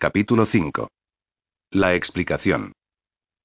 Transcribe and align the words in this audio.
Capítulo 0.00 0.46
5. 0.46 0.88
La 1.72 1.94
explicación. 1.94 2.72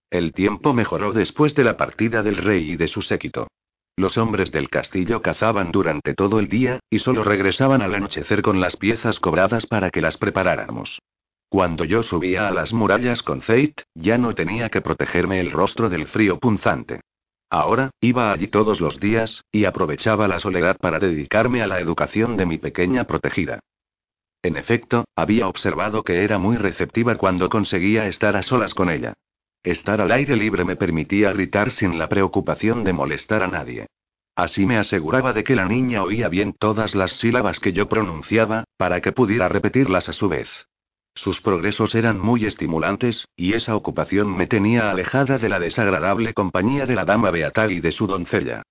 El 0.10 0.32
tiempo 0.32 0.74
mejoró 0.74 1.12
después 1.12 1.54
de 1.54 1.66
la 1.66 1.76
partida 1.76 2.24
del 2.24 2.38
rey 2.38 2.72
y 2.72 2.78
de 2.78 2.88
su 2.88 3.02
séquito. 3.02 3.50
Los 3.98 4.18
hombres 4.18 4.54
del 4.54 4.70
castillo 4.70 5.22
cazaban 5.22 5.74
durante 5.74 6.14
todo 6.14 6.40
el 6.40 6.48
día, 6.48 6.80
y 6.90 7.00
solo 7.00 7.26
regresaban 7.26 7.82
al 7.82 7.94
anochecer 7.94 8.42
con 8.42 8.62
las 8.62 8.78
piezas 8.78 9.20
cobradas 9.20 9.66
para 9.66 9.90
que 9.90 10.00
las 10.00 10.16
preparáramos. 10.16 11.02
Cuando 11.50 11.84
yo 11.84 12.04
subía 12.04 12.48
a 12.48 12.52
las 12.52 12.72
murallas 12.72 13.22
con 13.22 13.42
Fate, 13.42 13.84
ya 13.94 14.18
no 14.18 14.34
tenía 14.34 14.70
que 14.70 14.80
protegerme 14.80 15.42
el 15.42 15.52
rostro 15.52 15.90
del 15.90 16.08
frío 16.08 16.40
punzante. 16.40 17.02
Ahora, 17.50 17.90
iba 18.00 18.32
allí 18.32 18.48
todos 18.48 18.80
los 18.80 19.02
días, 19.02 19.44
y 19.52 19.66
aprovechaba 19.66 20.30
la 20.30 20.40
soledad 20.40 20.78
para 20.78 21.00
dedicarme 21.00 21.62
a 21.62 21.68
la 21.68 21.82
educación 21.82 22.38
de 22.38 22.46
mi 22.46 22.60
pequeña 22.60 23.04
protegida. 23.04 23.60
En 24.46 24.58
efecto, 24.58 25.06
había 25.16 25.48
observado 25.48 26.04
que 26.04 26.24
era 26.24 26.38
muy 26.38 26.56
receptiva 26.58 27.16
cuando 27.16 27.50
conseguía 27.50 28.06
estar 28.06 28.36
a 28.36 28.44
solas 28.44 28.76
con 28.76 28.92
ella. 28.92 29.16
Estar 29.64 30.00
al 30.02 30.12
aire 30.12 30.36
libre 30.36 30.64
me 30.64 30.76
permitía 30.76 31.34
gritar 31.34 31.72
sin 31.72 31.98
la 31.98 32.08
preocupación 32.08 32.84
de 32.84 32.94
molestar 32.94 33.42
a 33.42 33.48
nadie. 33.48 33.88
Así 34.36 34.68
me 34.68 34.78
aseguraba 34.78 35.34
de 35.34 35.44
que 35.44 35.56
la 35.56 35.66
niña 35.66 36.04
oía 36.04 36.30
bien 36.30 36.54
todas 36.54 36.94
las 36.94 37.14
sílabas 37.14 37.60
que 37.60 37.74
yo 37.74 37.90
pronunciaba, 37.90 38.66
para 38.78 39.02
que 39.02 39.14
pudiera 39.14 39.50
repetirlas 39.50 40.10
a 40.10 40.14
su 40.14 40.30
vez. 40.30 40.48
Sus 41.16 41.42
progresos 41.42 41.96
eran 41.96 42.20
muy 42.20 42.46
estimulantes, 42.46 43.28
y 43.36 43.54
esa 43.54 43.76
ocupación 43.76 44.38
me 44.38 44.46
tenía 44.46 44.92
alejada 44.92 45.40
de 45.40 45.50
la 45.50 45.60
desagradable 45.60 46.36
compañía 46.36 46.86
de 46.86 46.94
la 46.94 47.06
dama 47.06 47.32
Beatal 47.32 47.72
y 47.72 47.80
de 47.80 47.92
su 47.92 48.06
doncella. 48.06 48.62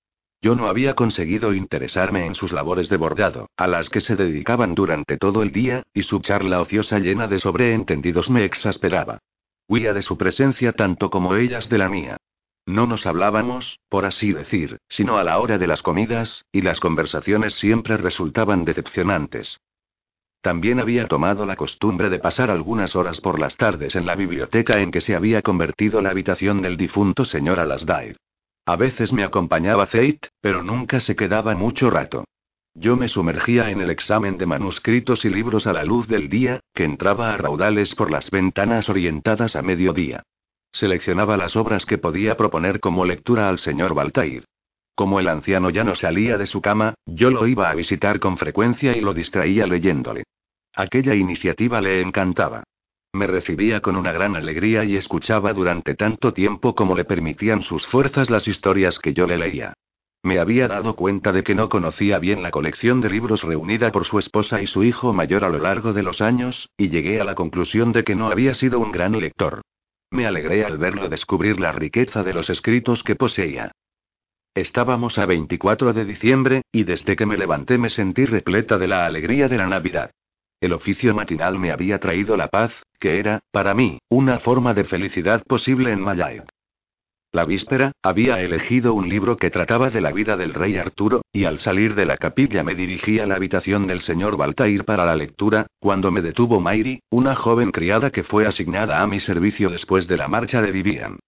Yo 0.45 0.55
no 0.55 0.69
había 0.69 0.93
conseguido 0.93 1.55
interesarme 1.55 2.27
en 2.27 2.35
sus 2.35 2.53
labores 2.53 2.91
de 2.91 2.99
bordado, 2.99 3.49
a 3.57 3.67
las 3.67 3.89
que 3.89 4.03
se 4.03 4.15
dedicaban 4.15 4.75
durante 4.75 5.17
todo 5.17 5.43
el 5.43 5.53
día, 5.53 5.85
y 5.95 6.03
su 6.03 6.21
charla 6.21 6.61
ociosa 6.61 6.99
llena 6.99 7.27
de 7.29 7.39
sobreentendidos 7.39 8.29
me 8.29 8.45
exasperaba. 8.45 9.21
Huía 9.69 9.95
de 9.95 10.03
su 10.03 10.19
presencia 10.19 10.75
tanto 10.75 11.09
como 11.09 11.35
ellas 11.35 11.71
de 11.71 11.79
la 11.79 11.89
mía. 11.89 12.19
No 12.67 12.87
nos 12.87 13.07
hablábamos, 13.07 13.79
por 13.89 14.05
así 14.05 14.35
decir, 14.35 14.77
sino 14.87 15.17
a 15.17 15.25
la 15.25 15.39
hora 15.39 15.57
de 15.57 15.67
las 15.67 15.83
comidas, 15.83 16.45
y 16.53 16.61
las 16.61 16.79
conversaciones 16.79 17.55
siempre 17.55 17.97
resultaban 17.97 18.67
decepcionantes. 18.67 19.63
También 20.43 20.79
había 20.79 21.09
tomado 21.09 21.47
la 21.47 21.57
costumbre 21.57 22.11
de 22.11 22.19
pasar 22.19 22.51
algunas 22.51 22.97
horas 22.97 23.19
por 23.23 23.41
las 23.41 23.57
tardes 23.57 23.97
en 23.97 24.05
la 24.05 24.15
biblioteca 24.15 24.79
en 24.81 24.91
que 24.91 25.01
se 25.01 25.17
había 25.17 25.41
convertido 25.41 26.03
la 26.03 26.11
habitación 26.11 26.61
del 26.61 26.77
difunto 26.77 27.25
señor 27.25 27.61
Alasdair. 27.61 28.19
A 28.67 28.77
veces 28.77 29.13
me 29.13 29.25
acompañaba 29.25 29.87
Fate, 29.87 30.31
pero 30.41 30.63
nunca 30.63 31.01
se 31.01 31.17
quedaba 31.17 31.55
mucho 31.55 31.91
rato. 31.91 32.25
Yo 32.75 32.97
me 32.97 33.09
sumergía 33.09 33.71
en 33.71 33.81
el 33.81 33.91
examen 33.91 34.39
de 34.39 34.47
manuscritos 34.47 35.25
y 35.25 35.29
libros 35.29 35.67
a 35.67 35.73
la 35.73 35.85
luz 35.85 36.09
del 36.09 36.29
día, 36.29 36.61
que 36.75 36.85
entraba 36.85 37.33
a 37.33 37.37
raudales 37.37 37.95
por 37.95 38.11
las 38.11 38.31
ventanas 38.31 38.89
orientadas 38.89 39.55
a 39.55 39.63
mediodía. 39.63 40.23
Seleccionaba 40.73 41.37
las 41.37 41.55
obras 41.55 41.87
que 41.87 41.99
podía 41.99 42.37
proponer 42.37 42.81
como 42.81 43.05
lectura 43.05 43.49
al 43.49 43.59
señor 43.59 43.95
Baltair. 43.95 44.45
Como 44.97 45.21
el 45.21 45.29
anciano 45.29 45.71
ya 45.71 45.85
no 45.85 45.95
salía 45.95 46.39
de 46.39 46.47
su 46.47 46.61
cama, 46.61 46.95
yo 47.07 47.31
lo 47.31 47.47
iba 47.47 47.71
a 47.71 47.75
visitar 47.75 48.19
con 48.19 48.39
frecuencia 48.39 48.97
y 48.97 49.01
lo 49.01 49.13
distraía 49.13 49.67
leyéndole. 49.67 50.25
Aquella 50.75 51.15
iniciativa 51.15 51.81
le 51.81 52.01
encantaba. 52.01 52.65
Me 53.15 53.29
recibía 53.29 53.81
con 53.81 53.95
una 53.95 54.11
gran 54.11 54.35
alegría 54.35 54.83
y 54.83 54.97
escuchaba 54.97 55.53
durante 55.53 55.95
tanto 55.95 56.35
tiempo 56.35 56.75
como 56.75 56.97
le 56.97 57.05
permitían 57.05 57.63
sus 57.63 57.87
fuerzas 57.87 58.29
las 58.29 58.49
historias 58.49 58.99
que 58.99 59.15
yo 59.15 59.29
le 59.29 59.39
leía. 59.39 59.73
Me 60.25 60.41
había 60.41 60.67
dado 60.67 60.97
cuenta 60.97 61.31
de 61.31 61.45
que 61.45 61.55
no 61.55 61.69
conocía 61.69 62.19
bien 62.19 62.43
la 62.43 62.51
colección 62.51 63.01
de 63.01 63.11
libros 63.11 63.45
reunida 63.45 63.93
por 63.93 64.05
su 64.05 64.19
esposa 64.19 64.61
y 64.61 64.67
su 64.67 64.83
hijo 64.83 65.13
mayor 65.13 65.45
a 65.45 65.49
lo 65.49 65.59
largo 65.59 65.93
de 65.93 66.03
los 66.03 66.21
años, 66.21 66.71
y 66.77 66.89
llegué 66.89 67.21
a 67.21 67.25
la 67.25 67.37
conclusión 67.37 67.93
de 67.93 68.03
que 68.03 68.17
no 68.17 68.27
había 68.27 68.53
sido 68.53 68.81
un 68.81 68.91
gran 68.91 69.13
lector. 69.13 69.63
Me 70.11 70.27
alegré 70.27 70.65
al 70.65 70.77
verlo 70.77 71.09
descubrir 71.09 71.61
la 71.61 71.71
riqueza 71.71 72.25
de 72.25 72.35
los 72.35 72.51
escritos 72.51 73.05
que 73.05 73.15
poseía. 73.15 73.71
Estábamos 74.57 75.19
a 75.19 75.27
24 75.27 75.93
de 75.93 76.05
diciembre, 76.05 76.63
y 76.73 76.83
desde 76.83 77.15
que 77.15 77.27
me 77.27 77.37
levanté 77.37 77.79
me 77.79 77.91
sentí 77.91 78.25
repleta 78.25 78.77
de 78.77 78.89
la 78.89 79.07
alegría 79.07 79.47
de 79.47 79.59
la 79.59 79.69
Navidad. 79.69 80.11
El 80.65 80.73
oficio 80.73 81.13
matinal 81.13 81.59
me 81.59 81.73
había 81.73 81.99
traído 81.99 82.39
la 82.39 82.49
paz, 82.49 82.73
que 82.99 83.19
era, 83.19 83.41
para 83.51 83.75
mí, 83.75 83.99
una 84.09 84.39
forma 84.39 84.73
de 84.73 84.85
felicidad 84.85 85.43
posible 85.43 85.93
en 85.93 86.01
Mallaig. 86.01 86.45
La 87.33 87.45
víspera, 87.45 87.93
había 88.03 88.41
elegido 88.41 88.95
un 88.95 89.11
libro 89.11 89.37
que 89.37 89.51
trataba 89.51 89.91
de 89.91 90.01
la 90.01 90.11
vida 90.11 90.39
del 90.39 90.55
rey 90.55 90.79
Arturo, 90.79 91.21
y 91.31 91.45
al 91.45 91.59
salir 91.59 91.95
de 91.95 92.07
la 92.07 92.17
capilla 92.17 92.65
me 92.65 92.75
dirigí 92.75 93.19
a 93.19 93.27
la 93.27 93.35
habitación 93.35 93.87
del 93.87 94.01
señor 94.01 94.39
Baltair 94.39 94.87
para 94.87 95.05
la 95.05 95.17
lectura, 95.17 95.67
cuando 95.81 96.11
me 96.11 96.23
detuvo 96.23 96.61
Mayri, 96.61 97.03
una 97.11 97.35
joven 97.35 97.71
criada 97.71 98.09
que 98.09 98.23
fue 98.23 98.47
asignada 98.47 99.03
a 99.03 99.07
mi 99.07 99.21
servicio 99.21 99.69
después 99.69 100.09
de 100.09 100.17
la 100.17 100.29
marcha 100.29 100.63
de 100.63 100.73
Vivian. 100.73 101.19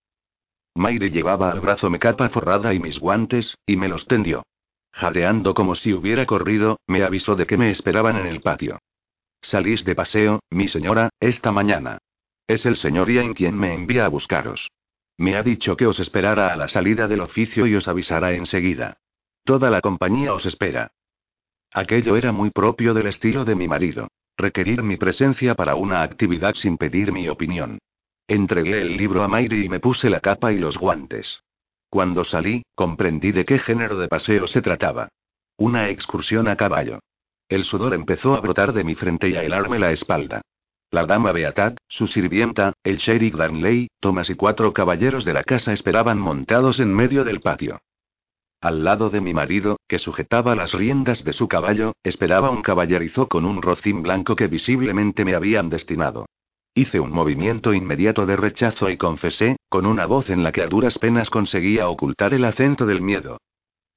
Mayri 0.76 1.10
llevaba 1.10 1.50
al 1.50 1.60
brazo 1.60 1.90
mi 1.90 1.98
capa 1.98 2.30
forrada 2.30 2.72
y 2.72 2.78
mis 2.78 2.98
guantes, 2.98 3.54
y 3.66 3.76
me 3.76 3.88
los 3.88 4.06
tendió. 4.06 4.44
Jadeando 4.92 5.52
como 5.52 5.74
si 5.74 5.92
hubiera 5.92 6.24
corrido, 6.24 6.78
me 6.86 7.02
avisó 7.02 7.36
de 7.36 7.46
que 7.46 7.58
me 7.58 7.70
esperaban 7.70 8.16
en 8.16 8.28
el 8.28 8.40
patio. 8.40 8.78
Salís 9.40 9.84
de 9.84 9.94
paseo, 9.94 10.40
mi 10.50 10.68
señora, 10.68 11.10
esta 11.20 11.52
mañana. 11.52 11.98
Es 12.46 12.66
el 12.66 12.76
señor 12.76 13.10
Ian 13.10 13.34
quien 13.34 13.56
me 13.56 13.74
envía 13.74 14.06
a 14.06 14.08
buscaros. 14.08 14.68
Me 15.18 15.36
ha 15.36 15.42
dicho 15.42 15.76
que 15.76 15.86
os 15.86 15.98
esperara 15.98 16.52
a 16.52 16.56
la 16.56 16.68
salida 16.68 17.08
del 17.08 17.20
oficio 17.20 17.66
y 17.66 17.74
os 17.74 17.88
avisará 17.88 18.32
enseguida. 18.32 18.98
Toda 19.44 19.70
la 19.70 19.80
compañía 19.80 20.32
os 20.32 20.46
espera. 20.46 20.92
Aquello 21.72 22.16
era 22.16 22.32
muy 22.32 22.50
propio 22.50 22.94
del 22.94 23.06
estilo 23.06 23.44
de 23.44 23.54
mi 23.54 23.68
marido. 23.68 24.08
Requerir 24.36 24.82
mi 24.82 24.96
presencia 24.96 25.54
para 25.54 25.76
una 25.76 26.02
actividad 26.02 26.54
sin 26.54 26.76
pedir 26.76 27.12
mi 27.12 27.28
opinión. 27.28 27.78
Entregué 28.28 28.82
el 28.82 28.96
libro 28.96 29.22
a 29.22 29.28
Mayri 29.28 29.64
y 29.64 29.68
me 29.68 29.80
puse 29.80 30.10
la 30.10 30.20
capa 30.20 30.52
y 30.52 30.58
los 30.58 30.78
guantes. 30.78 31.40
Cuando 31.88 32.24
salí, 32.24 32.62
comprendí 32.74 33.32
de 33.32 33.44
qué 33.44 33.58
género 33.58 33.96
de 33.96 34.08
paseo 34.08 34.46
se 34.46 34.60
trataba. 34.60 35.08
Una 35.56 35.88
excursión 35.88 36.48
a 36.48 36.56
caballo. 36.56 37.00
El 37.48 37.64
sudor 37.64 37.94
empezó 37.94 38.34
a 38.34 38.40
brotar 38.40 38.72
de 38.72 38.82
mi 38.82 38.96
frente 38.96 39.28
y 39.28 39.36
a 39.36 39.44
helarme 39.44 39.78
la 39.78 39.92
espalda. 39.92 40.42
La 40.90 41.06
dama 41.06 41.32
Beatat, 41.32 41.78
su 41.88 42.06
sirvienta, 42.06 42.72
el 42.82 42.96
sheriff 42.96 43.36
Darnley, 43.36 43.88
Thomas 44.00 44.30
y 44.30 44.34
cuatro 44.34 44.72
caballeros 44.72 45.24
de 45.24 45.32
la 45.32 45.44
casa 45.44 45.72
esperaban 45.72 46.18
montados 46.18 46.80
en 46.80 46.92
medio 46.92 47.24
del 47.24 47.40
patio. 47.40 47.80
Al 48.60 48.82
lado 48.82 49.10
de 49.10 49.20
mi 49.20 49.32
marido, 49.32 49.78
que 49.86 49.98
sujetaba 49.98 50.56
las 50.56 50.72
riendas 50.72 51.22
de 51.22 51.32
su 51.32 51.46
caballo, 51.46 51.92
esperaba 52.02 52.50
un 52.50 52.62
caballerizo 52.62 53.28
con 53.28 53.44
un 53.44 53.62
rocín 53.62 54.02
blanco 54.02 54.34
que 54.34 54.48
visiblemente 54.48 55.24
me 55.24 55.34
habían 55.34 55.68
destinado. 55.68 56.26
Hice 56.74 56.98
un 56.98 57.12
movimiento 57.12 57.74
inmediato 57.74 58.26
de 58.26 58.36
rechazo 58.36 58.90
y 58.90 58.96
confesé, 58.96 59.56
con 59.68 59.86
una 59.86 60.06
voz 60.06 60.30
en 60.30 60.42
la 60.42 60.52
que 60.52 60.62
a 60.62 60.66
duras 60.66 60.98
penas 60.98 61.30
conseguía 61.30 61.88
ocultar 61.88 62.34
el 62.34 62.44
acento 62.44 62.86
del 62.86 63.02
miedo. 63.02 63.38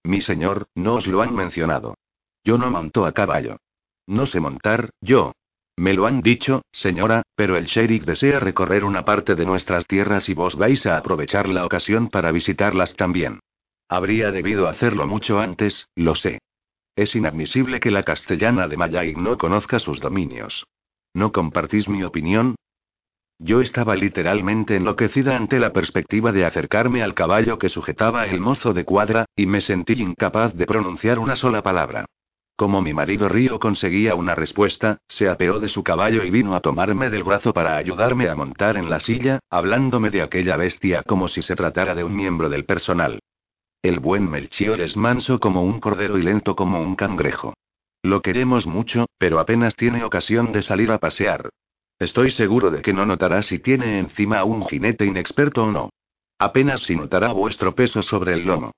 Mi 0.03 0.21
señor, 0.21 0.67
no 0.75 0.95
os 0.95 1.07
lo 1.07 1.21
han 1.21 1.35
mencionado. 1.35 1.95
Yo 2.43 2.57
no 2.57 2.69
monto 2.69 3.05
a 3.05 3.11
caballo. 3.11 3.57
No 4.07 4.25
sé 4.25 4.39
montar, 4.39 4.89
yo. 5.01 5.33
Me 5.77 5.93
lo 5.93 6.07
han 6.07 6.21
dicho, 6.21 6.63
señora, 6.71 7.23
pero 7.35 7.55
el 7.55 7.65
sheriff 7.65 8.03
desea 8.03 8.39
recorrer 8.39 8.83
una 8.83 9.05
parte 9.05 9.35
de 9.35 9.45
nuestras 9.45 9.87
tierras 9.87 10.27
y 10.27 10.33
vos 10.33 10.55
vais 10.55 10.85
a 10.85 10.97
aprovechar 10.97 11.47
la 11.47 11.65
ocasión 11.65 12.09
para 12.09 12.31
visitarlas 12.31 12.95
también. 12.95 13.39
Habría 13.87 14.31
debido 14.31 14.67
hacerlo 14.67 15.07
mucho 15.07 15.39
antes, 15.39 15.87
lo 15.95 16.15
sé. 16.15 16.39
Es 16.95 17.15
inadmisible 17.15 17.79
que 17.79 17.91
la 17.91 18.03
castellana 18.03 18.67
de 18.67 18.75
Mayay 18.75 19.15
no 19.15 19.37
conozca 19.37 19.79
sus 19.79 20.01
dominios. 20.01 20.65
¿No 21.13 21.31
compartís 21.31 21.87
mi 21.87 22.03
opinión? 22.03 22.55
Yo 23.39 23.61
estaba 23.61 23.95
literalmente 23.95 24.75
enloquecida 24.75 25.37
ante 25.37 25.59
la 25.59 25.71
perspectiva 25.71 26.33
de 26.33 26.43
acercarme 26.43 27.01
al 27.03 27.13
caballo 27.13 27.57
que 27.57 27.69
sujetaba 27.69 28.27
el 28.27 28.41
mozo 28.41 28.73
de 28.73 28.83
cuadra, 28.83 29.25
y 29.35 29.45
me 29.45 29.61
sentí 29.61 29.93
incapaz 29.93 30.53
de 30.55 30.65
pronunciar 30.65 31.19
una 31.19 31.37
sola 31.37 31.63
palabra. 31.63 32.05
Como 32.59 32.81
mi 32.81 32.93
marido 32.93 33.29
Río 33.29 33.57
conseguía 33.57 34.15
una 34.15 34.35
respuesta, 34.35 34.97
se 35.07 35.29
apeó 35.29 35.61
de 35.61 35.69
su 35.69 35.81
caballo 35.81 36.25
y 36.25 36.29
vino 36.29 36.55
a 36.55 36.59
tomarme 36.59 37.09
del 37.09 37.23
brazo 37.23 37.53
para 37.53 37.77
ayudarme 37.77 38.27
a 38.27 38.35
montar 38.35 38.75
en 38.75 38.89
la 38.89 38.99
silla, 38.99 39.39
hablándome 39.49 40.09
de 40.09 40.21
aquella 40.21 40.57
bestia 40.57 41.03
como 41.03 41.29
si 41.29 41.41
se 41.41 41.55
tratara 41.55 41.95
de 41.95 42.03
un 42.03 42.13
miembro 42.13 42.49
del 42.49 42.65
personal. 42.65 43.19
El 43.81 44.01
buen 44.01 44.29
Melchior 44.29 44.81
es 44.81 44.97
manso 44.97 45.39
como 45.39 45.63
un 45.63 45.79
cordero 45.79 46.17
y 46.17 46.21
lento 46.21 46.57
como 46.57 46.81
un 46.81 46.97
cangrejo. 46.97 47.53
Lo 48.03 48.21
queremos 48.21 48.67
mucho, 48.67 49.05
pero 49.17 49.39
apenas 49.39 49.77
tiene 49.77 50.03
ocasión 50.03 50.51
de 50.51 50.61
salir 50.61 50.91
a 50.91 50.97
pasear. 50.97 51.51
Estoy 51.97 52.29
seguro 52.29 52.71
de 52.71 52.81
que 52.81 52.91
no 52.91 53.05
notará 53.05 53.41
si 53.41 53.59
tiene 53.59 53.99
encima 53.99 54.39
a 54.39 54.43
un 54.43 54.65
jinete 54.65 55.05
inexperto 55.05 55.63
o 55.63 55.71
no. 55.71 55.91
Apenas 56.37 56.81
si 56.81 56.97
notará 56.97 57.31
vuestro 57.31 57.73
peso 57.73 58.03
sobre 58.03 58.33
el 58.33 58.45
lomo. 58.45 58.73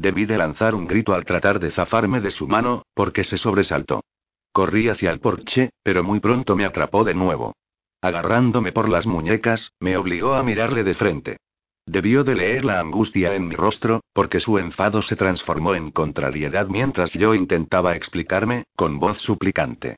Debí 0.00 0.24
de 0.24 0.38
lanzar 0.38 0.74
un 0.74 0.86
grito 0.86 1.12
al 1.12 1.26
tratar 1.26 1.60
de 1.60 1.70
zafarme 1.70 2.22
de 2.22 2.30
su 2.30 2.48
mano, 2.48 2.84
porque 2.94 3.22
se 3.22 3.36
sobresaltó. 3.36 4.02
Corrí 4.50 4.88
hacia 4.88 5.10
el 5.10 5.20
porche, 5.20 5.72
pero 5.82 6.02
muy 6.02 6.20
pronto 6.20 6.56
me 6.56 6.64
atrapó 6.64 7.04
de 7.04 7.12
nuevo. 7.12 7.52
Agarrándome 8.00 8.72
por 8.72 8.88
las 8.88 9.06
muñecas, 9.06 9.72
me 9.78 9.98
obligó 9.98 10.32
a 10.32 10.42
mirarle 10.42 10.84
de 10.84 10.94
frente. 10.94 11.36
Debió 11.84 12.24
de 12.24 12.34
leer 12.34 12.64
la 12.64 12.80
angustia 12.80 13.34
en 13.34 13.46
mi 13.46 13.56
rostro, 13.56 14.00
porque 14.14 14.40
su 14.40 14.56
enfado 14.56 15.02
se 15.02 15.16
transformó 15.16 15.74
en 15.74 15.90
contrariedad 15.90 16.68
mientras 16.68 17.12
yo 17.12 17.34
intentaba 17.34 17.94
explicarme, 17.94 18.64
con 18.74 18.98
voz 18.98 19.18
suplicante. 19.18 19.96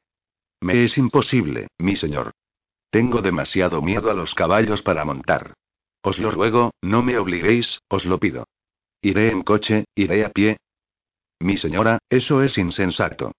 Me 0.61 0.83
es 0.83 0.99
imposible, 0.99 1.69
mi 1.79 1.95
señor. 1.95 2.33
Tengo 2.91 3.23
demasiado 3.23 3.81
miedo 3.81 4.11
a 4.11 4.15
los 4.15 4.35
caballos 4.35 4.83
para 4.83 5.05
montar. 5.05 5.55
Os 6.03 6.19
lo 6.19 6.33
ruego, 6.33 6.73
no 6.83 7.05
me 7.05 7.19
obliguéis, 7.19 7.79
os 7.89 8.05
lo 8.05 8.19
pido. 8.19 8.47
Iré 9.05 9.33
en 9.33 9.43
coche, 9.43 9.85
iré 9.97 10.25
a 10.25 10.31
pie. 10.31 10.59
Mi 11.41 11.59
señora, 11.59 11.99
eso 12.09 12.41
es 12.41 12.57
insensato. 12.57 13.33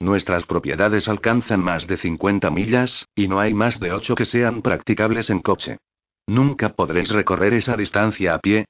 Nuestras 0.00 0.46
propiedades 0.46 1.08
alcanzan 1.08 1.60
más 1.60 1.86
de 1.86 1.98
50 1.98 2.50
millas, 2.50 3.04
y 3.14 3.28
no 3.28 3.38
hay 3.38 3.52
más 3.52 3.78
de 3.80 3.92
8 3.92 4.14
que 4.14 4.24
sean 4.24 4.62
practicables 4.62 5.28
en 5.28 5.40
coche. 5.40 5.76
Nunca 6.26 6.70
podréis 6.70 7.10
recorrer 7.10 7.52
esa 7.52 7.76
distancia 7.76 8.34
a 8.34 8.38
pie. 8.38 8.64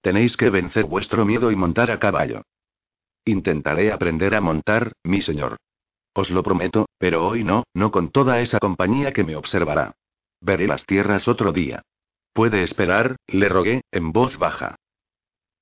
Tenéis 0.00 0.36
que 0.36 0.48
vencer 0.48 0.84
vuestro 0.84 1.24
miedo 1.24 1.50
y 1.50 1.56
montar 1.56 1.90
a 1.90 1.98
caballo. 1.98 2.42
Intentaré 3.24 3.90
aprender 3.90 4.36
a 4.36 4.40
montar, 4.40 4.92
mi 5.02 5.22
señor. 5.22 5.56
Os 6.14 6.30
lo 6.30 6.44
prometo, 6.44 6.86
pero 6.98 7.26
hoy 7.26 7.42
no, 7.42 7.64
no 7.74 7.90
con 7.90 8.10
toda 8.10 8.40
esa 8.40 8.60
compañía 8.60 9.12
que 9.12 9.24
me 9.24 9.34
observará. 9.34 9.96
Veré 10.40 10.68
las 10.68 10.86
tierras 10.86 11.26
otro 11.26 11.50
día. 11.50 11.82
Puede 12.32 12.62
esperar, 12.62 13.16
le 13.26 13.48
rogué, 13.48 13.80
en 13.90 14.12
voz 14.12 14.38
baja. 14.38 14.76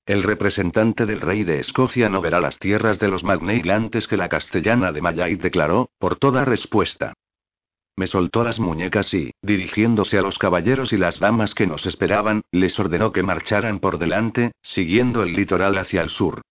El 0.05 0.21
representante 0.21 1.07
del 1.07 1.19
rey 1.19 1.43
de 1.43 1.59
Escocia 1.59 2.09
no 2.09 2.21
verá 2.21 2.39
las 2.39 2.59
tierras 2.59 2.99
de 2.99 3.07
los 3.07 3.23
Magnay 3.23 3.67
antes 3.71 4.07
que 4.07 4.17
la 4.17 4.29
castellana 4.29 4.91
de 4.91 5.01
Mayay 5.01 5.35
declaró, 5.35 5.89
por 5.97 6.17
toda 6.17 6.45
respuesta. 6.45 7.13
Me 7.95 8.05
soltó 8.05 8.43
las 8.43 8.59
muñecas 8.59 9.11
y, 9.15 9.31
dirigiéndose 9.41 10.19
a 10.19 10.21
los 10.21 10.37
caballeros 10.37 10.93
y 10.93 10.97
las 10.97 11.19
damas 11.19 11.55
que 11.55 11.65
nos 11.65 11.87
esperaban, 11.87 12.43
les 12.51 12.79
ordenó 12.79 13.11
que 13.11 13.23
marcharan 13.23 13.79
por 13.79 13.97
delante, 13.97 14.51
siguiendo 14.61 15.23
el 15.23 15.33
litoral 15.33 15.75
hacia 15.77 16.01
el 16.01 16.09
sur. 16.09 16.41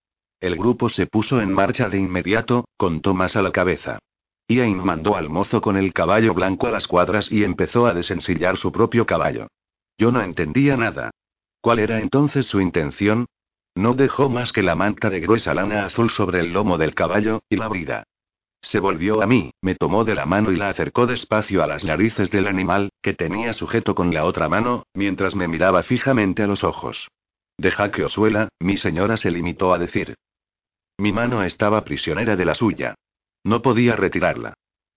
El 0.40 0.56
grupo 0.56 0.88
se 0.88 1.06
puso 1.06 1.40
en 1.40 1.52
marcha 1.52 1.88
de 1.88 1.98
inmediato, 1.98 2.64
con 2.76 3.02
Thomas 3.02 3.36
a 3.36 3.42
la 3.42 3.52
cabeza. 3.52 4.00
Ian 4.48 4.84
mandó 4.84 5.16
al 5.16 5.28
mozo 5.28 5.60
con 5.60 5.76
el 5.76 5.92
caballo 5.92 6.34
blanco 6.34 6.66
a 6.66 6.70
las 6.70 6.88
cuadras 6.88 7.30
y 7.30 7.44
empezó 7.44 7.86
a 7.86 7.94
desensillar 7.94 8.56
su 8.56 8.72
propio 8.72 9.06
caballo. 9.06 9.46
Yo 9.96 10.10
no 10.10 10.22
entendía 10.22 10.76
nada. 10.76 11.10
¿Cuál 11.60 11.78
era 11.78 12.00
entonces 12.00 12.46
su 12.46 12.60
intención? 12.60 13.26
No 13.74 13.94
dejó 13.94 14.28
más 14.28 14.52
que 14.52 14.62
la 14.62 14.74
manta 14.74 15.10
de 15.10 15.20
gruesa 15.20 15.52
lana 15.54 15.84
azul 15.84 16.10
sobre 16.10 16.40
el 16.40 16.52
lomo 16.52 16.78
del 16.78 16.94
caballo, 16.94 17.42
y 17.48 17.56
la 17.56 17.68
brida. 17.68 18.04
Se 18.62 18.78
volvió 18.78 19.22
a 19.22 19.26
mí, 19.26 19.50
me 19.60 19.74
tomó 19.74 20.04
de 20.04 20.14
la 20.14 20.24
mano 20.24 20.50
y 20.50 20.56
la 20.56 20.70
acercó 20.70 21.06
despacio 21.06 21.62
a 21.62 21.66
las 21.66 21.84
narices 21.84 22.30
del 22.30 22.46
animal, 22.46 22.90
que 23.02 23.12
tenía 23.12 23.52
sujeto 23.52 23.94
con 23.94 24.14
la 24.14 24.24
otra 24.24 24.48
mano, 24.48 24.86
mientras 24.94 25.34
me 25.34 25.48
miraba 25.48 25.82
fijamente 25.82 26.42
a 26.42 26.46
los 26.46 26.64
ojos. 26.64 27.08
Deja 27.58 27.90
que 27.90 28.04
os 28.04 28.12
suela, 28.12 28.48
mi 28.60 28.78
señora 28.78 29.16
se 29.16 29.30
limitó 29.30 29.74
a 29.74 29.78
decir. 29.78 30.14
Mi 30.96 31.12
mano 31.12 31.42
estaba 31.42 31.84
prisionera 31.84 32.36
de 32.36 32.44
la 32.44 32.54
suya. 32.54 32.94
No 33.44 33.60
podía 33.60 33.96
retirarla. 33.96 34.54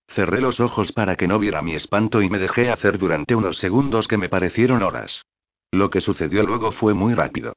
Cerré 0.08 0.40
los 0.40 0.60
ojos 0.60 0.92
para 0.92 1.16
que 1.16 1.28
no 1.28 1.38
viera 1.38 1.60
mi 1.60 1.74
espanto 1.74 2.22
y 2.22 2.30
me 2.30 2.38
dejé 2.38 2.70
hacer 2.70 2.96
durante 2.96 3.34
unos 3.34 3.58
segundos 3.58 4.08
que 4.08 4.16
me 4.16 4.28
parecieron 4.28 4.82
horas. 4.82 5.22
Lo 5.70 5.90
que 5.90 6.00
sucedió 6.00 6.44
luego 6.44 6.72
fue 6.72 6.94
muy 6.94 7.12
rápido. 7.12 7.52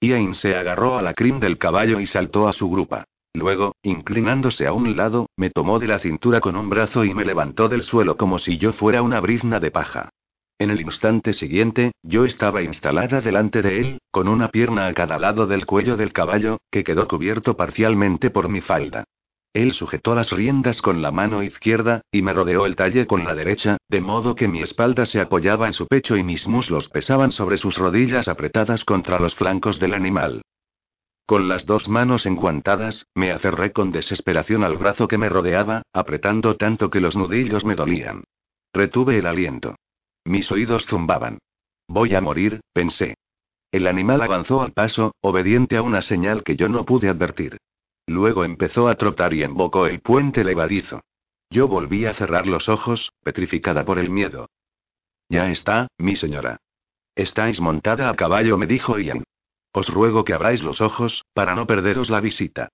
Ian 0.00 0.34
se 0.34 0.54
agarró 0.54 0.98
a 0.98 1.02
la 1.02 1.14
crin 1.14 1.40
del 1.40 1.58
caballo 1.58 2.00
y 2.00 2.06
saltó 2.06 2.48
a 2.48 2.52
su 2.52 2.68
grupa. 2.68 3.04
Luego, 3.34 3.74
inclinándose 3.82 4.66
a 4.66 4.72
un 4.72 4.96
lado, 4.96 5.28
me 5.36 5.50
tomó 5.50 5.78
de 5.78 5.86
la 5.86 5.98
cintura 5.98 6.40
con 6.40 6.56
un 6.56 6.70
brazo 6.70 7.04
y 7.04 7.14
me 7.14 7.24
levantó 7.24 7.68
del 7.68 7.82
suelo 7.82 8.16
como 8.16 8.38
si 8.38 8.56
yo 8.58 8.72
fuera 8.72 9.02
una 9.02 9.20
brizna 9.20 9.60
de 9.60 9.70
paja. 9.70 10.10
En 10.58 10.70
el 10.70 10.80
instante 10.80 11.34
siguiente, 11.34 11.92
yo 12.02 12.24
estaba 12.24 12.62
instalada 12.62 13.20
delante 13.20 13.60
de 13.60 13.80
él, 13.80 13.98
con 14.10 14.26
una 14.28 14.48
pierna 14.48 14.86
a 14.86 14.94
cada 14.94 15.18
lado 15.18 15.46
del 15.46 15.66
cuello 15.66 15.98
del 15.98 16.14
caballo, 16.14 16.58
que 16.70 16.82
quedó 16.82 17.06
cubierto 17.06 17.56
parcialmente 17.56 18.30
por 18.30 18.48
mi 18.48 18.62
falda. 18.62 19.04
Él 19.56 19.72
sujetó 19.72 20.14
las 20.14 20.32
riendas 20.32 20.82
con 20.82 21.00
la 21.00 21.10
mano 21.10 21.42
izquierda, 21.42 22.02
y 22.12 22.20
me 22.20 22.34
rodeó 22.34 22.66
el 22.66 22.76
talle 22.76 23.06
con 23.06 23.24
la 23.24 23.34
derecha, 23.34 23.78
de 23.88 24.02
modo 24.02 24.34
que 24.34 24.48
mi 24.48 24.60
espalda 24.60 25.06
se 25.06 25.18
apoyaba 25.18 25.66
en 25.66 25.72
su 25.72 25.86
pecho 25.86 26.18
y 26.18 26.22
mis 26.22 26.46
muslos 26.46 26.90
pesaban 26.90 27.32
sobre 27.32 27.56
sus 27.56 27.78
rodillas 27.78 28.28
apretadas 28.28 28.84
contra 28.84 29.18
los 29.18 29.34
flancos 29.34 29.80
del 29.80 29.94
animal. 29.94 30.42
Con 31.24 31.48
las 31.48 31.64
dos 31.64 31.88
manos 31.88 32.26
enguantadas, 32.26 33.06
me 33.14 33.32
aferré 33.32 33.72
con 33.72 33.92
desesperación 33.92 34.62
al 34.62 34.76
brazo 34.76 35.08
que 35.08 35.16
me 35.16 35.30
rodeaba, 35.30 35.80
apretando 35.94 36.56
tanto 36.56 36.90
que 36.90 37.00
los 37.00 37.16
nudillos 37.16 37.64
me 37.64 37.76
dolían. 37.76 38.24
Retuve 38.74 39.16
el 39.16 39.26
aliento. 39.26 39.74
Mis 40.26 40.52
oídos 40.52 40.84
zumbaban. 40.84 41.38
Voy 41.88 42.14
a 42.14 42.20
morir, 42.20 42.60
pensé. 42.74 43.14
El 43.72 43.86
animal 43.86 44.20
avanzó 44.20 44.60
al 44.60 44.72
paso, 44.72 45.14
obediente 45.22 45.78
a 45.78 45.82
una 45.82 46.02
señal 46.02 46.42
que 46.42 46.56
yo 46.56 46.68
no 46.68 46.84
pude 46.84 47.08
advertir. 47.08 47.56
Luego 48.06 48.44
empezó 48.44 48.88
a 48.88 48.94
trotar 48.94 49.34
y 49.34 49.42
embocó 49.42 49.86
el 49.86 50.00
puente 50.00 50.44
levadizo. 50.44 51.02
Yo 51.50 51.68
volví 51.68 52.06
a 52.06 52.14
cerrar 52.14 52.46
los 52.46 52.68
ojos, 52.68 53.12
petrificada 53.22 53.84
por 53.84 53.98
el 53.98 54.10
miedo. 54.10 54.48
Ya 55.28 55.50
está, 55.50 55.88
mi 55.98 56.16
señora. 56.16 56.58
Estáis 57.14 57.60
montada 57.60 58.08
a 58.08 58.14
caballo, 58.14 58.58
me 58.58 58.66
dijo 58.66 58.98
Ian. 58.98 59.24
Os 59.72 59.88
ruego 59.88 60.24
que 60.24 60.32
abráis 60.32 60.62
los 60.62 60.80
ojos, 60.80 61.24
para 61.34 61.54
no 61.54 61.66
perderos 61.66 62.10
la 62.10 62.20
visita. 62.20 62.68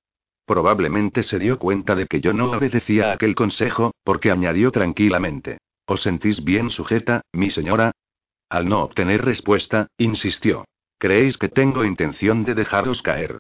Probablemente 0.45 1.23
se 1.23 1.39
dio 1.39 1.59
cuenta 1.59 1.95
de 1.95 2.07
que 2.07 2.21
yo 2.21 2.33
no 2.33 2.51
obedecía 2.51 3.13
aquel 3.13 3.35
consejo, 3.35 3.93
porque 4.05 4.31
añadió 4.31 4.71
tranquilamente. 4.71 5.59
¿Os 5.87 6.03
sentís 6.03 6.45
bien 6.45 6.71
sujeta, 6.71 7.23
mi 7.33 7.51
señora? 7.51 7.93
Al 8.49 8.69
no 8.69 8.83
obtener 8.83 9.25
respuesta, 9.25 9.89
insistió. 9.97 10.65
¿Creéis 10.99 11.39
que 11.39 11.49
tengo 11.49 11.85
intención 11.85 12.45
de 12.45 12.55
dejaros 12.55 13.03
caer? 13.03 13.39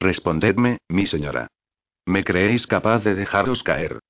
Respondedme, 0.00 0.78
mi 0.88 1.06
señora. 1.06 1.48
¿Me 2.06 2.24
creéis 2.24 2.66
capaz 2.66 3.00
de 3.04 3.14
dejaros 3.14 3.62
caer? 3.62 4.00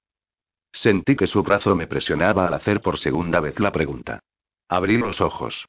Sentí 0.73 1.15
que 1.15 1.29
su 1.29 1.43
brazo 1.43 1.77
me 1.77 1.87
presionaba 1.87 2.47
al 2.49 2.55
hacer 2.55 2.81
por 2.81 2.99
segunda 2.99 3.41
vez 3.41 3.61
la 3.61 3.71
pregunta. 3.71 4.21
Abrí 4.69 4.99
los 4.99 5.21
ojos. 5.21 5.67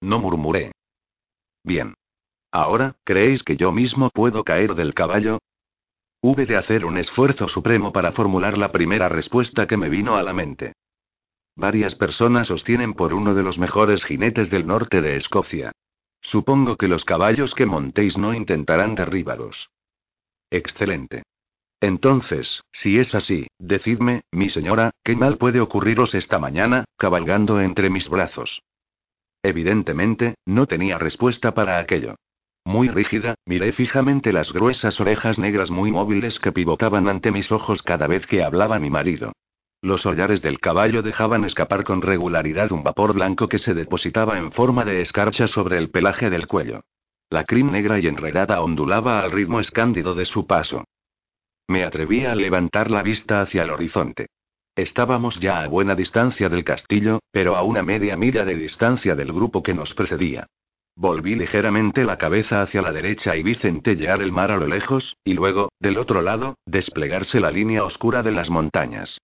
No 0.00 0.18
murmuré. 0.18 0.72
Bien. 1.62 1.94
Ahora, 2.50 2.96
¿creéis 3.04 3.42
que 3.42 3.56
yo 3.56 3.70
mismo 3.70 4.10
puedo 4.10 4.42
caer 4.42 4.74
del 4.74 4.94
caballo? 4.94 5.38
Hube 6.20 6.46
de 6.46 6.56
hacer 6.56 6.84
un 6.84 6.96
esfuerzo 6.96 7.46
supremo 7.46 7.92
para 7.92 8.12
formular 8.12 8.58
la 8.58 8.72
primera 8.72 9.08
respuesta 9.08 9.66
que 9.66 9.76
me 9.76 9.88
vino 9.88 10.16
a 10.16 10.22
la 10.22 10.32
mente. 10.32 10.72
Varias 11.54 11.94
personas 11.94 12.50
os 12.50 12.64
tienen 12.64 12.94
por 12.94 13.14
uno 13.14 13.34
de 13.34 13.42
los 13.42 13.58
mejores 13.58 14.04
jinetes 14.04 14.50
del 14.50 14.66
norte 14.66 15.00
de 15.00 15.16
Escocia. 15.16 15.72
Supongo 16.26 16.76
que 16.76 16.88
los 16.88 17.04
caballos 17.04 17.54
que 17.54 17.66
montéis 17.66 18.18
no 18.18 18.34
intentarán 18.34 18.96
derribaros. 18.96 19.70
Excelente. 20.50 21.22
Entonces, 21.80 22.62
si 22.72 22.98
es 22.98 23.14
así, 23.14 23.46
decidme, 23.60 24.22
mi 24.32 24.50
señora, 24.50 24.90
¿qué 25.04 25.14
mal 25.14 25.38
puede 25.38 25.60
ocurriros 25.60 26.16
esta 26.16 26.40
mañana, 26.40 26.84
cabalgando 26.96 27.60
entre 27.60 27.90
mis 27.90 28.08
brazos? 28.08 28.60
Evidentemente, 29.44 30.34
no 30.44 30.66
tenía 30.66 30.98
respuesta 30.98 31.54
para 31.54 31.78
aquello. 31.78 32.16
Muy 32.64 32.88
rígida, 32.88 33.36
miré 33.44 33.72
fijamente 33.72 34.32
las 34.32 34.52
gruesas 34.52 35.00
orejas 35.00 35.38
negras 35.38 35.70
muy 35.70 35.92
móviles 35.92 36.40
que 36.40 36.50
pivotaban 36.50 37.08
ante 37.08 37.30
mis 37.30 37.52
ojos 37.52 37.82
cada 37.82 38.08
vez 38.08 38.26
que 38.26 38.42
hablaba 38.42 38.80
mi 38.80 38.90
marido. 38.90 39.30
Los 39.82 40.06
hollares 40.06 40.42
del 40.42 40.58
caballo 40.58 41.02
dejaban 41.02 41.44
escapar 41.44 41.84
con 41.84 42.02
regularidad 42.02 42.72
un 42.72 42.82
vapor 42.82 43.14
blanco 43.14 43.48
que 43.48 43.58
se 43.58 43.74
depositaba 43.74 44.38
en 44.38 44.52
forma 44.52 44.84
de 44.84 45.00
escarcha 45.00 45.46
sobre 45.46 45.78
el 45.78 45.90
pelaje 45.90 46.30
del 46.30 46.46
cuello. 46.46 46.82
La 47.30 47.44
crin 47.44 47.72
negra 47.72 47.98
y 47.98 48.06
enredada 48.06 48.62
ondulaba 48.62 49.20
al 49.20 49.32
ritmo 49.32 49.60
escándido 49.60 50.14
de 50.14 50.26
su 50.26 50.46
paso. 50.46 50.84
Me 51.68 51.84
atreví 51.84 52.24
a 52.24 52.34
levantar 52.34 52.90
la 52.90 53.02
vista 53.02 53.40
hacia 53.40 53.64
el 53.64 53.70
horizonte. 53.70 54.28
Estábamos 54.76 55.40
ya 55.40 55.62
a 55.62 55.68
buena 55.68 55.94
distancia 55.94 56.48
del 56.48 56.62
castillo, 56.62 57.20
pero 57.32 57.56
a 57.56 57.62
una 57.62 57.82
media 57.82 58.16
milla 58.16 58.44
de 58.44 58.54
distancia 58.54 59.14
del 59.16 59.32
grupo 59.32 59.62
que 59.62 59.74
nos 59.74 59.94
precedía. 59.94 60.46
Volví 60.94 61.34
ligeramente 61.34 62.04
la 62.04 62.18
cabeza 62.18 62.62
hacia 62.62 62.82
la 62.82 62.92
derecha 62.92 63.36
y 63.36 63.42
vi 63.42 63.54
centellear 63.54 64.22
el 64.22 64.32
mar 64.32 64.50
a 64.50 64.56
lo 64.56 64.66
lejos, 64.66 65.16
y 65.24 65.34
luego, 65.34 65.70
del 65.80 65.98
otro 65.98 66.22
lado, 66.22 66.56
desplegarse 66.64 67.40
la 67.40 67.50
línea 67.50 67.84
oscura 67.84 68.22
de 68.22 68.32
las 68.32 68.50
montañas. 68.50 69.18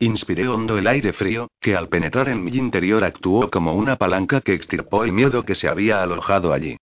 Inspiré 0.00 0.46
hondo 0.46 0.78
el 0.78 0.86
aire 0.86 1.12
frío, 1.12 1.50
que 1.60 1.74
al 1.74 1.88
penetrar 1.88 2.28
en 2.28 2.44
mi 2.44 2.52
interior 2.52 3.02
actuó 3.02 3.50
como 3.50 3.74
una 3.74 3.96
palanca 3.96 4.40
que 4.40 4.54
extirpó 4.54 5.02
el 5.02 5.12
miedo 5.12 5.44
que 5.44 5.56
se 5.56 5.68
había 5.68 6.02
alojado 6.02 6.52
allí. 6.52 6.76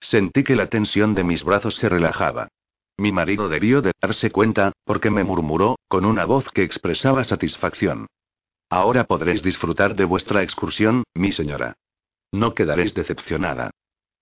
Sentí 0.00 0.42
que 0.42 0.56
la 0.56 0.68
tensión 0.68 1.14
de 1.14 1.22
mis 1.22 1.44
brazos 1.44 1.76
se 1.76 1.88
relajaba. 1.90 2.48
Mi 2.96 3.12
marido 3.12 3.48
debió 3.48 3.82
de 3.82 3.92
darse 4.00 4.30
cuenta, 4.30 4.72
porque 4.84 5.10
me 5.10 5.22
murmuró, 5.22 5.78
con 5.88 6.06
una 6.06 6.24
voz 6.24 6.50
que 6.50 6.62
expresaba 6.62 7.24
satisfacción. 7.24 8.06
Ahora 8.70 9.04
podréis 9.04 9.42
disfrutar 9.42 9.94
de 9.94 10.04
vuestra 10.04 10.42
excursión, 10.42 11.04
mi 11.14 11.32
señora. 11.32 11.76
No 12.32 12.54
quedaréis 12.54 12.94
decepcionada. 12.94 13.70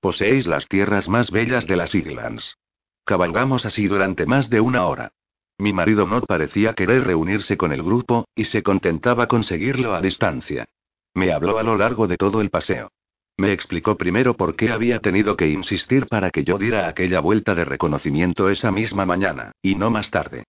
Poseéis 0.00 0.48
las 0.48 0.66
tierras 0.66 1.08
más 1.08 1.30
bellas 1.30 1.66
de 1.68 1.76
las 1.76 1.94
Islands. 1.94 2.56
Cabalgamos 3.04 3.64
así 3.64 3.86
durante 3.86 4.26
más 4.26 4.50
de 4.50 4.60
una 4.60 4.86
hora. 4.86 5.12
Mi 5.60 5.74
marido 5.74 6.06
no 6.06 6.22
parecía 6.22 6.72
querer 6.72 7.04
reunirse 7.04 7.58
con 7.58 7.70
el 7.70 7.82
grupo, 7.82 8.26
y 8.34 8.44
se 8.44 8.62
contentaba 8.62 9.26
con 9.26 9.44
seguirlo 9.44 9.94
a 9.94 10.00
distancia. 10.00 10.64
Me 11.12 11.32
habló 11.32 11.58
a 11.58 11.62
lo 11.62 11.76
largo 11.76 12.06
de 12.06 12.16
todo 12.16 12.40
el 12.40 12.48
paseo. 12.48 12.88
Me 13.36 13.52
explicó 13.52 13.98
primero 13.98 14.38
por 14.38 14.56
qué 14.56 14.70
había 14.70 15.00
tenido 15.00 15.36
que 15.36 15.48
insistir 15.48 16.06
para 16.06 16.30
que 16.30 16.44
yo 16.44 16.56
diera 16.56 16.88
aquella 16.88 17.20
vuelta 17.20 17.54
de 17.54 17.66
reconocimiento 17.66 18.48
esa 18.48 18.70
misma 18.72 19.04
mañana, 19.04 19.52
y 19.60 19.74
no 19.74 19.90
más 19.90 20.10
tarde. 20.10 20.44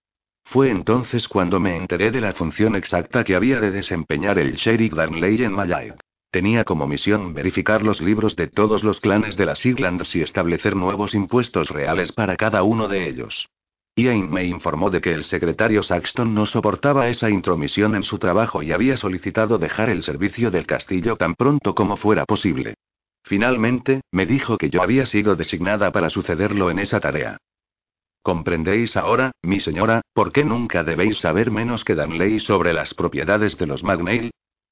Fue 0.45 0.69
entonces 0.69 1.27
cuando 1.27 1.59
me 1.59 1.75
enteré 1.75 2.11
de 2.11 2.21
la 2.21 2.31
función 2.31 2.77
exacta 2.77 3.25
que 3.25 3.35
había 3.35 3.59
de 3.59 3.71
desempeñar 3.71 4.39
el 4.39 4.53
Sheriff 4.53 4.93
Darnley 4.93 5.43
en 5.43 5.51
Mallaig. 5.51 5.95
Tenía 6.31 6.63
como 6.63 6.87
misión 6.87 7.33
verificar 7.33 7.83
los 7.83 7.99
libros 7.99 8.37
de 8.37 8.47
todos 8.47 8.85
los 8.85 9.01
clanes 9.01 9.35
de 9.35 9.45
las 9.45 9.65
Islands 9.65 10.15
y 10.15 10.21
establecer 10.21 10.77
nuevos 10.77 11.13
impuestos 11.13 11.69
reales 11.69 12.13
para 12.13 12.37
cada 12.37 12.63
uno 12.63 12.87
de 12.87 13.09
ellos. 13.09 13.49
Ian 13.95 14.31
me 14.31 14.45
informó 14.45 14.89
de 14.89 15.01
que 15.01 15.13
el 15.13 15.23
secretario 15.25 15.83
Saxton 15.83 16.33
no 16.33 16.45
soportaba 16.45 17.09
esa 17.09 17.29
intromisión 17.29 17.95
en 17.95 18.03
su 18.03 18.19
trabajo 18.19 18.63
y 18.63 18.71
había 18.71 18.95
solicitado 18.95 19.57
dejar 19.57 19.89
el 19.89 20.01
servicio 20.01 20.49
del 20.49 20.65
castillo 20.65 21.17
tan 21.17 21.35
pronto 21.35 21.75
como 21.75 21.97
fuera 21.97 22.25
posible. 22.25 22.75
Finalmente, 23.23 24.01
me 24.11 24.25
dijo 24.25 24.57
que 24.57 24.69
yo 24.69 24.81
había 24.81 25.05
sido 25.05 25.35
designada 25.35 25.91
para 25.91 26.09
sucederlo 26.09 26.71
en 26.71 26.79
esa 26.79 26.99
tarea. 26.99 27.37
¿Comprendéis 28.23 28.97
ahora, 28.97 29.31
mi 29.41 29.59
señora, 29.59 30.01
por 30.13 30.31
qué 30.31 30.45
nunca 30.45 30.83
debéis 30.83 31.17
saber 31.17 31.51
menos 31.51 31.83
que 31.83 31.95
Danley 31.95 32.39
sobre 32.39 32.71
las 32.71 32.93
propiedades 32.93 33.57
de 33.57 33.65
los 33.65 33.83
Magnail? 33.83 34.31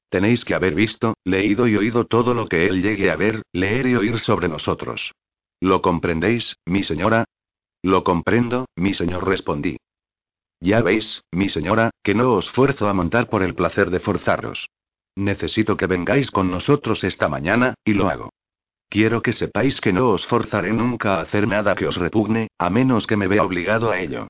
Tenéis 0.09 0.45
que 0.45 0.55
haber 0.55 0.75
visto, 0.75 1.15
leído 1.23 1.67
y 1.67 1.75
oído 1.75 2.05
todo 2.05 2.33
lo 2.33 2.47
que 2.47 2.67
él 2.67 2.81
llegue 2.81 3.11
a 3.11 3.15
ver, 3.15 3.41
leer 3.51 3.87
y 3.87 3.95
oír 3.95 4.19
sobre 4.19 4.47
nosotros. 4.49 5.13
¿Lo 5.59 5.81
comprendéis, 5.81 6.55
mi 6.65 6.83
señora? 6.83 7.25
Lo 7.81 8.03
comprendo, 8.03 8.65
mi 8.75 8.93
señor 8.93 9.27
respondí. 9.27 9.77
Ya 10.59 10.81
veis, 10.81 11.23
mi 11.31 11.49
señora, 11.49 11.91
que 12.03 12.13
no 12.13 12.33
os 12.33 12.49
fuerzo 12.49 12.89
a 12.89 12.93
montar 12.93 13.29
por 13.29 13.43
el 13.43 13.55
placer 13.55 13.89
de 13.89 13.99
forzaros. 13.99 14.69
Necesito 15.15 15.77
que 15.77 15.87
vengáis 15.87 16.31
con 16.31 16.51
nosotros 16.51 17.03
esta 17.03 17.29
mañana, 17.29 17.75
y 17.85 17.93
lo 17.93 18.09
hago. 18.09 18.31
Quiero 18.89 19.21
que 19.21 19.33
sepáis 19.33 19.79
que 19.79 19.93
no 19.93 20.09
os 20.09 20.25
forzaré 20.25 20.73
nunca 20.73 21.15
a 21.15 21.21
hacer 21.21 21.47
nada 21.47 21.75
que 21.75 21.87
os 21.87 21.95
repugne, 21.95 22.49
a 22.57 22.69
menos 22.69 23.07
que 23.07 23.17
me 23.17 23.27
vea 23.27 23.43
obligado 23.43 23.91
a 23.91 23.99
ello. 23.99 24.27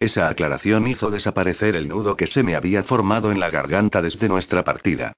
Esa 0.00 0.28
aclaración 0.28 0.86
hizo 0.86 1.10
desaparecer 1.10 1.74
el 1.76 1.88
nudo 1.88 2.16
que 2.16 2.26
se 2.26 2.42
me 2.42 2.54
había 2.54 2.82
formado 2.82 3.32
en 3.32 3.40
la 3.40 3.50
garganta 3.50 4.02
desde 4.02 4.28
nuestra 4.28 4.62
partida. 4.64 5.12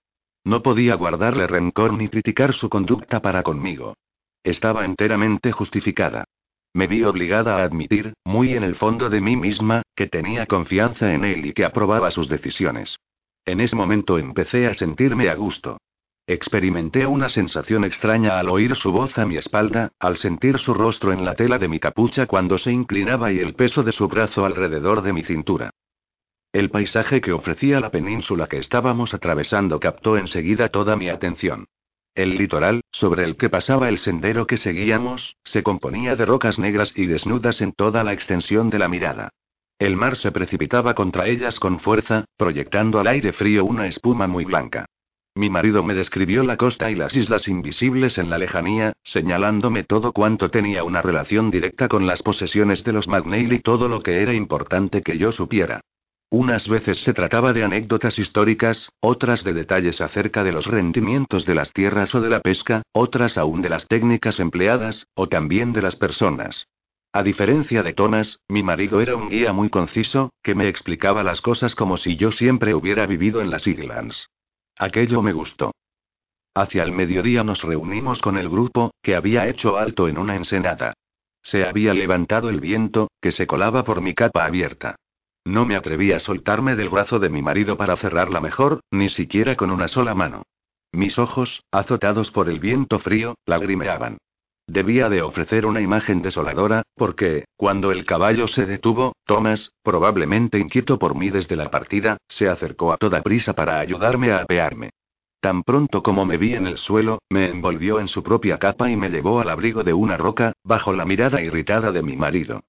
No 0.45 0.62
podía 0.62 0.95
guardarle 0.95 1.47
rencor 1.47 1.92
ni 1.92 2.09
criticar 2.09 2.54
su 2.54 2.69
conducta 2.71 3.21
para 3.21 3.42
conmigo. 3.42 3.95
Estaba 4.42 4.85
enteramente 4.85 5.52
justificada. 5.52 6.25
Me 6.72 6.86
vi 6.86 7.02
obligada 7.02 7.56
a 7.56 7.64
admitir, 7.64 8.14
muy 8.24 8.54
en 8.54 8.62
el 8.62 8.76
fondo 8.76 9.10
de 9.10 9.20
mí 9.20 9.36
misma, 9.36 9.82
que 9.96 10.06
tenía 10.06 10.46
confianza 10.46 11.12
en 11.12 11.24
él 11.24 11.46
y 11.46 11.52
que 11.52 11.64
aprobaba 11.64 12.10
sus 12.10 12.28
decisiones. 12.28 12.96
En 13.44 13.60
ese 13.60 13.74
momento 13.74 14.18
empecé 14.18 14.66
a 14.66 14.74
sentirme 14.74 15.28
a 15.28 15.34
gusto. 15.34 15.78
Experimenté 16.26 17.06
una 17.06 17.28
sensación 17.28 17.84
extraña 17.84 18.38
al 18.38 18.48
oír 18.48 18.76
su 18.76 18.92
voz 18.92 19.18
a 19.18 19.26
mi 19.26 19.36
espalda, 19.36 19.90
al 19.98 20.16
sentir 20.16 20.58
su 20.58 20.74
rostro 20.74 21.12
en 21.12 21.24
la 21.24 21.34
tela 21.34 21.58
de 21.58 21.66
mi 21.66 21.80
capucha 21.80 22.26
cuando 22.26 22.56
se 22.56 22.70
inclinaba 22.70 23.32
y 23.32 23.40
el 23.40 23.54
peso 23.54 23.82
de 23.82 23.90
su 23.90 24.06
brazo 24.06 24.44
alrededor 24.44 25.02
de 25.02 25.12
mi 25.12 25.24
cintura. 25.24 25.70
El 26.52 26.70
paisaje 26.70 27.20
que 27.20 27.32
ofrecía 27.32 27.80
la 27.80 27.90
península 27.90 28.46
que 28.46 28.58
estábamos 28.58 29.12
atravesando 29.12 29.80
captó 29.80 30.16
enseguida 30.16 30.68
toda 30.68 30.94
mi 30.94 31.08
atención. 31.08 31.66
El 32.14 32.37
litoral, 32.37 32.83
sobre 32.90 33.25
el 33.25 33.37
que 33.37 33.49
pasaba 33.49 33.88
el 33.88 33.99
sendero 33.99 34.47
que 34.47 34.57
seguíamos, 34.57 35.37
se 35.45 35.62
componía 35.62 36.17
de 36.17 36.26
rocas 36.26 36.59
negras 36.59 36.93
y 36.97 37.07
desnudas 37.07 37.61
en 37.61 37.73
toda 37.73 38.02
la 38.02 38.12
extensión 38.12 38.69
de 38.69 38.79
la 38.79 38.88
mirada. 38.88 39.31
El 39.79 39.97
mar 39.97 40.17
se 40.17 40.33
precipitaba 40.33 40.95
contra 40.95 41.26
ellas 41.26 41.59
con 41.61 41.79
fuerza, 41.79 42.25
proyectando 42.37 43.00
al 43.00 43.07
aire 43.07 43.33
frío 43.33 43.64
una 43.64 43.87
espuma 43.87 44.26
muy 44.26 44.45
blanca. 44.45 44.87
Mi 45.35 45.49
marido 45.49 45.85
me 45.85 45.95
describió 45.95 46.43
la 46.43 46.57
costa 46.57 46.90
y 46.90 46.97
las 46.97 47.14
islas 47.14 47.47
invisibles 47.47 48.19
en 48.19 48.29
la 48.29 48.38
lejanía, 48.38 48.93
señalándome 49.05 49.85
todo 49.85 50.12
cuanto 50.12 50.50
tenía 50.50 50.83
una 50.83 51.02
relación 51.02 51.50
directa 51.50 51.88
con 51.88 52.07
las 52.07 52.23
posesiones 52.23 52.83
de 52.83 52.93
los 52.93 53.07
McNeil 53.07 53.52
y 53.52 53.61
todo 53.61 53.88
lo 53.88 54.02
que 54.02 54.21
era 54.21 54.35
importante 54.35 55.02
que 55.02 55.17
yo 55.17 55.31
supiera. 55.31 55.81
Unas 56.32 56.68
veces 56.68 57.02
se 57.02 57.12
trataba 57.12 57.52
de 57.52 57.64
anécdotas 57.64 58.16
históricas, 58.20 58.92
otras 59.00 59.42
de 59.42 59.52
detalles 59.52 60.00
acerca 60.00 60.44
de 60.44 60.52
los 60.52 60.66
rendimientos 60.66 61.44
de 61.44 61.56
las 61.56 61.72
tierras 61.72 62.14
o 62.14 62.20
de 62.20 62.30
la 62.30 62.38
pesca, 62.38 62.82
otras 62.92 63.37
aún 63.37 63.62
de 63.62 63.68
las 63.68 63.88
técnicas 63.88 64.38
empleadas, 64.38 65.08
o 65.14 65.28
también 65.28 65.72
de 65.72 65.82
las 65.82 65.96
personas. 65.96 66.68
A 67.12 67.25
diferencia 67.25 67.82
de 67.82 67.94
Thomas, 67.94 68.38
mi 68.49 68.62
marido 68.62 69.00
era 69.00 69.16
un 69.16 69.28
guía 69.28 69.52
muy 69.52 69.70
conciso, 69.70 70.30
que 70.40 70.54
me 70.54 70.68
explicaba 70.68 71.25
las 71.25 71.40
cosas 71.40 71.75
como 71.75 71.96
si 71.96 72.14
yo 72.14 72.30
siempre 72.30 72.75
hubiera 72.75 73.06
vivido 73.06 73.40
en 73.40 73.50
las 73.50 73.66
Islands. 73.66 74.28
Aquello 74.78 75.22
me 75.22 75.32
gustó. 75.32 75.72
Hacia 76.54 76.84
el 76.84 76.92
mediodía 76.92 77.42
nos 77.42 77.64
reunimos 77.64 78.22
con 78.22 78.38
el 78.38 78.49
grupo, 78.49 78.92
que 79.02 79.16
había 79.16 79.49
hecho 79.49 79.76
alto 79.76 80.06
en 80.06 80.16
una 80.16 80.37
ensenada. 80.37 80.94
Se 81.42 81.64
había 81.64 81.92
levantado 81.92 82.49
el 82.50 82.60
viento, 82.60 83.10
que 83.20 83.32
se 83.32 83.49
colaba 83.49 83.82
por 83.82 84.00
mi 84.00 84.14
capa 84.14 84.44
abierta. 84.44 84.94
No 85.44 85.64
me 85.64 85.76
atreví 85.76 86.12
a 86.12 86.20
soltarme 86.20 86.76
del 86.76 86.90
brazo 86.90 87.18
de 87.18 87.30
mi 87.30 87.42
marido 87.42 87.76
para 87.76 87.97
cerrarla 87.97 88.40
mejor, 88.40 88.80
ni 88.90 89.09
siquiera 89.09 89.56
con 89.56 89.70
una 89.70 89.88
sola 89.88 90.14
mano. 90.14 90.42
Mis 90.92 91.18
ojos, 91.18 91.62
azotados 91.70 92.30
por 92.30 92.49
el 92.49 92.61
viento 92.61 92.99
frío, 92.99 93.37
lagrimeaban. 93.47 94.18
Debía 94.66 95.09
de 95.09 95.23
ofrecer 95.23 95.66
una 95.66 95.80
imagen 95.80 96.23
desoladora, 96.23 96.82
porque, 96.94 97.44
cuando 97.56 97.90
el 97.90 98.04
caballo 98.04 98.47
se 98.47 98.66
detuvo, 98.66 99.14
Thomas, 99.25 99.73
probablemente 99.82 100.59
inquieto 100.59 100.99
por 100.99 101.16
mí 101.16 101.30
desde 101.30 101.56
la 101.56 101.70
partida, 101.70 102.18
se 102.28 102.49
acercó 102.49 102.92
a 102.92 102.97
toda 102.97 103.23
prisa 103.23 103.54
para 103.54 103.80
ayudarme 103.80 104.30
a 104.30 104.42
apearme. 104.42 104.90
Tan 105.40 105.62
pronto 105.62 106.02
como 106.02 106.26
me 106.26 106.37
vi 106.37 106.54
en 106.54 106.66
el 106.66 106.76
suelo, 106.76 107.18
me 107.30 107.49
envolvió 107.49 107.99
en 107.99 108.09
su 108.09 108.23
propia 108.23 108.59
capa 108.59 108.90
y 108.90 108.97
me 108.97 109.09
llevó 109.09 109.40
al 109.40 109.49
abrigo 109.49 109.82
de 109.82 109.94
una 109.94 110.16
roca, 110.16 110.52
bajo 110.62 110.92
la 110.92 111.04
mirada 111.04 111.40
irritada 111.40 111.92
de 111.92 112.02
mi 112.02 112.16
marido. 112.16 112.61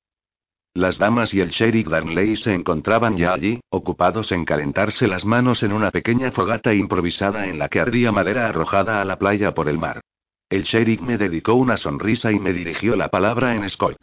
Las 0.74 0.98
damas 0.98 1.34
y 1.34 1.42
el 1.42 1.50
sheriff 1.50 1.90
Darnley 1.90 2.38
se 2.38 2.54
encontraban 2.54 3.18
ya 3.18 3.34
allí, 3.34 3.60
ocupados 3.70 4.32
en 4.32 4.46
calentarse 4.46 5.06
las 5.06 5.26
manos 5.26 5.64
en 5.64 5.74
una 5.74 5.92
pequeña 5.92 6.32
fogata 6.32 6.74
improvisada 6.74 7.48
en 7.48 7.60
la 7.60 7.68
que 7.68 7.82
ardía 7.82 8.14
madera 8.14 8.48
arrojada 8.48 9.02
a 9.02 9.06
la 9.06 9.20
playa 9.20 9.54
por 9.54 9.68
el 9.68 9.78
mar. 9.78 10.00
El 10.50 10.64
sheriff 10.64 11.02
me 11.02 11.18
dedicó 11.18 11.56
una 11.56 11.76
sonrisa 11.76 12.32
y 12.32 12.40
me 12.40 12.54
dirigió 12.54 12.96
la 12.96 13.10
palabra 13.10 13.54
en 13.56 13.70
Scott. 13.70 13.98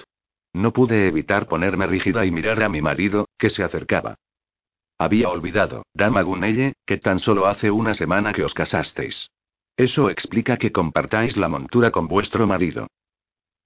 No 0.52 0.74
pude 0.74 1.06
evitar 1.06 1.46
ponerme 1.46 1.86
rígida 1.86 2.26
y 2.26 2.30
mirar 2.30 2.62
a 2.62 2.68
mi 2.68 2.82
marido, 2.82 3.28
que 3.38 3.48
se 3.48 3.62
acercaba. 3.62 4.16
Había 4.98 5.30
olvidado, 5.30 5.84
dama 5.94 6.20
Gunelle, 6.20 6.74
que 6.84 6.98
tan 6.98 7.18
solo 7.18 7.46
hace 7.46 7.70
una 7.70 7.94
semana 7.94 8.34
que 8.34 8.44
os 8.44 8.52
casasteis. 8.52 9.30
Eso 9.76 10.10
explica 10.10 10.58
que 10.58 10.72
compartáis 10.72 11.36
la 11.38 11.48
montura 11.48 11.90
con 11.90 12.08
vuestro 12.08 12.46
marido. 12.46 12.88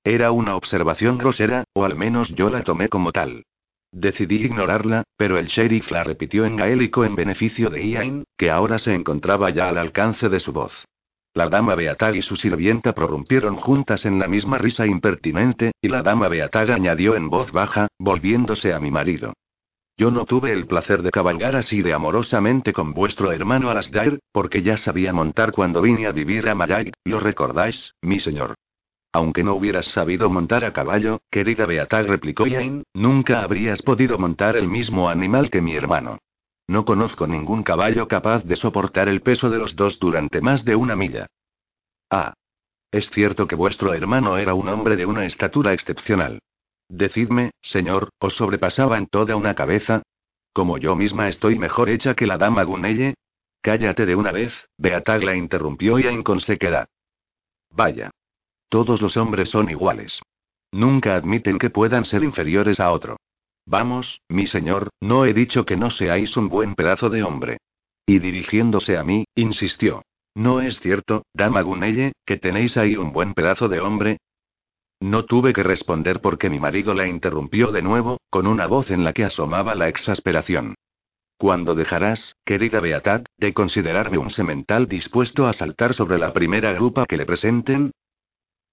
Era 0.05 0.33
una 0.33 0.57
observación 0.57 1.17
grosera, 1.17 1.63
o 1.75 1.85
al 1.85 1.95
menos 1.95 2.35
yo 2.35 2.49
la 2.49 2.65
tomé 2.65 2.89
como 2.89 3.13
tal. 3.13 3.45
Decidí 3.93 4.37
ignorarla, 4.37 5.05
pero 5.17 5.39
el 5.39 5.47
sheriff 5.47 5.93
la 5.93 6.03
repitió 6.03 6.45
en 6.45 6.57
gaélico 6.57 7.05
en 7.05 7.15
beneficio 7.15 7.71
de 7.71 7.87
Ian, 7.87 8.25
que 8.37 8.51
ahora 8.51 8.81
se 8.81 8.95
encontraba 8.95 9.51
ya 9.51 9.69
al 9.69 9.79
alcance 9.79 10.29
de 10.29 10.41
su 10.41 10.53
voz. 10.53 10.87
La 11.35 11.49
dama 11.49 11.77
Beatag 11.77 12.17
y 12.17 12.23
su 12.23 12.35
sirvienta 12.35 12.95
prorrumpieron 12.95 13.57
juntas 13.57 14.05
en 14.05 14.19
la 14.19 14.27
misma 14.27 14.59
risa 14.59 14.87
impertinente, 14.87 15.71
y 15.81 15.89
la 15.89 16.03
dama 16.03 16.29
Beatag 16.29 16.73
añadió 16.73 17.15
en 17.15 17.31
voz 17.31 17.53
baja, 17.53 17.87
volviéndose 17.99 18.73
a 18.73 18.81
mi 18.81 18.91
marido. 18.91 19.35
Yo 19.97 20.11
no 20.11 20.25
tuve 20.25 20.53
el 20.53 20.67
placer 20.67 21.03
de 21.03 21.13
cabalgar 21.13 21.55
así 21.55 21.81
de 21.81 21.93
amorosamente 21.93 22.73
con 22.73 22.93
vuestro 22.93 23.31
hermano 23.31 23.71
Alasdair, 23.71 24.19
porque 24.33 24.63
ya 24.63 24.77
sabía 24.79 25.13
montar 25.13 25.53
cuando 25.53 25.81
vine 25.81 26.07
a 26.07 26.13
vivir 26.13 26.49
a 26.49 26.57
Mayag, 26.57 26.93
¿lo 27.05 27.21
recordáis, 27.21 27.95
mi 28.03 28.19
señor? 28.19 28.57
Aunque 29.13 29.45
no 29.45 29.55
hubieras 29.55 29.87
sabido 29.87 30.31
montar 30.31 30.65
a 30.65 30.73
caballo, 30.73 31.21
querida 31.31 31.67
Beatag 31.67 32.07
replicó 32.07 32.47
Yain, 32.47 32.85
nunca 32.95 33.43
habrías 33.43 33.83
podido 33.83 34.19
montar 34.19 34.57
el 34.57 34.69
mismo 34.69 35.11
animal 35.11 35.51
que 35.51 35.61
mi 35.61 35.75
hermano. 35.75 36.19
No 36.67 36.87
conozco 36.87 37.27
ningún 37.27 37.63
caballo 37.63 38.09
capaz 38.09 38.45
de 38.45 38.57
soportar 38.57 39.09
el 39.09 39.21
peso 39.21 39.51
de 39.51 39.59
los 39.59 39.77
dos 39.77 39.99
durante 39.99 40.41
más 40.41 40.65
de 40.65 40.77
una 40.77 40.97
milla. 40.97 41.27
Ah. 42.11 42.33
Es 42.91 43.11
cierto 43.11 43.47
que 43.47 43.55
vuestro 43.55 43.95
hermano 43.95 44.37
era 44.37 44.55
un 44.55 44.69
hombre 44.69 44.97
de 44.97 45.07
una 45.07 45.25
estatura 45.25 45.73
excepcional. 45.73 46.41
Decidme, 46.89 47.53
señor, 47.61 48.11
¿os 48.19 48.35
sobrepasaba 48.35 48.99
en 48.99 49.07
toda 49.07 49.37
una 49.37 49.55
cabeza? 49.55 50.03
Como 50.53 50.77
yo 50.77 50.95
misma 50.95 51.29
estoy 51.29 51.59
mejor 51.59 51.89
hecha 51.89 52.15
que 52.15 52.27
la 52.27 52.37
dama 52.37 52.63
Gunelle. 52.65 53.15
Cállate 53.63 54.07
de 54.07 54.15
una 54.15 54.33
vez, 54.33 54.69
Beatag 54.77 55.23
la 55.23 55.37
interrumpió 55.37 55.99
Yain 55.99 56.23
con 56.23 56.41
sequedad. 56.41 56.87
Vaya. 57.71 58.11
Todos 58.73 59.03
los 59.03 59.19
hombres 59.19 59.51
son 59.51 59.69
iguales. 59.69 60.23
Nunca 60.73 61.15
admiten 61.15 61.59
que 61.59 61.69
puedan 61.69 62.07
ser 62.07 62.23
inferiores 62.25 62.81
a 62.81 62.91
otro. 62.91 63.19
Vamos, 63.67 64.23
mi 64.31 64.47
señor, 64.47 64.89
no 64.99 65.27
he 65.27 65.35
dicho 65.35 65.67
que 65.67 65.77
no 65.77 65.91
seáis 65.91 66.39
un 66.39 66.49
buen 66.49 66.75
pedazo 66.75 67.11
de 67.11 67.23
hombre. 67.23 67.59
Y 68.07 68.19
dirigiéndose 68.19 68.97
a 68.97 69.05
mí, 69.05 69.27
insistió. 69.35 70.01
¿No 70.35 70.63
es 70.63 70.81
cierto, 70.81 71.27
dama 71.35 71.61
Gunelle, 71.61 72.13
que 72.25 72.39
tenéis 72.39 72.79
ahí 72.79 72.97
un 72.97 73.13
buen 73.13 73.35
pedazo 73.35 73.69
de 73.69 73.81
hombre? 73.81 74.17
No 75.01 75.27
tuve 75.27 75.53
que 75.53 75.63
responder 75.63 76.23
porque 76.23 76.49
mi 76.49 76.59
marido 76.59 76.95
la 76.95 77.07
interrumpió 77.07 77.73
de 77.73 77.83
nuevo, 77.83 78.21
con 78.31 78.47
una 78.47 78.67
voz 78.67 78.91
en 78.91 79.05
la 79.05 79.13
que 79.13 79.25
asomaba 79.25 79.75
la 79.75 79.89
exasperación. 79.89 80.77
Cuando 81.37 81.75
dejarás, 81.75 82.37
querida 82.47 82.81
Beatad, 82.81 83.25
de 83.37 83.53
considerarme 83.53 84.17
un 84.17 84.31
semental 84.31 84.89
dispuesto 84.89 85.47
a 85.47 85.53
saltar 85.53 85.93
sobre 85.93 86.19
la 86.19 86.33
primera 86.33 86.73
grupa 86.73 87.05
que 87.05 87.19
le 87.19 87.27
presenten? 87.27 87.93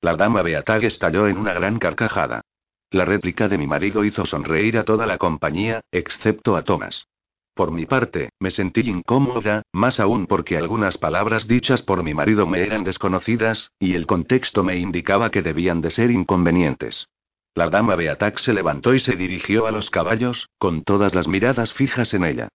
La 0.02 0.16
dama 0.16 0.42
Beatag 0.42 0.86
estalló 0.86 1.28
en 1.28 1.38
una 1.38 1.52
gran 1.54 1.78
carcajada. 1.78 2.42
La 2.90 3.04
réplica 3.04 3.50
de 3.50 3.58
mi 3.58 3.68
marido 3.68 4.06
hizo 4.06 4.26
sonreír 4.26 4.78
a 4.78 4.86
toda 4.86 5.06
la 5.06 5.18
compañía, 5.18 5.82
excepto 5.92 6.56
a 6.56 6.64
Thomas. 6.64 7.08
Por 7.54 7.72
mi 7.72 7.86
parte, 7.86 8.30
me 8.40 8.50
sentí 8.50 8.80
incómoda, 8.90 9.64
más 9.74 10.00
aún 10.00 10.26
porque 10.26 10.58
algunas 10.58 10.98
palabras 10.98 11.50
dichas 11.50 11.82
por 11.82 12.02
mi 12.02 12.14
marido 12.14 12.48
me 12.48 12.62
eran 12.62 12.86
desconocidas, 12.86 13.74
y 13.78 13.96
el 13.96 14.08
contexto 14.08 14.64
me 14.64 14.78
indicaba 14.78 15.32
que 15.32 15.42
debían 15.42 15.82
de 15.82 15.90
ser 15.90 16.12
inconvenientes. 16.12 17.10
La 17.54 17.70
dama 17.70 17.96
Beatac 17.96 18.40
se 18.40 18.54
levantó 18.54 18.94
y 18.94 19.02
se 19.02 19.18
dirigió 19.18 19.68
a 19.68 19.72
los 19.72 19.90
caballos, 19.90 20.48
con 20.58 20.84
todas 20.84 21.14
las 21.14 21.28
miradas 21.28 21.74
fijas 21.74 22.14
en 22.14 22.24
ella. 22.24 22.48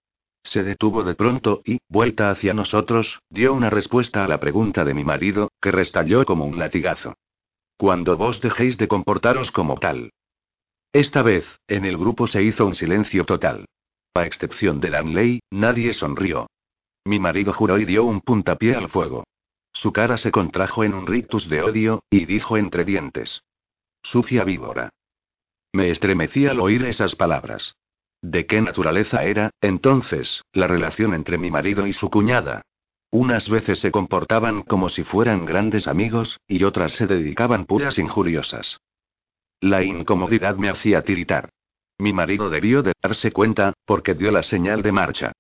Se 0.43 0.65
detuvo 0.65 1.05
de 1.05 1.15
pronto 1.15 1.61
y, 1.67 1.79
vuelta 1.91 2.31
hacia 2.31 2.55
nosotros, 2.55 3.21
dio 3.29 3.53
una 3.53 3.69
respuesta 3.69 4.25
a 4.25 4.29
la 4.29 4.41
pregunta 4.41 4.83
de 4.85 4.95
mi 4.95 5.05
marido, 5.05 5.51
que 5.61 5.71
restalló 5.71 6.25
como 6.25 6.47
un 6.47 6.59
latigazo. 6.59 7.15
Cuando 7.76 8.16
vos 8.16 8.40
dejéis 8.40 8.78
de 8.78 8.88
comportaros 8.88 9.50
como 9.50 9.76
tal. 9.76 10.11
Esta 10.93 11.23
vez, 11.23 11.45
en 11.66 11.85
el 11.85 11.99
grupo 11.99 12.26
se 12.26 12.43
hizo 12.43 12.66
un 12.66 12.75
silencio 12.75 13.25
total. 13.25 13.66
A 14.14 14.25
excepción 14.26 14.81
de 14.81 14.90
Danley, 14.90 15.40
nadie 15.50 15.93
sonrió. 15.93 16.47
Mi 17.04 17.19
marido 17.19 17.52
juró 17.52 17.78
y 17.78 17.85
dio 17.85 18.04
un 18.04 18.21
puntapié 18.21 18.76
al 18.76 18.88
fuego. 18.88 19.25
Su 19.73 19.93
cara 19.93 20.19
se 20.19 20.31
contrajo 20.31 20.85
en 20.85 20.95
un 20.95 21.07
rictus 21.07 21.49
de 21.49 21.62
odio, 21.62 22.04
y 22.11 22.26
dijo 22.26 22.57
entre 22.57 22.85
dientes. 22.85 23.43
Sucia 24.02 24.45
víbora. 24.45 24.90
Me 25.73 25.90
estremecí 25.90 26.47
al 26.47 26.61
oír 26.61 26.85
esas 26.85 27.16
palabras. 27.16 27.75
¿De 28.23 28.47
qué 28.47 28.61
naturaleza 28.61 29.25
era, 29.25 29.50
entonces, 29.61 30.43
la 30.52 30.69
relación 30.69 31.12
entre 31.12 31.37
mi 31.37 31.50
marido 31.50 31.87
y 31.88 31.93
su 31.93 32.09
cuñada? 32.09 32.62
Unas 33.14 33.49
veces 33.49 33.78
se 33.78 33.92
comportaban 33.92 34.62
como 34.62 34.88
si 34.88 35.04
fueran 35.04 35.44
grandes 35.44 35.87
amigos, 35.87 36.40
y 36.49 36.64
otras 36.64 36.94
se 36.94 37.06
dedicaban 37.06 37.64
puras 37.64 37.97
injuriosas. 37.97 38.80
La 39.61 39.85
incomodidad 39.85 40.56
me 40.56 40.68
hacía 40.68 41.02
tiritar. 41.02 41.50
Mi 41.97 42.12
marido 42.12 42.50
debió 42.50 42.83
de 42.83 42.92
darse 43.00 43.30
cuenta, 43.30 43.73
porque 43.85 44.14
dio 44.14 44.33
la 44.33 44.42
señal 44.42 44.83
de 44.83 44.90
marcha. 44.90 45.30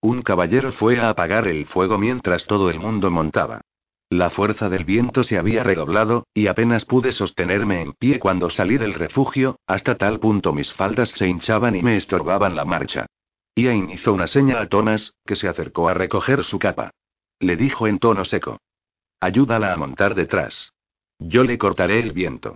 Un 0.00 0.22
caballero 0.22 0.70
fue 0.70 1.00
a 1.00 1.08
apagar 1.08 1.48
el 1.48 1.66
fuego 1.66 1.98
mientras 1.98 2.46
todo 2.46 2.70
el 2.70 2.78
mundo 2.78 3.10
montaba. 3.10 3.62
La 4.10 4.30
fuerza 4.30 4.68
del 4.68 4.84
viento 4.84 5.24
se 5.24 5.36
había 5.36 5.64
redoblado, 5.64 6.28
y 6.34 6.46
apenas 6.46 6.84
pude 6.84 7.12
sostenerme 7.12 7.82
en 7.82 7.94
pie 7.94 8.20
cuando 8.20 8.48
salí 8.48 8.78
del 8.78 8.94
refugio, 8.94 9.58
hasta 9.66 9.96
tal 9.96 10.20
punto 10.20 10.52
mis 10.52 10.72
faldas 10.72 11.08
se 11.08 11.26
hinchaban 11.26 11.74
y 11.74 11.82
me 11.82 11.96
estorbaban 11.96 12.54
la 12.54 12.64
marcha. 12.64 13.06
Ian 13.56 13.90
hizo 13.90 14.12
una 14.12 14.28
seña 14.28 14.60
a 14.60 14.68
Thomas, 14.68 15.14
que 15.26 15.34
se 15.34 15.48
acercó 15.48 15.88
a 15.88 15.94
recoger 15.94 16.44
su 16.44 16.60
capa. 16.60 16.92
Le 17.44 17.56
dijo 17.56 17.86
en 17.86 17.98
tono 17.98 18.24
seco. 18.24 18.56
Ayúdala 19.20 19.74
a 19.74 19.76
montar 19.76 20.14
detrás. 20.14 20.72
Yo 21.18 21.44
le 21.44 21.58
cortaré 21.58 22.00
el 22.00 22.12
viento. 22.12 22.54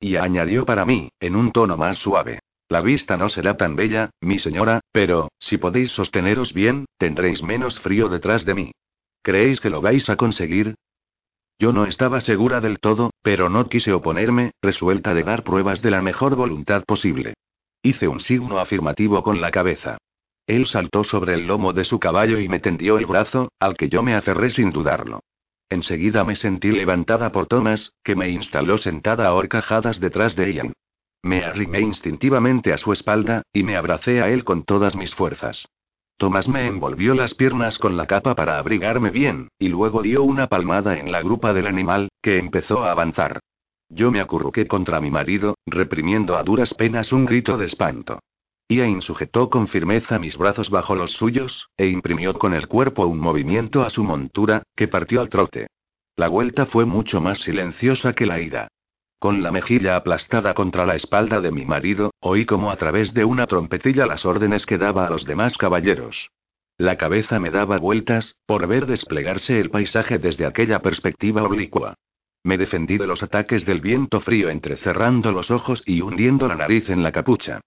Y 0.00 0.16
añadió 0.16 0.64
para 0.64 0.86
mí, 0.86 1.10
en 1.20 1.36
un 1.36 1.52
tono 1.52 1.76
más 1.76 1.98
suave. 1.98 2.38
La 2.70 2.80
vista 2.80 3.18
no 3.18 3.28
será 3.28 3.58
tan 3.58 3.76
bella, 3.76 4.08
mi 4.22 4.38
señora, 4.38 4.80
pero, 4.92 5.28
si 5.38 5.58
podéis 5.58 5.90
sosteneros 5.90 6.54
bien, 6.54 6.86
tendréis 6.96 7.42
menos 7.42 7.80
frío 7.80 8.08
detrás 8.08 8.46
de 8.46 8.54
mí. 8.54 8.72
¿Creéis 9.20 9.60
que 9.60 9.68
lo 9.68 9.82
vais 9.82 10.08
a 10.08 10.16
conseguir? 10.16 10.74
Yo 11.58 11.74
no 11.74 11.84
estaba 11.84 12.22
segura 12.22 12.62
del 12.62 12.78
todo, 12.80 13.10
pero 13.20 13.50
no 13.50 13.68
quise 13.68 13.92
oponerme, 13.92 14.52
resuelta 14.62 15.12
de 15.12 15.22
dar 15.22 15.44
pruebas 15.44 15.82
de 15.82 15.90
la 15.90 16.00
mejor 16.00 16.34
voluntad 16.34 16.82
posible. 16.84 17.34
Hice 17.82 18.08
un 18.08 18.20
signo 18.20 18.58
afirmativo 18.58 19.22
con 19.22 19.42
la 19.42 19.50
cabeza. 19.50 19.98
Él 20.50 20.66
saltó 20.66 21.04
sobre 21.04 21.34
el 21.34 21.46
lomo 21.46 21.72
de 21.72 21.84
su 21.84 22.00
caballo 22.00 22.40
y 22.40 22.48
me 22.48 22.58
tendió 22.58 22.98
el 22.98 23.06
brazo, 23.06 23.52
al 23.60 23.76
que 23.76 23.88
yo 23.88 24.02
me 24.02 24.16
aferré 24.16 24.50
sin 24.50 24.72
dudarlo. 24.72 25.20
Enseguida 25.68 26.24
me 26.24 26.34
sentí 26.34 26.72
levantada 26.72 27.30
por 27.30 27.46
Thomas, 27.46 27.92
que 28.02 28.16
me 28.16 28.30
instaló 28.30 28.76
sentada 28.76 29.28
a 29.28 29.34
horcajadas 29.34 30.00
detrás 30.00 30.34
de 30.34 30.52
Ian. 30.52 30.72
Me 31.22 31.44
arrimé 31.44 31.82
instintivamente 31.82 32.72
a 32.72 32.78
su 32.78 32.92
espalda, 32.92 33.42
y 33.52 33.62
me 33.62 33.76
abracé 33.76 34.22
a 34.22 34.28
él 34.28 34.42
con 34.42 34.64
todas 34.64 34.96
mis 34.96 35.14
fuerzas. 35.14 35.68
Tomás 36.16 36.48
me 36.48 36.66
envolvió 36.66 37.14
las 37.14 37.34
piernas 37.34 37.78
con 37.78 37.96
la 37.96 38.08
capa 38.08 38.34
para 38.34 38.58
abrigarme 38.58 39.10
bien, 39.10 39.50
y 39.56 39.68
luego 39.68 40.02
dio 40.02 40.24
una 40.24 40.48
palmada 40.48 40.98
en 40.98 41.12
la 41.12 41.22
grupa 41.22 41.52
del 41.52 41.68
animal, 41.68 42.08
que 42.20 42.38
empezó 42.38 42.82
a 42.82 42.90
avanzar. 42.90 43.38
Yo 43.88 44.10
me 44.10 44.20
acurruqué 44.20 44.66
contra 44.66 45.00
mi 45.00 45.12
marido, 45.12 45.54
reprimiendo 45.64 46.36
a 46.36 46.42
duras 46.42 46.74
penas 46.74 47.12
un 47.12 47.24
grito 47.24 47.56
de 47.56 47.66
espanto. 47.66 48.18
Ian 48.70 49.02
sujetó 49.02 49.50
con 49.50 49.66
firmeza 49.66 50.20
mis 50.20 50.36
brazos 50.36 50.70
bajo 50.70 50.94
los 50.94 51.10
suyos, 51.10 51.68
e 51.76 51.88
imprimió 51.88 52.34
con 52.34 52.54
el 52.54 52.68
cuerpo 52.68 53.04
un 53.04 53.18
movimiento 53.18 53.82
a 53.82 53.90
su 53.90 54.04
montura, 54.04 54.62
que 54.76 54.86
partió 54.86 55.20
al 55.20 55.28
trote. 55.28 55.66
La 56.14 56.28
vuelta 56.28 56.66
fue 56.66 56.84
mucho 56.84 57.20
más 57.20 57.38
silenciosa 57.38 58.12
que 58.12 58.26
la 58.26 58.40
ida. 58.40 58.68
Con 59.18 59.42
la 59.42 59.50
mejilla 59.50 59.96
aplastada 59.96 60.54
contra 60.54 60.86
la 60.86 60.94
espalda 60.94 61.40
de 61.40 61.50
mi 61.50 61.64
marido, 61.64 62.12
oí 62.20 62.46
como 62.46 62.70
a 62.70 62.76
través 62.76 63.12
de 63.12 63.24
una 63.24 63.48
trompetilla 63.48 64.06
las 64.06 64.24
órdenes 64.24 64.66
que 64.66 64.78
daba 64.78 65.04
a 65.04 65.10
los 65.10 65.24
demás 65.24 65.58
caballeros. 65.58 66.30
La 66.78 66.96
cabeza 66.96 67.40
me 67.40 67.50
daba 67.50 67.78
vueltas, 67.78 68.38
por 68.46 68.68
ver 68.68 68.86
desplegarse 68.86 69.58
el 69.58 69.70
paisaje 69.70 70.18
desde 70.18 70.46
aquella 70.46 70.78
perspectiva 70.78 71.42
oblicua. 71.42 71.94
Me 72.44 72.56
defendí 72.56 72.98
de 72.98 73.08
los 73.08 73.24
ataques 73.24 73.66
del 73.66 73.80
viento 73.80 74.20
frío 74.20 74.48
entrecerrando 74.48 75.32
los 75.32 75.50
ojos 75.50 75.82
y 75.86 76.02
hundiendo 76.02 76.46
la 76.46 76.54
nariz 76.54 76.88
en 76.88 77.02
la 77.02 77.10
capucha. 77.10 77.60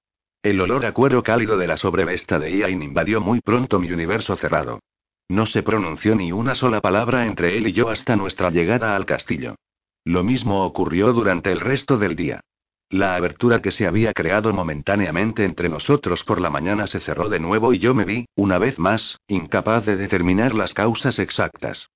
El 0.43 0.59
olor 0.59 0.85
a 0.85 0.91
cuero 0.91 1.23
cálido 1.23 1.57
de 1.57 1.67
la 1.67 1.77
sobrevesta 1.77 2.37
de 2.37 2.51
Ian 2.51 2.83
invadió 2.83 3.21
muy 3.21 3.39
pronto 3.39 3.79
mi 3.79 3.93
universo 3.93 4.35
cerrado. 4.35 4.81
No 5.29 5.45
se 5.45 5.63
pronunció 5.63 6.15
ni 6.15 6.33
una 6.33 6.53
sola 6.53 6.81
palabra 6.81 7.25
entre 7.25 7.57
él 7.57 7.67
y 7.67 7.71
yo 7.71 7.87
hasta 7.87 8.17
nuestra 8.17 8.49
llegada 8.49 8.97
al 8.97 9.05
castillo. 9.05 9.55
Lo 10.03 10.21
mismo 10.25 10.65
ocurrió 10.65 11.13
durante 11.13 11.49
el 11.49 11.61
resto 11.61 11.95
del 11.95 12.17
día. 12.17 12.41
La 12.89 13.15
abertura 13.15 13.61
que 13.61 13.71
se 13.71 13.87
había 13.87 14.11
creado 14.11 14.51
momentáneamente 14.51 15.45
entre 15.45 15.69
nosotros 15.69 16.25
por 16.25 16.41
la 16.41 16.49
mañana 16.49 16.87
se 16.87 16.99
cerró 16.99 17.29
de 17.29 17.39
nuevo 17.39 17.73
y 17.73 17.79
yo 17.79 17.93
me 17.93 18.03
vi, 18.03 18.25
una 18.35 18.57
vez 18.57 18.77
más, 18.77 19.21
incapaz 19.27 19.85
de 19.85 19.95
determinar 19.95 20.53
las 20.53 20.73
causas 20.73 21.19
exactas. 21.19 21.89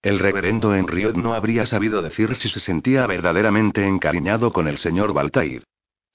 El 0.00 0.18
reverendo 0.18 0.74
Henriot 0.74 1.16
no 1.16 1.34
habría 1.34 1.66
sabido 1.66 2.00
decir 2.00 2.36
si 2.36 2.48
se 2.48 2.60
sentía 2.60 3.06
verdaderamente 3.06 3.86
encariñado 3.86 4.50
con 4.54 4.66
el 4.66 4.78
señor 4.78 5.12
Baltair. 5.12 5.62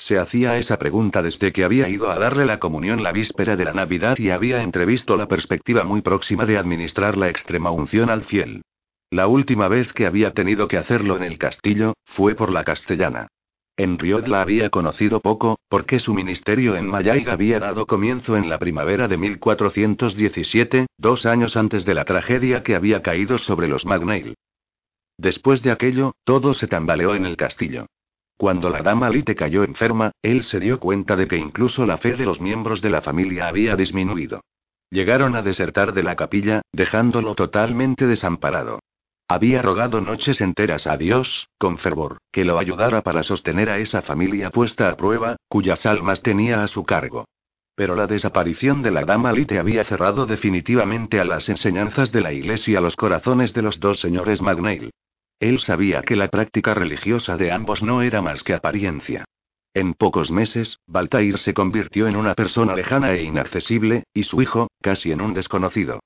Se 0.01 0.17
hacía 0.17 0.57
esa 0.57 0.79
pregunta 0.79 1.21
desde 1.21 1.53
que 1.53 1.63
había 1.63 1.87
ido 1.87 2.09
a 2.09 2.17
darle 2.17 2.47
la 2.47 2.59
comunión 2.59 3.03
la 3.03 3.11
víspera 3.11 3.55
de 3.55 3.65
la 3.65 3.73
Navidad 3.73 4.17
y 4.17 4.31
había 4.31 4.63
entrevisto 4.63 5.15
la 5.15 5.27
perspectiva 5.27 5.83
muy 5.83 6.01
próxima 6.01 6.47
de 6.47 6.57
administrar 6.57 7.15
la 7.15 7.29
extrema 7.29 7.69
unción 7.69 8.09
al 8.09 8.23
fiel. 8.23 8.63
La 9.11 9.27
última 9.27 9.67
vez 9.67 9.93
que 9.93 10.07
había 10.07 10.33
tenido 10.33 10.67
que 10.67 10.79
hacerlo 10.79 11.17
en 11.17 11.23
el 11.23 11.37
castillo, 11.37 11.93
fue 12.03 12.33
por 12.33 12.51
la 12.51 12.63
castellana. 12.63 13.27
En 13.77 13.99
Riot 13.99 14.25
la 14.25 14.41
había 14.41 14.71
conocido 14.71 15.19
poco, 15.19 15.59
porque 15.69 15.99
su 15.99 16.15
ministerio 16.15 16.75
en 16.75 16.87
Mayaiga 16.87 17.33
había 17.33 17.59
dado 17.59 17.85
comienzo 17.85 18.35
en 18.37 18.49
la 18.49 18.57
primavera 18.57 19.07
de 19.07 19.17
1417, 19.17 20.87
dos 20.97 21.27
años 21.27 21.55
antes 21.55 21.85
de 21.85 21.93
la 21.93 22.05
tragedia 22.05 22.63
que 22.63 22.73
había 22.73 23.03
caído 23.03 23.37
sobre 23.37 23.67
los 23.67 23.85
Magnail. 23.85 24.33
Después 25.19 25.61
de 25.61 25.69
aquello, 25.69 26.15
todo 26.23 26.55
se 26.55 26.67
tambaleó 26.67 27.13
en 27.13 27.27
el 27.27 27.37
castillo. 27.37 27.85
Cuando 28.41 28.71
la 28.71 28.82
dama 28.82 29.08
Lite 29.08 29.36
cayó 29.36 29.63
enferma, 29.63 30.13
él 30.23 30.41
se 30.41 30.60
dio 30.60 30.80
cuenta 30.80 31.15
de 31.15 31.27
que 31.27 31.38
incluso 31.38 31.86
la 31.86 31.99
fe 31.99 32.13
de 32.13 32.25
los 32.25 32.41
miembros 32.41 32.82
de 32.82 32.89
la 32.89 33.04
familia 33.04 33.47
había 33.47 33.75
disminuido. 33.75 34.41
Llegaron 34.89 35.36
a 35.36 35.43
desertar 35.43 35.93
de 35.93 36.01
la 36.01 36.15
capilla, 36.15 36.63
dejándolo 36.71 37.36
totalmente 37.36 38.08
desamparado. 38.08 38.80
Había 39.27 39.62
rogado 39.62 40.01
noches 40.01 40.41
enteras 40.41 40.88
a 40.88 40.97
Dios, 40.97 41.49
con 41.60 41.77
fervor, 41.77 42.17
que 42.32 42.43
lo 42.43 42.58
ayudara 42.58 43.04
para 43.04 43.21
sostener 43.21 43.69
a 43.69 43.77
esa 43.77 44.01
familia 44.01 44.49
puesta 44.49 44.89
a 44.89 44.97
prueba, 44.97 45.36
cuyas 45.47 45.86
almas 45.86 46.23
tenía 46.23 46.63
a 46.63 46.67
su 46.67 46.84
cargo. 46.84 47.25
Pero 47.75 47.95
la 47.95 48.08
desaparición 48.08 48.82
de 48.82 48.89
la 48.89 49.06
dama 49.06 49.32
Lite 49.34 49.60
había 49.60 49.84
cerrado 49.84 50.25
definitivamente 50.25 51.19
a 51.19 51.25
las 51.25 51.47
enseñanzas 51.47 52.12
de 52.12 52.21
la 52.21 52.34
Iglesia 52.34 52.82
los 52.82 52.95
corazones 52.95 53.54
de 53.54 53.62
los 53.62 53.80
dos 53.80 53.99
señores 53.99 54.41
Magnail. 54.41 54.89
Él 55.41 55.60
sabía 55.60 56.04
que 56.04 56.15
la 56.15 56.27
práctica 56.27 56.75
religiosa 56.75 57.36
de 57.36 57.51
ambos 57.51 57.82
no 57.82 58.04
era 58.04 58.21
más 58.21 58.43
que 58.43 58.54
apariencia. 58.54 59.25
En 59.73 59.95
pocos 59.95 60.30
meses, 60.30 60.77
Baltair 60.86 61.39
se 61.39 61.56
convirtió 61.56 62.08
en 62.08 62.15
una 62.15 62.36
persona 62.36 62.75
lejana 62.75 63.13
e 63.13 63.23
inaccesible, 63.23 64.04
y 64.13 64.23
su 64.23 64.43
hijo, 64.43 64.67
casi 64.82 65.12
en 65.12 65.19
un 65.19 65.34
desconocido. 65.34 65.99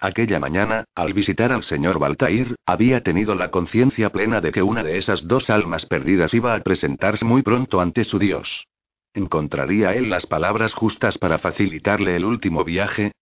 Aquella 0.00 0.40
mañana, 0.40 0.84
al 0.94 1.12
visitar 1.12 1.52
al 1.52 1.64
señor 1.64 1.98
Baltair, 1.98 2.56
había 2.64 3.02
tenido 3.02 3.34
la 3.34 3.50
conciencia 3.50 4.10
plena 4.10 4.40
de 4.40 4.52
que 4.52 4.62
una 4.62 4.82
de 4.82 4.96
esas 4.96 5.28
dos 5.28 5.50
almas 5.50 5.84
perdidas 5.84 6.32
iba 6.32 6.54
a 6.54 6.60
presentarse 6.60 7.26
muy 7.26 7.42
pronto 7.42 7.82
ante 7.82 8.04
su 8.04 8.18
Dios. 8.18 8.66
¿Encontraría 9.12 9.94
él 9.94 10.08
las 10.08 10.24
palabras 10.24 10.72
justas 10.72 11.18
para 11.18 11.36
facilitarle 11.36 12.16
el 12.16 12.24
último 12.24 12.64
viaje? 12.64 13.12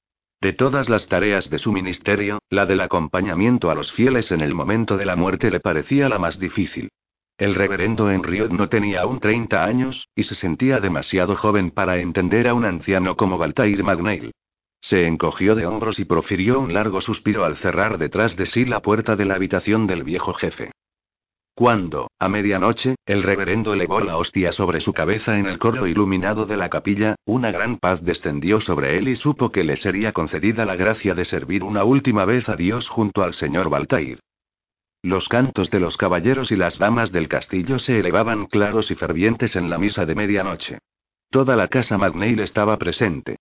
De 0.44 0.52
todas 0.52 0.90
las 0.90 1.08
tareas 1.08 1.48
de 1.48 1.58
su 1.58 1.72
ministerio, 1.72 2.38
la 2.50 2.66
del 2.66 2.82
acompañamiento 2.82 3.70
a 3.70 3.74
los 3.74 3.92
fieles 3.92 4.30
en 4.30 4.42
el 4.42 4.52
momento 4.52 4.98
de 4.98 5.06
la 5.06 5.16
muerte 5.16 5.50
le 5.50 5.58
parecía 5.58 6.10
la 6.10 6.18
más 6.18 6.38
difícil. 6.38 6.90
El 7.38 7.54
reverendo 7.54 8.10
Henriot 8.10 8.50
no 8.50 8.68
tenía 8.68 9.00
aún 9.00 9.20
30 9.20 9.64
años, 9.64 10.06
y 10.14 10.24
se 10.24 10.34
sentía 10.34 10.80
demasiado 10.80 11.34
joven 11.34 11.70
para 11.70 11.96
entender 11.96 12.46
a 12.46 12.52
un 12.52 12.66
anciano 12.66 13.16
como 13.16 13.38
Baltair 13.38 13.82
Magnail. 13.82 14.32
Se 14.82 15.06
encogió 15.06 15.54
de 15.54 15.64
hombros 15.64 15.98
y 15.98 16.04
profirió 16.04 16.60
un 16.60 16.74
largo 16.74 17.00
suspiro 17.00 17.46
al 17.46 17.56
cerrar 17.56 17.96
detrás 17.96 18.36
de 18.36 18.44
sí 18.44 18.66
la 18.66 18.82
puerta 18.82 19.16
de 19.16 19.24
la 19.24 19.36
habitación 19.36 19.86
del 19.86 20.04
viejo 20.04 20.34
jefe. 20.34 20.72
Cuando, 21.56 22.10
a 22.18 22.28
medianoche, 22.28 22.96
el 23.06 23.22
reverendo 23.22 23.74
elevó 23.74 24.00
la 24.00 24.16
hostia 24.16 24.50
sobre 24.50 24.80
su 24.80 24.92
cabeza 24.92 25.38
en 25.38 25.46
el 25.46 25.60
coro 25.60 25.86
iluminado 25.86 26.46
de 26.46 26.56
la 26.56 26.68
capilla, 26.68 27.14
una 27.26 27.52
gran 27.52 27.78
paz 27.78 28.02
descendió 28.02 28.58
sobre 28.58 28.98
él 28.98 29.06
y 29.06 29.14
supo 29.14 29.52
que 29.52 29.62
le 29.62 29.76
sería 29.76 30.10
concedida 30.10 30.64
la 30.64 30.74
gracia 30.74 31.14
de 31.14 31.24
servir 31.24 31.62
una 31.62 31.84
última 31.84 32.24
vez 32.24 32.48
a 32.48 32.56
Dios 32.56 32.88
junto 32.88 33.22
al 33.22 33.34
señor 33.34 33.70
Baltair. 33.70 34.18
Los 35.00 35.28
cantos 35.28 35.70
de 35.70 35.78
los 35.78 35.96
caballeros 35.96 36.50
y 36.50 36.56
las 36.56 36.78
damas 36.78 37.12
del 37.12 37.28
castillo 37.28 37.78
se 37.78 38.00
elevaban 38.00 38.46
claros 38.46 38.90
y 38.90 38.96
fervientes 38.96 39.54
en 39.54 39.70
la 39.70 39.78
misa 39.78 40.06
de 40.06 40.14
medianoche. 40.16 40.78
Toda 41.30 41.54
la 41.54 41.68
casa 41.68 41.98
McNeil 41.98 42.40
estaba 42.40 42.78
presente. 42.78 43.36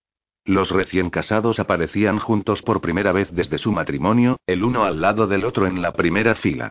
Los 0.45 0.69
recién 0.69 1.10
casados 1.10 1.60
aparecían 1.60 2.19
juntos 2.19 2.62
por 2.62 2.80
primera 2.80 3.12
vez 3.12 3.32
desde 3.32 3.58
su 3.58 3.71
matrimonio, 3.71 4.38
el 4.45 4.63
uno 4.63 4.84
al 4.84 5.02
lado 5.02 5.26
del 5.26 5.45
otro 5.45 5.65
en 5.65 5.82
la 5.82 5.93
primera 5.93 6.36
fila. 6.36 6.69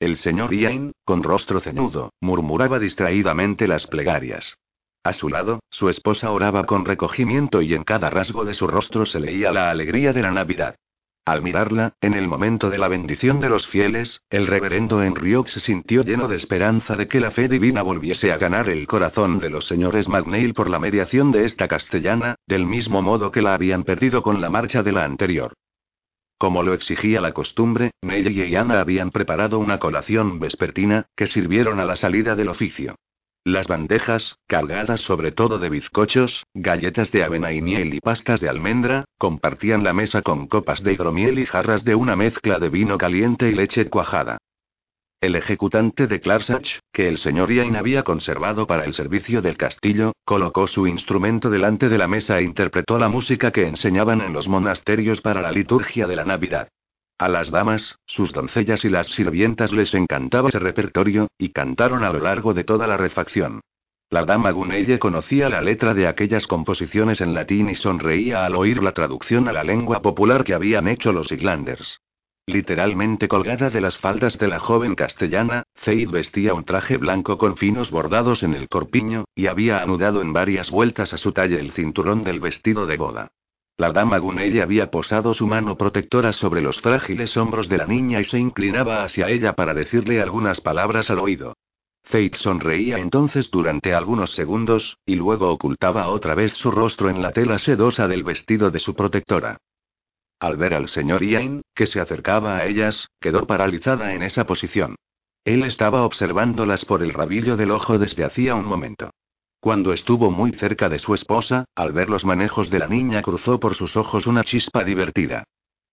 El 0.00 0.16
señor 0.16 0.52
Ian, 0.52 0.92
con 1.04 1.22
rostro 1.22 1.60
ceñudo, 1.60 2.12
murmuraba 2.20 2.78
distraídamente 2.78 3.68
las 3.68 3.86
plegarias. 3.86 4.58
A 5.04 5.12
su 5.12 5.28
lado, 5.28 5.60
su 5.70 5.88
esposa 5.88 6.30
oraba 6.30 6.64
con 6.64 6.84
recogimiento 6.84 7.62
y 7.62 7.74
en 7.74 7.84
cada 7.84 8.10
rasgo 8.10 8.44
de 8.44 8.54
su 8.54 8.66
rostro 8.66 9.06
se 9.06 9.20
leía 9.20 9.52
la 9.52 9.70
alegría 9.70 10.12
de 10.12 10.22
la 10.22 10.30
Navidad. 10.30 10.76
Al 11.26 11.42
mirarla, 11.42 11.94
en 12.02 12.12
el 12.12 12.28
momento 12.28 12.68
de 12.68 12.76
la 12.76 12.88
bendición 12.88 13.40
de 13.40 13.48
los 13.48 13.66
fieles, 13.66 14.22
el 14.28 14.46
reverendo 14.46 15.02
Henriot 15.02 15.46
se 15.46 15.60
sintió 15.60 16.02
lleno 16.02 16.28
de 16.28 16.36
esperanza 16.36 16.96
de 16.96 17.08
que 17.08 17.20
la 17.20 17.30
fe 17.30 17.48
divina 17.48 17.80
volviese 17.80 18.30
a 18.30 18.36
ganar 18.36 18.68
el 18.68 18.86
corazón 18.86 19.38
de 19.38 19.48
los 19.48 19.66
señores 19.66 20.06
McNeil 20.06 20.52
por 20.52 20.68
la 20.68 20.78
mediación 20.78 21.32
de 21.32 21.46
esta 21.46 21.66
castellana, 21.66 22.36
del 22.46 22.66
mismo 22.66 23.00
modo 23.00 23.30
que 23.30 23.40
la 23.40 23.54
habían 23.54 23.84
perdido 23.84 24.22
con 24.22 24.42
la 24.42 24.50
marcha 24.50 24.82
de 24.82 24.92
la 24.92 25.04
anterior. 25.04 25.54
Como 26.38 26.62
lo 26.62 26.74
exigía 26.74 27.20
la 27.20 27.32
costumbre, 27.32 27.92
Nelly 28.02 28.42
y 28.42 28.56
Ana 28.56 28.80
habían 28.80 29.10
preparado 29.10 29.58
una 29.58 29.78
colación 29.78 30.40
vespertina, 30.40 31.06
que 31.16 31.26
sirvieron 31.26 31.80
a 31.80 31.84
la 31.84 31.96
salida 31.96 32.34
del 32.34 32.48
oficio. 32.48 32.96
Las 33.46 33.66
bandejas, 33.66 34.38
cargadas 34.46 35.00
sobre 35.00 35.30
todo 35.30 35.58
de 35.58 35.68
bizcochos, 35.68 36.44
galletas 36.54 37.12
de 37.12 37.24
avena 37.24 37.52
y 37.52 37.60
miel 37.60 37.92
y 37.92 38.00
pastas 38.00 38.40
de 38.40 38.48
almendra, 38.48 39.04
compartían 39.18 39.84
la 39.84 39.92
mesa 39.92 40.22
con 40.22 40.46
copas 40.46 40.82
de 40.82 40.94
hidromiel 40.94 41.38
y 41.38 41.44
jarras 41.44 41.84
de 41.84 41.94
una 41.94 42.16
mezcla 42.16 42.58
de 42.58 42.70
vino 42.70 42.96
caliente 42.96 43.50
y 43.50 43.54
leche 43.54 43.90
cuajada. 43.90 44.38
El 45.24 45.36
ejecutante 45.36 46.06
de 46.06 46.20
Clarsach, 46.20 46.80
que 46.92 47.08
el 47.08 47.16
señor 47.16 47.50
Ian 47.50 47.76
había 47.76 48.02
conservado 48.02 48.66
para 48.66 48.84
el 48.84 48.92
servicio 48.92 49.40
del 49.40 49.56
castillo, 49.56 50.12
colocó 50.22 50.66
su 50.66 50.86
instrumento 50.86 51.48
delante 51.48 51.88
de 51.88 51.96
la 51.96 52.06
mesa 52.06 52.38
e 52.38 52.42
interpretó 52.42 52.98
la 52.98 53.08
música 53.08 53.50
que 53.50 53.66
enseñaban 53.66 54.20
en 54.20 54.34
los 54.34 54.48
monasterios 54.48 55.22
para 55.22 55.40
la 55.40 55.50
liturgia 55.50 56.06
de 56.06 56.16
la 56.16 56.26
Navidad. 56.26 56.68
A 57.18 57.30
las 57.30 57.50
damas, 57.50 57.96
sus 58.04 58.34
doncellas 58.34 58.84
y 58.84 58.90
las 58.90 59.06
sirvientas 59.06 59.72
les 59.72 59.94
encantaba 59.94 60.50
ese 60.50 60.58
repertorio, 60.58 61.28
y 61.38 61.52
cantaron 61.52 62.04
a 62.04 62.12
lo 62.12 62.18
largo 62.18 62.52
de 62.52 62.64
toda 62.64 62.86
la 62.86 62.98
refacción. 62.98 63.62
La 64.10 64.26
dama 64.26 64.50
Gunelle 64.50 64.98
conocía 64.98 65.48
la 65.48 65.62
letra 65.62 65.94
de 65.94 66.06
aquellas 66.06 66.46
composiciones 66.46 67.22
en 67.22 67.32
latín 67.32 67.70
y 67.70 67.76
sonreía 67.76 68.44
al 68.44 68.56
oír 68.56 68.82
la 68.82 68.92
traducción 68.92 69.48
a 69.48 69.54
la 69.54 69.64
lengua 69.64 70.02
popular 70.02 70.44
que 70.44 70.52
habían 70.52 70.86
hecho 70.86 71.12
los 71.12 71.32
Islanders. 71.32 71.98
Literalmente 72.46 73.26
colgada 73.26 73.70
de 73.70 73.80
las 73.80 73.96
faldas 73.96 74.38
de 74.38 74.48
la 74.48 74.58
joven 74.58 74.94
castellana, 74.94 75.64
Zeid 75.76 76.10
vestía 76.10 76.52
un 76.52 76.64
traje 76.64 76.98
blanco 76.98 77.38
con 77.38 77.56
finos 77.56 77.90
bordados 77.90 78.42
en 78.42 78.54
el 78.54 78.68
corpiño, 78.68 79.24
y 79.34 79.46
había 79.46 79.82
anudado 79.82 80.20
en 80.20 80.34
varias 80.34 80.70
vueltas 80.70 81.14
a 81.14 81.18
su 81.18 81.32
talle 81.32 81.58
el 81.58 81.72
cinturón 81.72 82.22
del 82.22 82.40
vestido 82.40 82.86
de 82.86 82.98
boda. 82.98 83.32
La 83.78 83.92
dama 83.92 84.18
Gunelle 84.18 84.62
había 84.62 84.90
posado 84.90 85.32
su 85.32 85.46
mano 85.46 85.76
protectora 85.76 86.32
sobre 86.32 86.60
los 86.60 86.80
frágiles 86.80 87.36
hombros 87.36 87.68
de 87.68 87.78
la 87.78 87.86
niña 87.86 88.20
y 88.20 88.24
se 88.24 88.38
inclinaba 88.38 89.02
hacia 89.02 89.30
ella 89.30 89.54
para 89.54 89.72
decirle 89.72 90.20
algunas 90.20 90.60
palabras 90.60 91.10
al 91.10 91.20
oído. 91.20 91.56
Zeid 92.06 92.34
sonreía 92.34 92.98
entonces 92.98 93.50
durante 93.50 93.94
algunos 93.94 94.34
segundos, 94.34 94.98
y 95.06 95.16
luego 95.16 95.50
ocultaba 95.50 96.08
otra 96.08 96.34
vez 96.34 96.52
su 96.52 96.70
rostro 96.70 97.08
en 97.08 97.22
la 97.22 97.32
tela 97.32 97.58
sedosa 97.58 98.06
del 98.06 98.22
vestido 98.22 98.70
de 98.70 98.78
su 98.78 98.94
protectora. 98.94 99.58
Al 100.44 100.58
ver 100.58 100.74
al 100.74 100.88
señor 100.88 101.24
Ian, 101.24 101.62
que 101.74 101.86
se 101.86 102.00
acercaba 102.00 102.58
a 102.58 102.66
ellas, 102.66 103.08
quedó 103.18 103.46
paralizada 103.46 104.12
en 104.12 104.22
esa 104.22 104.44
posición. 104.44 104.94
Él 105.42 105.62
estaba 105.62 106.02
observándolas 106.02 106.84
por 106.84 107.02
el 107.02 107.14
rabillo 107.14 107.56
del 107.56 107.70
ojo 107.70 107.98
desde 107.98 108.24
hacía 108.24 108.54
un 108.54 108.66
momento. 108.66 109.08
Cuando 109.58 109.94
estuvo 109.94 110.30
muy 110.30 110.52
cerca 110.52 110.90
de 110.90 110.98
su 110.98 111.14
esposa, 111.14 111.64
al 111.74 111.92
ver 111.92 112.10
los 112.10 112.26
manejos 112.26 112.68
de 112.68 112.78
la 112.78 112.88
niña 112.88 113.22
cruzó 113.22 113.58
por 113.58 113.74
sus 113.74 113.96
ojos 113.96 114.26
una 114.26 114.44
chispa 114.44 114.84
divertida. 114.84 115.44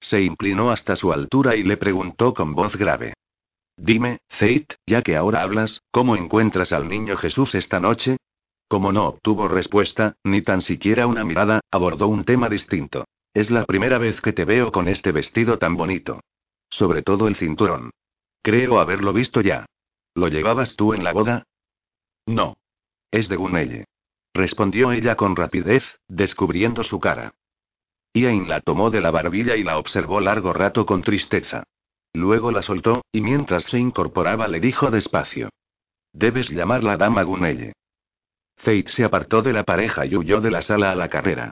Se 0.01 0.21
inclinó 0.21 0.69
hasta 0.69 0.97
su 0.97 1.13
altura 1.13 1.55
y 1.55 1.63
le 1.63 1.77
preguntó 1.77 2.33
con 2.33 2.53
voz 2.53 2.75
grave. 2.75 3.13
Dime, 3.77 4.17
Zeit, 4.27 4.73
ya 4.85 5.01
que 5.01 5.15
ahora 5.15 5.43
hablas, 5.43 5.81
¿cómo 5.91 6.17
encuentras 6.17 6.73
al 6.73 6.89
niño 6.89 7.15
Jesús 7.15 7.55
esta 7.55 7.79
noche? 7.79 8.17
Como 8.67 8.91
no 8.91 9.05
obtuvo 9.05 9.47
respuesta, 9.47 10.17
ni 10.25 10.41
tan 10.41 10.59
siquiera 10.59 11.07
una 11.07 11.23
mirada, 11.23 11.61
abordó 11.71 12.09
un 12.09 12.25
tema 12.25 12.49
distinto. 12.49 13.05
Es 13.33 13.49
la 13.49 13.65
primera 13.65 13.97
vez 13.97 14.19
que 14.21 14.33
te 14.33 14.43
veo 14.43 14.71
con 14.71 14.87
este 14.87 15.11
vestido 15.11 15.57
tan 15.57 15.77
bonito. 15.77 16.19
Sobre 16.69 17.01
todo 17.01 17.27
el 17.27 17.35
cinturón. 17.35 17.91
Creo 18.41 18.79
haberlo 18.79 19.13
visto 19.13 19.41
ya. 19.41 19.65
¿Lo 20.15 20.27
llevabas 20.27 20.75
tú 20.75 20.93
en 20.93 21.03
la 21.03 21.13
boda? 21.13 21.43
No. 22.25 22.57
Es 23.09 23.29
de 23.29 23.35
Gunelle. 23.37 23.85
Respondió 24.33 24.91
ella 24.91 25.15
con 25.15 25.35
rapidez, 25.35 25.99
descubriendo 26.07 26.83
su 26.83 26.99
cara. 26.99 27.33
Ian 28.13 28.47
la 28.47 28.59
tomó 28.59 28.89
de 28.89 29.01
la 29.01 29.11
barbilla 29.11 29.55
y 29.55 29.63
la 29.63 29.77
observó 29.77 30.19
largo 30.19 30.51
rato 30.51 30.85
con 30.85 31.01
tristeza. 31.01 31.63
Luego 32.13 32.51
la 32.51 32.61
soltó, 32.61 33.03
y 33.11 33.21
mientras 33.21 33.63
se 33.65 33.79
incorporaba 33.79 34.47
le 34.47 34.59
dijo 34.59 34.91
despacio. 34.91 35.49
Debes 36.11 36.49
llamar 36.49 36.83
la 36.83 36.97
dama 36.97 37.23
Gunelle. 37.23 37.73
Fate 38.57 38.89
se 38.89 39.05
apartó 39.05 39.41
de 39.41 39.53
la 39.53 39.63
pareja 39.63 40.05
y 40.05 40.15
huyó 40.15 40.41
de 40.41 40.51
la 40.51 40.61
sala 40.61 40.91
a 40.91 40.95
la 40.95 41.09
carrera. 41.09 41.50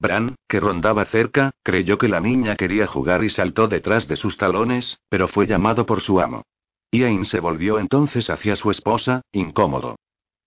Bran, 0.00 0.34
que 0.48 0.60
rondaba 0.60 1.04
cerca, 1.04 1.50
creyó 1.62 1.98
que 1.98 2.08
la 2.08 2.20
niña 2.20 2.56
quería 2.56 2.86
jugar 2.86 3.22
y 3.22 3.28
saltó 3.28 3.68
detrás 3.68 4.08
de 4.08 4.16
sus 4.16 4.38
talones, 4.38 4.98
pero 5.10 5.28
fue 5.28 5.46
llamado 5.46 5.84
por 5.84 6.00
su 6.00 6.20
amo. 6.20 6.42
Ian 6.90 7.26
se 7.26 7.38
volvió 7.38 7.78
entonces 7.78 8.30
hacia 8.30 8.56
su 8.56 8.70
esposa, 8.70 9.20
incómodo. 9.30 9.96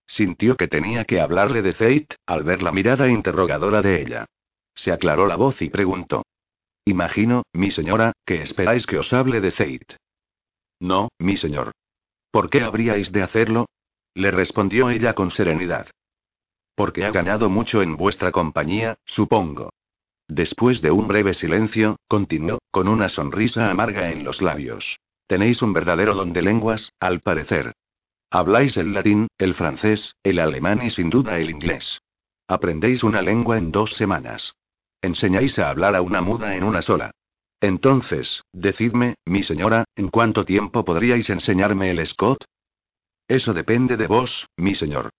Sintió 0.08 0.58
que 0.58 0.68
tenía 0.68 1.06
que 1.06 1.22
hablarle 1.22 1.62
de 1.62 1.74
Fate, 1.74 2.18
al 2.26 2.44
ver 2.44 2.64
la 2.64 2.72
mirada 2.72 3.08
interrogadora 3.08 3.82
de 3.82 4.02
ella. 4.02 4.26
Se 4.74 4.92
aclaró 4.92 5.28
la 5.28 5.36
voz 5.36 5.62
y 5.62 5.70
preguntó. 5.70 6.24
Imagino, 6.86 7.44
mi 7.54 7.72
señora, 7.72 8.12
que 8.26 8.42
esperáis 8.42 8.88
que 8.88 8.98
os 8.98 9.14
hable 9.14 9.40
de 9.40 9.52
Fate. 9.52 9.98
No, 10.80 11.10
mi 11.20 11.38
señor. 11.38 11.72
¿Por 12.32 12.50
qué 12.50 12.62
habríais 12.62 13.12
de 13.12 13.22
hacerlo? 13.22 13.68
Le 14.16 14.32
respondió 14.32 14.90
ella 14.90 15.14
con 15.14 15.30
serenidad. 15.30 15.88
Porque 16.76 17.06
ha 17.06 17.12
ganado 17.12 17.50
mucho 17.50 17.82
en 17.82 17.98
vuestra 17.98 18.32
compañía, 18.32 18.98
supongo. 19.06 19.72
Después 20.28 20.82
de 20.82 20.92
un 20.92 21.08
breve 21.08 21.34
silencio, 21.34 21.98
continuó, 22.08 22.60
con 22.72 22.88
una 22.88 23.10
sonrisa 23.10 23.70
amarga 23.70 24.12
en 24.12 24.24
los 24.24 24.42
labios. 24.42 25.00
Tenéis 25.28 25.62
un 25.62 25.74
verdadero 25.74 26.16
don 26.16 26.34
de 26.34 26.42
lenguas, 26.42 26.92
al 27.00 27.20
parecer. 27.22 27.74
Habláis 28.32 28.78
el 28.78 28.94
latín, 28.94 29.28
el 29.38 29.54
francés, 29.54 30.16
el 30.24 30.40
alemán 30.40 30.82
y 30.84 30.90
sin 30.90 31.10
duda 31.10 31.38
el 31.38 31.52
inglés. 31.52 32.02
Aprendéis 32.48 33.04
una 33.04 33.22
lengua 33.22 33.58
en 33.58 33.72
dos 33.72 33.92
semanas. 33.92 34.56
Enseñáis 35.02 35.60
a 35.60 35.70
hablar 35.70 35.96
a 35.96 36.02
una 36.02 36.22
muda 36.22 36.56
en 36.56 36.64
una 36.64 36.82
sola. 36.82 37.12
Entonces, 37.62 38.42
decidme, 38.52 39.16
mi 39.26 39.44
señora, 39.44 39.86
¿en 39.96 40.10
cuánto 40.10 40.46
tiempo 40.46 40.84
podríais 40.84 41.30
enseñarme 41.30 41.92
el 41.92 42.06
Scott? 42.06 42.44
Eso 43.28 43.54
depende 43.54 43.98
de 43.98 44.08
vos, 44.08 44.48
mi 44.58 44.76
señor. 44.76 45.12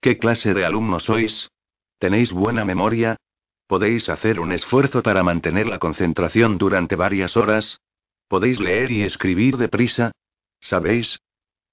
¿Qué 0.00 0.18
clase 0.18 0.54
de 0.54 0.64
alumno 0.64 1.00
sois? 1.00 1.50
¿Tenéis 1.98 2.32
buena 2.32 2.64
memoria? 2.64 3.16
¿Podéis 3.66 4.08
hacer 4.08 4.40
un 4.40 4.52
esfuerzo 4.52 5.02
para 5.02 5.22
mantener 5.22 5.66
la 5.66 5.78
concentración 5.78 6.58
durante 6.58 6.96
varias 6.96 7.36
horas? 7.36 7.80
¿Podéis 8.28 8.60
leer 8.60 8.90
y 8.90 9.02
escribir 9.02 9.56
deprisa? 9.56 10.12
¿Sabéis? 10.60 11.18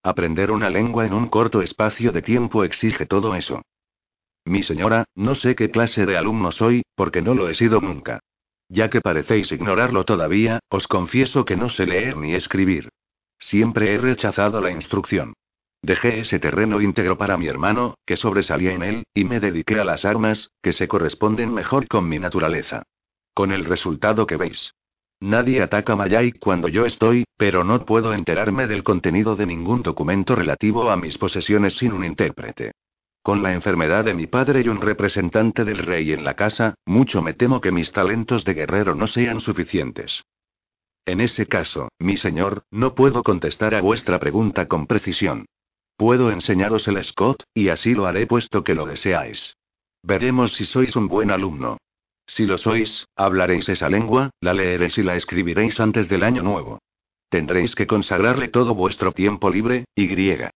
Aprender 0.03 0.51
una 0.51 0.69
lengua 0.69 1.05
en 1.05 1.13
un 1.13 1.27
corto 1.27 1.62
espacio 1.62 2.12
de 2.12 2.21
tiempo 2.21 2.63
exige 2.63 3.05
todo 3.05 3.36
eso. 3.36 3.62
Mi 4.45 4.63
señora, 4.63 5.05
no 5.15 5.36
sé 5.36 5.55
qué 5.55 5.69
clase 5.69 6.05
de 6.05 6.17
alumno 6.17 6.51
soy, 6.51 6.84
porque 6.95 7.21
no 7.21 7.36
lo 7.36 7.49
he 7.49 7.55
sido 7.55 7.79
nunca. 7.81 8.19
Ya 8.69 8.89
que 8.89 9.01
parecéis 9.01 9.51
ignorarlo 9.51 10.05
todavía, 10.05 10.60
os 10.69 10.88
confieso 10.88 11.45
que 11.45 11.57
no 11.57 11.69
sé 11.69 11.86
leer 11.86 12.17
ni 12.17 12.34
escribir. 12.34 12.89
Siempre 13.38 13.93
he 13.93 13.97
rechazado 13.97 14.62
la 14.62 14.71
instrucción. 14.71 15.34
Dejé 15.84 16.20
ese 16.20 16.38
terreno 16.38 16.80
íntegro 16.80 17.17
para 17.17 17.38
mi 17.38 17.48
hermano, 17.48 17.96
que 18.06 18.15
sobresalía 18.15 18.74
en 18.74 18.84
él, 18.84 19.04
y 19.15 19.24
me 19.24 19.39
dediqué 19.39 19.80
a 19.80 19.84
las 19.84 20.06
armas, 20.06 20.52
que 20.62 20.74
se 20.74 20.88
corresponden 20.88 21.52
mejor 21.54 21.88
con 21.88 22.08
mi 22.08 22.20
naturaleza. 22.20 22.84
Con 23.34 23.52
el 23.52 23.65
resultado 23.65 24.28
que 24.28 24.38
veis. 24.38 24.74
Nadie 25.20 25.62
ataca 25.62 25.96
Mayai 25.96 26.34
cuando 26.34 26.67
yo 26.67 26.86
estoy, 26.86 27.26
pero 27.38 27.63
no 27.63 27.84
puedo 27.86 28.13
enterarme 28.13 28.67
del 28.67 28.84
contenido 28.84 29.36
de 29.36 29.48
ningún 29.48 29.82
documento 29.82 30.36
relativo 30.36 30.91
a 30.91 30.98
mis 30.98 31.17
posesiones 31.17 31.78
sin 31.78 31.94
un 31.94 32.04
intérprete. 32.04 32.74
Con 33.24 33.41
la 33.41 33.54
enfermedad 33.54 34.04
de 34.04 34.13
mi 34.15 34.28
padre 34.28 34.62
y 34.62 34.67
un 34.67 34.82
representante 34.82 35.63
del 35.63 35.80
rey 35.80 36.12
en 36.12 36.24
la 36.24 36.36
casa, 36.36 36.76
mucho 36.86 37.22
me 37.22 37.34
temo 37.34 37.62
que 37.62 37.72
mis 37.72 37.91
talentos 37.91 38.46
de 38.46 38.54
guerrero 38.54 38.96
no 38.96 39.08
sean 39.08 39.39
suficientes. 39.39 40.24
En 41.06 41.22
ese 41.22 41.48
caso, 41.48 41.89
mi 42.00 42.17
señor, 42.17 42.63
no 42.72 42.94
puedo 42.94 43.24
contestar 43.24 43.74
a 43.76 43.82
vuestra 43.82 44.20
pregunta 44.20 44.67
con 44.67 44.88
precisión. 44.88 45.46
Puedo 45.97 46.32
enseñaros 46.32 46.88
el 46.88 47.04
Scott, 47.04 47.43
y 47.54 47.69
así 47.69 47.93
lo 47.93 48.06
haré 48.06 48.27
puesto 48.27 48.63
que 48.63 48.75
lo 48.75 48.86
deseáis. 48.86 49.56
Veremos 50.04 50.54
si 50.54 50.65
sois 50.65 50.95
un 50.95 51.08
buen 51.08 51.32
alumno. 51.32 51.77
Si 52.25 52.45
lo 52.45 52.58
sois, 52.58 53.06
hablaréis 53.15 53.67
esa 53.69 53.89
lengua, 53.89 54.32
la 54.39 54.54
leeréis 54.54 54.97
y 54.97 55.04
la 55.04 55.15
escribiréis 55.15 55.80
antes 55.80 56.10
del 56.10 56.23
año 56.23 56.41
nuevo. 56.41 56.80
Tendréis 57.30 57.75
que 57.75 57.88
consagrarle 57.88 58.47
todo 58.47 58.73
vuestro 58.73 59.12
tiempo 59.12 59.49
libre, 59.49 59.86
y 59.95 60.08
griega. 60.08 60.51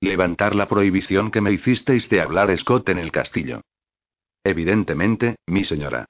Levantar 0.00 0.54
la 0.54 0.68
prohibición 0.68 1.30
que 1.30 1.40
me 1.40 1.52
hicisteis 1.52 2.08
de 2.08 2.20
hablar 2.20 2.56
Scott 2.56 2.88
en 2.90 2.98
el 2.98 3.10
castillo. 3.10 3.62
Evidentemente, 4.44 5.36
mi 5.46 5.64
señora. 5.64 6.06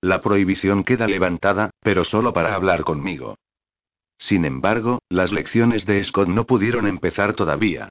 La 0.00 0.20
prohibición 0.20 0.84
queda 0.84 1.06
levantada, 1.06 1.70
pero 1.80 2.04
solo 2.04 2.32
para 2.32 2.54
hablar 2.54 2.82
conmigo. 2.82 3.36
Sin 4.18 4.44
embargo, 4.44 5.00
las 5.08 5.32
lecciones 5.32 5.86
de 5.86 6.02
Scott 6.04 6.28
no 6.28 6.46
pudieron 6.46 6.86
empezar 6.86 7.34
todavía. 7.34 7.88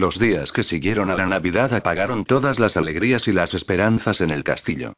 Los 0.00 0.18
días 0.18 0.50
que 0.50 0.62
siguieron 0.62 1.10
a 1.10 1.14
la 1.14 1.26
Navidad 1.26 1.74
apagaron 1.74 2.24
todas 2.24 2.58
las 2.58 2.78
alegrías 2.78 3.28
y 3.28 3.32
las 3.32 3.52
esperanzas 3.52 4.22
en 4.22 4.30
el 4.30 4.44
castillo. 4.44 4.94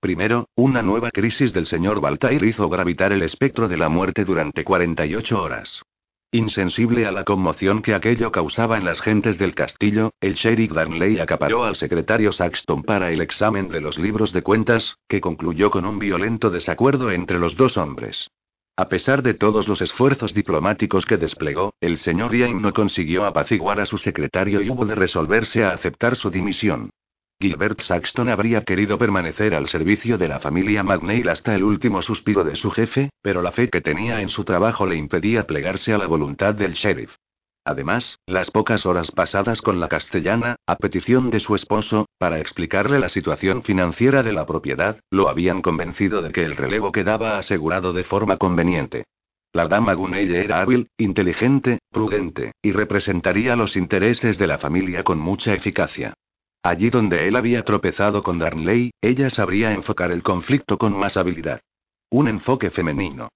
Primero, 0.00 0.48
una 0.54 0.80
nueva 0.80 1.10
crisis 1.10 1.52
del 1.52 1.66
señor 1.66 2.00
Baltair 2.00 2.42
hizo 2.42 2.66
gravitar 2.70 3.12
el 3.12 3.20
espectro 3.20 3.68
de 3.68 3.76
la 3.76 3.90
muerte 3.90 4.24
durante 4.24 4.64
48 4.64 5.42
horas. 5.42 5.82
Insensible 6.32 7.04
a 7.04 7.12
la 7.12 7.24
conmoción 7.24 7.82
que 7.82 7.92
aquello 7.92 8.32
causaba 8.32 8.78
en 8.78 8.86
las 8.86 9.02
gentes 9.02 9.36
del 9.36 9.54
castillo, 9.54 10.12
el 10.22 10.36
sheriff 10.36 10.72
Darnley 10.72 11.20
acaparó 11.20 11.64
al 11.64 11.76
secretario 11.76 12.32
Saxton 12.32 12.82
para 12.82 13.12
el 13.12 13.20
examen 13.20 13.68
de 13.68 13.82
los 13.82 13.98
libros 13.98 14.32
de 14.32 14.40
cuentas, 14.40 14.96
que 15.06 15.20
concluyó 15.20 15.70
con 15.70 15.84
un 15.84 15.98
violento 15.98 16.48
desacuerdo 16.48 17.10
entre 17.10 17.38
los 17.38 17.56
dos 17.56 17.76
hombres. 17.76 18.30
A 18.78 18.90
pesar 18.90 19.22
de 19.22 19.32
todos 19.32 19.68
los 19.68 19.80
esfuerzos 19.80 20.34
diplomáticos 20.34 21.06
que 21.06 21.16
desplegó, 21.16 21.72
el 21.80 21.96
señor 21.96 22.36
Ian 22.36 22.60
no 22.60 22.74
consiguió 22.74 23.24
apaciguar 23.24 23.80
a 23.80 23.86
su 23.86 23.96
secretario 23.96 24.60
y 24.60 24.68
hubo 24.68 24.84
de 24.84 24.94
resolverse 24.94 25.64
a 25.64 25.70
aceptar 25.70 26.14
su 26.14 26.28
dimisión. 26.28 26.90
Gilbert 27.40 27.80
Saxton 27.80 28.28
habría 28.28 28.64
querido 28.64 28.98
permanecer 28.98 29.54
al 29.54 29.68
servicio 29.68 30.18
de 30.18 30.28
la 30.28 30.40
familia 30.40 30.82
McNeil 30.82 31.26
hasta 31.30 31.54
el 31.54 31.64
último 31.64 32.02
suspiro 32.02 32.44
de 32.44 32.54
su 32.54 32.70
jefe, 32.70 33.08
pero 33.22 33.40
la 33.40 33.52
fe 33.52 33.70
que 33.70 33.80
tenía 33.80 34.20
en 34.20 34.28
su 34.28 34.44
trabajo 34.44 34.86
le 34.86 34.96
impedía 34.96 35.46
plegarse 35.46 35.94
a 35.94 35.98
la 35.98 36.06
voluntad 36.06 36.54
del 36.54 36.74
sheriff. 36.74 37.14
Además, 37.66 38.20
las 38.28 38.52
pocas 38.52 38.86
horas 38.86 39.10
pasadas 39.10 39.60
con 39.60 39.80
la 39.80 39.88
castellana, 39.88 40.54
a 40.68 40.76
petición 40.76 41.30
de 41.30 41.40
su 41.40 41.56
esposo, 41.56 42.06
para 42.16 42.38
explicarle 42.38 43.00
la 43.00 43.08
situación 43.08 43.64
financiera 43.64 44.22
de 44.22 44.32
la 44.32 44.46
propiedad, 44.46 45.00
lo 45.10 45.28
habían 45.28 45.62
convencido 45.62 46.22
de 46.22 46.30
que 46.30 46.44
el 46.44 46.54
relevo 46.54 46.92
quedaba 46.92 47.38
asegurado 47.38 47.92
de 47.92 48.04
forma 48.04 48.36
conveniente. 48.36 49.06
La 49.52 49.66
dama 49.66 49.94
Gunell 49.94 50.32
era 50.36 50.60
hábil, 50.60 50.90
inteligente, 50.96 51.80
prudente, 51.90 52.52
y 52.62 52.70
representaría 52.70 53.56
los 53.56 53.76
intereses 53.76 54.38
de 54.38 54.46
la 54.46 54.58
familia 54.58 55.02
con 55.02 55.18
mucha 55.18 55.52
eficacia. 55.52 56.14
Allí 56.62 56.88
donde 56.90 57.26
él 57.26 57.34
había 57.34 57.64
tropezado 57.64 58.22
con 58.22 58.38
Darnley, 58.38 58.92
ella 59.00 59.28
sabría 59.28 59.72
enfocar 59.72 60.12
el 60.12 60.22
conflicto 60.22 60.78
con 60.78 60.96
más 60.96 61.16
habilidad. 61.16 61.60
Un 62.10 62.28
enfoque 62.28 62.70
femenino. 62.70 63.28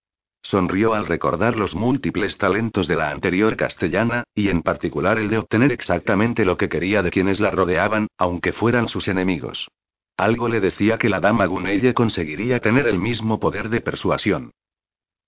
Sonrió 0.43 0.95
al 0.95 1.07
recordar 1.07 1.57
los 1.57 1.75
múltiples 1.75 2.39
talentos 2.39 2.89
de 2.89 2.97
la 2.97 3.11
anterior 3.11 3.57
castellana, 3.57 4.25
y 4.35 4.49
en 4.49 4.63
particular 4.63 5.19
el 5.19 5.29
de 5.29 5.39
obtener 5.39 5.71
exactamente 5.71 6.45
lo 6.45 6.57
que 6.57 6.69
quería 6.69 7.03
de 7.03 7.11
quienes 7.11 7.41
la 7.41 7.51
rodeaban, 7.51 8.09
aunque 8.17 8.53
fueran 8.53 8.89
sus 8.89 9.09
enemigos. 9.09 9.69
Algo 10.17 10.49
le 10.49 10.61
decía 10.61 10.99
que 10.99 11.09
la 11.09 11.21
dama 11.21 11.47
Gunelle 11.47 11.95
conseguiría 11.95 12.61
tener 12.61 12.87
el 12.87 12.99
mismo 12.99 13.39
poder 13.39 13.69
de 13.69 13.81
persuasión. 13.81 14.51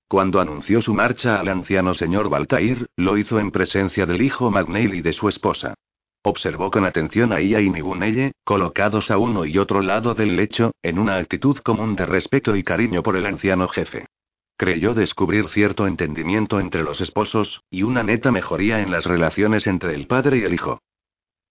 Cuando 0.09 0.41
anunció 0.41 0.83
su 0.83 0.93
marcha 0.93 1.41
al 1.41 1.49
anciano 1.49 1.95
señor 1.95 2.29
Baltair, 2.29 2.87
lo 2.97 3.17
hizo 3.17 3.39
en 3.39 3.51
presencia 3.51 4.05
del 4.05 4.21
hijo 4.21 4.51
Magneil 4.51 4.95
y 4.95 5.01
de 5.01 5.15
su 5.15 5.29
esposa. 5.29 5.75
Observó 6.23 6.71
con 6.71 6.85
atención 6.85 7.33
a 7.33 7.41
Ia 7.41 7.61
y 7.61 7.71
Nibunelle, 7.71 8.33
colocados 8.45 9.11
a 9.11 9.19
uno 9.19 9.45
y 9.45 9.59
otro 9.59 9.81
lado 9.81 10.15
del 10.15 10.37
lecho, 10.37 10.73
en 10.83 10.99
una 10.99 11.17
actitud 11.17 11.57
común 11.59 11.97
de 11.97 12.07
respeto 12.07 12.55
y 12.55 12.63
cariño 12.63 13.03
por 13.03 13.17
el 13.17 13.27
anciano 13.27 13.69
jefe. 13.69 14.07
Creyó 14.57 14.95
descubrir 14.95 15.49
cierto 15.49 15.87
entendimiento 15.87 16.61
entre 16.61 16.83
los 16.83 17.01
esposos, 17.01 17.63
y 17.71 17.83
una 17.83 18.03
neta 18.03 18.31
mejoría 18.31 18.81
en 18.81 18.91
las 18.91 19.07
relaciones 19.07 19.67
entre 19.67 19.95
el 19.95 20.07
padre 20.07 20.39
y 20.39 20.43
el 20.43 20.55
hijo. 20.55 20.81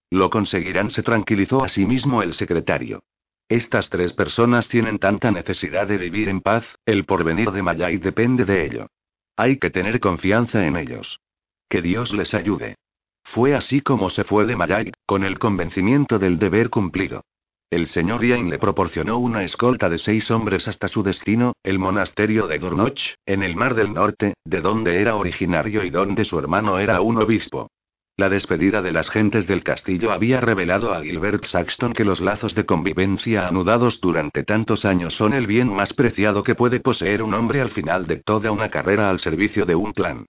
Lo 0.09 0.29
conseguirán, 0.29 0.89
se 0.89 1.03
tranquilizó 1.03 1.63
a 1.63 1.69
sí 1.69 1.85
mismo 1.85 2.21
el 2.21 2.33
secretario. 2.33 3.03
Estas 3.49 3.89
tres 3.89 4.13
personas 4.13 4.67
tienen 4.67 4.99
tanta 4.99 5.31
necesidad 5.31 5.87
de 5.87 5.97
vivir 5.97 6.29
en 6.29 6.41
paz, 6.41 6.65
el 6.85 7.05
porvenir 7.05 7.51
de 7.51 7.61
Mayay 7.61 7.97
depende 7.97 8.45
de 8.45 8.65
ello. 8.65 8.87
Hay 9.35 9.57
que 9.57 9.69
tener 9.69 9.99
confianza 9.99 10.65
en 10.65 10.77
ellos. 10.77 11.19
Que 11.67 11.81
Dios 11.81 12.13
les 12.13 12.33
ayude. 12.33 12.75
Fue 13.23 13.55
así 13.55 13.81
como 13.81 14.09
se 14.09 14.23
fue 14.23 14.45
de 14.45 14.55
Mayag, 14.55 14.91
con 15.05 15.23
el 15.23 15.39
convencimiento 15.39 16.19
del 16.19 16.39
deber 16.39 16.69
cumplido. 16.69 17.23
El 17.71 17.88
señor 17.88 18.25
Yain 18.25 18.49
le 18.49 18.60
proporcionó 18.60 19.17
una 19.17 19.45
escolta 19.45 19.88
de 19.88 19.97
seis 19.97 20.29
hombres 20.29 20.67
hasta 20.67 20.89
su 20.89 21.03
destino, 21.03 21.53
el 21.63 21.79
monasterio 21.79 22.45
de 22.45 22.60
Dornoch, 22.60 23.15
en 23.25 23.43
el 23.43 23.55
Mar 23.55 23.75
del 23.75 23.93
Norte, 23.93 24.34
de 24.43 24.60
donde 24.60 24.99
era 24.99 25.15
originario 25.15 25.86
y 25.86 25.89
donde 25.89 26.25
su 26.25 26.38
hermano 26.38 26.79
era 26.79 26.99
un 26.99 27.21
obispo. 27.21 27.69
La 28.17 28.27
despedida 28.27 28.81
de 28.81 28.91
las 28.91 29.10
gentes 29.10 29.47
del 29.47 29.63
castillo 29.63 30.12
había 30.12 30.41
revelado 30.41 30.93
a 30.93 31.01
Gilbert 31.01 31.45
Saxton 31.45 31.93
que 31.93 32.03
los 32.03 32.19
lazos 32.19 32.55
de 32.55 32.65
convivencia 32.65 33.47
anudados 33.47 34.01
durante 34.01 34.43
tantos 34.43 34.84
años 34.84 35.15
son 35.15 35.31
el 35.31 35.47
bien 35.47 35.73
más 35.73 35.93
preciado 35.93 36.43
que 36.43 36.55
puede 36.55 36.81
poseer 36.81 37.23
un 37.23 37.34
hombre 37.34 37.62
al 37.62 37.71
final 37.71 38.05
de 38.05 38.17
toda 38.17 38.51
una 38.51 38.69
carrera 38.69 39.10
al 39.10 39.19
servicio 39.19 39.65
de 39.65 39.75
un 39.75 39.93
clan. 39.93 40.25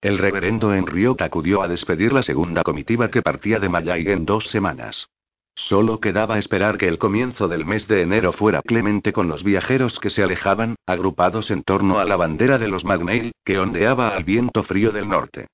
El 0.00 0.16
reverendo 0.16 0.72
Enriot 0.72 1.20
acudió 1.20 1.60
a 1.60 1.68
despedir 1.68 2.14
la 2.14 2.22
segunda 2.22 2.62
comitiva 2.62 3.10
que 3.10 3.20
partía 3.20 3.58
de 3.58 3.68
Mayay 3.68 4.08
en 4.08 4.24
dos 4.24 4.46
semanas. 4.46 5.10
Solo 5.56 6.00
quedaba 6.00 6.38
esperar 6.38 6.78
que 6.78 6.88
el 6.88 6.98
comienzo 6.98 7.46
del 7.46 7.64
mes 7.64 7.86
de 7.86 8.02
enero 8.02 8.32
fuera 8.32 8.60
clemente 8.62 9.12
con 9.12 9.28
los 9.28 9.44
viajeros 9.44 10.00
que 10.00 10.10
se 10.10 10.22
alejaban, 10.22 10.74
agrupados 10.84 11.50
en 11.50 11.62
torno 11.62 11.98
a 11.98 12.04
la 12.04 12.16
bandera 12.16 12.58
de 12.58 12.68
los 12.68 12.84
Magnail, 12.84 13.32
que 13.44 13.58
ondeaba 13.58 14.08
al 14.08 14.24
viento 14.24 14.62
frío 14.64 14.90
del 14.90 15.08
norte. 15.08 15.46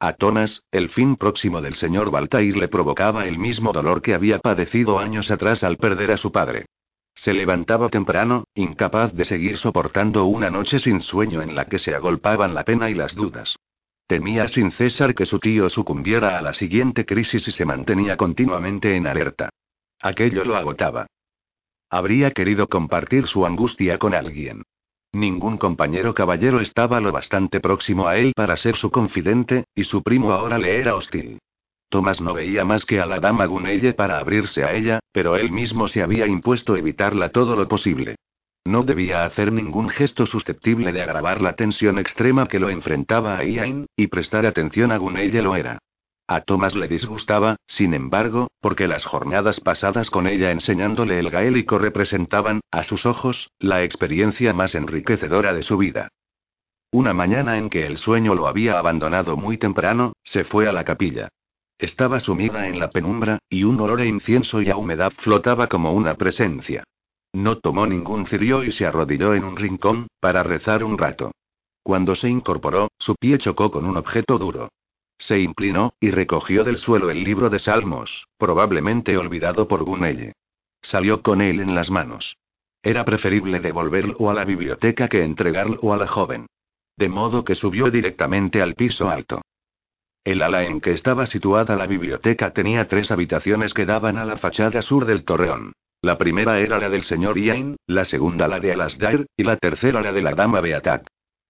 A 0.00 0.12
Thomas, 0.12 0.62
el 0.70 0.90
fin 0.90 1.16
próximo 1.16 1.60
del 1.60 1.74
señor 1.74 2.12
Baltair 2.12 2.56
le 2.56 2.68
provocaba 2.68 3.26
el 3.26 3.36
mismo 3.38 3.72
dolor 3.72 4.00
que 4.00 4.14
había 4.14 4.38
padecido 4.38 5.00
años 5.00 5.30
atrás 5.32 5.64
al 5.64 5.76
perder 5.76 6.12
a 6.12 6.16
su 6.18 6.30
padre. 6.30 6.66
Se 7.16 7.32
levantaba 7.32 7.88
temprano, 7.88 8.44
incapaz 8.54 9.12
de 9.12 9.24
seguir 9.24 9.58
soportando 9.58 10.26
una 10.26 10.50
noche 10.50 10.78
sin 10.78 11.00
sueño 11.00 11.42
en 11.42 11.56
la 11.56 11.64
que 11.64 11.80
se 11.80 11.96
agolpaban 11.96 12.54
la 12.54 12.62
pena 12.62 12.90
y 12.90 12.94
las 12.94 13.16
dudas. 13.16 13.56
Temía 14.08 14.48
sin 14.48 14.70
cesar 14.70 15.14
que 15.14 15.26
su 15.26 15.38
tío 15.38 15.68
sucumbiera 15.68 16.38
a 16.38 16.40
la 16.40 16.54
siguiente 16.54 17.04
crisis 17.04 17.46
y 17.46 17.50
se 17.50 17.66
mantenía 17.66 18.16
continuamente 18.16 18.96
en 18.96 19.06
alerta. 19.06 19.50
Aquello 20.00 20.46
lo 20.46 20.56
agotaba. 20.56 21.06
Habría 21.90 22.30
querido 22.30 22.68
compartir 22.68 23.26
su 23.26 23.44
angustia 23.44 23.98
con 23.98 24.14
alguien. 24.14 24.62
Ningún 25.12 25.58
compañero 25.58 26.14
caballero 26.14 26.58
estaba 26.60 27.00
lo 27.00 27.12
bastante 27.12 27.60
próximo 27.60 28.08
a 28.08 28.16
él 28.16 28.32
para 28.34 28.56
ser 28.56 28.76
su 28.76 28.90
confidente, 28.90 29.64
y 29.74 29.84
su 29.84 30.02
primo 30.02 30.32
ahora 30.32 30.56
le 30.56 30.78
era 30.78 30.94
hostil. 30.94 31.38
Tomás 31.90 32.22
no 32.22 32.32
veía 32.32 32.64
más 32.64 32.86
que 32.86 33.00
a 33.00 33.06
la 33.06 33.20
dama 33.20 33.44
Gunelle 33.44 33.92
para 33.92 34.18
abrirse 34.18 34.64
a 34.64 34.72
ella, 34.72 35.00
pero 35.12 35.36
él 35.36 35.52
mismo 35.52 35.86
se 35.86 36.02
había 36.02 36.26
impuesto 36.26 36.76
evitarla 36.76 37.28
todo 37.28 37.56
lo 37.56 37.68
posible. 37.68 38.16
No 38.68 38.82
debía 38.82 39.24
hacer 39.24 39.50
ningún 39.50 39.88
gesto 39.88 40.26
susceptible 40.26 40.92
de 40.92 41.00
agravar 41.00 41.40
la 41.40 41.54
tensión 41.54 41.98
extrema 41.98 42.48
que 42.48 42.58
lo 42.58 42.68
enfrentaba 42.68 43.38
a 43.38 43.42
Ian, 43.42 43.86
y 43.96 44.08
prestar 44.08 44.44
atención 44.44 44.92
a 44.92 44.98
Gunelle 44.98 45.40
lo 45.40 45.56
era. 45.56 45.78
A 46.26 46.42
Thomas 46.42 46.76
le 46.76 46.86
disgustaba, 46.86 47.56
sin 47.66 47.94
embargo, 47.94 48.48
porque 48.60 48.86
las 48.86 49.06
jornadas 49.06 49.60
pasadas 49.60 50.10
con 50.10 50.26
ella 50.26 50.50
enseñándole 50.50 51.18
el 51.18 51.30
gaélico 51.30 51.78
representaban, 51.78 52.60
a 52.70 52.82
sus 52.82 53.06
ojos, 53.06 53.50
la 53.58 53.84
experiencia 53.84 54.52
más 54.52 54.74
enriquecedora 54.74 55.54
de 55.54 55.62
su 55.62 55.78
vida. 55.78 56.08
Una 56.92 57.14
mañana 57.14 57.56
en 57.56 57.70
que 57.70 57.86
el 57.86 57.96
sueño 57.96 58.34
lo 58.34 58.48
había 58.48 58.78
abandonado 58.78 59.38
muy 59.38 59.56
temprano, 59.56 60.12
se 60.22 60.44
fue 60.44 60.68
a 60.68 60.74
la 60.74 60.84
capilla. 60.84 61.30
Estaba 61.78 62.20
sumida 62.20 62.68
en 62.68 62.78
la 62.78 62.90
penumbra, 62.90 63.38
y 63.48 63.64
un 63.64 63.80
olor 63.80 64.02
a 64.02 64.04
incienso 64.04 64.60
y 64.60 64.68
a 64.68 64.76
humedad 64.76 65.14
flotaba 65.16 65.68
como 65.68 65.94
una 65.94 66.16
presencia. 66.16 66.84
No 67.32 67.58
tomó 67.58 67.86
ningún 67.86 68.26
cirio 68.26 68.64
y 68.64 68.72
se 68.72 68.86
arrodilló 68.86 69.34
en 69.34 69.44
un 69.44 69.56
rincón, 69.56 70.08
para 70.20 70.42
rezar 70.42 70.82
un 70.82 70.98
rato. 70.98 71.32
Cuando 71.82 72.14
se 72.14 72.28
incorporó, 72.28 72.88
su 72.98 73.14
pie 73.14 73.38
chocó 73.38 73.70
con 73.70 73.84
un 73.84 73.96
objeto 73.96 74.38
duro. 74.38 74.68
Se 75.18 75.38
inclinó, 75.38 75.92
y 76.00 76.10
recogió 76.10 76.64
del 76.64 76.78
suelo 76.78 77.10
el 77.10 77.24
libro 77.24 77.50
de 77.50 77.58
Salmos, 77.58 78.26
probablemente 78.38 79.16
olvidado 79.16 79.66
por 79.66 79.82
Gunelle. 79.84 80.32
Salió 80.80 81.22
con 81.22 81.40
él 81.40 81.60
en 81.60 81.74
las 81.74 81.90
manos. 81.90 82.36
Era 82.82 83.04
preferible 83.04 83.60
devolverlo 83.60 84.30
a 84.30 84.34
la 84.34 84.44
biblioteca 84.44 85.08
que 85.08 85.24
entregarlo 85.24 85.92
a 85.92 85.96
la 85.96 86.06
joven. 86.06 86.46
De 86.96 87.08
modo 87.08 87.44
que 87.44 87.54
subió 87.54 87.90
directamente 87.90 88.62
al 88.62 88.74
piso 88.74 89.10
alto. 89.10 89.42
El 90.24 90.42
ala 90.42 90.64
en 90.64 90.80
que 90.80 90.92
estaba 90.92 91.26
situada 91.26 91.76
la 91.76 91.86
biblioteca 91.86 92.52
tenía 92.52 92.86
tres 92.86 93.10
habitaciones 93.10 93.74
que 93.74 93.86
daban 93.86 94.18
a 94.18 94.24
la 94.24 94.36
fachada 94.36 94.82
sur 94.82 95.04
del 95.04 95.24
torreón. 95.24 95.72
La 96.00 96.16
primera 96.16 96.60
era 96.60 96.78
la 96.78 96.88
del 96.88 97.02
señor 97.02 97.38
Ian, 97.38 97.76
la 97.86 98.04
segunda 98.04 98.46
la 98.46 98.60
de 98.60 98.72
Alasdair, 98.72 99.26
y 99.36 99.42
la 99.42 99.56
tercera 99.56 100.00
la 100.00 100.12
de 100.12 100.22
la 100.22 100.34
dama 100.34 100.60
Beatat. 100.60 101.08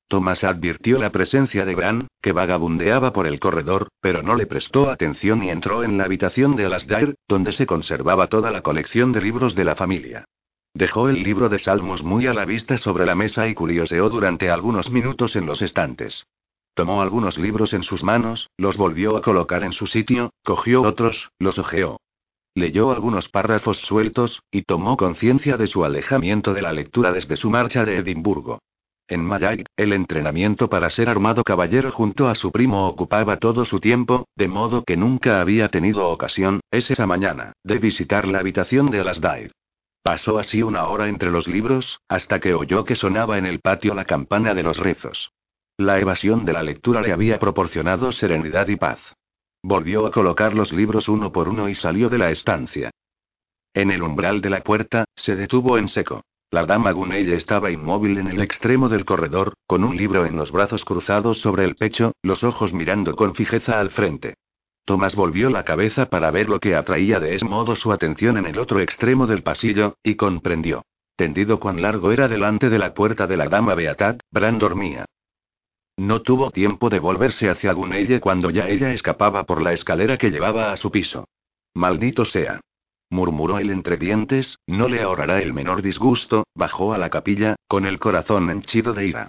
Thomas 0.09 0.43
advirtió 0.43 0.99
la 0.99 1.13
presencia 1.13 1.67
de 1.67 1.75
Bran, 1.75 2.09
que 2.23 2.33
vagabundeaba 2.33 3.13
por 3.13 3.27
el 3.27 3.39
corredor, 3.39 3.89
pero 4.01 4.23
no 4.23 4.35
le 4.37 4.47
prestó 4.47 4.91
atención 4.91 5.43
y 5.43 5.51
entró 5.51 5.85
en 5.85 5.99
la 5.99 6.05
habitación 6.05 6.57
de 6.57 6.65
Alasdair, 6.65 7.15
donde 7.29 7.53
se 7.53 7.67
conservaba 7.67 8.29
toda 8.29 8.51
la 8.51 8.63
colección 8.63 9.13
de 9.13 9.21
libros 9.21 9.55
de 9.55 9.65
la 9.65 9.77
familia. 9.77 10.25
Dejó 10.73 11.11
el 11.11 11.23
libro 11.23 11.51
de 11.51 11.59
Salmos 11.59 12.03
muy 12.03 12.27
a 12.27 12.33
la 12.33 12.47
vista 12.47 12.79
sobre 12.79 13.05
la 13.05 13.15
mesa 13.15 13.49
y 13.49 13.55
curioseó 13.55 14.09
durante 14.09 14.49
algunos 14.49 14.91
minutos 14.91 15.37
en 15.37 15.45
los 15.45 15.61
estantes. 15.61 16.27
Tomó 16.73 17.03
algunos 17.03 17.37
libros 17.37 17.75
en 17.75 17.83
sus 17.83 18.03
manos, 18.03 18.49
los 18.57 18.79
volvió 18.79 19.17
a 19.17 19.21
colocar 19.21 19.63
en 19.63 19.73
su 19.73 19.87
sitio, 19.87 20.31
cogió 20.43 20.83
otros, 20.83 21.31
los 21.39 21.59
hojeó. 21.59 22.01
Leyó 22.59 22.91
algunos 22.91 23.29
párrafos 23.29 23.79
sueltos, 23.79 24.43
y 24.51 24.63
tomó 24.63 24.97
conciencia 24.97 25.57
de 25.57 25.69
su 25.69 25.85
alejamiento 25.85 26.55
de 26.55 26.63
la 26.63 26.73
lectura 26.73 27.13
desde 27.13 27.37
su 27.37 27.51
marcha 27.51 27.85
de 27.85 27.99
Edimburgo. 27.99 28.59
En 29.07 29.25
Mayag, 29.25 29.65
el 29.77 29.93
entrenamiento 29.93 30.69
para 30.69 30.91
ser 30.91 31.09
armado 31.09 31.45
caballero 31.45 31.93
junto 31.93 32.27
a 32.27 32.35
su 32.35 32.51
primo 32.51 32.89
ocupaba 32.89 33.37
todo 33.37 33.65
su 33.65 33.79
tiempo, 33.79 34.27
de 34.35 34.49
modo 34.49 34.83
que 34.83 34.97
nunca 34.97 35.41
había 35.41 35.69
tenido 35.69 36.09
ocasión, 36.09 36.59
esa 36.73 37.07
mañana, 37.07 37.53
de 37.63 37.79
visitar 37.79 38.27
la 38.27 38.41
habitación 38.41 38.91
de 38.91 39.03
Alasdair. 39.03 39.53
Pasó 40.03 40.41
así 40.41 40.61
una 40.61 40.89
hora 40.89 41.09
entre 41.09 41.31
los 41.31 41.47
libros, 41.47 42.01
hasta 42.09 42.41
que 42.41 42.55
oyó 42.55 42.85
que 42.85 42.97
sonaba 42.97 43.39
en 43.39 43.47
el 43.47 43.61
patio 43.61 43.95
la 43.95 44.05
campana 44.05 44.53
de 44.55 44.65
los 44.65 44.79
rezos. 44.79 45.31
La 45.77 46.01
evasión 46.01 46.45
de 46.45 46.55
la 46.55 46.65
lectura 46.65 47.03
le 47.03 47.13
había 47.13 47.39
proporcionado 47.39 48.11
serenidad 48.11 48.67
y 48.67 48.75
paz. 48.75 49.15
Volvió 49.69 50.07
a 50.07 50.11
colocar 50.11 50.55
los 50.55 50.73
libros 50.73 51.11
uno 51.11 51.31
por 51.31 51.47
uno 51.47 51.69
y 51.69 51.75
salió 51.75 52.09
de 52.09 52.17
la 52.17 52.31
estancia. 52.31 52.91
En 53.75 53.91
el 53.91 54.03
umbral 54.03 54.41
de 54.41 54.49
la 54.49 54.63
puerta, 54.63 55.05
se 55.15 55.37
detuvo 55.37 55.77
en 55.77 55.89
seco. 55.89 56.23
La 56.51 56.65
dama 56.65 56.91
Gunelle 56.93 57.37
estaba 57.37 57.71
inmóvil 57.71 58.17
en 58.17 58.29
el 58.29 58.41
extremo 58.41 58.89
del 58.89 59.05
corredor, 59.05 59.53
con 59.67 59.85
un 59.85 59.95
libro 59.95 60.25
en 60.25 60.37
los 60.37 60.53
brazos 60.53 60.87
cruzados 60.87 61.43
sobre 61.43 61.65
el 61.65 61.77
pecho, 61.77 62.13
los 62.23 62.45
ojos 62.45 62.73
mirando 62.73 63.15
con 63.15 63.35
fijeza 63.35 63.79
al 63.79 63.91
frente. 63.91 64.37
Tomás 64.87 65.15
volvió 65.15 65.51
la 65.51 65.67
cabeza 65.67 66.07
para 66.07 66.31
ver 66.31 66.49
lo 66.49 66.61
que 66.61 66.75
atraía 66.75 67.21
de 67.21 67.35
ese 67.35 67.45
modo 67.45 67.77
su 67.77 67.93
atención 67.93 68.39
en 68.39 68.47
el 68.47 68.59
otro 68.59 68.81
extremo 68.81 69.27
del 69.27 69.43
pasillo, 69.43 69.97
y 70.03 70.15
comprendió. 70.15 70.87
Tendido 71.15 71.61
cuán 71.61 71.83
largo 71.83 72.11
era 72.11 72.27
delante 72.27 72.71
de 72.71 72.79
la 72.79 72.95
puerta 72.95 73.27
de 73.27 73.37
la 73.37 73.51
dama 73.51 73.75
Beatat, 73.75 74.21
Bran 74.31 74.59
dormía. 74.59 75.05
No 75.99 76.23
tuvo 76.23 76.51
tiempo 76.51 76.89
de 76.89 77.01
volverse 77.01 77.51
hacia 77.51 77.73
Gunelle 77.73 78.21
cuando 78.21 78.49
ya 78.49 78.69
ella 78.69 78.93
escapaba 78.93 79.45
por 79.45 79.61
la 79.61 79.75
escalera 79.75 80.17
que 80.17 80.31
llevaba 80.31 80.73
a 80.73 80.77
su 80.79 80.91
piso. 80.91 81.29
Maldito 81.75 82.25
sea 82.25 82.61
murmuró 83.11 83.59
él 83.59 83.71
entre 83.71 83.97
dientes, 83.97 84.59
no 84.67 84.89
le 84.89 85.03
ahorrará 85.03 85.41
el 85.41 85.53
menor 85.53 85.83
disgusto, 85.83 86.47
bajó 86.55 86.93
a 86.93 86.99
la 86.99 87.11
capilla, 87.11 87.57
con 87.67 87.87
el 87.87 87.99
corazón 87.99 88.51
henchido 88.51 88.93
de 88.93 89.07
ira. 89.07 89.29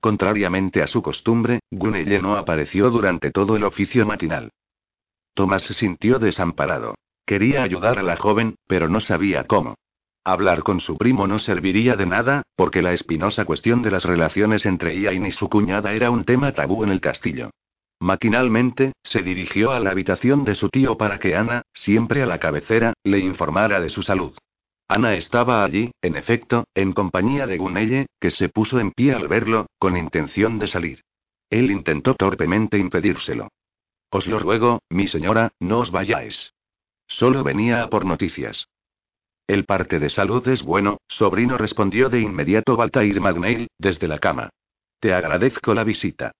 Contrariamente 0.00 0.82
a 0.82 0.86
su 0.86 1.02
costumbre, 1.02 1.60
Gunelle 1.70 2.22
no 2.22 2.36
apareció 2.36 2.90
durante 2.90 3.30
todo 3.30 3.56
el 3.56 3.64
oficio 3.64 4.06
matinal. 4.06 4.50
Tomás 5.34 5.62
se 5.62 5.74
sintió 5.74 6.18
desamparado. 6.18 6.94
Quería 7.26 7.62
ayudar 7.62 7.98
a 7.98 8.02
la 8.02 8.16
joven, 8.16 8.56
pero 8.66 8.88
no 8.88 9.00
sabía 9.00 9.44
cómo. 9.44 9.74
Hablar 10.24 10.62
con 10.62 10.80
su 10.80 10.96
primo 10.96 11.26
no 11.26 11.38
serviría 11.38 11.96
de 11.96 12.06
nada, 12.06 12.42
porque 12.56 12.82
la 12.82 12.92
espinosa 12.92 13.44
cuestión 13.44 13.82
de 13.82 13.90
las 13.90 14.04
relaciones 14.04 14.66
entre 14.66 14.98
Ian 15.00 15.26
y 15.26 15.32
su 15.32 15.48
cuñada 15.48 15.92
era 15.92 16.10
un 16.10 16.24
tema 16.24 16.52
tabú 16.52 16.84
en 16.84 16.90
el 16.90 17.00
castillo. 17.00 17.50
Maquinalmente, 18.00 18.92
se 19.02 19.22
dirigió 19.22 19.72
a 19.72 19.80
la 19.80 19.90
habitación 19.90 20.44
de 20.44 20.54
su 20.54 20.68
tío 20.68 20.96
para 20.96 21.18
que 21.18 21.34
Ana, 21.34 21.62
siempre 21.72 22.22
a 22.22 22.26
la 22.26 22.38
cabecera, 22.38 22.92
le 23.02 23.18
informara 23.18 23.80
de 23.80 23.88
su 23.88 24.02
salud. 24.02 24.36
Ana 24.86 25.14
estaba 25.14 25.64
allí, 25.64 25.90
en 26.00 26.16
efecto, 26.16 26.64
en 26.74 26.92
compañía 26.92 27.46
de 27.46 27.58
Gunelle, 27.58 28.06
que 28.20 28.30
se 28.30 28.48
puso 28.48 28.80
en 28.80 28.92
pie 28.92 29.14
al 29.14 29.28
verlo, 29.28 29.66
con 29.78 29.96
intención 29.96 30.58
de 30.58 30.66
salir. 30.66 31.02
Él 31.50 31.70
intentó 31.70 32.14
torpemente 32.14 32.78
impedírselo. 32.78 33.48
Os 34.10 34.26
lo 34.26 34.38
ruego, 34.38 34.80
mi 34.88 35.08
señora, 35.08 35.50
no 35.60 35.80
os 35.80 35.90
vayáis. 35.90 36.54
Solo 37.06 37.42
venía 37.42 37.82
a 37.82 37.90
por 37.90 38.06
noticias. 38.06 38.68
El 39.48 39.64
parte 39.64 39.98
de 39.98 40.10
salud 40.10 40.46
es 40.46 40.62
bueno, 40.62 40.98
sobrino 41.08 41.56
respondió 41.56 42.10
de 42.10 42.20
inmediato 42.20 42.76
Baltair 42.76 43.18
Magnail, 43.18 43.68
desde 43.78 44.06
la 44.06 44.18
cama. 44.18 44.50
Te 45.00 45.14
agradezco 45.14 45.72
la 45.72 45.84
visita. 45.84 46.32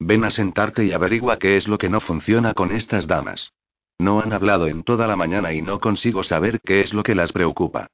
Ven 0.00 0.24
a 0.24 0.30
sentarte 0.30 0.84
y 0.84 0.92
averigua 0.92 1.38
qué 1.38 1.56
es 1.56 1.68
lo 1.68 1.78
que 1.78 1.88
no 1.88 2.00
funciona 2.00 2.54
con 2.54 2.72
estas 2.72 3.06
damas. 3.06 3.52
No 4.00 4.20
han 4.20 4.32
hablado 4.32 4.66
en 4.66 4.82
toda 4.82 5.06
la 5.06 5.14
mañana 5.14 5.52
y 5.52 5.62
no 5.62 5.78
consigo 5.78 6.24
saber 6.24 6.60
qué 6.60 6.80
es 6.80 6.92
lo 6.92 7.04
que 7.04 7.14
las 7.14 7.30
preocupa. 7.30 7.86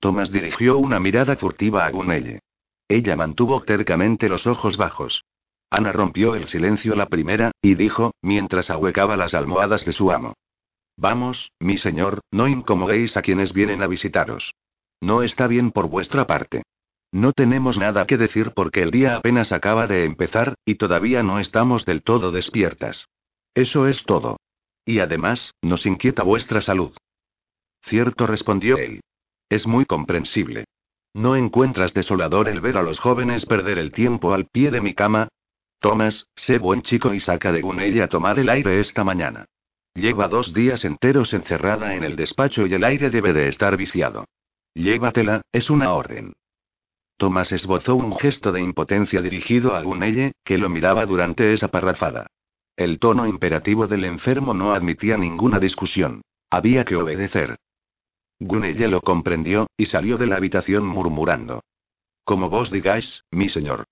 Tomás 0.00 0.32
dirigió 0.32 0.76
una 0.76 0.98
mirada 0.98 1.36
furtiva 1.36 1.86
a 1.86 1.90
Gunelle. 1.90 2.40
Ella 2.88 3.14
mantuvo 3.14 3.62
tercamente 3.62 4.28
los 4.28 4.48
ojos 4.48 4.76
bajos. 4.76 5.24
Ana 5.70 5.92
rompió 5.92 6.34
el 6.34 6.48
silencio 6.48 6.96
la 6.96 7.06
primera, 7.06 7.52
y 7.62 7.76
dijo, 7.76 8.12
mientras 8.22 8.70
ahuecaba 8.70 9.16
las 9.16 9.34
almohadas 9.34 9.84
de 9.84 9.92
su 9.92 10.10
amo. 10.10 10.34
Vamos, 10.96 11.52
mi 11.58 11.78
señor, 11.78 12.20
no 12.30 12.48
incomodéis 12.48 13.16
a 13.16 13.22
quienes 13.22 13.52
vienen 13.52 13.82
a 13.82 13.86
visitaros. 13.86 14.54
No 15.00 15.22
está 15.22 15.46
bien 15.46 15.70
por 15.70 15.88
vuestra 15.88 16.26
parte. 16.26 16.62
No 17.12 17.32
tenemos 17.32 17.78
nada 17.78 18.06
que 18.06 18.16
decir 18.16 18.52
porque 18.54 18.82
el 18.82 18.90
día 18.90 19.16
apenas 19.16 19.52
acaba 19.52 19.86
de 19.86 20.04
empezar, 20.04 20.54
y 20.64 20.76
todavía 20.76 21.22
no 21.22 21.38
estamos 21.38 21.84
del 21.84 22.02
todo 22.02 22.32
despiertas. 22.32 23.06
Eso 23.54 23.86
es 23.86 24.04
todo. 24.04 24.38
Y 24.84 24.98
además, 24.98 25.52
nos 25.62 25.86
inquieta 25.86 26.22
vuestra 26.22 26.60
salud. 26.60 26.96
Cierto, 27.82 28.26
respondió 28.26 28.78
él. 28.78 29.00
Es 29.48 29.66
muy 29.66 29.84
comprensible. 29.84 30.64
¿No 31.12 31.36
encuentras 31.36 31.94
desolador 31.94 32.48
el 32.48 32.60
ver 32.60 32.76
a 32.76 32.82
los 32.82 32.98
jóvenes 32.98 33.46
perder 33.46 33.78
el 33.78 33.92
tiempo 33.92 34.34
al 34.34 34.46
pie 34.46 34.70
de 34.70 34.80
mi 34.80 34.94
cama? 34.94 35.28
Tomás, 35.78 36.26
sé 36.34 36.58
buen 36.58 36.82
chico 36.82 37.14
y 37.14 37.20
saca 37.20 37.52
de 37.52 37.62
ella 37.80 38.04
a 38.04 38.08
tomar 38.08 38.38
el 38.38 38.48
aire 38.48 38.80
esta 38.80 39.04
mañana. 39.04 39.46
Lleva 39.94 40.28
dos 40.28 40.52
días 40.52 40.84
enteros 40.84 41.32
encerrada 41.32 41.94
en 41.94 42.02
el 42.02 42.16
despacho 42.16 42.66
y 42.66 42.74
el 42.74 42.82
aire 42.84 43.10
debe 43.10 43.32
de 43.32 43.48
estar 43.48 43.76
viciado. 43.76 44.26
Llévatela, 44.74 45.42
es 45.52 45.70
una 45.70 45.92
orden. 45.92 46.32
Tomás 47.16 47.52
esbozó 47.52 47.94
un 47.94 48.16
gesto 48.16 48.50
de 48.50 48.60
impotencia 48.60 49.22
dirigido 49.22 49.76
a 49.76 49.82
Gunelle, 49.82 50.32
que 50.44 50.58
lo 50.58 50.68
miraba 50.68 51.06
durante 51.06 51.52
esa 51.52 51.68
parrafada. 51.68 52.26
El 52.76 52.98
tono 52.98 53.28
imperativo 53.28 53.86
del 53.86 54.04
enfermo 54.04 54.52
no 54.52 54.74
admitía 54.74 55.16
ninguna 55.16 55.60
discusión. 55.60 56.22
Había 56.50 56.84
que 56.84 56.96
obedecer. 56.96 57.56
Gunelle 58.40 58.88
lo 58.88 59.00
comprendió, 59.00 59.68
y 59.76 59.86
salió 59.86 60.18
de 60.18 60.26
la 60.26 60.36
habitación 60.36 60.84
murmurando. 60.84 61.62
Como 62.24 62.50
vos 62.50 62.72
digáis, 62.72 63.22
mi 63.30 63.48
señor. 63.48 63.84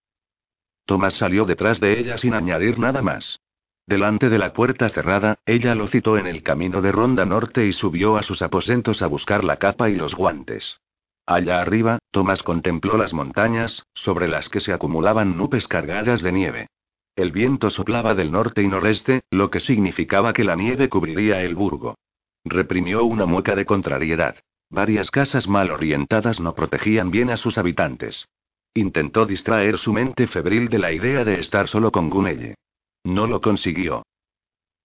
Tomás 0.85 1.15
salió 1.15 1.45
detrás 1.45 1.79
de 1.79 2.01
ella 2.01 2.19
sin 2.19 2.35
añadir 2.35 2.81
nada 2.81 3.03
más. 3.03 3.39
Delante 3.87 4.29
de 4.29 4.39
la 4.39 4.53
puerta 4.53 4.89
cerrada, 4.89 5.39
ella 5.45 5.75
lo 5.75 5.89
citó 5.89 6.17
en 6.17 6.27
el 6.27 6.43
camino 6.43 6.81
de 6.83 6.93
Ronda 6.93 7.25
Norte 7.27 7.67
y 7.67 7.73
subió 7.73 8.17
a 8.17 8.23
sus 8.23 8.41
aposentos 8.41 9.03
a 9.03 9.09
buscar 9.09 9.43
la 9.43 9.57
capa 9.57 9.91
y 9.91 9.97
los 9.97 10.15
guantes. 10.15 10.79
Allá 11.27 11.61
arriba, 11.61 11.99
Tomás 12.11 12.43
contempló 12.43 12.97
las 12.97 13.13
montañas, 13.13 13.87
sobre 13.95 14.29
las 14.29 14.49
que 14.49 14.61
se 14.61 14.73
acumulaban 14.73 15.37
nubes 15.37 15.69
cargadas 15.69 16.23
de 16.23 16.33
nieve. 16.33 16.67
El 17.15 17.31
viento 17.31 17.71
soplaba 17.71 18.15
del 18.15 18.33
norte 18.33 18.63
y 18.63 18.69
noreste, 18.69 19.23
lo 19.31 19.51
que 19.51 19.61
significaba 19.61 20.33
que 20.33 20.45
la 20.45 20.57
nieve 20.57 20.89
cubriría 20.89 21.43
el 21.43 21.55
burgo. 21.55 21.97
Reprimió 22.45 23.05
una 23.05 23.27
mueca 23.27 23.55
de 23.55 23.67
contrariedad. 23.67 24.37
Varias 24.71 25.11
casas 25.11 25.47
mal 25.47 25.71
orientadas 25.71 26.41
no 26.41 26.55
protegían 26.55 27.11
bien 27.11 27.31
a 27.31 27.37
sus 27.37 27.59
habitantes. 27.59 28.29
Intentó 28.75 29.27
distraer 29.27 29.77
su 29.77 29.93
mente 29.93 30.27
febril 30.27 30.69
de 30.71 30.79
la 30.79 30.93
idea 30.93 31.25
de 31.25 31.39
estar 31.39 31.69
solo 31.69 31.93
con 31.93 32.09
Gunelle. 32.09 32.55
No 33.05 33.27
lo 33.27 33.41
consiguió. 33.41 34.05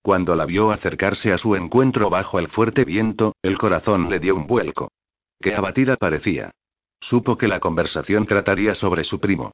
Cuando 0.01 0.35
la 0.35 0.45
vio 0.45 0.71
acercarse 0.71 1.33
a 1.33 1.37
su 1.37 1.55
encuentro 1.55 2.09
bajo 2.09 2.39
el 2.39 2.47
fuerte 2.47 2.85
viento, 2.85 3.35
el 3.41 3.57
corazón 3.57 4.09
le 4.09 4.19
dio 4.19 4.35
un 4.35 4.47
vuelco. 4.47 4.91
Qué 5.39 5.53
abatida 5.53 5.97
parecía. 5.97 6.51
Supo 6.99 7.37
que 7.37 7.47
la 7.47 7.59
conversación 7.59 8.25
trataría 8.25 8.73
sobre 8.73 9.03
su 9.03 9.19
primo. 9.19 9.51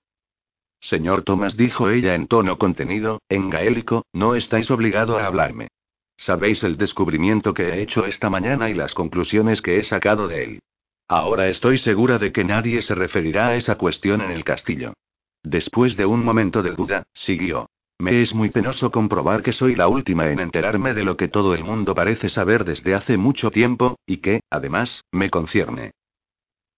Señor 0.80 1.23
Thomas, 1.23 1.58
dijo 1.58 1.89
ella 1.89 2.13
en 2.13 2.28
tono 2.28 2.58
contenido, 2.58 3.21
en 3.30 3.49
gaélico, 3.49 4.06
no 4.13 4.36
estáis 4.36 4.69
obligado 4.69 5.17
a 5.17 5.26
hablarme. 5.26 5.69
Sabéis 6.17 6.63
el 6.63 6.78
descubrimiento 6.78 7.54
que 7.54 7.69
he 7.69 7.82
hecho 7.82 8.06
esta 8.06 8.30
mañana 8.30 8.69
y 8.69 8.73
las 8.73 8.93
conclusiones 8.93 9.62
que 9.62 9.80
he 9.80 9.84
sacado 9.84 10.28
de 10.28 10.43
él. 10.43 10.60
Ahora 11.08 11.47
estoy 11.47 11.78
segura 11.78 12.18
de 12.18 12.32
que 12.32 12.43
nadie 12.43 12.82
se 12.82 12.95
referirá 12.95 13.47
a 13.47 13.55
esa 13.55 13.78
cuestión 13.78 14.22
en 14.22 14.32
el 14.32 14.43
castillo. 14.43 14.93
Después 15.41 15.97
de 15.97 16.05
un 16.05 16.24
momento 16.24 16.61
de 16.61 16.72
duda, 16.72 17.03
siguió. 17.14 17.68
Me 18.00 18.22
es 18.22 18.34
muy 18.34 18.50
penoso 18.50 18.91
comprobar 18.91 19.44
que 19.44 19.54
soy 19.54 19.76
la 19.76 19.88
última 19.88 20.30
en 20.30 20.39
enterarme 20.39 20.94
de 20.94 21.04
lo 21.04 21.16
que 21.16 21.28
todo 21.28 21.54
el 21.54 21.64
mundo 21.64 21.96
parece 21.96 22.30
saber 22.30 22.66
desde 22.66 22.96
hace 22.96 23.18
mucho 23.18 23.52
tiempo, 23.52 23.98
y 24.06 24.18
que, 24.18 24.41
además, 24.50 25.04
me 25.12 25.30
concierne. 25.30 25.91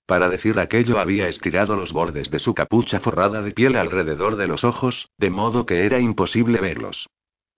Para 0.06 0.30
decir 0.30 0.60
aquello 0.60 1.00
había 1.00 1.28
estirado 1.28 1.76
los 1.76 1.92
bordes 1.92 2.30
de 2.30 2.38
su 2.38 2.54
capucha 2.54 3.00
forrada 3.00 3.42
de 3.42 3.52
piel 3.52 3.76
alrededor 3.76 4.36
de 4.36 4.48
los 4.48 4.64
ojos, 4.64 5.10
de 5.18 5.32
modo 5.32 5.66
que 5.66 5.86
era 5.86 6.00
imposible 6.00 6.60
verlos. 6.60 7.08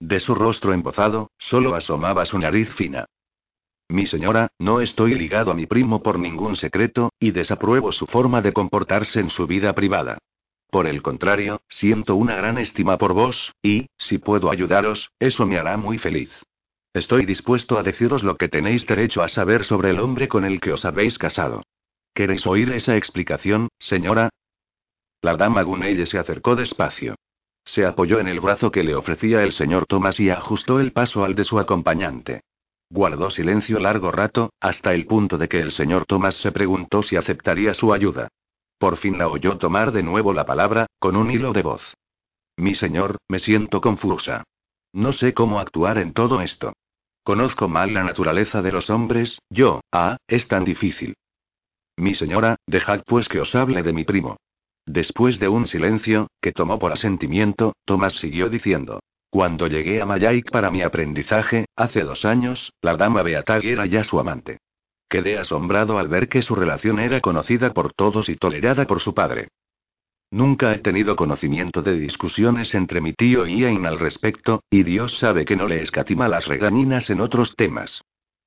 De 0.00 0.18
su 0.20 0.34
rostro 0.34 0.72
embozado, 0.72 1.30
solo 1.36 1.74
asomaba 1.74 2.24
su 2.24 2.38
nariz 2.38 2.72
fina. 2.74 3.06
Mi 3.90 4.06
señora, 4.06 4.48
no 4.58 4.80
estoy 4.80 5.14
ligado 5.14 5.50
a 5.50 5.54
mi 5.54 5.66
primo 5.66 6.02
por 6.02 6.18
ningún 6.18 6.56
secreto, 6.56 7.10
y 7.18 7.32
desapruebo 7.32 7.92
su 7.92 8.06
forma 8.06 8.40
de 8.40 8.52
comportarse 8.52 9.20
en 9.20 9.28
su 9.28 9.46
vida 9.46 9.74
privada. 9.74 10.18
Por 10.70 10.86
el 10.86 11.02
contrario, 11.02 11.62
siento 11.68 12.14
una 12.14 12.36
gran 12.36 12.58
estima 12.58 12.98
por 12.98 13.14
vos, 13.14 13.54
y, 13.62 13.88
si 13.96 14.18
puedo 14.18 14.50
ayudaros, 14.50 15.10
eso 15.18 15.46
me 15.46 15.58
hará 15.58 15.76
muy 15.76 15.98
feliz. 15.98 16.30
Estoy 16.92 17.26
dispuesto 17.26 17.78
a 17.78 17.82
deciros 17.82 18.22
lo 18.22 18.36
que 18.36 18.48
tenéis 18.48 18.86
derecho 18.86 19.22
a 19.22 19.28
saber 19.28 19.64
sobre 19.64 19.90
el 19.90 20.00
hombre 20.00 20.28
con 20.28 20.44
el 20.44 20.60
que 20.60 20.72
os 20.72 20.84
habéis 20.84 21.18
casado. 21.18 21.62
¿Queréis 22.14 22.46
oír 22.46 22.70
esa 22.72 22.96
explicación, 22.96 23.68
señora? 23.78 24.30
La 25.22 25.36
dama 25.36 25.62
Gunelle 25.62 26.06
se 26.06 26.18
acercó 26.18 26.56
despacio. 26.56 27.14
Se 27.64 27.84
apoyó 27.84 28.18
en 28.18 28.28
el 28.28 28.40
brazo 28.40 28.70
que 28.70 28.82
le 28.82 28.94
ofrecía 28.94 29.42
el 29.42 29.52
señor 29.52 29.86
Thomas 29.86 30.18
y 30.20 30.30
ajustó 30.30 30.80
el 30.80 30.92
paso 30.92 31.24
al 31.24 31.34
de 31.34 31.44
su 31.44 31.58
acompañante. 31.58 32.40
Guardó 32.90 33.30
silencio 33.30 33.78
largo 33.78 34.10
rato, 34.10 34.52
hasta 34.60 34.94
el 34.94 35.06
punto 35.06 35.36
de 35.36 35.48
que 35.48 35.60
el 35.60 35.72
señor 35.72 36.06
Thomas 36.06 36.36
se 36.36 36.52
preguntó 36.52 37.02
si 37.02 37.16
aceptaría 37.16 37.74
su 37.74 37.92
ayuda. 37.92 38.28
Por 38.78 38.96
fin 38.96 39.18
la 39.18 39.28
oyó 39.28 39.58
tomar 39.58 39.92
de 39.92 40.02
nuevo 40.02 40.32
la 40.32 40.46
palabra, 40.46 40.86
con 40.98 41.16
un 41.16 41.30
hilo 41.30 41.52
de 41.52 41.62
voz. 41.62 41.94
Mi 42.56 42.74
señor, 42.74 43.18
me 43.28 43.38
siento 43.38 43.80
confusa. 43.80 44.44
No 44.92 45.12
sé 45.12 45.34
cómo 45.34 45.60
actuar 45.60 45.98
en 45.98 46.12
todo 46.12 46.40
esto. 46.40 46.72
Conozco 47.24 47.68
mal 47.68 47.92
la 47.92 48.04
naturaleza 48.04 48.62
de 48.62 48.72
los 48.72 48.88
hombres, 48.88 49.38
yo, 49.50 49.80
ah, 49.92 50.16
es 50.26 50.48
tan 50.48 50.64
difícil. 50.64 51.14
Mi 51.96 52.14
señora, 52.14 52.56
dejad 52.66 53.02
pues 53.04 53.28
que 53.28 53.40
os 53.40 53.54
hable 53.54 53.82
de 53.82 53.92
mi 53.92 54.04
primo. 54.04 54.36
Después 54.86 55.38
de 55.38 55.48
un 55.48 55.66
silencio, 55.66 56.28
que 56.40 56.52
tomó 56.52 56.78
por 56.78 56.92
asentimiento, 56.92 57.74
Thomas 57.84 58.14
siguió 58.14 58.48
diciendo. 58.48 59.00
Cuando 59.30 59.66
llegué 59.66 60.00
a 60.00 60.06
Mayaik 60.06 60.50
para 60.50 60.70
mi 60.70 60.80
aprendizaje, 60.80 61.66
hace 61.76 62.02
dos 62.02 62.24
años, 62.24 62.72
la 62.80 62.96
dama 62.96 63.22
Beatag 63.22 63.66
era 63.66 63.84
ya 63.84 64.04
su 64.04 64.18
amante. 64.18 64.58
Quedé 65.08 65.38
asombrado 65.38 65.98
al 65.98 66.08
ver 66.08 66.28
que 66.28 66.42
su 66.42 66.54
relación 66.54 66.98
era 66.98 67.20
conocida 67.20 67.72
por 67.72 67.92
todos 67.92 68.28
y 68.28 68.36
tolerada 68.36 68.86
por 68.86 69.00
su 69.00 69.14
padre. 69.14 69.48
Nunca 70.30 70.74
he 70.74 70.78
tenido 70.78 71.16
conocimiento 71.16 71.80
de 71.80 71.98
discusiones 71.98 72.74
entre 72.74 73.00
mi 73.00 73.14
tío 73.14 73.46
y 73.46 73.60
Ian 73.60 73.86
al 73.86 73.98
respecto, 73.98 74.62
y 74.68 74.82
Dios 74.82 75.18
sabe 75.18 75.46
que 75.46 75.56
no 75.56 75.66
le 75.66 75.80
escatima 75.80 76.28
las 76.28 76.46
regañinas 76.46 77.08
en 77.08 77.22
otros 77.22 77.56
temas. 77.56 78.02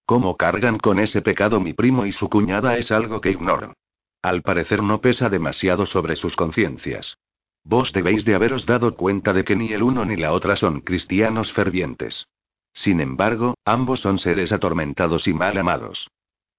Cómo 0.06 0.38
cargan 0.38 0.78
con 0.78 1.00
ese 1.00 1.24
pecado 1.24 1.60
mi 1.60 1.74
primo 1.74 2.06
y 2.06 2.12
su 2.12 2.30
cuñada 2.30 2.78
es 2.78 2.92
algo 2.92 3.22
que 3.22 3.32
ignoro. 3.32 3.74
Al 4.22 4.44
parecer 4.44 4.84
no 4.84 5.02
pesa 5.02 5.30
demasiado 5.30 5.88
sobre 5.88 6.16
sus 6.16 6.36
conciencias. 6.36 7.18
Vos 7.64 7.92
debéis 7.94 8.24
de 8.26 8.36
haberos 8.36 8.68
dado 8.68 8.96
cuenta 8.96 9.34
de 9.34 9.44
que 9.44 9.56
ni 9.56 9.74
el 9.74 9.82
uno 9.82 10.06
ni 10.06 10.18
la 10.18 10.34
otra 10.34 10.56
son 10.56 10.82
cristianos 10.82 11.52
fervientes. 11.52 12.28
Sin 12.74 13.02
embargo, 13.02 13.56
ambos 13.66 14.02
son 14.02 14.20
seres 14.20 14.52
atormentados 14.52 15.28
y 15.28 15.34
mal 15.34 15.58
amados. 15.58 16.08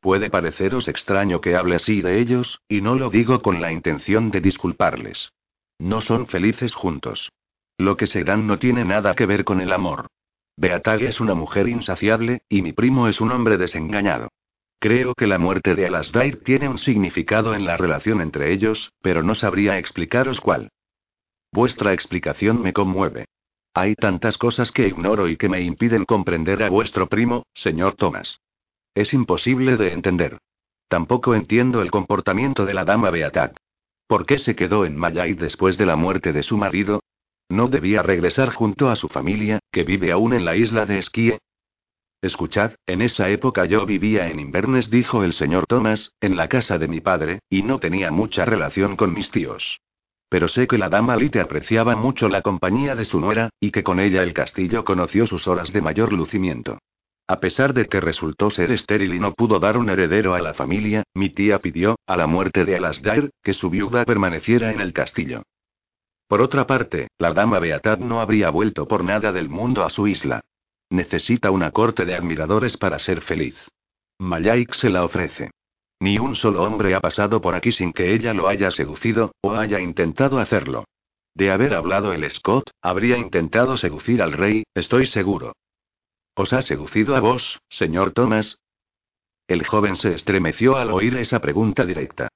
Puede 0.02 0.30
pareceros 0.30 0.88
extraño 0.88 1.40
que 1.40 1.54
hable 1.54 1.76
así 1.76 2.02
de 2.02 2.18
ellos, 2.18 2.60
y 2.68 2.80
no 2.80 2.96
lo 2.96 3.08
digo 3.08 3.40
con 3.40 3.60
la 3.60 3.72
intención 3.72 4.32
de 4.32 4.40
disculparles. 4.40 5.30
No 5.78 6.00
son 6.00 6.26
felices 6.26 6.74
juntos. 6.74 7.30
Lo 7.78 7.96
que 7.96 8.08
se 8.08 8.24
dan 8.24 8.48
no 8.48 8.58
tiene 8.58 8.84
nada 8.84 9.14
que 9.14 9.26
ver 9.26 9.44
con 9.44 9.60
el 9.60 9.72
amor. 9.72 10.08
Beatag 10.56 11.04
es 11.04 11.20
una 11.20 11.34
mujer 11.34 11.68
insaciable, 11.68 12.42
y 12.48 12.62
mi 12.62 12.72
primo 12.72 13.06
es 13.06 13.20
un 13.20 13.30
hombre 13.30 13.58
desengañado. 13.58 14.28
Creo 14.80 15.14
que 15.14 15.28
la 15.28 15.38
muerte 15.38 15.76
de 15.76 15.86
Alasdair 15.86 16.42
tiene 16.42 16.68
un 16.68 16.78
significado 16.78 17.54
en 17.54 17.64
la 17.64 17.76
relación 17.76 18.20
entre 18.20 18.52
ellos, 18.52 18.92
pero 19.02 19.22
no 19.22 19.36
sabría 19.36 19.78
explicaros 19.78 20.40
cuál. 20.40 20.70
Vuestra 21.52 21.92
explicación 21.92 22.60
me 22.60 22.72
conmueve. 22.72 23.26
Hay 23.72 23.94
tantas 23.94 24.36
cosas 24.36 24.72
que 24.72 24.88
ignoro 24.88 25.28
y 25.28 25.36
que 25.36 25.48
me 25.48 25.60
impiden 25.60 26.06
comprender 26.06 26.64
a 26.64 26.70
vuestro 26.70 27.08
primo, 27.08 27.44
señor 27.54 27.94
Thomas. 27.94 28.40
Es 28.94 29.14
imposible 29.14 29.76
de 29.76 29.92
entender. 29.92 30.38
Tampoco 30.88 31.34
entiendo 31.34 31.80
el 31.80 31.90
comportamiento 31.90 32.66
de 32.66 32.74
la 32.74 32.84
dama 32.84 33.10
Beatag. 33.10 33.54
¿Por 34.06 34.26
qué 34.26 34.38
se 34.38 34.54
quedó 34.54 34.84
en 34.84 34.96
Mayay 34.96 35.32
después 35.32 35.78
de 35.78 35.86
la 35.86 35.96
muerte 35.96 36.34
de 36.34 36.42
su 36.42 36.58
marido? 36.58 37.00
¿No 37.48 37.68
debía 37.68 38.02
regresar 38.02 38.52
junto 38.52 38.90
a 38.90 38.96
su 38.96 39.08
familia, 39.08 39.60
que 39.70 39.84
vive 39.84 40.12
aún 40.12 40.34
en 40.34 40.44
la 40.44 40.56
isla 40.56 40.84
de 40.84 40.98
Esquie? 40.98 41.38
Escuchad, 42.20 42.72
en 42.86 43.00
esa 43.00 43.30
época 43.30 43.64
yo 43.64 43.86
vivía 43.86 44.28
en 44.28 44.38
Inverness, 44.38 44.90
dijo 44.90 45.24
el 45.24 45.32
señor 45.32 45.64
Thomas, 45.66 46.12
en 46.20 46.36
la 46.36 46.48
casa 46.48 46.78
de 46.78 46.88
mi 46.88 47.00
padre, 47.00 47.40
y 47.48 47.62
no 47.62 47.78
tenía 47.78 48.10
mucha 48.10 48.44
relación 48.44 48.96
con 48.96 49.14
mis 49.14 49.30
tíos. 49.30 49.80
Pero 50.28 50.48
sé 50.48 50.66
que 50.66 50.78
la 50.78 50.90
dama 50.90 51.16
Lite 51.16 51.40
apreciaba 51.40 51.96
mucho 51.96 52.28
la 52.28 52.42
compañía 52.42 52.94
de 52.94 53.06
su 53.06 53.18
nuera, 53.18 53.48
y 53.58 53.70
que 53.70 53.82
con 53.82 53.98
ella 53.98 54.22
el 54.22 54.34
castillo 54.34 54.84
conoció 54.84 55.26
sus 55.26 55.48
horas 55.48 55.72
de 55.72 55.80
mayor 55.80 56.12
lucimiento. 56.12 56.78
A 57.26 57.40
pesar 57.40 57.72
de 57.72 57.86
que 57.86 58.00
resultó 58.00 58.50
ser 58.50 58.72
estéril 58.72 59.14
y 59.14 59.20
no 59.20 59.32
pudo 59.34 59.58
dar 59.58 59.78
un 59.78 59.88
heredero 59.88 60.34
a 60.34 60.40
la 60.40 60.54
familia, 60.54 61.04
mi 61.14 61.30
tía 61.30 61.58
pidió, 61.58 61.96
a 62.06 62.16
la 62.16 62.26
muerte 62.26 62.64
de 62.64 62.76
Alasdair, 62.76 63.30
que 63.42 63.54
su 63.54 63.70
viuda 63.70 64.04
permaneciera 64.04 64.72
en 64.72 64.80
el 64.80 64.92
castillo. 64.92 65.42
Por 66.28 66.40
otra 66.40 66.66
parte, 66.66 67.08
la 67.18 67.32
dama 67.32 67.58
Beatad 67.58 67.98
no 67.98 68.20
habría 68.20 68.50
vuelto 68.50 68.88
por 68.88 69.04
nada 69.04 69.32
del 69.32 69.48
mundo 69.48 69.84
a 69.84 69.90
su 69.90 70.08
isla. 70.08 70.40
Necesita 70.90 71.50
una 71.50 71.70
corte 71.70 72.04
de 72.04 72.14
admiradores 72.14 72.76
para 72.76 72.98
ser 72.98 73.20
feliz. 73.22 73.56
Mayaik 74.18 74.74
se 74.74 74.90
la 74.90 75.04
ofrece. 75.04 75.50
Ni 76.00 76.18
un 76.18 76.34
solo 76.34 76.62
hombre 76.64 76.94
ha 76.94 77.00
pasado 77.00 77.40
por 77.40 77.54
aquí 77.54 77.70
sin 77.70 77.92
que 77.92 78.12
ella 78.12 78.34
lo 78.34 78.48
haya 78.48 78.70
seducido, 78.70 79.32
o 79.40 79.52
haya 79.52 79.78
intentado 79.80 80.38
hacerlo. 80.38 80.84
De 81.34 81.50
haber 81.50 81.74
hablado 81.74 82.12
el 82.12 82.28
Scott, 82.30 82.70
habría 82.82 83.16
intentado 83.16 83.76
seducir 83.76 84.20
al 84.20 84.32
rey, 84.32 84.64
estoy 84.74 85.06
seguro. 85.06 85.52
¿Os 86.34 86.52
ha 86.54 86.62
seducido 86.62 87.14
a 87.14 87.20
vos, 87.20 87.60
señor 87.68 88.12
Thomas? 88.12 88.58
El 89.46 89.66
joven 89.66 89.96
se 89.96 90.14
estremeció 90.14 90.76
al 90.76 90.90
oír 90.90 91.16
esa 91.16 91.40
pregunta 91.40 91.84
directa. 91.84 92.28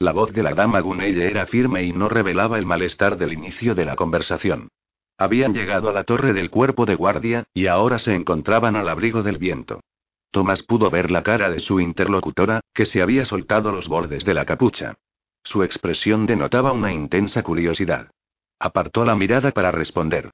La 0.00 0.12
voz 0.12 0.32
de 0.32 0.42
la 0.42 0.54
dama 0.54 0.80
Gunelle 0.80 1.30
era 1.30 1.46
firme 1.46 1.84
y 1.84 1.92
no 1.92 2.08
revelaba 2.08 2.58
el 2.58 2.66
malestar 2.66 3.16
del 3.16 3.32
inicio 3.32 3.76
de 3.76 3.84
la 3.84 3.94
conversación. 3.94 4.68
Habían 5.16 5.54
llegado 5.54 5.88
a 5.88 5.92
la 5.92 6.02
torre 6.02 6.32
del 6.32 6.50
cuerpo 6.50 6.84
de 6.84 6.96
guardia, 6.96 7.44
y 7.54 7.68
ahora 7.68 8.00
se 8.00 8.14
encontraban 8.14 8.74
al 8.74 8.88
abrigo 8.88 9.22
del 9.22 9.38
viento. 9.38 9.80
Tomás 10.32 10.64
pudo 10.64 10.90
ver 10.90 11.12
la 11.12 11.22
cara 11.22 11.48
de 11.48 11.60
su 11.60 11.78
interlocutora, 11.78 12.60
que 12.72 12.86
se 12.86 13.02
había 13.02 13.24
soltado 13.24 13.70
los 13.70 13.86
bordes 13.86 14.24
de 14.24 14.34
la 14.34 14.44
capucha. 14.44 14.96
Su 15.44 15.62
expresión 15.62 16.26
denotaba 16.26 16.72
una 16.72 16.92
intensa 16.92 17.44
curiosidad. 17.44 18.10
Apartó 18.58 19.04
la 19.04 19.14
mirada 19.14 19.52
para 19.52 19.70
responder. 19.70 20.32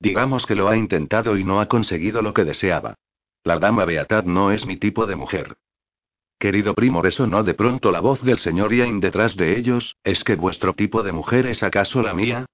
Digamos 0.00 0.46
que 0.46 0.54
lo 0.54 0.68
ha 0.68 0.76
intentado 0.76 1.36
y 1.36 1.44
no 1.44 1.60
ha 1.60 1.66
conseguido 1.66 2.22
lo 2.22 2.32
que 2.32 2.44
deseaba. 2.44 2.94
La 3.44 3.58
dama 3.58 3.84
Beatad 3.84 4.24
no 4.24 4.50
es 4.50 4.66
mi 4.66 4.76
tipo 4.76 5.06
de 5.06 5.16
mujer. 5.16 5.56
Querido 6.38 6.74
primo, 6.74 7.02
resonó 7.02 7.42
de 7.42 7.52
pronto 7.52 7.92
la 7.92 8.00
voz 8.00 8.22
del 8.22 8.38
señor 8.38 8.72
Iain 8.72 8.98
detrás 8.98 9.36
de 9.36 9.58
ellos, 9.58 9.96
¿es 10.02 10.24
que 10.24 10.36
vuestro 10.36 10.72
tipo 10.72 11.02
de 11.02 11.12
mujer 11.12 11.46
es 11.46 11.62
acaso 11.62 12.02
la 12.02 12.14
mía? 12.14 12.46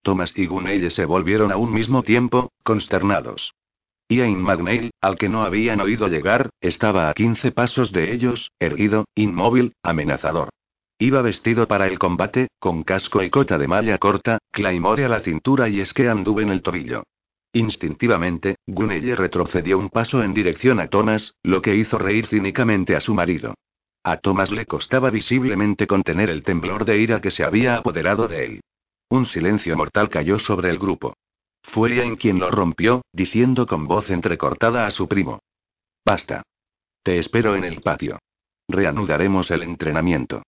Thomas 0.00 0.32
y 0.36 0.46
Gunelle 0.46 0.90
se 0.90 1.04
volvieron 1.04 1.52
a 1.52 1.58
un 1.58 1.72
mismo 1.72 2.02
tiempo, 2.02 2.50
consternados. 2.62 3.52
Ian 4.08 4.42
McNeil, 4.42 4.90
al 5.00 5.16
que 5.16 5.28
no 5.28 5.42
habían 5.42 5.80
oído 5.80 6.08
llegar, 6.08 6.50
estaba 6.60 7.10
a 7.10 7.14
15 7.14 7.52
pasos 7.52 7.92
de 7.92 8.12
ellos, 8.12 8.50
erguido, 8.58 9.04
inmóvil, 9.14 9.74
amenazador. 9.82 10.48
Iba 11.02 11.20
vestido 11.20 11.66
para 11.66 11.88
el 11.88 11.98
combate, 11.98 12.46
con 12.60 12.84
casco 12.84 13.24
y 13.24 13.28
cota 13.28 13.58
de 13.58 13.66
malla 13.66 13.98
corta, 13.98 14.38
claymore 14.52 15.04
a 15.04 15.08
la 15.08 15.18
cintura 15.18 15.68
y 15.68 15.82
anduve 16.06 16.44
en 16.44 16.50
el 16.50 16.62
tobillo. 16.62 17.02
Instintivamente, 17.52 18.54
Gunelle 18.68 19.16
retrocedió 19.16 19.80
un 19.80 19.90
paso 19.90 20.22
en 20.22 20.32
dirección 20.32 20.78
a 20.78 20.86
Thomas, 20.86 21.34
lo 21.42 21.60
que 21.60 21.74
hizo 21.74 21.98
reír 21.98 22.28
cínicamente 22.28 22.94
a 22.94 23.00
su 23.00 23.14
marido. 23.14 23.54
A 24.04 24.18
Thomas 24.18 24.52
le 24.52 24.64
costaba 24.64 25.10
visiblemente 25.10 25.88
contener 25.88 26.30
el 26.30 26.44
temblor 26.44 26.84
de 26.84 26.98
ira 26.98 27.20
que 27.20 27.32
se 27.32 27.42
había 27.42 27.78
apoderado 27.78 28.28
de 28.28 28.44
él. 28.44 28.60
Un 29.08 29.26
silencio 29.26 29.76
mortal 29.76 30.08
cayó 30.08 30.38
sobre 30.38 30.70
el 30.70 30.78
grupo. 30.78 31.14
Fue 31.64 32.00
en 32.00 32.14
quien 32.14 32.38
lo 32.38 32.48
rompió, 32.48 33.02
diciendo 33.12 33.66
con 33.66 33.88
voz 33.88 34.08
entrecortada 34.08 34.86
a 34.86 34.92
su 34.92 35.08
primo. 35.08 35.40
Basta. 36.06 36.44
Te 37.02 37.18
espero 37.18 37.56
en 37.56 37.64
el 37.64 37.80
patio. 37.80 38.20
Reanudaremos 38.68 39.50
el 39.50 39.64
entrenamiento. 39.64 40.44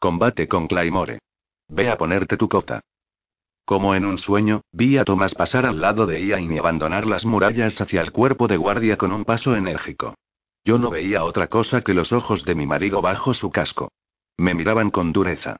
Combate 0.00 0.46
con 0.46 0.68
Claymore. 0.68 1.18
Ve 1.68 1.90
a 1.90 1.98
ponerte 1.98 2.36
tu 2.36 2.48
cota. 2.48 2.82
Como 3.64 3.96
en 3.96 4.04
un 4.04 4.18
sueño, 4.18 4.60
vi 4.70 4.96
a 4.96 5.04
Tomás 5.04 5.34
pasar 5.34 5.66
al 5.66 5.80
lado 5.80 6.06
de 6.06 6.24
Ian 6.24 6.52
y 6.52 6.56
abandonar 6.56 7.04
las 7.04 7.24
murallas 7.24 7.80
hacia 7.80 8.00
el 8.00 8.12
cuerpo 8.12 8.46
de 8.46 8.56
guardia 8.56 8.96
con 8.96 9.10
un 9.10 9.24
paso 9.24 9.56
enérgico. 9.56 10.14
Yo 10.64 10.78
no 10.78 10.90
veía 10.90 11.24
otra 11.24 11.48
cosa 11.48 11.80
que 11.80 11.94
los 11.94 12.12
ojos 12.12 12.44
de 12.44 12.54
mi 12.54 12.64
marido 12.64 13.02
bajo 13.02 13.34
su 13.34 13.50
casco. 13.50 13.90
Me 14.36 14.54
miraban 14.54 14.92
con 14.92 15.12
dureza. 15.12 15.56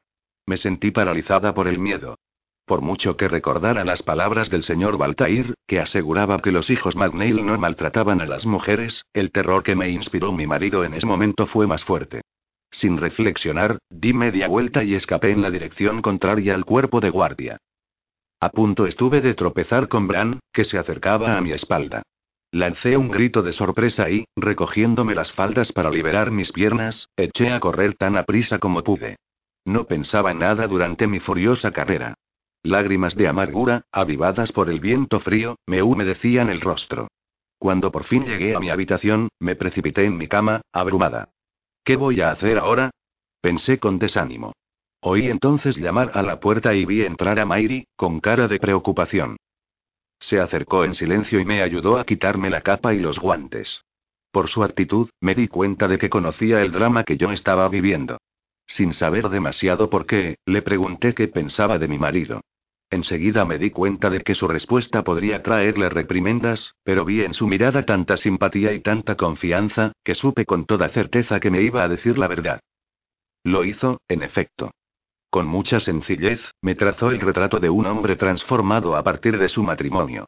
Me 0.46 0.56
sentí 0.56 0.92
paralizada 0.92 1.52
por 1.52 1.66
el 1.66 1.80
miedo. 1.80 2.16
Por 2.64 2.80
mucho 2.80 3.16
que 3.16 3.26
recordara 3.26 3.84
las 3.84 4.04
palabras 4.04 4.50
del 4.50 4.62
señor 4.62 4.98
Baltair, 4.98 5.54
que 5.66 5.80
aseguraba 5.80 6.40
que 6.40 6.52
los 6.52 6.70
hijos 6.70 6.94
McNeil 6.94 7.44
no 7.44 7.58
maltrataban 7.58 8.20
a 8.20 8.26
las 8.26 8.46
mujeres, 8.46 9.04
el 9.12 9.32
terror 9.32 9.64
que 9.64 9.74
me 9.74 9.90
inspiró 9.90 10.30
mi 10.30 10.46
marido 10.46 10.84
en 10.84 10.94
ese 10.94 11.06
momento 11.06 11.48
fue 11.48 11.66
más 11.66 11.82
fuerte. 11.82 12.20
Sin 12.70 12.98
reflexionar, 12.98 13.78
di 13.90 14.12
media 14.12 14.48
vuelta 14.48 14.84
y 14.84 14.94
escapé 14.94 15.30
en 15.30 15.42
la 15.42 15.50
dirección 15.50 16.02
contraria 16.02 16.54
al 16.54 16.64
cuerpo 16.64 17.00
de 17.00 17.10
guardia. 17.10 17.58
A 18.40 18.50
punto 18.50 18.86
estuve 18.86 19.20
de 19.20 19.34
tropezar 19.34 19.88
con 19.88 20.06
Bran, 20.06 20.38
que 20.52 20.64
se 20.64 20.78
acercaba 20.78 21.36
a 21.36 21.40
mi 21.40 21.52
espalda. 21.52 22.02
Lancé 22.52 22.96
un 22.96 23.10
grito 23.10 23.42
de 23.42 23.52
sorpresa 23.52 24.08
y, 24.08 24.24
recogiéndome 24.36 25.14
las 25.14 25.32
faldas 25.32 25.72
para 25.72 25.90
liberar 25.90 26.30
mis 26.30 26.52
piernas, 26.52 27.08
eché 27.16 27.50
a 27.50 27.60
correr 27.60 27.94
tan 27.94 28.16
aprisa 28.16 28.58
como 28.58 28.82
pude. 28.82 29.16
No 29.64 29.84
pensaba 29.84 30.30
en 30.30 30.38
nada 30.38 30.66
durante 30.66 31.06
mi 31.06 31.20
furiosa 31.20 31.72
carrera. 31.72 32.14
Lágrimas 32.62 33.16
de 33.16 33.28
amargura, 33.28 33.82
avivadas 33.92 34.52
por 34.52 34.70
el 34.70 34.80
viento 34.80 35.20
frío, 35.20 35.56
me 35.66 35.82
humedecían 35.82 36.48
el 36.48 36.60
rostro. 36.60 37.08
Cuando 37.58 37.90
por 37.90 38.04
fin 38.04 38.24
llegué 38.24 38.54
a 38.54 38.60
mi 38.60 38.70
habitación, 38.70 39.28
me 39.40 39.56
precipité 39.56 40.04
en 40.04 40.16
mi 40.16 40.28
cama, 40.28 40.62
abrumada. 40.72 41.28
¿Qué 41.88 41.96
voy 41.96 42.20
a 42.20 42.30
hacer 42.30 42.58
ahora? 42.58 42.90
Pensé 43.40 43.78
con 43.78 43.98
desánimo. 43.98 44.52
Oí 45.00 45.30
entonces 45.30 45.78
llamar 45.78 46.10
a 46.12 46.20
la 46.20 46.38
puerta 46.38 46.74
y 46.74 46.84
vi 46.84 47.00
entrar 47.00 47.38
a 47.38 47.46
Mairi, 47.46 47.86
con 47.96 48.20
cara 48.20 48.46
de 48.46 48.58
preocupación. 48.58 49.38
Se 50.20 50.38
acercó 50.38 50.84
en 50.84 50.92
silencio 50.92 51.40
y 51.40 51.46
me 51.46 51.62
ayudó 51.62 51.96
a 51.96 52.04
quitarme 52.04 52.50
la 52.50 52.60
capa 52.60 52.92
y 52.92 52.98
los 52.98 53.18
guantes. 53.18 53.80
Por 54.30 54.48
su 54.48 54.64
actitud, 54.64 55.08
me 55.22 55.34
di 55.34 55.48
cuenta 55.48 55.88
de 55.88 55.96
que 55.96 56.10
conocía 56.10 56.60
el 56.60 56.72
drama 56.72 57.04
que 57.04 57.16
yo 57.16 57.32
estaba 57.32 57.66
viviendo. 57.70 58.18
Sin 58.66 58.92
saber 58.92 59.30
demasiado 59.30 59.88
por 59.88 60.04
qué, 60.04 60.36
le 60.44 60.60
pregunté 60.60 61.14
qué 61.14 61.26
pensaba 61.28 61.78
de 61.78 61.88
mi 61.88 61.96
marido. 61.96 62.42
Enseguida 62.90 63.44
me 63.44 63.58
di 63.58 63.70
cuenta 63.70 64.08
de 64.08 64.22
que 64.22 64.34
su 64.34 64.48
respuesta 64.48 65.04
podría 65.04 65.42
traerle 65.42 65.90
reprimendas, 65.90 66.74
pero 66.84 67.04
vi 67.04 67.22
en 67.22 67.34
su 67.34 67.46
mirada 67.46 67.84
tanta 67.84 68.16
simpatía 68.16 68.72
y 68.72 68.80
tanta 68.80 69.14
confianza, 69.14 69.92
que 70.02 70.14
supe 70.14 70.46
con 70.46 70.64
toda 70.64 70.88
certeza 70.88 71.38
que 71.38 71.50
me 71.50 71.60
iba 71.60 71.82
a 71.82 71.88
decir 71.88 72.16
la 72.16 72.28
verdad. 72.28 72.60
Lo 73.44 73.64
hizo, 73.64 74.00
en 74.08 74.22
efecto. 74.22 74.70
Con 75.30 75.46
mucha 75.46 75.80
sencillez, 75.80 76.40
me 76.62 76.74
trazó 76.74 77.10
el 77.10 77.20
retrato 77.20 77.60
de 77.60 77.68
un 77.68 77.84
hombre 77.86 78.16
transformado 78.16 78.96
a 78.96 79.02
partir 79.02 79.38
de 79.38 79.50
su 79.50 79.62
matrimonio. 79.62 80.26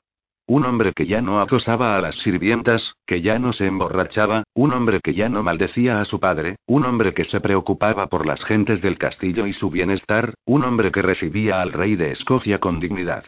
Un 0.50 0.64
hombre 0.64 0.92
que 0.92 1.06
ya 1.06 1.22
no 1.22 1.40
acosaba 1.40 1.94
a 1.94 2.00
las 2.00 2.16
sirvientas, 2.16 2.96
que 3.06 3.22
ya 3.22 3.38
no 3.38 3.52
se 3.52 3.66
emborrachaba, 3.66 4.42
un 4.52 4.72
hombre 4.72 4.98
que 4.98 5.14
ya 5.14 5.28
no 5.28 5.44
maldecía 5.44 6.00
a 6.00 6.04
su 6.04 6.18
padre, 6.18 6.56
un 6.66 6.84
hombre 6.86 7.14
que 7.14 7.22
se 7.22 7.38
preocupaba 7.38 8.08
por 8.08 8.26
las 8.26 8.42
gentes 8.42 8.82
del 8.82 8.98
castillo 8.98 9.46
y 9.46 9.52
su 9.52 9.70
bienestar, 9.70 10.34
un 10.46 10.64
hombre 10.64 10.90
que 10.90 11.02
recibía 11.02 11.62
al 11.62 11.70
rey 11.72 11.94
de 11.94 12.10
Escocia 12.10 12.58
con 12.58 12.80
dignidad. 12.80 13.26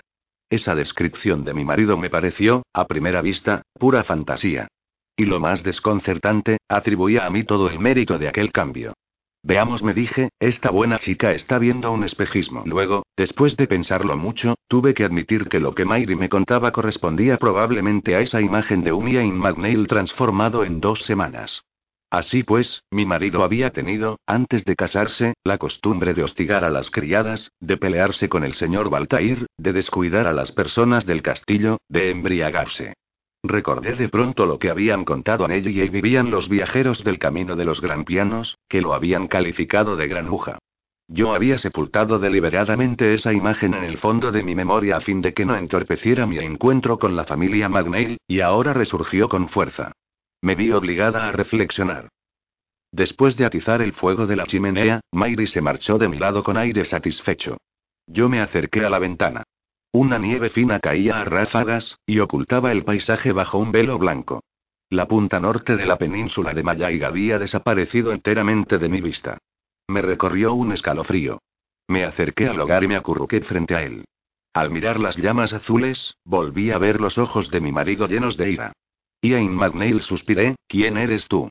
Esa 0.50 0.74
descripción 0.74 1.44
de 1.44 1.54
mi 1.54 1.64
marido 1.64 1.96
me 1.96 2.10
pareció, 2.10 2.64
a 2.72 2.88
primera 2.88 3.22
vista, 3.22 3.62
pura 3.78 4.02
fantasía. 4.02 4.66
Y 5.16 5.26
lo 5.26 5.38
más 5.38 5.62
desconcertante, 5.62 6.58
atribuía 6.68 7.24
a 7.24 7.30
mí 7.30 7.44
todo 7.44 7.70
el 7.70 7.78
mérito 7.78 8.18
de 8.18 8.26
aquel 8.26 8.50
cambio. 8.50 8.94
Veamos, 9.45 9.82
me 9.82 9.93
dije, 9.93 10.28
esta 10.38 10.70
buena 10.70 11.01
chica 11.01 11.32
está 11.32 11.59
viendo 11.59 11.90
un 11.90 12.05
espejismo. 12.05 12.62
Luego, 12.64 13.03
después 13.16 13.57
de 13.57 13.66
pensarlo 13.66 14.16
mucho, 14.16 14.55
tuve 14.68 14.95
que 14.95 15.05
admitir 15.05 15.49
que 15.49 15.59
lo 15.59 15.74
que 15.74 15.84
Mayri 15.84 16.14
me 16.14 16.28
contaba 16.28 16.70
correspondía 16.70 17.38
probablemente 17.38 18.14
a 18.14 18.20
esa 18.20 18.40
imagen 18.40 18.84
de 18.84 18.93
un 18.93 19.09
Ian 19.09 19.36
McNeil 19.36 19.88
transformado 19.88 20.62
en 20.62 20.80
dos 20.80 21.01
semanas. 21.01 21.64
Así 22.09 22.45
pues, 22.45 22.84
mi 22.90 23.05
marido 23.05 23.43
había 23.43 23.70
tenido, 23.70 24.20
antes 24.26 24.64
de 24.64 24.76
casarse, 24.76 25.34
la 25.43 25.59
costumbre 25.59 26.14
de 26.14 26.22
hostigar 26.22 26.62
a 26.62 26.70
las 26.70 26.90
criadas, 26.90 27.51
de 27.59 27.78
pelearse 27.78 28.28
con 28.28 28.45
el 28.45 28.55
señor 28.55 28.90
Baltair, 28.90 29.47
de 29.57 29.72
descuidar 29.72 30.28
a 30.28 30.32
las 30.32 30.53
personas 30.53 31.05
del 31.05 31.22
castillo, 31.22 31.78
de 31.88 32.11
embriagarse. 32.11 32.95
Recordé 33.43 33.95
de 33.95 34.09
pronto 34.09 34.47
lo 34.47 34.59
que 34.59 34.70
habían 34.70 35.05
contado 35.05 35.45
en 35.45 35.51
ella 35.51 35.84
y 35.84 35.88
vivían 35.88 36.30
los 36.30 36.49
viajeros 36.49 37.03
del 37.03 37.18
camino 37.18 37.57
de 37.57 37.64
los 37.64 37.80
granpianos, 37.80 38.57
que 38.68 38.80
lo 38.80 38.95
habían 38.95 39.26
calificado 39.26 39.97
de 39.97 40.07
granuja. 40.07 40.59
Yo 41.09 41.34
había 41.34 41.59
sepultado 41.59 42.20
deliberadamente 42.20 43.14
esa 43.14 43.32
imagen 43.32 43.74
en 43.74 43.82
el 43.84 43.99
fondo 43.99 44.30
de 44.30 44.45
mi 44.45 44.55
memoria 44.55 44.97
a 44.97 45.01
fin 45.01 45.20
de 45.20 45.34
que 45.34 45.45
no 45.45 45.57
entorpeciera 45.57 46.26
mi 46.26 46.38
encuentro 46.38 46.99
con 46.99 47.16
la 47.16 47.24
familia 47.24 47.68
Magnail, 47.68 48.18
y 48.28 48.40
ahora 48.40 48.72
resurgió 48.72 49.28
con 49.28 49.49
fuerza. 49.49 49.93
Me 50.40 50.55
vi 50.55 50.70
obligada 50.70 51.28
a 51.28 51.32
reflexionar. 51.32 52.09
Después 52.93 53.36
de 53.36 53.45
atizar 53.45 53.82
el 53.82 53.93
fuego 53.93 54.26
de 54.26 54.36
la 54.36 54.47
chimenea, 54.47 55.01
Mayri 55.12 55.47
se 55.47 55.61
marchó 55.61 55.99
de 55.99 56.09
mi 56.09 56.18
lado 56.18 56.45
con 56.45 56.57
aire 56.57 56.84
satisfecho. 56.84 57.57
Yo 58.07 58.28
me 58.28 58.40
acerqué 58.40 58.84
a 58.84 58.90
la 58.90 58.99
ventana. 58.99 59.43
Una 59.95 60.18
nieve 60.18 60.49
fina 60.49 60.80
caía 60.80 61.20
a 61.20 61.24
ráfagas, 61.24 61.99
y 62.07 62.18
ocultaba 62.20 62.72
el 62.72 62.82
paisaje 62.82 63.32
bajo 63.32 63.59
un 63.59 63.72
velo 63.72 63.99
blanco. 63.99 64.43
La 64.88 65.07
punta 65.07 65.38
norte 65.38 65.76
de 65.76 65.84
la 65.84 65.99
península 65.99 66.55
de 66.55 66.62
Mayaiga 66.62 67.09
había 67.09 67.38
desaparecido 67.38 68.12
enteramente 68.12 68.78
de 68.78 68.88
mi 68.88 69.03
vista. 69.03 69.36
Me 69.88 70.01
recorrió 70.01 70.55
un 70.55 70.72
escalofrío. 70.72 71.43
Me 71.88 72.05
acerqué 72.05 72.49
al 72.49 72.59
hogar 72.59 72.84
y 72.84 72.88
me 72.88 72.97
acurruqué 72.97 73.43
frente 73.43 73.74
a 73.74 73.82
él. 73.82 74.07
Al 74.55 74.70
mirar 74.70 74.99
las 74.99 75.18
llamas 75.18 75.53
azules, 75.53 76.16
volví 76.24 76.70
a 76.70 76.78
ver 76.78 76.99
los 76.99 77.18
ojos 77.18 77.51
de 77.51 77.61
mi 77.61 77.70
marido 77.70 78.07
llenos 78.07 78.38
de 78.38 78.51
ira. 78.51 78.72
Ian 79.20 79.55
McNeil 79.55 80.01
suspiré, 80.01 80.57
¿quién 80.68 80.97
eres 80.97 81.28
tú? 81.28 81.51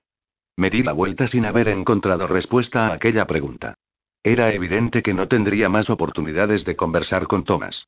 Me 0.57 0.71
di 0.71 0.81
la 0.81 0.93
vuelta 0.93 1.27
sin 1.27 1.45
haber 1.45 1.67
encontrado 1.67 2.25
respuesta 2.25 2.87
a 2.87 2.93
aquella 2.93 3.27
pregunta. 3.27 3.75
Era 4.23 4.51
evidente 4.51 5.03
que 5.03 5.13
no 5.13 5.27
tendría 5.27 5.69
más 5.69 5.91
oportunidades 5.91 6.65
de 6.65 6.75
conversar 6.75 7.27
con 7.27 7.43
Thomas. 7.43 7.85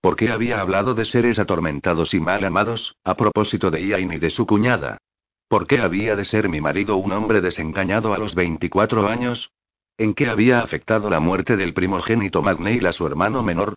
¿Por 0.00 0.16
qué 0.16 0.30
había 0.30 0.60
hablado 0.60 0.94
de 0.94 1.04
seres 1.04 1.38
atormentados 1.38 2.14
y 2.14 2.20
mal 2.20 2.44
amados, 2.44 2.96
a 3.04 3.16
propósito 3.16 3.70
de 3.70 3.86
Ian 3.86 4.12
y 4.12 4.18
de 4.18 4.30
su 4.30 4.46
cuñada? 4.46 4.98
¿Por 5.48 5.66
qué 5.66 5.78
había 5.78 6.16
de 6.16 6.24
ser 6.24 6.48
mi 6.48 6.60
marido 6.60 6.96
un 6.96 7.12
hombre 7.12 7.40
desengañado 7.40 8.14
a 8.14 8.18
los 8.18 8.34
24 8.34 9.08
años? 9.08 9.50
¿En 9.98 10.14
qué 10.14 10.28
había 10.28 10.60
afectado 10.60 11.08
la 11.08 11.20
muerte 11.20 11.56
del 11.56 11.72
primogénito 11.72 12.42
McNeil 12.42 12.86
a 12.86 12.92
su 12.92 13.06
hermano 13.06 13.42
menor? 13.42 13.74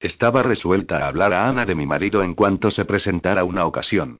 Estaba 0.00 0.42
resuelta 0.42 0.98
a 0.98 1.08
hablar 1.08 1.32
a 1.32 1.48
Ana 1.48 1.66
de 1.66 1.74
mi 1.74 1.86
marido 1.86 2.22
en 2.22 2.34
cuanto 2.34 2.70
se 2.70 2.84
presentara 2.84 3.44
una 3.44 3.66
ocasión. 3.66 4.18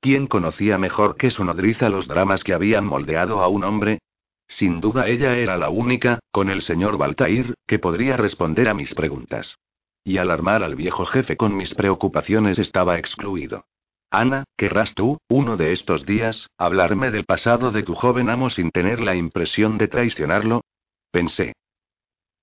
¿Quién 0.00 0.26
conocía 0.26 0.78
mejor 0.78 1.16
que 1.16 1.30
su 1.30 1.44
nodriza 1.44 1.88
los 1.88 2.08
dramas 2.08 2.42
que 2.42 2.54
habían 2.54 2.86
moldeado 2.86 3.40
a 3.40 3.48
un 3.48 3.64
hombre? 3.64 4.00
Sin 4.48 4.80
duda 4.80 5.08
ella 5.08 5.36
era 5.36 5.56
la 5.56 5.68
única, 5.68 6.18
con 6.32 6.50
el 6.50 6.62
señor 6.62 6.98
Baltair, 6.98 7.54
que 7.66 7.78
podría 7.78 8.16
responder 8.16 8.68
a 8.68 8.74
mis 8.74 8.94
preguntas. 8.94 9.56
Y 10.04 10.18
alarmar 10.18 10.62
al 10.62 10.76
viejo 10.76 11.04
jefe 11.04 11.36
con 11.36 11.56
mis 11.56 11.74
preocupaciones 11.74 12.58
estaba 12.58 12.98
excluido. 12.98 13.66
Ana, 14.10 14.44
¿querrás 14.56 14.94
tú, 14.94 15.18
uno 15.28 15.56
de 15.56 15.72
estos 15.72 16.04
días, 16.04 16.48
hablarme 16.58 17.10
del 17.10 17.24
pasado 17.24 17.70
de 17.70 17.84
tu 17.84 17.94
joven 17.94 18.28
amo 18.28 18.50
sin 18.50 18.70
tener 18.70 19.00
la 19.00 19.14
impresión 19.14 19.78
de 19.78 19.86
traicionarlo? 19.86 20.62
Pensé. 21.12 21.52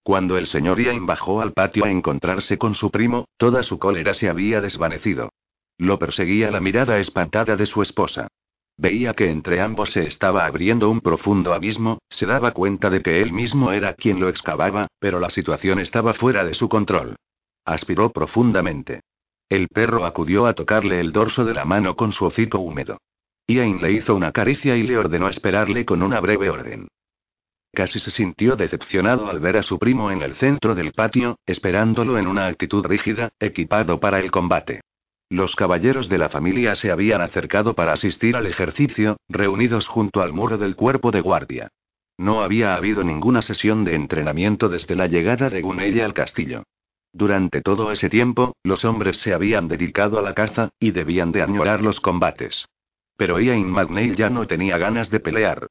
Cuando 0.02 0.38
el 0.38 0.48
señor 0.48 0.80
Ian 0.80 1.06
bajó 1.06 1.42
al 1.42 1.52
patio 1.52 1.84
a 1.84 1.92
encontrarse 1.92 2.58
con 2.58 2.74
su 2.74 2.90
primo, 2.92 3.26
toda 3.36 3.64
su 3.64 3.80
cólera 3.80 4.14
se 4.14 4.30
había 4.30 4.62
desvanecido. 4.62 5.34
Lo 5.78 6.00
perseguía 6.00 6.50
la 6.52 6.62
mirada 6.62 7.00
espantada 7.00 7.58
de 7.58 7.66
su 7.66 7.82
esposa. 7.82 8.30
Veía 8.78 9.14
que 9.14 9.30
entre 9.30 9.60
ambos 9.60 9.92
se 9.92 10.08
estaba 10.08 10.46
abriendo 10.46 10.90
un 10.90 11.02
profundo 11.02 11.54
abismo, 11.54 12.00
se 12.10 12.26
daba 12.26 12.52
cuenta 12.52 12.90
de 12.90 13.02
que 13.02 13.22
él 13.22 13.34
mismo 13.34 13.74
era 13.74 13.94
quien 13.94 14.22
lo 14.22 14.30
excavaba, 14.30 14.88
pero 15.00 15.20
la 15.20 15.30
situación 15.30 15.80
estaba 15.80 16.14
fuera 16.14 16.46
de 16.46 16.54
su 16.54 16.70
control. 16.70 17.18
Aspiró 17.68 18.14
profundamente. 18.14 19.02
El 19.50 19.68
perro 19.68 20.06
acudió 20.06 20.46
a 20.46 20.54
tocarle 20.54 21.02
el 21.02 21.12
dorso 21.12 21.44
de 21.44 21.54
la 21.54 21.66
mano 21.66 21.98
con 21.98 22.14
su 22.14 22.24
hocico 22.26 22.60
húmedo. 22.60 22.98
Ian 23.46 23.82
le 23.82 23.92
hizo 23.92 24.16
una 24.16 24.32
caricia 24.32 24.78
y 24.78 24.84
le 24.84 24.98
ordenó 24.98 25.28
esperarle 25.28 25.84
con 25.84 26.02
una 26.02 26.22
breve 26.22 26.50
orden. 26.50 26.88
Casi 27.74 28.00
se 28.00 28.10
sintió 28.10 28.56
decepcionado 28.56 29.30
al 29.30 29.42
ver 29.42 29.58
a 29.58 29.64
su 29.64 29.78
primo 29.80 30.12
en 30.12 30.22
el 30.22 30.36
centro 30.36 30.76
del 30.76 30.94
patio, 30.94 31.40
esperándolo 31.46 32.18
en 32.18 32.28
una 32.28 32.48
actitud 32.48 32.86
rígida, 32.86 33.34
equipado 33.38 34.00
para 34.00 34.20
el 34.20 34.32
combate. 34.32 34.80
Los 35.30 35.58
caballeros 35.58 36.08
de 36.08 36.20
la 36.20 36.30
familia 36.30 36.74
se 36.76 36.90
habían 36.90 37.20
acercado 37.20 37.74
para 37.74 37.92
asistir 37.92 38.38
al 38.38 38.48
ejercicio, 38.48 39.18
reunidos 39.28 39.90
junto 39.90 40.22
al 40.22 40.32
muro 40.32 40.58
del 40.58 40.78
cuerpo 40.78 41.12
de 41.12 41.20
guardia. 41.20 41.68
No 42.18 42.44
había 42.44 42.76
habido 42.76 43.04
ninguna 43.04 43.42
sesión 43.42 43.84
de 43.84 43.96
entrenamiento 43.96 44.70
desde 44.70 44.96
la 44.96 45.08
llegada 45.08 45.50
de 45.50 45.62
Gunella 45.62 46.06
al 46.06 46.14
castillo. 46.14 46.64
Durante 47.18 47.64
todo 47.64 47.92
ese 47.92 48.12
tiempo, 48.12 48.56
los 48.62 48.86
hombres 48.86 49.18
se 49.18 49.34
habían 49.34 49.68
dedicado 49.68 50.20
a 50.20 50.22
la 50.22 50.36
caza, 50.36 50.70
y 50.80 50.92
debían 50.92 51.32
de 51.32 51.42
añorar 51.42 51.82
los 51.82 52.00
combates. 52.00 52.68
Pero 53.16 53.40
Ian 53.40 53.68
McNeil 53.72 54.16
ya 54.16 54.30
no 54.30 54.46
tenía 54.46 54.78
ganas 54.78 55.10
de 55.10 55.20
pelear. 55.20 55.66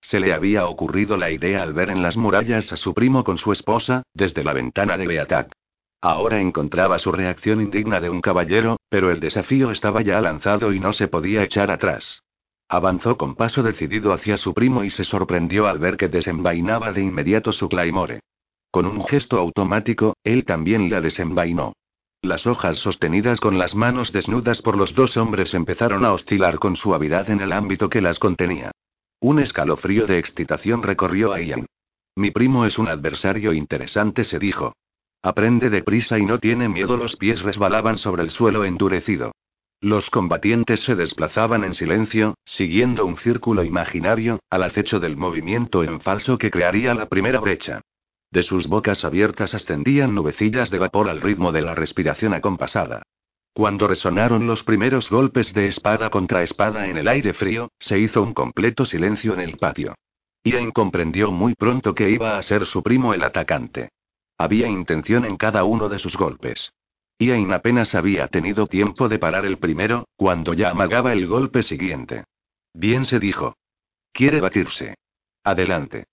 Se 0.00 0.20
le 0.20 0.32
había 0.32 0.66
ocurrido 0.66 1.16
la 1.16 1.32
idea 1.32 1.64
al 1.64 1.72
ver 1.72 1.90
en 1.90 2.02
las 2.02 2.16
murallas 2.16 2.72
a 2.72 2.76
su 2.76 2.94
primo 2.94 3.24
con 3.24 3.36
su 3.36 3.50
esposa, 3.50 4.04
desde 4.14 4.44
la 4.44 4.52
ventana 4.52 4.96
de 4.96 5.08
Beatak. 5.08 5.50
Ahora 6.00 6.40
encontraba 6.40 7.00
su 7.00 7.10
reacción 7.10 7.60
indigna 7.60 8.00
de 8.00 8.08
un 8.08 8.20
caballero, 8.20 8.76
pero 8.88 9.10
el 9.10 9.18
desafío 9.18 9.72
estaba 9.72 10.02
ya 10.02 10.20
lanzado 10.20 10.72
y 10.72 10.78
no 10.78 10.92
se 10.92 11.08
podía 11.08 11.42
echar 11.42 11.72
atrás. 11.72 12.22
Avanzó 12.68 13.16
con 13.16 13.34
paso 13.34 13.64
decidido 13.64 14.12
hacia 14.12 14.36
su 14.36 14.54
primo 14.54 14.84
y 14.84 14.90
se 14.90 15.02
sorprendió 15.02 15.66
al 15.66 15.80
ver 15.80 15.96
que 15.96 16.06
desenvainaba 16.06 16.92
de 16.92 17.02
inmediato 17.02 17.50
su 17.50 17.68
claymore. 17.68 18.20
Con 18.72 18.86
un 18.86 19.04
gesto 19.04 19.38
automático, 19.38 20.16
él 20.24 20.46
también 20.46 20.88
la 20.88 21.02
desenvainó. 21.02 21.74
Las 22.22 22.46
hojas 22.46 22.78
sostenidas 22.78 23.38
con 23.38 23.58
las 23.58 23.74
manos 23.74 24.12
desnudas 24.12 24.62
por 24.62 24.78
los 24.78 24.94
dos 24.94 25.18
hombres 25.18 25.52
empezaron 25.52 26.06
a 26.06 26.12
oscilar 26.14 26.58
con 26.58 26.76
suavidad 26.76 27.28
en 27.28 27.42
el 27.42 27.52
ámbito 27.52 27.90
que 27.90 28.00
las 28.00 28.18
contenía. 28.18 28.70
Un 29.20 29.40
escalofrío 29.40 30.06
de 30.06 30.18
excitación 30.18 30.82
recorrió 30.82 31.34
a 31.34 31.42
Ian. 31.42 31.66
Mi 32.16 32.30
primo 32.30 32.64
es 32.64 32.78
un 32.78 32.88
adversario 32.88 33.52
interesante, 33.52 34.24
se 34.24 34.38
dijo. 34.38 34.72
Aprende 35.20 35.68
deprisa 35.68 36.18
y 36.18 36.24
no 36.24 36.38
tiene 36.38 36.70
miedo. 36.70 36.96
Los 36.96 37.16
pies 37.16 37.42
resbalaban 37.42 37.98
sobre 37.98 38.22
el 38.22 38.30
suelo 38.30 38.64
endurecido. 38.64 39.32
Los 39.82 40.08
combatientes 40.08 40.80
se 40.80 40.94
desplazaban 40.94 41.62
en 41.62 41.74
silencio, 41.74 42.36
siguiendo 42.46 43.04
un 43.04 43.18
círculo 43.18 43.64
imaginario, 43.64 44.40
al 44.48 44.62
acecho 44.62 44.98
del 44.98 45.18
movimiento 45.18 45.84
en 45.84 46.00
falso 46.00 46.38
que 46.38 46.50
crearía 46.50 46.94
la 46.94 47.10
primera 47.10 47.38
brecha. 47.38 47.82
De 48.32 48.42
sus 48.42 48.66
bocas 48.66 49.04
abiertas 49.04 49.52
ascendían 49.52 50.14
nubecillas 50.14 50.70
de 50.70 50.78
vapor 50.78 51.10
al 51.10 51.20
ritmo 51.20 51.52
de 51.52 51.60
la 51.60 51.74
respiración 51.74 52.32
acompasada. 52.32 53.02
Cuando 53.52 53.86
resonaron 53.86 54.46
los 54.46 54.64
primeros 54.64 55.10
golpes 55.10 55.52
de 55.52 55.66
espada 55.66 56.08
contra 56.08 56.42
espada 56.42 56.88
en 56.88 56.96
el 56.96 57.08
aire 57.08 57.34
frío, 57.34 57.70
se 57.78 57.98
hizo 57.98 58.22
un 58.22 58.32
completo 58.32 58.86
silencio 58.86 59.34
en 59.34 59.40
el 59.40 59.58
patio. 59.58 59.94
Ian 60.44 60.70
comprendió 60.70 61.30
muy 61.30 61.54
pronto 61.54 61.94
que 61.94 62.08
iba 62.08 62.38
a 62.38 62.42
ser 62.42 62.64
su 62.64 62.82
primo 62.82 63.12
el 63.12 63.22
atacante. 63.22 63.90
Había 64.38 64.66
intención 64.66 65.26
en 65.26 65.36
cada 65.36 65.64
uno 65.64 65.90
de 65.90 65.98
sus 65.98 66.16
golpes. 66.16 66.72
Ian 67.18 67.52
apenas 67.52 67.94
había 67.94 68.28
tenido 68.28 68.66
tiempo 68.66 69.10
de 69.10 69.18
parar 69.18 69.44
el 69.44 69.58
primero, 69.58 70.08
cuando 70.16 70.54
ya 70.54 70.70
amagaba 70.70 71.12
el 71.12 71.26
golpe 71.26 71.62
siguiente. 71.62 72.24
Bien 72.72 73.04
se 73.04 73.18
dijo. 73.18 73.58
Quiere 74.10 74.40
batirse. 74.40 74.94
Adelante. 75.44 76.06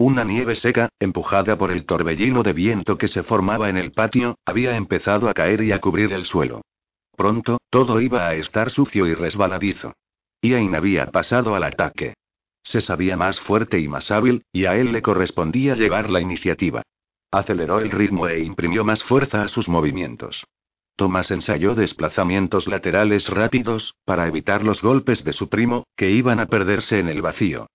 Una 0.00 0.22
nieve 0.22 0.54
seca, 0.54 0.90
empujada 1.00 1.58
por 1.58 1.72
el 1.72 1.84
torbellino 1.84 2.44
de 2.44 2.52
viento 2.52 2.96
que 2.96 3.08
se 3.08 3.24
formaba 3.24 3.68
en 3.68 3.76
el 3.76 3.90
patio, 3.90 4.38
había 4.44 4.76
empezado 4.76 5.28
a 5.28 5.34
caer 5.34 5.60
y 5.64 5.72
a 5.72 5.80
cubrir 5.80 6.12
el 6.12 6.24
suelo. 6.24 6.62
Pronto, 7.16 7.58
todo 7.68 8.00
iba 8.00 8.28
a 8.28 8.34
estar 8.34 8.70
sucio 8.70 9.08
y 9.08 9.14
resbaladizo. 9.14 9.94
Ian 10.40 10.76
había 10.76 11.06
pasado 11.06 11.56
al 11.56 11.64
ataque. 11.64 12.14
Se 12.62 12.80
sabía 12.80 13.16
más 13.16 13.40
fuerte 13.40 13.80
y 13.80 13.88
más 13.88 14.12
hábil, 14.12 14.44
y 14.52 14.66
a 14.66 14.76
él 14.76 14.92
le 14.92 15.02
correspondía 15.02 15.74
llevar 15.74 16.10
la 16.10 16.20
iniciativa. 16.20 16.82
Aceleró 17.32 17.80
el 17.80 17.90
ritmo 17.90 18.28
e 18.28 18.38
imprimió 18.38 18.84
más 18.84 19.02
fuerza 19.02 19.42
a 19.42 19.48
sus 19.48 19.68
movimientos. 19.68 20.46
Thomas 20.94 21.32
ensayó 21.32 21.74
desplazamientos 21.74 22.68
laterales 22.68 23.28
rápidos, 23.28 23.96
para 24.04 24.28
evitar 24.28 24.62
los 24.62 24.80
golpes 24.80 25.24
de 25.24 25.32
su 25.32 25.48
primo, 25.48 25.88
que 25.96 26.12
iban 26.12 26.38
a 26.38 26.46
perderse 26.46 27.00
en 27.00 27.08
el 27.08 27.20
vacío. 27.20 27.66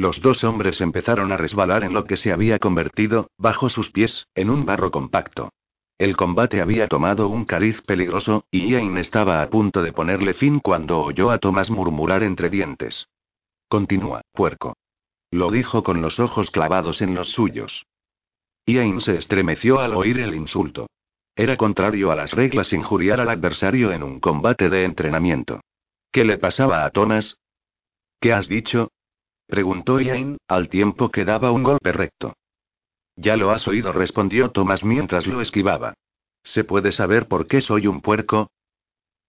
Los 0.00 0.22
dos 0.22 0.44
hombres 0.44 0.80
empezaron 0.80 1.30
a 1.30 1.36
resbalar 1.36 1.84
en 1.84 1.92
lo 1.92 2.06
que 2.06 2.16
se 2.16 2.32
había 2.32 2.58
convertido, 2.58 3.28
bajo 3.36 3.68
sus 3.68 3.90
pies, 3.90 4.28
en 4.34 4.48
un 4.48 4.64
barro 4.64 4.90
compacto. 4.90 5.52
El 5.98 6.16
combate 6.16 6.62
había 6.62 6.88
tomado 6.88 7.28
un 7.28 7.44
cariz 7.44 7.82
peligroso, 7.82 8.46
y 8.50 8.66
Ian 8.70 8.96
estaba 8.96 9.42
a 9.42 9.50
punto 9.50 9.82
de 9.82 9.92
ponerle 9.92 10.32
fin 10.32 10.58
cuando 10.58 11.00
oyó 11.00 11.30
a 11.30 11.36
Thomas 11.36 11.68
murmurar 11.68 12.22
entre 12.22 12.48
dientes. 12.48 13.08
Continúa, 13.68 14.22
puerco. 14.32 14.74
Lo 15.30 15.50
dijo 15.50 15.82
con 15.82 16.00
los 16.00 16.18
ojos 16.18 16.50
clavados 16.50 17.02
en 17.02 17.14
los 17.14 17.28
suyos. 17.32 17.84
Ian 18.64 19.02
se 19.02 19.18
estremeció 19.18 19.80
al 19.80 19.92
oír 19.92 20.18
el 20.18 20.34
insulto. 20.34 20.86
Era 21.36 21.58
contrario 21.58 22.10
a 22.10 22.16
las 22.16 22.32
reglas 22.32 22.72
injuriar 22.72 23.20
al 23.20 23.28
adversario 23.28 23.92
en 23.92 24.02
un 24.02 24.18
combate 24.18 24.70
de 24.70 24.84
entrenamiento. 24.84 25.60
¿Qué 26.10 26.24
le 26.24 26.38
pasaba 26.38 26.86
a 26.86 26.90
Thomas? 26.90 27.36
¿Qué 28.18 28.32
has 28.32 28.48
dicho? 28.48 28.88
Preguntó 29.50 30.00
Ian, 30.00 30.38
al 30.46 30.68
tiempo 30.68 31.10
que 31.10 31.24
daba 31.24 31.50
un 31.50 31.64
golpe 31.64 31.90
recto. 31.90 32.34
Ya 33.16 33.36
lo 33.36 33.50
has 33.50 33.66
oído, 33.66 33.92
respondió 33.92 34.52
Thomas 34.52 34.84
mientras 34.84 35.26
lo 35.26 35.40
esquivaba. 35.40 35.94
¿Se 36.44 36.62
puede 36.62 36.92
saber 36.92 37.26
por 37.26 37.48
qué 37.48 37.60
soy 37.60 37.88
un 37.88 38.00
puerco? 38.00 38.52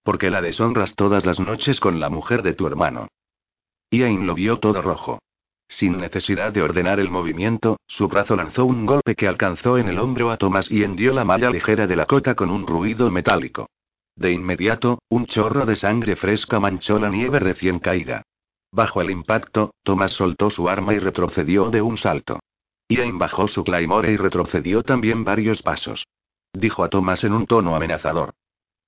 Porque 0.04 0.30
la 0.30 0.44
deshonras 0.44 0.96
todas 0.96 1.26
las 1.26 1.40
noches 1.40 1.80
con 1.80 2.00
la 2.00 2.10
mujer 2.10 2.44
de 2.44 2.54
tu 2.54 2.68
hermano. 2.68 3.08
Ian 3.90 4.28
lo 4.28 4.36
vio 4.36 4.60
todo 4.60 4.84
rojo. 4.84 5.20
Sin 5.68 5.98
necesidad 5.98 6.54
de 6.54 6.62
ordenar 6.62 7.00
el 7.00 7.10
movimiento, 7.10 7.80
su 7.88 8.08
brazo 8.08 8.36
lanzó 8.36 8.66
un 8.66 8.86
golpe 8.86 9.16
que 9.16 9.28
alcanzó 9.28 9.80
en 9.80 9.88
el 9.88 9.98
hombro 9.98 10.30
a 10.30 10.38
Thomas 10.38 10.70
y 10.70 10.84
hendió 10.84 11.14
la 11.14 11.26
malla 11.26 11.50
ligera 11.50 11.88
de 11.88 11.96
la 11.96 12.06
cota 12.06 12.36
con 12.36 12.52
un 12.52 12.68
ruido 12.68 13.10
metálico. 13.10 13.72
De 14.16 14.32
inmediato, 14.32 15.00
un 15.10 15.26
chorro 15.26 15.66
de 15.66 15.76
sangre 15.76 16.16
fresca 16.16 16.60
manchó 16.60 17.00
la 17.00 17.10
nieve 17.10 17.40
recién 17.40 17.80
caída. 17.80 18.22
Bajo 18.72 19.02
el 19.02 19.10
impacto, 19.10 19.74
Thomas 19.84 20.12
soltó 20.12 20.50
su 20.50 20.70
arma 20.70 20.94
y 20.94 21.00
retrocedió 21.00 21.70
de 21.70 21.82
un 21.82 21.98
salto. 21.98 22.40
Ian 22.88 23.18
bajó 23.18 23.48
su 23.48 23.64
claymore 23.64 24.12
y 24.12 24.18
retrocedió 24.18 24.84
también 24.84 25.24
varios 25.24 25.62
pasos. 25.62 26.08
Dijo 26.54 26.84
a 26.84 26.90
Thomas 26.90 27.24
en 27.24 27.34
un 27.34 27.48
tono 27.48 27.76
amenazador. 27.76 28.34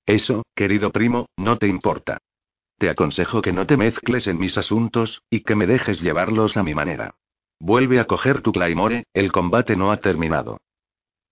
Eso, 0.06 0.42
querido 0.54 0.90
primo, 0.90 1.26
no 1.36 1.58
te 1.58 1.66
importa. 1.66 2.18
Te 2.78 2.90
aconsejo 2.90 3.40
que 3.40 3.52
no 3.52 3.66
te 3.66 3.76
mezcles 3.76 4.26
en 4.26 4.38
mis 4.38 4.58
asuntos, 4.58 5.22
y 5.30 5.40
que 5.40 5.54
me 5.54 5.66
dejes 5.66 6.00
llevarlos 6.00 6.56
a 6.56 6.62
mi 6.62 6.74
manera. 6.74 7.14
Vuelve 7.60 8.00
a 8.00 8.06
coger 8.06 8.42
tu 8.42 8.52
claymore, 8.52 9.04
el 9.14 9.32
combate 9.32 9.76
no 9.76 9.92
ha 9.92 9.98
terminado. 9.98 10.58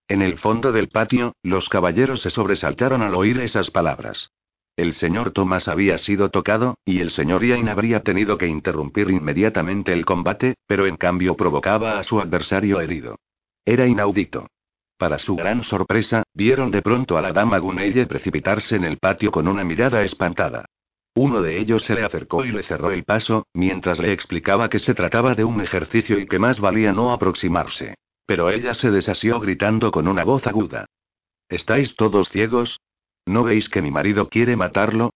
En 0.08 0.22
el 0.22 0.38
fondo 0.38 0.72
del 0.72 0.88
patio, 0.88 1.34
los 1.42 1.68
caballeros 1.68 2.22
se 2.22 2.30
sobresaltaron 2.30 3.02
al 3.02 3.14
oír 3.14 3.38
esas 3.40 3.70
palabras. 3.70 4.30
El 4.76 4.94
señor 4.94 5.32
Thomas 5.32 5.68
había 5.68 5.98
sido 5.98 6.30
tocado, 6.30 6.76
y 6.86 7.00
el 7.00 7.10
señor 7.10 7.44
Ian 7.44 7.68
habría 7.68 8.02
tenido 8.02 8.38
que 8.38 8.46
interrumpir 8.46 9.10
inmediatamente 9.10 9.92
el 9.92 10.06
combate, 10.06 10.54
pero 10.66 10.86
en 10.86 10.96
cambio 10.96 11.36
provocaba 11.36 11.98
a 11.98 12.02
su 12.02 12.20
adversario 12.20 12.80
herido. 12.80 13.18
Era 13.64 13.86
inaudito. 13.86 14.48
Para 14.96 15.18
su 15.18 15.36
gran 15.36 15.62
sorpresa, 15.62 16.22
vieron 16.32 16.70
de 16.70 16.80
pronto 16.80 17.18
a 17.18 17.22
la 17.22 17.32
dama 17.32 17.58
Gunelle 17.58 18.06
precipitarse 18.06 18.76
en 18.76 18.84
el 18.84 18.98
patio 18.98 19.30
con 19.30 19.46
una 19.46 19.64
mirada 19.64 20.02
espantada. 20.02 20.64
Uno 21.14 21.42
de 21.42 21.58
ellos 21.58 21.84
se 21.84 21.94
le 21.94 22.04
acercó 22.04 22.44
y 22.44 22.52
le 22.52 22.62
cerró 22.62 22.90
el 22.90 23.04
paso, 23.04 23.46
mientras 23.52 23.98
le 23.98 24.12
explicaba 24.12 24.70
que 24.70 24.78
se 24.78 24.94
trataba 24.94 25.34
de 25.34 25.44
un 25.44 25.60
ejercicio 25.60 26.18
y 26.18 26.26
que 26.26 26.38
más 26.38 26.60
valía 26.60 26.92
no 26.92 27.12
aproximarse. 27.12 27.96
Pero 28.24 28.48
ella 28.48 28.72
se 28.72 28.90
desasió 28.90 29.38
gritando 29.38 29.90
con 29.90 30.08
una 30.08 30.24
voz 30.24 30.46
aguda. 30.46 30.86
¿Estáis 31.48 31.94
todos 31.96 32.30
ciegos? 32.30 32.80
¿No 33.26 33.44
veis 33.44 33.68
que 33.68 33.82
mi 33.82 33.90
marido 33.90 34.28
quiere 34.28 34.56
matarlo? 34.56 35.10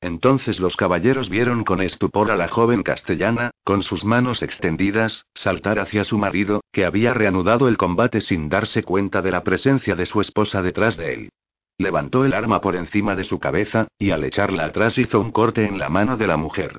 Entonces 0.00 0.60
los 0.60 0.76
caballeros 0.76 1.28
vieron 1.28 1.62
con 1.62 1.82
estupor 1.82 2.30
a 2.30 2.36
la 2.36 2.48
joven 2.48 2.82
castellana, 2.82 3.50
con 3.64 3.82
sus 3.82 4.04
manos 4.04 4.42
extendidas, 4.42 5.26
saltar 5.34 5.78
hacia 5.78 6.04
su 6.04 6.16
marido, 6.16 6.62
que 6.72 6.86
había 6.86 7.12
reanudado 7.12 7.68
el 7.68 7.76
combate 7.76 8.22
sin 8.22 8.48
darse 8.48 8.82
cuenta 8.82 9.20
de 9.20 9.30
la 9.30 9.44
presencia 9.44 9.94
de 9.94 10.06
su 10.06 10.20
esposa 10.22 10.62
detrás 10.62 10.96
de 10.96 11.12
él. 11.12 11.28
Levantó 11.76 12.24
el 12.24 12.32
arma 12.32 12.60
por 12.60 12.76
encima 12.76 13.14
de 13.14 13.24
su 13.24 13.38
cabeza, 13.38 13.88
y 13.98 14.10
al 14.10 14.24
echarla 14.24 14.64
atrás 14.64 14.96
hizo 14.98 15.20
un 15.20 15.32
corte 15.32 15.66
en 15.66 15.78
la 15.78 15.90
mano 15.90 16.16
de 16.16 16.26
la 16.26 16.36
mujer. 16.36 16.78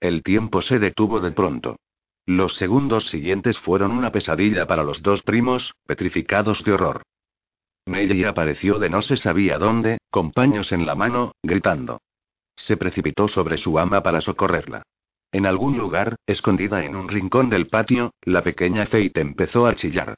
El 0.00 0.22
tiempo 0.22 0.62
se 0.62 0.78
detuvo 0.78 1.20
de 1.20 1.32
pronto. 1.32 1.76
Los 2.24 2.56
segundos 2.56 3.08
siguientes 3.08 3.58
fueron 3.58 3.92
una 3.92 4.12
pesadilla 4.12 4.66
para 4.66 4.82
los 4.82 5.02
dos 5.02 5.22
primos, 5.22 5.74
petrificados 5.86 6.64
de 6.64 6.72
horror. 6.72 7.02
Nelly 7.86 8.24
apareció 8.24 8.78
de 8.78 8.88
no 8.88 9.02
se 9.02 9.16
sabía 9.16 9.58
dónde, 9.58 9.98
con 10.10 10.30
paños 10.30 10.72
en 10.72 10.86
la 10.86 10.94
mano, 10.94 11.32
gritando. 11.42 12.00
Se 12.56 12.76
precipitó 12.76 13.28
sobre 13.28 13.58
su 13.58 13.78
ama 13.78 14.02
para 14.02 14.20
socorrerla. 14.20 14.82
En 15.32 15.46
algún 15.46 15.78
lugar, 15.78 16.16
escondida 16.26 16.84
en 16.84 16.94
un 16.94 17.08
rincón 17.08 17.48
del 17.48 17.66
patio, 17.66 18.12
la 18.22 18.42
pequeña 18.42 18.84
Fate 18.84 19.20
empezó 19.20 19.66
a 19.66 19.74
chillar. 19.74 20.14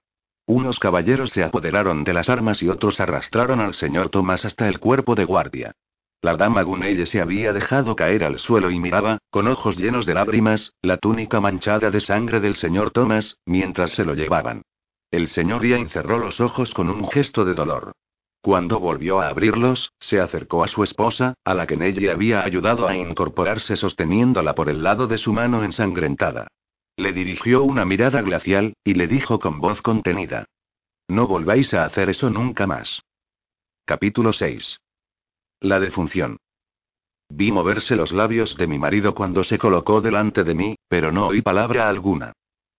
Unos 0.47 0.79
caballeros 0.79 1.31
se 1.31 1.43
apoderaron 1.43 2.05
de 2.05 2.13
las 2.13 2.29
armas 2.29 2.63
y 2.63 2.69
otros 2.69 3.01
arrastraron 3.01 3.61
al 3.61 3.73
señor 3.73 4.11
Thomas 4.11 4.45
hasta 4.45 4.69
el 4.69 4.79
cuerpo 4.79 5.15
de 5.15 5.25
guardia. 5.25 5.73
La 6.21 6.37
dama 6.37 6.63
Gunelle 6.63 7.07
se 7.07 7.21
había 7.21 7.53
dejado 7.53 7.97
caer 7.97 8.25
al 8.25 8.39
suelo 8.39 8.71
y 8.71 8.79
miraba, 8.79 9.19
con 9.31 9.47
ojos 9.47 9.77
llenos 9.77 10.05
de 10.05 10.15
lágrimas, 10.15 10.75
la 10.83 10.97
túnica 10.97 11.41
manchada 11.41 11.91
de 11.91 12.01
sangre 12.01 12.41
del 12.41 12.57
señor 12.57 12.91
Thomas, 12.91 13.39
mientras 13.47 13.93
se 13.93 14.05
lo 14.05 14.15
llevaban. 14.15 14.63
El 15.15 15.29
señor 15.29 15.65
Ian 15.65 15.89
cerró 15.91 16.19
los 16.19 16.41
ojos 16.41 16.75
con 16.75 16.91
un 16.91 17.09
gesto 17.09 17.45
de 17.45 17.55
dolor. 17.55 17.93
Cuando 18.43 18.81
volvió 18.81 19.21
a 19.21 19.29
abrirlos, 19.29 19.93
se 20.01 20.19
acercó 20.19 20.65
a 20.65 20.67
su 20.67 20.83
esposa, 20.83 21.35
a 21.45 21.55
la 21.55 21.69
que 21.69 21.77
Nelly 21.77 22.09
había 22.09 22.45
ayudado 22.45 22.89
a 22.89 22.97
incorporarse 22.97 23.77
sosteniéndola 23.77 24.57
por 24.57 24.69
el 24.69 24.83
lado 24.83 25.07
de 25.07 25.19
su 25.19 25.33
mano 25.33 25.63
ensangrentada. 25.63 26.49
Le 26.97 27.13
dirigió 27.13 27.63
una 27.63 27.85
mirada 27.85 28.23
glacial, 28.23 28.75
y 28.83 28.95
le 28.95 29.07
dijo 29.07 29.39
con 29.39 29.61
voz 29.61 29.83
contenida. 29.83 30.47
No 31.07 31.29
volváis 31.29 31.75
a 31.75 31.85
hacer 31.85 32.11
eso 32.11 32.29
nunca 32.29 32.67
más. 32.67 33.01
Capítulo 33.85 34.33
6. 34.33 34.81
La 35.61 35.79
defunción. 35.79 36.39
Vi 37.29 37.53
moverse 37.53 37.95
los 37.95 38.11
labios 38.11 38.57
de 38.57 38.67
mi 38.67 38.81
marido 38.81 39.15
cuando 39.15 39.45
se 39.45 39.59
colocó 39.59 40.01
delante 40.01 40.43
de 40.43 40.57
mí, 40.57 40.77
pero 40.89 41.13
no 41.13 41.29
oí 41.29 41.41
palabra 41.41 41.89
alguna. 41.89 42.33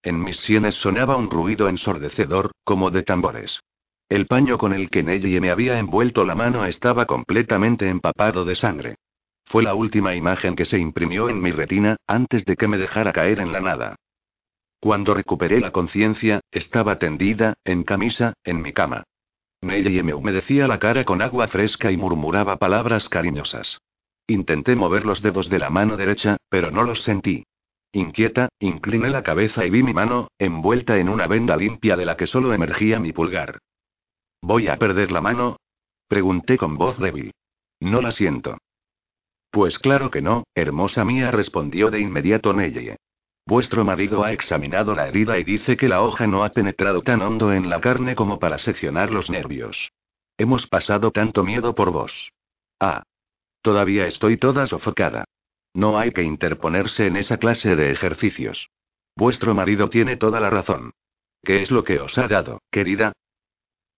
En 0.05 0.23
mis 0.23 0.37
sienes 0.37 0.75
sonaba 0.75 1.15
un 1.15 1.31
ruido 1.31 1.67
ensordecedor, 1.67 2.51
como 2.63 2.91
de 2.91 3.01
tambores. 3.01 3.59
El 4.07 4.27
paño 4.27 4.59
con 4.59 4.71
el 4.71 4.91
que 4.91 5.01
Nelly 5.01 5.39
me 5.39 5.49
había 5.49 5.79
envuelto 5.79 6.23
la 6.25 6.35
mano 6.35 6.63
estaba 6.63 7.07
completamente 7.07 7.89
empapado 7.89 8.45
de 8.45 8.53
sangre. 8.53 8.97
Fue 9.45 9.63
la 9.63 9.73
última 9.73 10.13
imagen 10.13 10.55
que 10.55 10.65
se 10.65 10.77
imprimió 10.77 11.27
en 11.27 11.41
mi 11.41 11.51
retina, 11.51 11.97
antes 12.05 12.45
de 12.45 12.55
que 12.55 12.67
me 12.67 12.77
dejara 12.77 13.13
caer 13.13 13.39
en 13.39 13.51
la 13.51 13.61
nada. 13.61 13.95
Cuando 14.79 15.15
recuperé 15.15 15.59
la 15.59 15.71
conciencia, 15.71 16.41
estaba 16.51 16.99
tendida, 16.99 17.55
en 17.63 17.83
camisa, 17.83 18.35
en 18.43 18.61
mi 18.61 18.73
cama. 18.73 19.05
Nelly 19.61 20.03
me 20.03 20.13
humedecía 20.13 20.67
la 20.67 20.77
cara 20.77 21.03
con 21.03 21.23
agua 21.23 21.47
fresca 21.47 21.91
y 21.91 21.97
murmuraba 21.97 22.57
palabras 22.57 23.09
cariñosas. 23.09 23.79
Intenté 24.27 24.75
mover 24.75 25.03
los 25.03 25.23
dedos 25.23 25.49
de 25.49 25.57
la 25.57 25.71
mano 25.71 25.97
derecha, 25.97 26.37
pero 26.47 26.69
no 26.69 26.83
los 26.83 27.01
sentí. 27.01 27.43
Inquieta, 27.95 28.49
incliné 28.59 29.09
la 29.09 29.23
cabeza 29.23 29.65
y 29.65 29.69
vi 29.69 29.81
mi 29.81 29.93
mano, 29.93 30.27
envuelta 30.37 30.97
en 30.97 31.07
una 31.07 31.27
venda 31.27 31.55
limpia 31.55 31.95
de 31.95 32.05
la 32.05 32.17
que 32.17 32.27
solo 32.27 32.53
emergía 32.53 32.99
mi 32.99 33.13
pulgar. 33.13 33.59
¿Voy 34.41 34.67
a 34.67 34.75
perder 34.75 35.13
la 35.13 35.21
mano? 35.21 35.55
Pregunté 36.09 36.57
con 36.57 36.75
voz 36.75 36.99
débil. 36.99 37.31
No 37.79 38.01
la 38.01 38.11
siento. 38.11 38.57
Pues 39.49 39.79
claro 39.79 40.11
que 40.11 40.21
no, 40.21 40.43
hermosa 40.53 41.05
mía, 41.05 41.31
respondió 41.31 41.89
de 41.89 42.01
inmediato 42.01 42.53
Nellie. 42.53 42.97
Vuestro 43.47 43.85
marido 43.85 44.25
ha 44.25 44.33
examinado 44.33 44.93
la 44.93 45.07
herida 45.07 45.39
y 45.39 45.45
dice 45.45 45.77
que 45.77 45.87
la 45.87 46.01
hoja 46.01 46.27
no 46.27 46.43
ha 46.43 46.49
penetrado 46.49 47.01
tan 47.01 47.21
hondo 47.21 47.53
en 47.53 47.69
la 47.69 47.79
carne 47.79 48.13
como 48.13 48.39
para 48.39 48.57
seccionar 48.57 49.09
los 49.09 49.29
nervios. 49.29 49.93
Hemos 50.37 50.67
pasado 50.67 51.11
tanto 51.11 51.45
miedo 51.45 51.73
por 51.73 51.91
vos. 51.91 52.33
Ah. 52.77 53.03
Todavía 53.61 54.05
estoy 54.05 54.35
toda 54.35 54.67
sofocada. 54.67 55.23
No 55.75 55.99
hay 55.99 56.11
que 56.11 56.23
interponerse 56.23 57.05
en 57.05 57.17
esa 57.17 57.37
clase 57.37 57.75
de 57.75 57.91
ejercicios. 57.91 58.69
Vuestro 59.17 59.53
marido 59.53 59.89
tiene 59.89 60.15
toda 60.15 60.39
la 60.39 60.49
razón. 60.49 60.93
¿Qué 61.43 61.61
es 61.61 61.69
lo 61.69 61.83
que 61.83 61.99
os 61.99 62.17
ha 62.17 62.29
dado, 62.29 62.61
querida? 62.71 63.11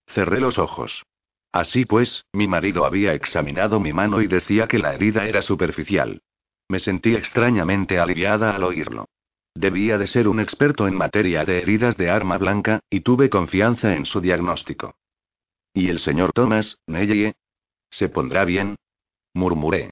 Cerré 0.07 0.39
los 0.39 0.57
ojos. 0.57 1.03
Así 1.51 1.86
pues, 1.86 2.25
mi 2.34 2.47
marido 2.47 2.84
había 2.84 3.13
examinado 3.13 3.80
mi 3.80 3.93
mano 3.93 4.21
y 4.21 4.28
decía 4.28 4.67
que 4.67 4.80
la 4.80 4.95
herida 4.95 5.28
era 5.28 5.43
superficial. 5.43 6.23
Me 6.67 6.80
sentí 6.80 7.13
extrañamente 7.13 7.99
aliviada 7.99 8.55
al 8.55 8.63
oírlo. 8.63 9.05
Debía 9.53 9.99
de 9.99 10.07
ser 10.07 10.28
un 10.28 10.39
experto 10.39 10.88
en 10.88 10.95
materia 10.95 11.45
de 11.45 11.59
heridas 11.59 11.95
de 11.95 12.09
arma 12.09 12.39
blanca, 12.39 12.80
y 12.89 13.01
tuve 13.01 13.30
confianza 13.30 13.95
en 13.95 14.07
su 14.07 14.19
diagnóstico. 14.19 14.95
¿Y 15.73 15.89
el 15.89 15.99
señor 15.99 16.32
Thomas, 16.34 16.80
Neye? 16.88 17.36
¿Se 17.91 18.09
pondrá 18.09 18.45
bien? 18.45 18.78
murmuré. 19.34 19.91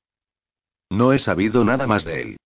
No 0.90 1.14
he 1.14 1.20
sabido 1.20 1.64
nada 1.66 1.88
más 1.88 2.06
de 2.06 2.22
él. 2.22 2.38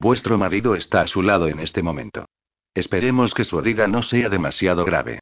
Vuestro 0.00 0.38
marido 0.38 0.74
está 0.74 1.00
a 1.02 1.08
su 1.08 1.22
lado 1.22 1.48
en 1.48 1.60
este 1.60 1.82
momento. 1.82 2.26
Esperemos 2.74 3.34
que 3.34 3.44
su 3.44 3.58
herida 3.58 3.88
no 3.88 4.02
sea 4.02 4.28
demasiado 4.28 4.84
grave. 4.84 5.20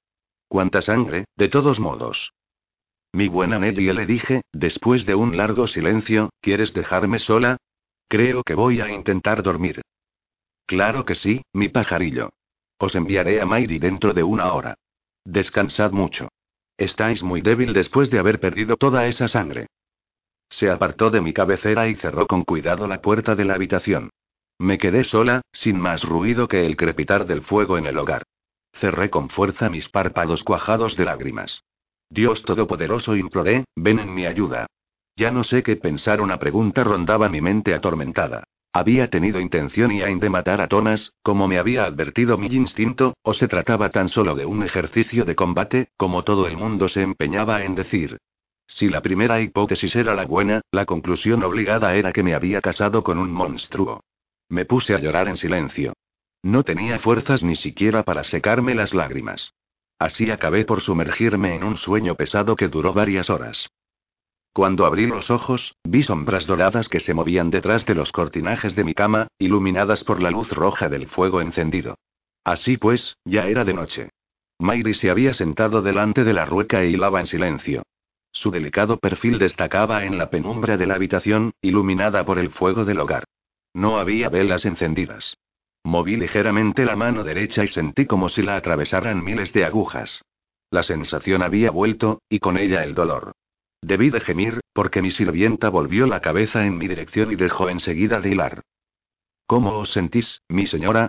¿Cuánta 0.48 0.82
sangre, 0.82 1.24
de 1.36 1.48
todos 1.48 1.80
modos? 1.80 2.32
Mi 3.12 3.28
buena 3.28 3.58
Nelly 3.58 3.92
le 3.92 4.06
dije, 4.06 4.42
después 4.52 5.06
de 5.06 5.14
un 5.14 5.36
largo 5.36 5.66
silencio, 5.66 6.30
¿quieres 6.40 6.74
dejarme 6.74 7.18
sola? 7.18 7.56
Creo 8.08 8.42
que 8.42 8.54
voy 8.54 8.80
a 8.80 8.92
intentar 8.92 9.42
dormir. 9.42 9.80
Claro 10.66 11.04
que 11.04 11.14
sí, 11.14 11.42
mi 11.52 11.68
pajarillo. 11.68 12.30
Os 12.78 12.94
enviaré 12.94 13.40
a 13.40 13.46
Mayri 13.46 13.78
dentro 13.78 14.12
de 14.12 14.22
una 14.22 14.52
hora. 14.52 14.74
Descansad 15.24 15.92
mucho. 15.92 16.28
Estáis 16.76 17.22
muy 17.22 17.40
débil 17.40 17.72
después 17.72 18.10
de 18.10 18.18
haber 18.18 18.38
perdido 18.38 18.76
toda 18.76 19.06
esa 19.06 19.28
sangre. 19.28 19.68
Se 20.48 20.70
apartó 20.70 21.10
de 21.10 21.20
mi 21.20 21.32
cabecera 21.32 21.88
y 21.88 21.94
cerró 21.96 22.26
con 22.26 22.44
cuidado 22.44 22.86
la 22.86 23.00
puerta 23.00 23.34
de 23.34 23.44
la 23.44 23.54
habitación. 23.54 24.10
Me 24.58 24.78
quedé 24.78 25.04
sola, 25.04 25.42
sin 25.52 25.78
más 25.78 26.02
ruido 26.02 26.48
que 26.48 26.64
el 26.64 26.76
crepitar 26.76 27.26
del 27.26 27.42
fuego 27.42 27.76
en 27.78 27.86
el 27.86 27.98
hogar. 27.98 28.22
Cerré 28.72 29.10
con 29.10 29.28
fuerza 29.28 29.68
mis 29.68 29.88
párpados 29.88 30.44
cuajados 30.44 30.96
de 30.96 31.04
lágrimas. 31.04 31.62
Dios 32.08 32.42
Todopoderoso 32.42 33.16
imploré, 33.16 33.64
ven 33.74 33.98
en 33.98 34.14
mi 34.14 34.26
ayuda. 34.26 34.66
Ya 35.16 35.30
no 35.30 35.44
sé 35.44 35.62
qué 35.62 35.76
pensar, 35.76 36.20
una 36.20 36.38
pregunta 36.38 36.84
rondaba 36.84 37.28
mi 37.28 37.40
mente 37.40 37.74
atormentada. 37.74 38.44
¿Había 38.72 39.08
tenido 39.08 39.40
intención 39.40 39.90
y 39.90 40.00
de 40.00 40.30
matar 40.30 40.60
a 40.60 40.68
Thomas, 40.68 41.14
como 41.22 41.48
me 41.48 41.58
había 41.58 41.86
advertido 41.86 42.36
mi 42.36 42.48
instinto, 42.48 43.14
o 43.22 43.32
se 43.32 43.48
trataba 43.48 43.88
tan 43.88 44.10
solo 44.10 44.34
de 44.34 44.44
un 44.44 44.62
ejercicio 44.62 45.24
de 45.24 45.34
combate, 45.34 45.88
como 45.96 46.24
todo 46.24 46.46
el 46.46 46.58
mundo 46.58 46.88
se 46.88 47.00
empeñaba 47.00 47.64
en 47.64 47.74
decir? 47.74 48.18
Si 48.66 48.88
la 48.88 49.00
primera 49.00 49.40
hipótesis 49.40 49.94
era 49.96 50.14
la 50.14 50.26
buena, 50.26 50.60
la 50.70 50.84
conclusión 50.84 51.42
obligada 51.42 51.94
era 51.94 52.12
que 52.12 52.22
me 52.22 52.34
había 52.34 52.60
casado 52.60 53.02
con 53.02 53.18
un 53.18 53.30
monstruo. 53.30 54.02
Me 54.48 54.64
puse 54.64 54.94
a 54.94 54.98
llorar 54.98 55.28
en 55.28 55.36
silencio. 55.36 55.92
No 56.42 56.62
tenía 56.62 56.98
fuerzas 56.98 57.42
ni 57.42 57.56
siquiera 57.56 58.02
para 58.02 58.24
secarme 58.24 58.74
las 58.74 58.94
lágrimas. 58.94 59.52
Así 59.98 60.30
acabé 60.30 60.64
por 60.64 60.80
sumergirme 60.80 61.54
en 61.54 61.64
un 61.64 61.76
sueño 61.76 62.14
pesado 62.14 62.54
que 62.54 62.68
duró 62.68 62.92
varias 62.92 63.30
horas. 63.30 63.68
Cuando 64.52 64.86
abrí 64.86 65.06
los 65.06 65.30
ojos, 65.30 65.74
vi 65.84 66.02
sombras 66.02 66.46
doradas 66.46 66.88
que 66.88 67.00
se 67.00 67.14
movían 67.14 67.50
detrás 67.50 67.84
de 67.84 67.94
los 67.94 68.12
cortinajes 68.12 68.74
de 68.74 68.84
mi 68.84 68.94
cama, 68.94 69.28
iluminadas 69.38 70.04
por 70.04 70.22
la 70.22 70.30
luz 70.30 70.50
roja 70.50 70.88
del 70.88 71.08
fuego 71.08 71.40
encendido. 71.40 71.96
Así 72.44 72.76
pues, 72.76 73.16
ya 73.24 73.48
era 73.48 73.64
de 73.64 73.74
noche. 73.74 74.10
Mayri 74.58 74.94
se 74.94 75.10
había 75.10 75.34
sentado 75.34 75.82
delante 75.82 76.24
de 76.24 76.32
la 76.32 76.46
rueca 76.46 76.82
e 76.82 76.88
hilaba 76.88 77.20
en 77.20 77.26
silencio. 77.26 77.82
Su 78.36 78.50
delicado 78.50 78.98
perfil 78.98 79.38
destacaba 79.38 80.04
en 80.04 80.18
la 80.18 80.28
penumbra 80.28 80.76
de 80.76 80.86
la 80.86 80.96
habitación, 80.96 81.54
iluminada 81.62 82.26
por 82.26 82.38
el 82.38 82.50
fuego 82.50 82.84
del 82.84 83.00
hogar. 83.00 83.24
No 83.72 83.98
había 83.98 84.28
velas 84.28 84.66
encendidas. 84.66 85.38
Moví 85.84 86.16
ligeramente 86.16 86.84
la 86.84 86.96
mano 86.96 87.24
derecha 87.24 87.64
y 87.64 87.68
sentí 87.68 88.04
como 88.04 88.28
si 88.28 88.42
la 88.42 88.56
atravesaran 88.56 89.24
miles 89.24 89.54
de 89.54 89.64
agujas. 89.64 90.22
La 90.70 90.82
sensación 90.82 91.42
había 91.42 91.70
vuelto, 91.70 92.20
y 92.28 92.40
con 92.40 92.58
ella 92.58 92.84
el 92.84 92.94
dolor. 92.94 93.32
Debí 93.80 94.10
de 94.10 94.20
gemir, 94.20 94.60
porque 94.74 95.00
mi 95.00 95.12
sirvienta 95.12 95.70
volvió 95.70 96.06
la 96.06 96.20
cabeza 96.20 96.66
en 96.66 96.76
mi 96.76 96.88
dirección 96.88 97.32
y 97.32 97.36
dejó 97.36 97.70
enseguida 97.70 98.20
de 98.20 98.32
hilar. 98.32 98.62
¿Cómo 99.46 99.78
os 99.78 99.92
sentís, 99.92 100.42
mi 100.50 100.66
señora? 100.66 101.08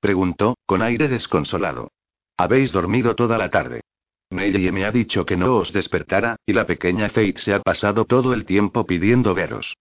preguntó, 0.00 0.58
con 0.66 0.82
aire 0.82 1.08
desconsolado. 1.08 1.92
Habéis 2.36 2.72
dormido 2.72 3.16
toda 3.16 3.38
la 3.38 3.48
tarde. 3.48 3.80
Nelly 4.30 4.70
me 4.72 4.84
ha 4.84 4.92
dicho 4.92 5.24
que 5.24 5.36
no 5.36 5.56
os 5.56 5.72
despertara, 5.72 6.36
y 6.44 6.52
la 6.52 6.66
pequeña 6.66 7.08
Fate 7.08 7.38
se 7.38 7.54
ha 7.54 7.60
pasado 7.60 8.04
todo 8.04 8.34
el 8.34 8.44
tiempo 8.44 8.86
pidiendo 8.86 9.34
veros. 9.34 9.76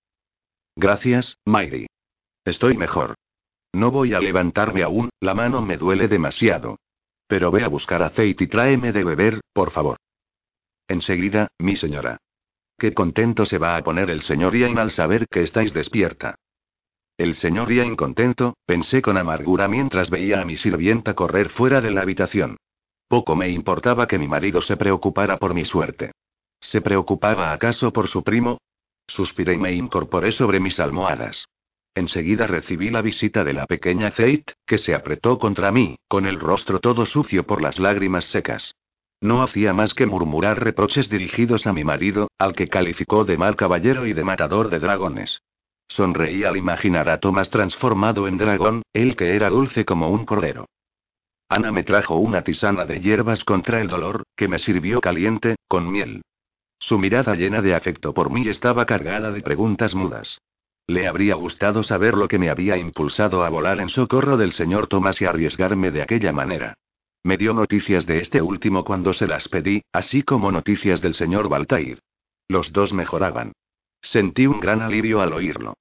Gracias, 0.75 1.37
Mayri. 1.45 1.87
Estoy 2.45 2.77
mejor. 2.77 3.15
No 3.73 3.91
voy 3.91 4.13
a 4.13 4.19
levantarme 4.19 4.83
aún, 4.83 5.09
la 5.19 5.33
mano 5.33 5.61
me 5.61 5.77
duele 5.77 6.07
demasiado. 6.07 6.77
Pero 7.27 7.51
ve 7.51 7.63
a 7.63 7.67
buscar 7.67 8.01
aceite 8.01 8.45
y 8.45 8.47
tráeme 8.47 8.93
de 8.93 9.03
beber, 9.03 9.41
por 9.53 9.71
favor. 9.71 9.97
Enseguida, 10.87 11.49
mi 11.59 11.75
señora. 11.75 12.17
Qué 12.77 12.93
contento 12.93 13.45
se 13.45 13.57
va 13.57 13.75
a 13.75 13.83
poner 13.83 14.09
el 14.09 14.21
señor 14.21 14.55
Ian 14.55 14.77
al 14.77 14.91
saber 14.91 15.27
que 15.27 15.41
estáis 15.41 15.73
despierta. 15.73 16.35
El 17.17 17.35
señor 17.35 17.73
Ian 17.73 17.95
contento, 17.95 18.55
pensé 18.65 19.01
con 19.01 19.17
amargura 19.17 19.67
mientras 19.67 20.09
veía 20.09 20.39
a 20.39 20.45
mi 20.45 20.55
sirvienta 20.55 21.15
correr 21.15 21.49
fuera 21.49 21.81
de 21.81 21.91
la 21.91 22.01
habitación. 22.01 22.57
Poco 23.07 23.35
me 23.35 23.49
importaba 23.49 24.07
que 24.07 24.19
mi 24.19 24.27
marido 24.27 24.61
se 24.61 24.75
preocupara 24.75 25.37
por 25.37 25.53
mi 25.53 25.63
suerte. 25.63 26.11
¿Se 26.59 26.81
preocupaba 26.81 27.53
acaso 27.53 27.93
por 27.93 28.07
su 28.07 28.23
primo? 28.23 28.57
Suspiré 29.07 29.53
y 29.53 29.57
me 29.57 29.73
incorporé 29.73 30.31
sobre 30.31 30.59
mis 30.59 30.79
almohadas. 30.79 31.47
Enseguida 31.95 32.45
recibí 32.45 32.89
la 32.89 33.01
visita 33.01 33.43
de 33.43 33.53
la 33.53 33.65
pequeña 33.65 34.11
Fate, 34.11 34.53
que 34.65 34.77
se 34.77 34.93
apretó 34.93 35.39
contra 35.39 35.71
mí, 35.71 35.97
con 36.07 36.25
el 36.25 36.39
rostro 36.39 36.79
todo 36.79 37.05
sucio 37.05 37.47
por 37.47 37.61
las 37.61 37.79
lágrimas 37.79 38.25
secas. 38.25 38.75
No 39.19 39.41
hacía 39.41 39.73
más 39.73 39.93
que 39.93 40.05
murmurar 40.05 40.63
reproches 40.63 41.09
dirigidos 41.09 41.65
a 41.65 41.73
mi 41.73 41.83
marido, 41.83 42.29
al 42.37 42.53
que 42.53 42.67
calificó 42.67 43.25
de 43.25 43.37
mal 43.37 43.55
caballero 43.55 44.05
y 44.05 44.13
de 44.13 44.23
matador 44.23 44.69
de 44.69 44.79
dragones. 44.79 45.41
Sonreí 45.87 46.43
al 46.43 46.57
imaginar 46.57 47.09
a 47.09 47.19
Tomás 47.19 47.49
transformado 47.49 48.27
en 48.27 48.37
dragón, 48.37 48.83
él 48.93 49.15
que 49.15 49.35
era 49.35 49.49
dulce 49.49 49.85
como 49.85 50.09
un 50.09 50.25
cordero. 50.25 50.67
Ana 51.49 51.71
me 51.71 51.83
trajo 51.83 52.15
una 52.15 52.41
tisana 52.41 52.85
de 52.85 52.99
hierbas 52.99 53.43
contra 53.43 53.79
el 53.79 53.87
dolor, 53.87 54.23
que 54.35 54.47
me 54.47 54.59
sirvió 54.59 54.99
caliente, 54.99 55.55
con 55.67 55.89
miel. 55.89 56.21
Su 56.77 56.99
mirada 56.99 57.35
llena 57.35 57.61
de 57.61 57.73
afecto 57.73 58.13
por 58.13 58.29
mí 58.29 58.47
estaba 58.47 58.85
cargada 58.85 59.31
de 59.31 59.41
preguntas 59.41 59.95
mudas. 59.95 60.39
Le 60.87 61.07
habría 61.07 61.35
gustado 61.35 61.83
saber 61.83 62.15
lo 62.15 62.27
que 62.27 62.37
me 62.37 62.49
había 62.49 62.77
impulsado 62.77 63.43
a 63.43 63.49
volar 63.49 63.79
en 63.79 63.89
socorro 63.89 64.37
del 64.37 64.53
señor 64.53 64.87
Tomás 64.87 65.21
y 65.21 65.25
arriesgarme 65.25 65.91
de 65.91 66.01
aquella 66.01 66.31
manera. 66.31 66.75
Me 67.23 67.37
dio 67.37 67.53
noticias 67.53 68.05
de 68.05 68.19
este 68.19 68.41
último 68.41 68.83
cuando 68.83 69.13
se 69.13 69.27
las 69.27 69.49
pedí, 69.49 69.83
así 69.91 70.23
como 70.23 70.51
noticias 70.51 71.01
del 71.01 71.13
señor 71.13 71.49
Baltair. 71.49 71.99
Los 72.47 72.71
dos 72.71 72.93
mejoraban. 72.93 73.53
Sentí 74.01 74.47
un 74.47 74.59
gran 74.59 74.81
alivio 74.81 75.21
al 75.21 75.33
oírlo. 75.33 75.75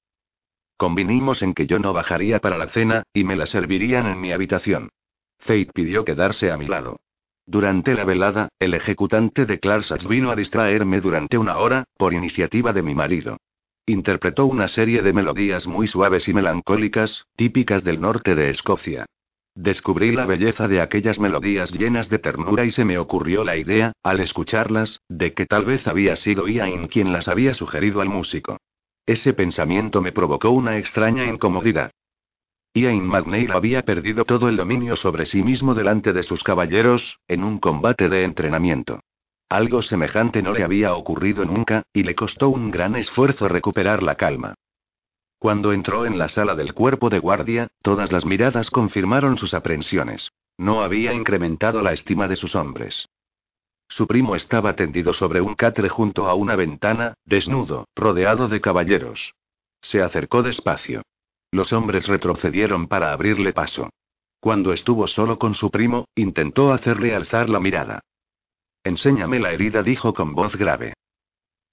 Convinimos 0.76 1.42
en 1.42 1.54
que 1.54 1.66
yo 1.66 1.78
no 1.78 1.92
bajaría 1.92 2.40
para 2.40 2.58
la 2.58 2.68
cena, 2.68 3.04
y 3.12 3.24
me 3.24 3.36
la 3.36 3.46
servirían 3.46 4.06
en 4.06 4.20
mi 4.20 4.32
habitación. 4.32 4.90
Fate 5.38 5.70
pidió 5.72 6.04
quedarse 6.04 6.50
a 6.50 6.56
mi 6.56 6.66
lado. 6.66 7.00
Durante 7.46 7.94
la 7.94 8.04
velada, 8.04 8.48
el 8.58 8.74
ejecutante 8.74 9.46
de 9.46 9.60
Clarsach 9.60 10.06
vino 10.06 10.30
a 10.30 10.36
distraerme 10.36 11.00
durante 11.00 11.38
una 11.38 11.58
hora, 11.58 11.84
por 11.96 12.12
iniciativa 12.12 12.72
de 12.72 12.82
mi 12.82 12.94
marido. 12.94 13.36
Interpretó 13.86 14.46
una 14.46 14.66
serie 14.66 15.02
de 15.02 15.12
melodías 15.12 15.68
muy 15.68 15.86
suaves 15.86 16.28
y 16.28 16.34
melancólicas, 16.34 17.26
típicas 17.36 17.84
del 17.84 18.00
norte 18.00 18.34
de 18.34 18.50
Escocia. 18.50 19.06
Descubrí 19.54 20.12
la 20.12 20.26
belleza 20.26 20.66
de 20.66 20.80
aquellas 20.80 21.20
melodías 21.20 21.70
llenas 21.70 22.10
de 22.10 22.18
ternura 22.18 22.64
y 22.64 22.70
se 22.72 22.84
me 22.84 22.98
ocurrió 22.98 23.44
la 23.44 23.56
idea, 23.56 23.92
al 24.02 24.20
escucharlas, 24.20 25.00
de 25.08 25.32
que 25.32 25.46
tal 25.46 25.64
vez 25.64 25.86
había 25.86 26.16
sido 26.16 26.48
Ian 26.48 26.88
quien 26.88 27.12
las 27.12 27.28
había 27.28 27.54
sugerido 27.54 28.00
al 28.00 28.08
músico. 28.08 28.58
Ese 29.06 29.32
pensamiento 29.32 30.02
me 30.02 30.10
provocó 30.10 30.50
una 30.50 30.78
extraña 30.78 31.24
incomodidad. 31.24 31.92
Ian 32.76 33.06
McNeil 33.06 33.52
había 33.52 33.80
perdido 33.80 34.26
todo 34.26 34.50
el 34.50 34.56
dominio 34.56 34.96
sobre 34.96 35.24
sí 35.24 35.42
mismo 35.42 35.74
delante 35.74 36.12
de 36.12 36.22
sus 36.22 36.42
caballeros, 36.42 37.18
en 37.26 37.42
un 37.42 37.58
combate 37.58 38.10
de 38.10 38.22
entrenamiento. 38.22 39.00
Algo 39.48 39.80
semejante 39.80 40.42
no 40.42 40.52
le 40.52 40.62
había 40.62 40.92
ocurrido 40.92 41.46
nunca, 41.46 41.84
y 41.94 42.02
le 42.02 42.14
costó 42.14 42.50
un 42.50 42.70
gran 42.70 42.94
esfuerzo 42.94 43.48
recuperar 43.48 44.02
la 44.02 44.16
calma. 44.16 44.56
Cuando 45.38 45.72
entró 45.72 46.04
en 46.04 46.18
la 46.18 46.28
sala 46.28 46.54
del 46.54 46.74
cuerpo 46.74 47.08
de 47.08 47.18
guardia, 47.18 47.68
todas 47.80 48.12
las 48.12 48.26
miradas 48.26 48.68
confirmaron 48.68 49.38
sus 49.38 49.54
aprensiones. 49.54 50.28
No 50.58 50.82
había 50.82 51.14
incrementado 51.14 51.80
la 51.80 51.94
estima 51.94 52.28
de 52.28 52.36
sus 52.36 52.54
hombres. 52.54 53.08
Su 53.88 54.06
primo 54.06 54.36
estaba 54.36 54.76
tendido 54.76 55.14
sobre 55.14 55.40
un 55.40 55.54
catre 55.54 55.88
junto 55.88 56.28
a 56.28 56.34
una 56.34 56.56
ventana, 56.56 57.14
desnudo, 57.24 57.86
rodeado 57.96 58.48
de 58.48 58.60
caballeros. 58.60 59.32
Se 59.80 60.02
acercó 60.02 60.42
despacio. 60.42 61.00
Los 61.50 61.72
hombres 61.72 62.06
retrocedieron 62.06 62.88
para 62.88 63.12
abrirle 63.12 63.52
paso. 63.52 63.90
Cuando 64.40 64.72
estuvo 64.72 65.06
solo 65.06 65.38
con 65.38 65.54
su 65.54 65.70
primo, 65.70 66.06
intentó 66.14 66.72
hacerle 66.72 67.14
alzar 67.14 67.48
la 67.48 67.60
mirada. 67.60 68.00
Enséñame 68.84 69.40
la 69.40 69.52
herida, 69.52 69.82
dijo 69.82 70.14
con 70.14 70.34
voz 70.34 70.56
grave. 70.56 70.94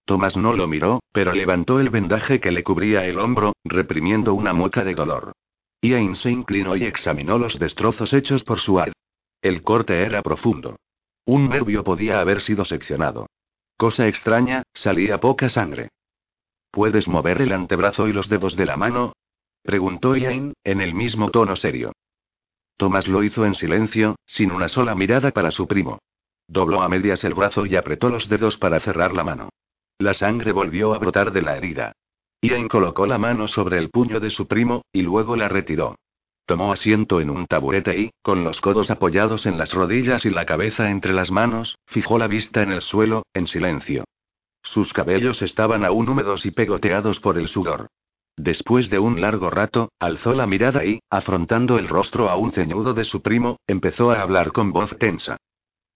Tomás 0.05 0.35
no 0.35 0.53
lo 0.53 0.67
miró, 0.67 1.01
pero 1.11 1.33
levantó 1.33 1.79
el 1.79 1.89
vendaje 1.89 2.39
que 2.39 2.51
le 2.51 2.63
cubría 2.63 3.05
el 3.05 3.19
hombro, 3.19 3.53
reprimiendo 3.63 4.33
una 4.33 4.53
mueca 4.53 4.83
de 4.83 4.95
dolor. 4.95 5.33
Ian 5.81 6.15
se 6.15 6.31
inclinó 6.31 6.75
y 6.75 6.85
examinó 6.85 7.37
los 7.37 7.59
destrozos 7.59 8.13
hechos 8.13 8.43
por 8.43 8.59
su 8.59 8.79
ar. 8.79 8.91
El 9.41 9.61
corte 9.61 10.01
era 10.01 10.21
profundo. 10.21 10.77
Un 11.25 11.49
nervio 11.49 11.83
podía 11.83 12.19
haber 12.19 12.41
sido 12.41 12.65
seccionado. 12.65 13.27
Cosa 13.77 14.07
extraña, 14.07 14.63
salía 14.73 15.19
poca 15.19 15.49
sangre. 15.49 15.89
¿Puedes 16.71 17.07
mover 17.07 17.41
el 17.41 17.51
antebrazo 17.51 18.07
y 18.07 18.13
los 18.13 18.29
dedos 18.29 18.55
de 18.55 18.65
la 18.65 18.77
mano? 18.77 19.13
Preguntó 19.63 20.15
Ian, 20.15 20.53
en 20.63 20.81
el 20.81 20.93
mismo 20.93 21.31
tono 21.31 21.55
serio. 21.55 21.93
Tomás 22.77 23.07
lo 23.07 23.23
hizo 23.23 23.45
en 23.45 23.55
silencio, 23.55 24.15
sin 24.25 24.51
una 24.51 24.67
sola 24.67 24.93
mirada 24.95 25.31
para 25.31 25.51
su 25.51 25.67
primo. 25.67 25.99
Dobló 26.47 26.81
a 26.81 26.89
medias 26.89 27.23
el 27.23 27.33
brazo 27.33 27.65
y 27.65 27.75
apretó 27.75 28.09
los 28.09 28.27
dedos 28.29 28.57
para 28.57 28.79
cerrar 28.79 29.13
la 29.13 29.23
mano. 29.23 29.49
La 29.97 30.13
sangre 30.13 30.51
volvió 30.51 30.93
a 30.93 30.99
brotar 30.99 31.31
de 31.31 31.41
la 31.41 31.57
herida. 31.57 31.93
Ian 32.41 32.67
colocó 32.67 33.07
la 33.07 33.17
mano 33.17 33.47
sobre 33.47 33.77
el 33.77 33.89
puño 33.89 34.19
de 34.19 34.29
su 34.29 34.47
primo, 34.47 34.81
y 34.91 35.01
luego 35.01 35.35
la 35.35 35.47
retiró. 35.47 35.95
Tomó 36.45 36.73
asiento 36.73 37.21
en 37.21 37.29
un 37.29 37.45
taburete 37.45 37.97
y, 37.97 38.11
con 38.21 38.43
los 38.43 38.59
codos 38.59 38.91
apoyados 38.91 39.45
en 39.45 39.57
las 39.57 39.73
rodillas 39.73 40.25
y 40.25 40.29
la 40.29 40.45
cabeza 40.45 40.89
entre 40.89 41.13
las 41.13 41.31
manos, 41.31 41.77
fijó 41.85 42.17
la 42.17 42.27
vista 42.27 42.61
en 42.61 42.73
el 42.73 42.81
suelo, 42.81 43.23
en 43.33 43.47
silencio. 43.47 44.03
Sus 44.61 44.91
cabellos 44.91 45.41
estaban 45.41 45.85
aún 45.85 46.09
húmedos 46.09 46.45
y 46.45 46.51
pegoteados 46.51 47.21
por 47.21 47.37
el 47.37 47.47
sudor. 47.47 47.87
Después 48.35 48.89
de 48.89 48.99
un 48.99 49.21
largo 49.21 49.49
rato, 49.49 49.91
alzó 49.99 50.33
la 50.33 50.47
mirada 50.47 50.83
y, 50.85 50.99
afrontando 51.09 51.77
el 51.77 51.87
rostro 51.87 52.29
aún 52.29 52.51
ceñudo 52.51 52.93
de 52.93 53.05
su 53.05 53.21
primo, 53.21 53.57
empezó 53.67 54.11
a 54.11 54.21
hablar 54.21 54.51
con 54.51 54.71
voz 54.71 54.97
tensa. 54.97 55.37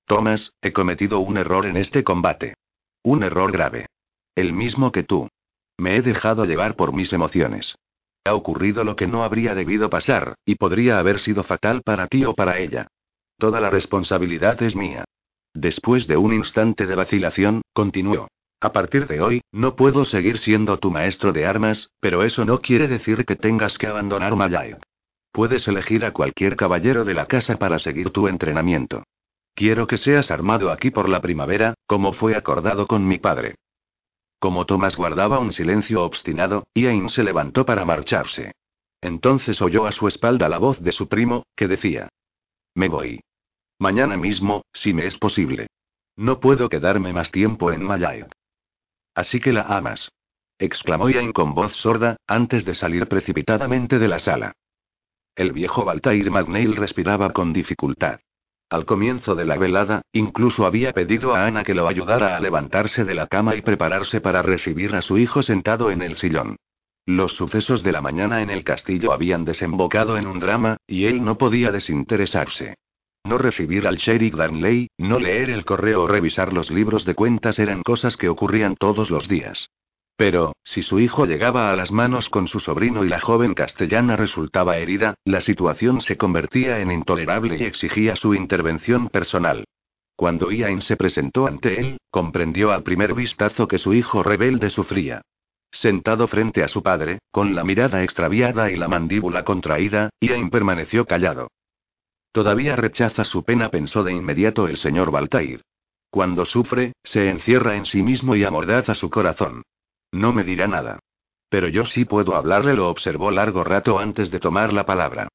Tomás, 0.06 0.54
he 0.62 0.72
cometido 0.72 1.20
un 1.20 1.38
error 1.38 1.66
en 1.66 1.78
este 1.78 2.04
combate. 2.04 2.56
Un 3.04 3.24
error 3.24 3.52
grave. 3.52 3.88
El 4.36 4.54
mismo 4.54 4.92
que 4.92 5.04
tú. 5.04 5.30
Me 5.78 5.98
he 5.98 6.02
dejado 6.02 6.46
llevar 6.46 6.76
por 6.76 6.94
mis 6.94 7.12
emociones. 7.12 7.76
Ha 8.24 8.34
ocurrido 8.34 8.84
lo 8.84 8.96
que 8.96 9.08
no 9.08 9.24
habría 9.24 9.56
debido 9.56 9.90
pasar, 9.90 10.36
y 10.46 10.56
podría 10.56 11.00
haber 11.00 11.20
sido 11.20 11.44
fatal 11.44 11.82
para 11.82 12.08
ti 12.08 12.26
o 12.26 12.34
para 12.34 12.60
ella. 12.60 12.88
Toda 13.38 13.60
la 13.60 13.70
responsabilidad 13.70 14.62
es 14.62 14.76
mía. 14.76 15.06
Después 15.54 16.08
de 16.08 16.18
un 16.18 16.34
instante 16.34 16.86
de 16.86 16.96
vacilación, 16.96 17.62
continuó. 17.74 18.28
A 18.60 18.72
partir 18.72 19.06
de 19.06 19.22
hoy, 19.22 19.42
no 19.52 19.76
puedo 19.76 20.04
seguir 20.04 20.40
siendo 20.40 20.80
tu 20.80 20.90
maestro 20.90 21.32
de 21.32 21.46
armas, 21.46 21.92
pero 22.00 22.24
eso 22.24 22.44
no 22.44 22.60
quiere 22.60 22.88
decir 22.88 23.24
que 23.26 23.36
tengas 23.36 23.78
que 23.78 23.86
abandonar 23.86 24.36
Malayat. 24.36 24.82
Puedes 25.32 25.68
elegir 25.68 26.04
a 26.04 26.12
cualquier 26.12 26.56
caballero 26.56 27.06
de 27.06 27.14
la 27.14 27.28
casa 27.28 27.58
para 27.58 27.78
seguir 27.78 28.10
tu 28.10 28.28
entrenamiento. 28.28 29.04
Quiero 29.54 29.86
que 29.86 30.00
seas 30.00 30.32
armado 30.32 30.72
aquí 30.72 30.90
por 30.90 31.08
la 31.08 31.22
primavera, 31.22 31.76
como 31.86 32.14
fue 32.14 32.36
acordado 32.36 32.88
con 32.88 33.08
mi 33.08 33.20
padre. 33.20 33.56
Como 34.40 34.66
Tomás 34.66 34.96
guardaba 34.96 35.38
un 35.38 35.52
silencio 35.52 36.04
obstinado, 36.04 36.66
Ian 36.74 37.10
se 37.10 37.24
levantó 37.24 37.64
para 37.66 37.86
marcharse. 37.86 38.54
Entonces 39.02 39.62
oyó 39.62 39.86
a 39.86 39.92
su 39.92 40.08
espalda 40.08 40.50
la 40.50 40.58
voz 40.58 40.82
de 40.82 40.92
su 40.92 41.08
primo, 41.08 41.46
que 41.56 41.68
decía: 41.68 42.10
Me 42.74 42.90
voy. 42.90 43.22
Mañana 43.78 44.18
mismo, 44.18 44.64
si 44.74 44.94
me 44.94 45.06
es 45.06 45.18
posible. 45.18 45.68
No 46.16 46.40
puedo 46.40 46.70
quedarme 46.70 47.14
más 47.14 47.32
tiempo 47.32 47.72
en 47.72 47.84
Malayat. 47.84 48.32
Así 49.18 49.40
que 49.40 49.52
la 49.52 49.64
amas. 49.64 50.12
exclamó 50.60 51.10
Ian 51.10 51.34
con 51.34 51.56
voz 51.56 51.74
sorda, 51.76 52.18
antes 52.28 52.66
de 52.66 52.76
salir 52.76 53.08
precipitadamente 53.08 53.98
de 53.98 54.08
la 54.08 54.20
sala. 54.20 54.54
El 55.36 55.54
viejo 55.54 55.84
Baltair 55.84 56.30
McNeil 56.30 56.76
respiraba 56.76 57.34
con 57.34 57.52
dificultad. 57.52 58.20
Al 58.70 58.86
comienzo 58.86 59.34
de 59.34 59.46
la 59.46 59.58
velada, 59.58 60.04
incluso 60.12 60.68
había 60.68 60.94
pedido 60.94 61.34
a 61.34 61.48
Ana 61.48 61.64
que 61.64 61.74
lo 61.74 61.88
ayudara 61.88 62.38
a 62.38 62.40
levantarse 62.40 63.06
de 63.06 63.16
la 63.16 63.26
cama 63.26 63.56
y 63.56 63.64
prepararse 63.64 64.22
para 64.22 64.44
recibir 64.44 64.94
a 64.94 65.02
su 65.02 65.18
hijo 65.18 65.42
sentado 65.42 65.90
en 65.90 66.04
el 66.04 66.18
sillón. 66.18 66.58
Los 67.08 67.32
sucesos 67.32 67.82
de 67.82 67.94
la 67.94 68.02
mañana 68.02 68.44
en 68.44 68.52
el 68.52 68.64
castillo 68.64 69.14
habían 69.14 69.46
desembocado 69.46 70.18
en 70.18 70.28
un 70.28 70.40
drama, 70.40 70.78
y 70.86 71.06
él 71.06 71.24
no 71.24 71.40
podía 71.40 71.72
desinteresarse. 71.72 72.76
No 73.28 73.38
recibir 73.38 73.86
al 73.88 73.98
sheriff 73.98 74.36
Darnley, 74.36 74.88
no 74.98 75.20
leer 75.20 75.50
el 75.50 75.66
correo 75.66 76.04
o 76.04 76.08
revisar 76.08 76.54
los 76.54 76.72
libros 76.72 77.04
de 77.04 77.14
cuentas 77.14 77.60
eran 77.60 77.84
cosas 77.84 78.16
que 78.16 78.30
ocurrían 78.30 78.78
todos 78.78 79.12
los 79.12 79.28
días. 79.28 79.70
Pero, 80.16 80.56
si 80.64 80.82
su 80.82 81.02
hijo 81.02 81.26
llegaba 81.26 81.70
a 81.70 81.76
las 81.76 81.92
manos 81.92 82.30
con 82.30 82.48
su 82.48 82.62
sobrino 82.62 83.04
y 83.04 83.10
la 83.10 83.20
joven 83.20 83.54
castellana 83.54 84.16
resultaba 84.16 84.78
herida, 84.78 85.16
la 85.26 85.42
situación 85.42 86.00
se 86.00 86.16
convertía 86.16 86.80
en 86.80 86.90
intolerable 86.90 87.58
y 87.58 87.64
exigía 87.64 88.16
su 88.16 88.34
intervención 88.34 89.10
personal. 89.10 89.66
Cuando 90.16 90.50
Ian 90.50 90.82
se 90.82 90.96
presentó 90.96 91.48
ante 91.48 91.82
él, 91.82 91.98
comprendió 92.10 92.72
al 92.72 92.84
primer 92.84 93.14
vistazo 93.14 93.68
que 93.68 93.78
su 93.78 93.94
hijo 93.94 94.24
rebelde 94.24 94.70
sufría. 94.70 95.22
Sentado 95.70 96.30
frente 96.30 96.64
a 96.64 96.70
su 96.70 96.82
padre, 96.82 97.20
con 97.30 97.56
la 97.56 97.66
mirada 97.66 98.04
extraviada 98.04 98.72
y 98.72 98.78
la 98.78 98.88
mandíbula 98.88 99.44
contraída, 99.44 100.12
Ian 100.22 100.50
permaneció 100.50 101.06
callado. 101.06 101.50
Todavía 102.32 102.76
rechaza 102.76 103.24
su 103.24 103.44
pena, 103.44 103.70
pensó 103.70 104.04
de 104.04 104.14
inmediato 104.14 104.68
el 104.68 104.78
señor 104.78 105.12
Baltair. 105.12 105.62
Cuando 106.10 106.46
sufre, 106.46 106.94
se 107.04 107.30
encierra 107.30 107.76
en 107.76 107.86
sí 107.86 108.04
mismo 108.04 108.36
y 108.36 108.44
amordaza 108.44 108.96
su 108.96 109.10
corazón. 109.10 109.64
No 110.12 110.34
me 110.34 110.44
dirá 110.44 110.68
nada. 110.68 111.00
Pero 111.50 111.68
yo 111.68 111.86
sí 111.86 112.06
puedo 112.06 112.36
hablarle, 112.36 112.76
lo 112.76 112.90
observó 112.90 113.32
largo 113.32 113.64
rato 113.64 114.00
antes 114.00 114.32
de 114.32 114.40
tomar 114.40 114.74
la 114.74 114.86
palabra. 114.86 115.30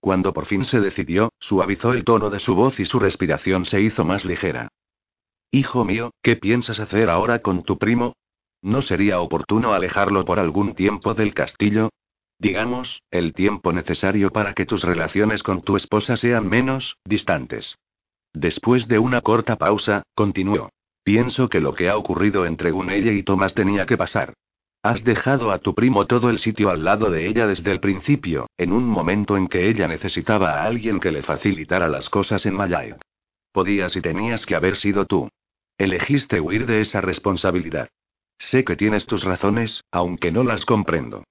Cuando 0.00 0.32
por 0.32 0.46
fin 0.46 0.64
se 0.64 0.80
decidió, 0.80 1.32
suavizó 1.38 1.92
el 1.92 2.04
tono 2.04 2.30
de 2.30 2.40
su 2.40 2.54
voz 2.54 2.78
y 2.80 2.86
su 2.86 2.98
respiración 2.98 3.66
se 3.66 3.80
hizo 3.80 4.04
más 4.04 4.24
ligera. 4.24 4.68
Hijo 5.50 5.84
mío, 5.84 6.12
¿qué 6.22 6.36
piensas 6.36 6.78
hacer 6.78 7.10
ahora 7.10 7.40
con 7.40 7.62
tu 7.64 7.78
primo? 7.78 8.14
¿No 8.62 8.82
sería 8.82 9.20
oportuno 9.20 9.72
alejarlo 9.72 10.24
por 10.24 10.38
algún 10.38 10.74
tiempo 10.74 11.14
del 11.14 11.34
castillo? 11.34 11.90
Digamos, 12.38 13.02
el 13.10 13.32
tiempo 13.32 13.72
necesario 13.72 14.30
para 14.30 14.54
que 14.54 14.64
tus 14.64 14.82
relaciones 14.82 15.42
con 15.42 15.62
tu 15.62 15.76
esposa 15.76 16.16
sean 16.16 16.48
menos 16.48 16.96
distantes. 17.04 17.76
Después 18.32 18.86
de 18.86 18.98
una 19.00 19.20
corta 19.22 19.56
pausa, 19.56 20.04
continuó. 20.14 20.70
Pienso 21.02 21.48
que 21.48 21.60
lo 21.60 21.74
que 21.74 21.88
ha 21.88 21.96
ocurrido 21.96 22.46
entre 22.46 22.70
Gunelle 22.70 23.14
y 23.14 23.22
Tomás 23.22 23.54
tenía 23.54 23.86
que 23.86 23.96
pasar. 23.96 24.34
Has 24.82 25.02
dejado 25.02 25.50
a 25.50 25.58
tu 25.58 25.74
primo 25.74 26.06
todo 26.06 26.30
el 26.30 26.38
sitio 26.38 26.70
al 26.70 26.84
lado 26.84 27.10
de 27.10 27.26
ella 27.26 27.46
desde 27.46 27.72
el 27.72 27.80
principio, 27.80 28.46
en 28.56 28.72
un 28.72 28.84
momento 28.86 29.36
en 29.36 29.48
que 29.48 29.68
ella 29.68 29.88
necesitaba 29.88 30.52
a 30.52 30.64
alguien 30.64 31.00
que 31.00 31.10
le 31.10 31.22
facilitara 31.22 31.88
las 31.88 32.08
cosas 32.08 32.46
en 32.46 32.54
Malayat. 32.54 33.00
Podías 33.50 33.96
y 33.96 34.00
tenías 34.00 34.46
que 34.46 34.54
haber 34.54 34.76
sido 34.76 35.06
tú. 35.06 35.28
Elegiste 35.78 36.40
huir 36.40 36.66
de 36.66 36.80
esa 36.82 37.00
responsabilidad. 37.00 37.88
Sé 38.38 38.62
que 38.62 38.76
tienes 38.76 39.06
tus 39.06 39.24
razones, 39.24 39.82
aunque 39.90 40.30
no 40.30 40.44
las 40.44 40.64
comprendo. 40.64 41.24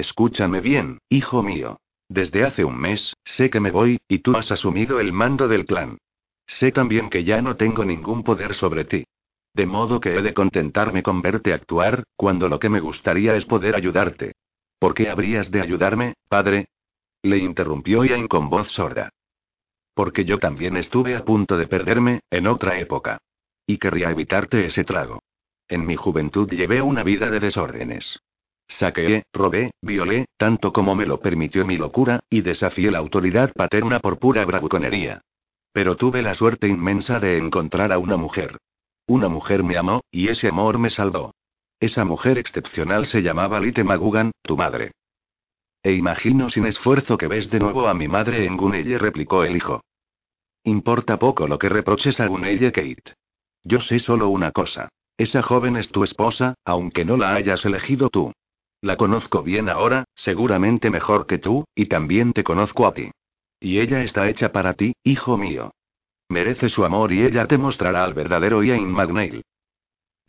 Escúchame 0.00 0.62
bien, 0.62 0.98
hijo 1.10 1.42
mío. 1.42 1.78
Desde 2.08 2.44
hace 2.44 2.64
un 2.64 2.80
mes, 2.80 3.14
sé 3.22 3.50
que 3.50 3.60
me 3.60 3.70
voy, 3.70 4.00
y 4.08 4.20
tú 4.20 4.34
has 4.34 4.50
asumido 4.50 4.98
el 4.98 5.12
mando 5.12 5.46
del 5.46 5.66
clan. 5.66 5.98
Sé 6.46 6.72
también 6.72 7.10
que 7.10 7.22
ya 7.22 7.42
no 7.42 7.56
tengo 7.56 7.84
ningún 7.84 8.24
poder 8.24 8.54
sobre 8.54 8.86
ti. 8.86 9.04
De 9.52 9.66
modo 9.66 10.00
que 10.00 10.16
he 10.16 10.22
de 10.22 10.32
contentarme 10.32 11.02
con 11.02 11.20
verte 11.20 11.52
actuar, 11.52 12.04
cuando 12.16 12.48
lo 12.48 12.58
que 12.58 12.70
me 12.70 12.80
gustaría 12.80 13.36
es 13.36 13.44
poder 13.44 13.76
ayudarte. 13.76 14.32
¿Por 14.78 14.94
qué 14.94 15.10
habrías 15.10 15.50
de 15.50 15.60
ayudarme, 15.60 16.14
padre? 16.30 16.68
Le 17.20 17.36
interrumpió 17.36 18.02
Ian 18.02 18.26
con 18.26 18.48
voz 18.48 18.70
sorda. 18.70 19.10
Porque 19.92 20.24
yo 20.24 20.38
también 20.38 20.78
estuve 20.78 21.14
a 21.14 21.26
punto 21.26 21.58
de 21.58 21.66
perderme, 21.66 22.20
en 22.30 22.46
otra 22.46 22.78
época. 22.78 23.18
Y 23.66 23.76
querría 23.76 24.10
evitarte 24.10 24.64
ese 24.64 24.82
trago. 24.82 25.22
En 25.68 25.84
mi 25.84 25.96
juventud 25.96 26.48
llevé 26.48 26.80
una 26.80 27.02
vida 27.02 27.28
de 27.28 27.38
desórdenes. 27.38 28.18
Saqueé, 28.70 29.24
robé, 29.32 29.72
violé, 29.82 30.26
tanto 30.36 30.72
como 30.72 30.94
me 30.94 31.04
lo 31.04 31.20
permitió 31.20 31.66
mi 31.66 31.76
locura, 31.76 32.20
y 32.30 32.40
desafié 32.42 32.90
la 32.90 32.98
autoridad 32.98 33.52
paterna 33.52 33.98
por 33.98 34.18
pura 34.18 34.44
bravuconería. 34.44 35.22
Pero 35.72 35.96
tuve 35.96 36.22
la 36.22 36.34
suerte 36.34 36.68
inmensa 36.68 37.18
de 37.18 37.36
encontrar 37.36 37.92
a 37.92 37.98
una 37.98 38.16
mujer. 38.16 38.58
Una 39.06 39.28
mujer 39.28 39.64
me 39.64 39.76
amó, 39.76 40.02
y 40.10 40.28
ese 40.28 40.48
amor 40.48 40.78
me 40.78 40.90
salvó. 40.90 41.34
Esa 41.80 42.04
mujer 42.04 42.38
excepcional 42.38 43.06
se 43.06 43.22
llamaba 43.22 43.58
Lite 43.58 43.82
Magugan, 43.82 44.30
tu 44.42 44.56
madre. 44.56 44.92
E 45.82 45.92
imagino 45.92 46.48
sin 46.48 46.66
esfuerzo 46.66 47.18
que 47.18 47.26
ves 47.26 47.50
de 47.50 47.58
nuevo 47.58 47.88
a 47.88 47.94
mi 47.94 48.06
madre 48.06 48.44
en 48.44 48.56
Gunelle, 48.56 48.98
replicó 48.98 49.44
el 49.44 49.56
hijo. 49.56 49.82
Importa 50.62 51.18
poco 51.18 51.48
lo 51.48 51.58
que 51.58 51.68
reproches 51.68 52.20
a 52.20 52.26
Gunelle 52.26 52.70
Kate. 52.70 53.14
Yo 53.64 53.80
sé 53.80 53.98
solo 53.98 54.28
una 54.28 54.52
cosa. 54.52 54.90
Esa 55.16 55.42
joven 55.42 55.76
es 55.76 55.90
tu 55.90 56.04
esposa, 56.04 56.54
aunque 56.64 57.04
no 57.04 57.16
la 57.16 57.34
hayas 57.34 57.64
elegido 57.64 58.10
tú. 58.10 58.32
La 58.82 58.96
conozco 58.96 59.42
bien 59.42 59.68
ahora, 59.68 60.04
seguramente 60.14 60.88
mejor 60.88 61.26
que 61.26 61.38
tú, 61.38 61.64
y 61.74 61.86
también 61.86 62.32
te 62.32 62.42
conozco 62.44 62.86
a 62.86 62.94
ti. 62.94 63.10
Y 63.60 63.78
ella 63.78 64.02
está 64.02 64.28
hecha 64.28 64.52
para 64.52 64.74
ti, 64.74 64.94
hijo 65.04 65.36
mío. 65.36 65.72
Merece 66.30 66.70
su 66.70 66.84
amor 66.84 67.12
y 67.12 67.22
ella 67.22 67.46
te 67.46 67.58
mostrará 67.58 68.04
al 68.04 68.14
verdadero 68.14 68.62
Ian 68.62 68.90
McNeil. 68.90 69.42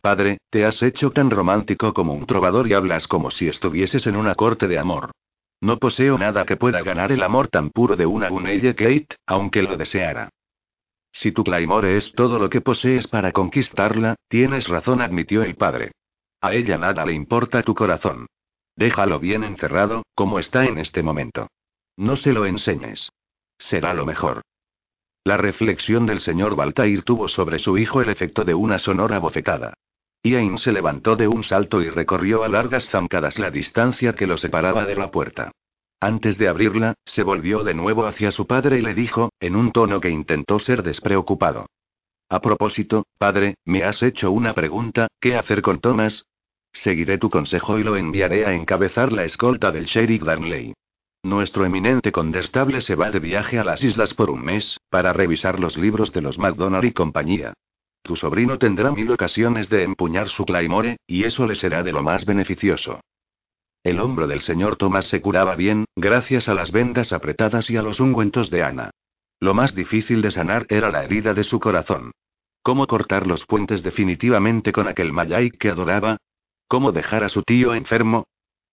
Padre, 0.02 0.38
te 0.50 0.66
has 0.66 0.82
hecho 0.82 1.12
tan 1.12 1.30
romántico 1.30 1.94
como 1.94 2.12
un 2.12 2.26
trovador 2.26 2.68
y 2.68 2.74
hablas 2.74 3.06
como 3.06 3.30
si 3.30 3.48
estuvieses 3.48 4.06
en 4.06 4.16
una 4.16 4.34
corte 4.34 4.66
de 4.68 4.78
amor. 4.78 5.12
No 5.60 5.78
poseo 5.78 6.18
nada 6.18 6.44
que 6.44 6.56
pueda 6.56 6.82
ganar 6.82 7.12
el 7.12 7.22
amor 7.22 7.46
tan 7.48 7.70
puro 7.70 7.94
de 7.96 8.04
una 8.04 8.28
Gunelle 8.28 8.74
Kate, 8.74 9.16
aunque 9.26 9.62
lo 9.62 9.76
deseara. 9.76 10.28
Si 11.12 11.30
tu 11.30 11.44
Claymore 11.44 11.96
es 11.96 12.12
todo 12.12 12.38
lo 12.38 12.50
que 12.50 12.60
posees 12.60 13.06
para 13.06 13.32
conquistarla, 13.32 14.16
tienes 14.28 14.66
razón, 14.66 15.00
admitió 15.00 15.42
el 15.42 15.54
padre. 15.54 15.92
A 16.40 16.52
ella 16.52 16.78
nada 16.78 17.06
le 17.06 17.12
importa 17.12 17.62
tu 17.62 17.74
corazón. 17.74 18.26
Déjalo 18.76 19.20
bien 19.20 19.44
encerrado, 19.44 20.04
como 20.14 20.38
está 20.38 20.64
en 20.64 20.78
este 20.78 21.02
momento. 21.02 21.48
No 21.96 22.16
se 22.16 22.32
lo 22.32 22.46
enseñes. 22.46 23.10
Será 23.58 23.94
lo 23.94 24.06
mejor. 24.06 24.42
La 25.24 25.36
reflexión 25.36 26.06
del 26.06 26.20
señor 26.20 26.56
Baltair 26.56 27.04
tuvo 27.04 27.28
sobre 27.28 27.58
su 27.58 27.78
hijo 27.78 28.00
el 28.00 28.08
efecto 28.08 28.44
de 28.44 28.54
una 28.54 28.78
sonora 28.78 29.18
bofetada. 29.18 29.74
Iain 30.24 30.58
se 30.58 30.72
levantó 30.72 31.16
de 31.16 31.28
un 31.28 31.42
salto 31.42 31.82
y 31.82 31.90
recorrió 31.90 32.44
a 32.44 32.48
largas 32.48 32.88
zancadas 32.88 33.38
la 33.38 33.50
distancia 33.50 34.14
que 34.14 34.26
lo 34.26 34.36
separaba 34.36 34.84
de 34.84 34.96
la 34.96 35.10
puerta. 35.10 35.52
Antes 36.00 36.38
de 36.38 36.48
abrirla, 36.48 36.94
se 37.04 37.22
volvió 37.22 37.62
de 37.62 37.74
nuevo 37.74 38.06
hacia 38.06 38.32
su 38.32 38.46
padre 38.46 38.78
y 38.78 38.82
le 38.82 38.94
dijo, 38.94 39.30
en 39.38 39.54
un 39.54 39.70
tono 39.70 40.00
que 40.00 40.10
intentó 40.10 40.58
ser 40.58 40.82
despreocupado. 40.82 41.66
A 42.28 42.40
propósito, 42.40 43.06
padre, 43.18 43.54
me 43.64 43.84
has 43.84 44.02
hecho 44.02 44.32
una 44.32 44.54
pregunta, 44.54 45.06
¿qué 45.20 45.36
hacer 45.36 45.62
con 45.62 45.80
Thomas? 45.80 46.26
Seguiré 46.72 47.18
tu 47.18 47.30
consejo 47.30 47.78
y 47.78 47.84
lo 47.84 47.96
enviaré 47.96 48.46
a 48.46 48.54
encabezar 48.54 49.12
la 49.12 49.24
escolta 49.24 49.70
del 49.70 49.84
sheriff 49.84 50.22
Darnley. 50.22 50.74
Nuestro 51.22 51.64
eminente 51.64 52.10
condestable 52.10 52.80
se 52.80 52.96
va 52.96 53.10
de 53.10 53.20
viaje 53.20 53.58
a 53.58 53.64
las 53.64 53.82
islas 53.84 54.14
por 54.14 54.30
un 54.30 54.42
mes, 54.42 54.80
para 54.90 55.12
revisar 55.12 55.60
los 55.60 55.76
libros 55.76 56.12
de 56.12 56.22
los 56.22 56.38
McDonald 56.38 56.84
y 56.84 56.92
compañía. 56.92 57.52
Tu 58.02 58.16
sobrino 58.16 58.58
tendrá 58.58 58.90
mil 58.90 59.10
ocasiones 59.12 59.68
de 59.68 59.84
empuñar 59.84 60.28
su 60.28 60.44
claymore, 60.44 60.96
y 61.06 61.22
eso 61.24 61.46
le 61.46 61.54
será 61.54 61.84
de 61.84 61.92
lo 61.92 62.02
más 62.02 62.24
beneficioso. 62.24 63.00
El 63.84 64.00
hombro 64.00 64.26
del 64.26 64.40
señor 64.40 64.76
Thomas 64.76 65.06
se 65.06 65.20
curaba 65.20 65.54
bien, 65.54 65.84
gracias 65.94 66.48
a 66.48 66.54
las 66.54 66.72
vendas 66.72 67.12
apretadas 67.12 67.70
y 67.70 67.76
a 67.76 67.82
los 67.82 68.00
ungüentos 68.00 68.50
de 68.50 68.62
Ana. 68.62 68.90
Lo 69.38 69.54
más 69.54 69.74
difícil 69.74 70.22
de 70.22 70.30
sanar 70.30 70.66
era 70.68 70.90
la 70.90 71.04
herida 71.04 71.34
de 71.34 71.44
su 71.44 71.60
corazón. 71.60 72.12
¿Cómo 72.62 72.86
cortar 72.86 73.26
los 73.26 73.46
puentes 73.46 73.82
definitivamente 73.82 74.72
con 74.72 74.88
aquel 74.88 75.12
Mayay 75.12 75.50
que 75.50 75.68
adoraba? 75.68 76.16
¿Cómo 76.72 76.90
dejar 76.90 77.22
a 77.22 77.28
su 77.28 77.42
tío 77.42 77.74
enfermo? 77.74 78.24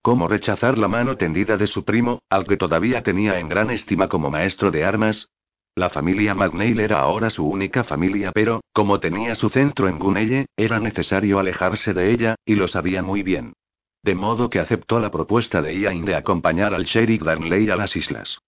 ¿Cómo 0.02 0.30
rechazar 0.30 0.78
la 0.78 0.88
mano 0.88 1.18
tendida 1.18 1.58
de 1.58 1.68
su 1.68 1.84
primo, 1.84 2.22
al 2.30 2.48
que 2.48 2.56
todavía 2.56 3.04
tenía 3.04 3.42
en 3.42 3.50
gran 3.50 3.72
estima 3.72 4.08
como 4.08 4.32
maestro 4.32 4.72
de 4.72 4.86
armas? 4.86 5.28
La 5.76 5.90
familia 5.90 6.34
McNeil 6.34 6.80
era 6.80 7.02
ahora 7.02 7.30
su 7.30 7.46
única 7.46 7.84
familia, 7.84 8.32
pero, 8.34 8.62
como 8.72 9.02
tenía 9.02 9.36
su 9.36 9.50
centro 9.50 9.90
en 9.90 10.00
Gunelle, 10.00 10.46
era 10.56 10.80
necesario 10.80 11.40
alejarse 11.40 11.94
de 11.94 12.14
ella, 12.14 12.36
y 12.46 12.56
lo 12.56 12.70
sabía 12.70 13.04
muy 13.04 13.22
bien. 13.22 13.52
De 14.02 14.16
modo 14.16 14.50
que 14.50 14.62
aceptó 14.62 15.02
la 15.02 15.12
propuesta 15.12 15.62
de 15.62 15.78
Ian 15.78 16.06
de 16.06 16.16
acompañar 16.16 16.74
al 16.74 16.86
sheriff 16.86 17.24
Darnley 17.24 17.70
a 17.70 17.76
las 17.76 17.98
islas. 17.98 18.40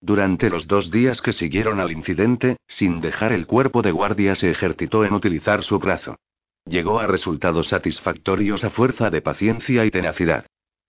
Durante 0.00 0.50
los 0.50 0.68
dos 0.68 0.92
días 0.92 1.20
que 1.20 1.32
siguieron 1.32 1.80
al 1.80 1.90
incidente, 1.90 2.58
sin 2.68 3.00
dejar 3.00 3.32
el 3.32 3.48
cuerpo 3.48 3.82
de 3.82 3.90
guardia 3.90 4.36
se 4.36 4.52
ejercitó 4.52 5.04
en 5.04 5.14
utilizar 5.14 5.64
su 5.64 5.80
brazo. 5.80 6.14
Llegó 6.68 7.00
a 7.00 7.06
resultados 7.06 7.68
satisfactorios 7.68 8.62
a 8.62 8.70
fuerza 8.70 9.08
de 9.08 9.22
paciencia 9.22 9.86
y 9.86 9.90
tenacidad. 9.90 10.44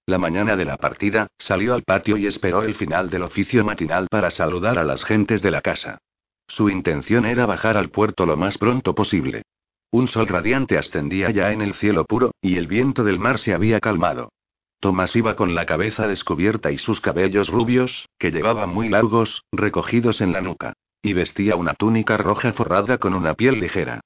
La 0.06 0.18
mañana 0.18 0.58
de 0.58 0.66
la 0.66 0.76
partida, 0.76 1.28
salió 1.38 1.74
al 1.74 1.84
patio 1.84 2.18
y 2.18 2.28
esperó 2.28 2.64
el 2.64 2.76
final 2.76 3.10
del 3.10 3.24
oficio 3.24 3.64
matinal 3.64 4.08
para 4.10 4.30
saludar 4.30 4.78
a 4.78 4.84
las 4.84 5.06
gentes 5.06 5.42
de 5.42 5.52
la 5.52 5.62
casa. 5.62 6.00
Su 6.48 6.70
intención 6.70 7.26
era 7.26 7.46
bajar 7.46 7.78
al 7.78 7.90
puerto 7.90 8.26
lo 8.26 8.36
más 8.36 8.58
pronto 8.58 8.94
posible. 8.94 9.44
Un 9.92 10.08
sol 10.08 10.28
radiante 10.28 10.78
ascendía 10.78 11.30
ya 11.32 11.52
en 11.52 11.62
el 11.62 11.74
cielo 11.76 12.04
puro, 12.06 12.32
y 12.42 12.58
el 12.58 12.68
viento 12.68 13.04
del 13.04 13.20
mar 13.20 13.40
se 13.40 13.54
había 13.54 13.80
calmado. 13.80 14.34
Tomás 14.80 15.16
iba 15.16 15.36
con 15.36 15.56
la 15.56 15.66
cabeza 15.66 16.08
descubierta 16.08 16.72
y 16.72 16.78
sus 16.78 17.00
cabellos 17.02 17.50
rubios, 17.50 18.08
que 18.18 18.32
llevaba 18.32 18.66
muy 18.66 18.90
largos, 18.90 19.44
recogidos 19.52 20.22
en 20.22 20.34
la 20.34 20.42
nuca. 20.42 20.74
Y 21.02 21.14
vestía 21.14 21.56
una 21.56 21.74
túnica 21.74 22.18
roja 22.18 22.52
forrada 22.52 22.98
con 22.98 23.14
una 23.14 23.34
piel 23.34 23.60
ligera. 23.60 24.02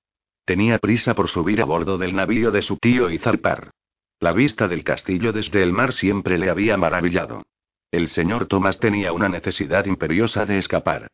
Tenía 0.45 0.77
prisa 0.79 1.13
por 1.13 1.29
subir 1.29 1.61
a 1.61 1.65
bordo 1.65 1.97
del 1.97 2.15
navío 2.15 2.51
de 2.51 2.61
su 2.61 2.77
tío 2.77 3.09
y 3.09 3.17
zarpar. 3.17 3.71
La 4.19 4.33
vista 4.33 4.67
del 4.67 4.83
castillo 4.83 5.31
desde 5.31 5.63
el 5.63 5.73
mar 5.73 5.93
siempre 5.93 6.37
le 6.37 6.49
había 6.49 6.77
maravillado. 6.77 7.43
El 7.91 8.07
señor 8.07 8.47
Thomas 8.47 8.79
tenía 8.79 9.13
una 9.13 9.29
necesidad 9.29 9.85
imperiosa 9.85 10.45
de 10.45 10.57
escapar. 10.57 11.07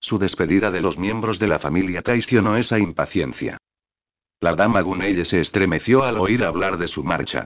Su 0.00 0.18
despedida 0.18 0.70
de 0.70 0.80
los 0.80 0.98
miembros 0.98 1.38
de 1.38 1.48
la 1.48 1.58
familia 1.58 2.02
traicionó 2.02 2.56
esa 2.56 2.78
impaciencia. 2.78 3.58
La 4.40 4.54
dama 4.54 4.82
Gunelle 4.82 5.24
se 5.24 5.40
estremeció 5.40 6.04
al 6.04 6.18
oír 6.18 6.44
hablar 6.44 6.76
de 6.76 6.88
su 6.88 7.02
marcha. 7.02 7.44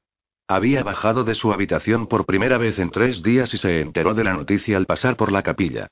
Había 0.49 0.83
bajado 0.83 1.23
de 1.23 1.37
su 1.37 1.53
habitación 1.53 2.09
por 2.09 2.27
primera 2.27 2.59
vez 2.59 2.79
en 2.81 2.91
tres 2.91 3.23
días 3.23 3.55
y 3.55 3.57
se 3.57 3.81
enteró 3.81 4.15
de 4.15 4.25
la 4.25 4.35
noticia 4.35 4.77
al 4.77 4.87
pasar 4.87 5.17
por 5.17 5.31
la 5.31 5.43
capilla. 5.43 5.87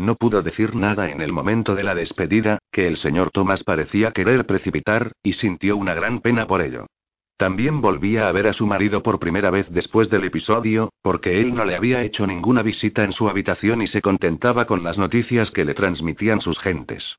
No 0.00 0.14
pudo 0.14 0.40
decir 0.40 0.74
nada 0.76 1.10
en 1.10 1.20
el 1.20 1.30
momento 1.30 1.74
de 1.74 1.82
la 1.82 1.94
despedida, 1.94 2.58
que 2.72 2.86
el 2.86 2.96
señor 2.96 3.30
Thomas 3.30 3.64
parecía 3.64 4.12
querer 4.12 4.46
precipitar, 4.46 5.12
y 5.22 5.34
sintió 5.34 5.76
una 5.76 5.92
gran 5.92 6.20
pena 6.20 6.46
por 6.46 6.62
ello. 6.62 6.86
También 7.36 7.82
volvía 7.82 8.26
a 8.26 8.32
ver 8.32 8.46
a 8.46 8.54
su 8.54 8.66
marido 8.66 9.02
por 9.02 9.18
primera 9.18 9.50
vez 9.50 9.68
después 9.68 10.08
del 10.08 10.24
episodio, 10.24 10.90
porque 11.02 11.42
él 11.42 11.54
no 11.54 11.66
le 11.66 11.76
había 11.76 12.02
hecho 12.02 12.26
ninguna 12.26 12.62
visita 12.62 13.04
en 13.04 13.12
su 13.12 13.28
habitación 13.28 13.82
y 13.82 13.88
se 13.88 14.00
contentaba 14.00 14.64
con 14.64 14.82
las 14.82 14.96
noticias 14.96 15.50
que 15.50 15.66
le 15.66 15.74
transmitían 15.74 16.40
sus 16.40 16.58
gentes. 16.58 17.18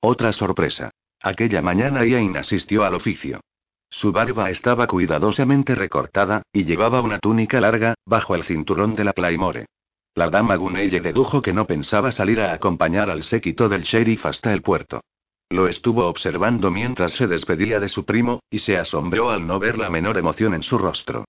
Otra 0.00 0.32
sorpresa. 0.32 0.90
Aquella 1.20 1.62
mañana 1.62 2.04
Ian 2.04 2.36
asistió 2.36 2.82
al 2.82 2.96
oficio. 2.96 3.42
Su 3.88 4.10
barba 4.10 4.50
estaba 4.50 4.88
cuidadosamente 4.88 5.76
recortada, 5.76 6.42
y 6.52 6.64
llevaba 6.64 7.00
una 7.00 7.20
túnica 7.20 7.60
larga, 7.60 7.94
bajo 8.04 8.34
el 8.34 8.42
cinturón 8.42 8.96
de 8.96 9.04
la 9.04 9.12
Playmore. 9.12 9.66
La 10.14 10.28
dama 10.28 10.56
Gunelle 10.56 11.00
dedujo 11.00 11.40
que 11.40 11.54
no 11.54 11.66
pensaba 11.66 12.12
salir 12.12 12.40
a 12.40 12.52
acompañar 12.52 13.08
al 13.08 13.22
séquito 13.22 13.70
del 13.70 13.82
sheriff 13.82 14.26
hasta 14.26 14.52
el 14.52 14.60
puerto. 14.60 15.00
Lo 15.48 15.68
estuvo 15.68 16.06
observando 16.06 16.70
mientras 16.70 17.12
se 17.12 17.26
despedía 17.26 17.80
de 17.80 17.88
su 17.88 18.04
primo, 18.04 18.40
y 18.50 18.58
se 18.58 18.76
asombró 18.76 19.30
al 19.30 19.46
no 19.46 19.58
ver 19.58 19.78
la 19.78 19.88
menor 19.88 20.18
emoción 20.18 20.52
en 20.52 20.62
su 20.62 20.76
rostro. 20.76 21.24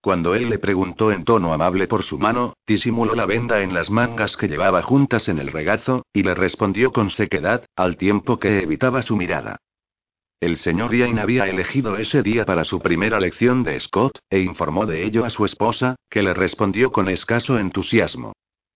Cuando 0.00 0.36
él 0.36 0.48
le 0.48 0.60
preguntó 0.60 1.10
en 1.10 1.24
tono 1.24 1.52
amable 1.52 1.88
por 1.88 2.04
su 2.04 2.18
mano, 2.18 2.54
disimuló 2.64 3.16
la 3.16 3.26
venda 3.26 3.60
en 3.62 3.74
las 3.74 3.90
mangas 3.90 4.36
que 4.36 4.46
llevaba 4.46 4.82
juntas 4.82 5.28
en 5.28 5.38
el 5.38 5.50
regazo, 5.50 6.04
y 6.12 6.22
le 6.22 6.34
respondió 6.34 6.92
con 6.92 7.10
sequedad, 7.10 7.64
al 7.74 7.96
tiempo 7.96 8.38
que 8.38 8.60
evitaba 8.60 9.02
su 9.02 9.16
mirada. 9.16 9.58
El 10.40 10.56
señor 10.56 10.94
Ian 10.94 11.18
había 11.18 11.48
elegido 11.48 11.96
ese 11.96 12.22
día 12.22 12.44
para 12.44 12.64
su 12.64 12.78
primera 12.78 13.18
lección 13.18 13.64
de 13.64 13.78
Scott, 13.80 14.20
e 14.30 14.38
informó 14.38 14.86
de 14.86 15.04
ello 15.04 15.24
a 15.24 15.30
su 15.30 15.44
esposa, 15.44 15.96
que 16.08 16.22
le 16.22 16.32
respondió 16.32 16.92
con 16.92 17.08
escaso 17.08 17.58
entusiasmo. 17.58 18.34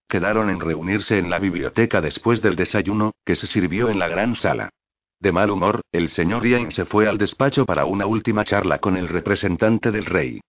Quedaron 0.09 0.51
en 0.51 0.59
reunirse 0.59 1.19
en 1.19 1.31
la 1.31 1.39
biblioteca 1.39 2.01
después 2.01 2.43
del 2.43 2.57
desayuno, 2.57 3.13
que 3.25 3.37
se 3.37 3.47
sirvió 3.47 3.91
en 3.91 4.01
la 4.01 4.09
gran 4.09 4.35
sala. 4.35 4.71
De 5.21 5.31
mal 5.31 5.51
humor, 5.51 5.83
el 5.93 6.09
señor 6.09 6.45
Ian 6.45 6.73
se 6.73 6.85
fue 6.85 7.07
al 7.09 7.17
despacho 7.17 7.65
para 7.65 7.85
una 7.85 8.07
última 8.07 8.43
charla 8.43 8.79
con 8.79 8.97
el 8.97 9.09
representante 9.09 9.93
del 9.93 10.07
rey. 10.07 10.41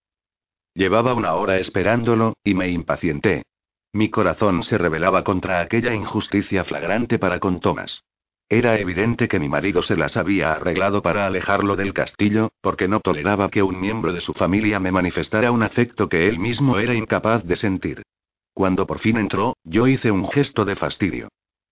Llevaba 0.74 1.14
una 1.14 1.36
hora 1.36 1.60
esperándolo, 1.60 2.34
y 2.44 2.56
me 2.56 2.70
impacienté. 2.70 3.44
Mi 3.94 4.10
corazón 4.10 4.64
se 4.64 4.80
rebelaba 4.80 5.24
contra 5.24 5.62
aquella 5.62 5.94
injusticia 5.94 6.64
flagrante 6.64 7.20
para 7.20 7.40
con 7.40 7.60
Thomas. 7.60 8.02
Era 8.54 8.78
evidente 8.78 9.28
que 9.28 9.40
mi 9.40 9.50
marido 9.50 9.82
se 9.82 9.96
las 9.96 10.16
había 10.16 10.54
arreglado 10.54 11.02
para 11.02 11.26
alejarlo 11.26 11.76
del 11.76 11.92
castillo, 11.92 12.52
porque 12.62 12.88
no 12.88 13.00
toleraba 13.00 13.50
que 13.50 13.64
un 13.64 13.82
miembro 13.82 14.14
de 14.14 14.22
su 14.22 14.36
familia 14.36 14.80
me 14.80 14.92
manifestara 14.92 15.52
un 15.52 15.64
afecto 15.64 16.08
que 16.08 16.28
él 16.30 16.38
mismo 16.38 16.78
era 16.78 16.94
incapaz 16.94 17.44
de 17.46 17.56
sentir. 17.56 18.04
Cuando 18.54 18.86
por 18.86 19.00
fin 19.00 19.18
entró, 19.18 19.58
yo 19.64 19.88
hice 19.88 20.12
un 20.12 20.30
gesto 20.30 20.66
de 20.66 20.76
fastidio. 20.76 21.30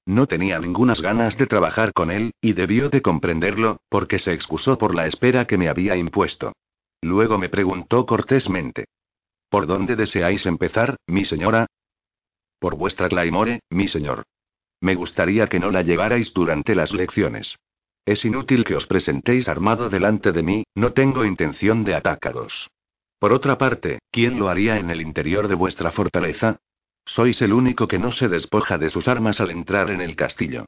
No 0.08 0.26
tenía 0.26 0.58
ningunas 0.58 1.04
ganas 1.04 1.38
de 1.38 1.46
trabajar 1.46 1.94
con 1.94 2.10
él, 2.10 2.32
y 2.42 2.54
debió 2.54 2.90
de 2.90 3.04
comprenderlo, 3.04 3.78
porque 3.88 4.18
se 4.18 4.34
excusó 4.34 4.80
por 4.80 4.96
la 4.96 5.06
espera 5.06 5.46
que 5.46 5.60
me 5.60 5.70
había 5.70 5.96
impuesto. 5.98 6.54
Luego 7.00 7.38
me 7.38 7.50
preguntó 7.50 8.08
cortésmente. 8.08 8.86
¿Por 9.50 9.68
dónde 9.68 9.96
deseáis 9.96 10.48
empezar, 10.48 10.98
mi 11.06 11.26
señora? 11.26 11.68
Por 12.58 12.76
vuestra 12.76 13.08
Claymore, 13.08 13.60
mi 13.70 13.88
señor. 13.88 14.24
Me 14.82 14.96
gustaría 14.96 15.48
que 15.48 15.60
no 15.60 15.72
la 15.72 15.84
llevarais 15.84 16.34
durante 16.34 16.76
las 16.76 16.92
lecciones. 16.92 17.58
Es 18.06 18.26
inútil 18.26 18.64
que 18.64 18.76
os 18.76 18.88
presentéis 18.88 19.48
armado 19.48 19.90
delante 19.90 20.32
de 20.32 20.42
mí, 20.42 20.64
no 20.74 20.92
tengo 20.94 21.24
intención 21.24 21.84
de 21.84 21.94
atacaros. 21.94 22.70
Por 23.20 23.32
otra 23.32 23.60
parte, 23.60 24.00
¿quién 24.10 24.40
lo 24.40 24.50
haría 24.50 24.80
en 24.80 24.90
el 24.90 25.00
interior 25.00 25.48
de 25.48 25.54
vuestra 25.54 25.92
fortaleza? 25.92 26.60
Sois 27.06 27.40
el 27.44 27.54
único 27.54 27.88
que 27.88 28.00
no 28.00 28.12
se 28.12 28.28
despoja 28.28 28.80
de 28.80 28.90
sus 28.90 29.08
armas 29.08 29.40
al 29.40 29.52
entrar 29.52 29.92
en 29.92 30.02
el 30.02 30.16
castillo. 30.16 30.66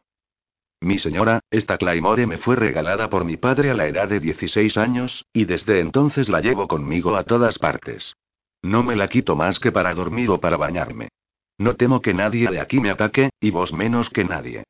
Mi 0.80 1.00
señora, 1.00 1.40
esta 1.50 1.78
Claymore 1.78 2.28
me 2.28 2.38
fue 2.38 2.56
regalada 2.56 3.10
por 3.10 3.26
mi 3.26 3.38
padre 3.38 3.72
a 3.72 3.74
la 3.74 3.88
edad 3.88 4.10
de 4.10 4.20
16 4.20 4.78
años, 4.78 5.26
y 5.34 5.46
desde 5.46 5.80
entonces 5.80 6.30
la 6.30 6.42
llevo 6.42 6.68
conmigo 6.68 7.16
a 7.16 7.24
todas 7.24 7.58
partes. 7.58 8.16
No 8.62 8.84
me 8.84 8.96
la 8.96 9.08
quito 9.08 9.36
más 9.36 9.60
que 9.60 9.72
para 9.72 9.94
dormir 9.96 10.30
o 10.30 10.40
para 10.40 10.58
bañarme. 10.58 11.10
No 11.58 11.76
temo 11.76 12.02
que 12.02 12.14
nadie 12.14 12.50
de 12.50 12.60
aquí 12.60 12.80
me 12.80 12.90
ataque, 12.90 13.30
y 13.40 13.52
vos 13.52 13.74
menos 13.74 14.10
que 14.10 14.24
nadie. 14.24 14.64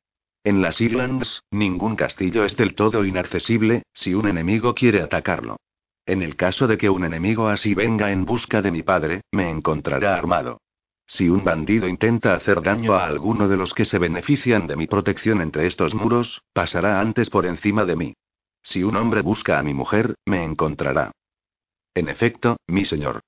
En 0.44 0.60
las 0.60 0.80
Islands, 0.80 1.42
ningún 1.50 1.96
castillo 1.96 2.44
es 2.44 2.56
del 2.56 2.74
todo 2.74 3.04
inaccesible, 3.04 3.84
si 3.94 4.12
un 4.12 4.28
enemigo 4.28 4.74
quiere 4.74 5.00
atacarlo. 5.00 5.56
En 6.06 6.22
el 6.22 6.36
caso 6.36 6.66
de 6.66 6.76
que 6.76 6.90
un 6.90 7.04
enemigo 7.04 7.48
así 7.48 7.74
venga 7.74 8.10
en 8.10 8.26
busca 8.26 8.60
de 8.60 8.70
mi 8.70 8.82
padre, 8.82 9.22
me 9.32 9.48
encontrará 9.48 10.16
armado. 10.16 10.60
Si 11.06 11.28
un 11.28 11.44
bandido 11.44 11.88
intenta 11.88 12.34
hacer 12.34 12.62
daño 12.62 12.94
a 12.94 13.06
alguno 13.06 13.48
de 13.48 13.56
los 13.56 13.72
que 13.72 13.84
se 13.84 13.98
benefician 13.98 14.66
de 14.66 14.76
mi 14.76 14.86
protección 14.86 15.40
entre 15.40 15.66
estos 15.66 15.94
muros, 15.94 16.42
pasará 16.52 17.00
antes 17.00 17.30
por 17.30 17.46
encima 17.46 17.84
de 17.84 17.96
mí. 17.96 18.14
Si 18.62 18.82
un 18.82 18.96
hombre 18.96 19.22
busca 19.22 19.58
a 19.58 19.62
mi 19.62 19.74
mujer, 19.74 20.14
me 20.26 20.44
encontrará. 20.44 21.12
En 21.94 22.08
efecto, 22.08 22.56
mi 22.66 22.84
señor. 22.84 23.20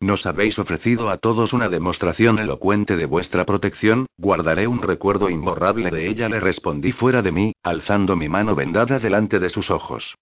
Nos 0.00 0.26
habéis 0.26 0.58
ofrecido 0.58 1.08
a 1.08 1.16
todos 1.16 1.54
una 1.54 1.70
demostración 1.70 2.38
elocuente 2.38 2.96
de 2.96 3.06
vuestra 3.06 3.46
protección, 3.46 4.06
guardaré 4.18 4.66
un 4.66 4.82
recuerdo 4.82 5.30
imborrable 5.30 5.90
de 5.90 6.08
ella, 6.08 6.28
le 6.28 6.38
respondí 6.38 6.92
fuera 6.92 7.22
de 7.22 7.32
mí, 7.32 7.52
alzando 7.62 8.14
mi 8.14 8.28
mano 8.28 8.54
vendada 8.54 8.98
delante 8.98 9.38
de 9.38 9.48
sus 9.48 9.70
ojos. 9.70 10.14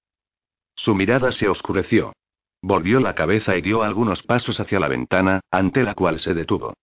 Su 0.77 0.95
mirada 0.95 1.33
se 1.33 1.49
oscureció. 1.49 2.13
Volvió 2.63 3.01
la 3.01 3.17
cabeza 3.17 3.57
y 3.57 3.63
dio 3.63 3.83
algunos 3.83 4.23
pasos 4.23 4.61
hacia 4.61 4.79
la 4.79 4.89
ventana, 4.89 5.41
ante 5.51 5.83
la 5.83 5.95
cual 5.95 6.21
se 6.21 6.35
detuvo. 6.35 6.75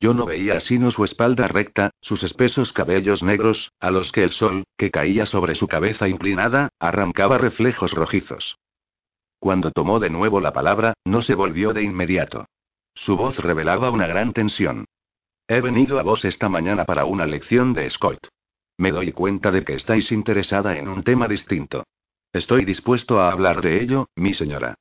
Yo 0.00 0.12
no 0.12 0.26
veía 0.26 0.58
sino 0.58 0.90
su 0.90 1.04
espalda 1.04 1.46
recta, 1.46 1.90
sus 2.00 2.24
espesos 2.24 2.72
cabellos 2.72 3.22
negros, 3.22 3.70
a 3.78 3.90
los 3.90 4.10
que 4.10 4.24
el 4.24 4.32
sol, 4.32 4.64
que 4.76 4.90
caía 4.90 5.24
sobre 5.24 5.54
su 5.54 5.68
cabeza 5.68 6.08
inclinada, 6.08 6.70
arrancaba 6.80 7.38
reflejos 7.38 7.92
rojizos. 7.92 8.56
Cuando 9.40 9.70
tomó 9.70 9.98
de 9.98 10.10
nuevo 10.10 10.38
la 10.38 10.52
palabra, 10.52 10.92
no 11.06 11.22
se 11.22 11.34
volvió 11.34 11.72
de 11.72 11.82
inmediato. 11.82 12.44
Su 12.94 13.16
voz 13.16 13.38
revelaba 13.38 13.90
una 13.90 14.06
gran 14.06 14.34
tensión. 14.34 14.84
He 15.48 15.62
venido 15.62 15.98
a 15.98 16.02
vos 16.02 16.26
esta 16.26 16.50
mañana 16.50 16.84
para 16.84 17.06
una 17.06 17.24
lección 17.24 17.72
de 17.72 17.88
Scott. 17.88 18.28
Me 18.76 18.92
doy 18.92 19.12
cuenta 19.12 19.50
de 19.50 19.64
que 19.64 19.74
estáis 19.74 20.12
interesada 20.12 20.76
en 20.76 20.88
un 20.88 21.02
tema 21.02 21.26
distinto. 21.26 21.84
Estoy 22.32 22.66
dispuesto 22.66 23.18
a 23.18 23.32
hablar 23.32 23.62
de 23.62 23.82
ello, 23.82 24.08
mi 24.14 24.34
señora. 24.34 24.74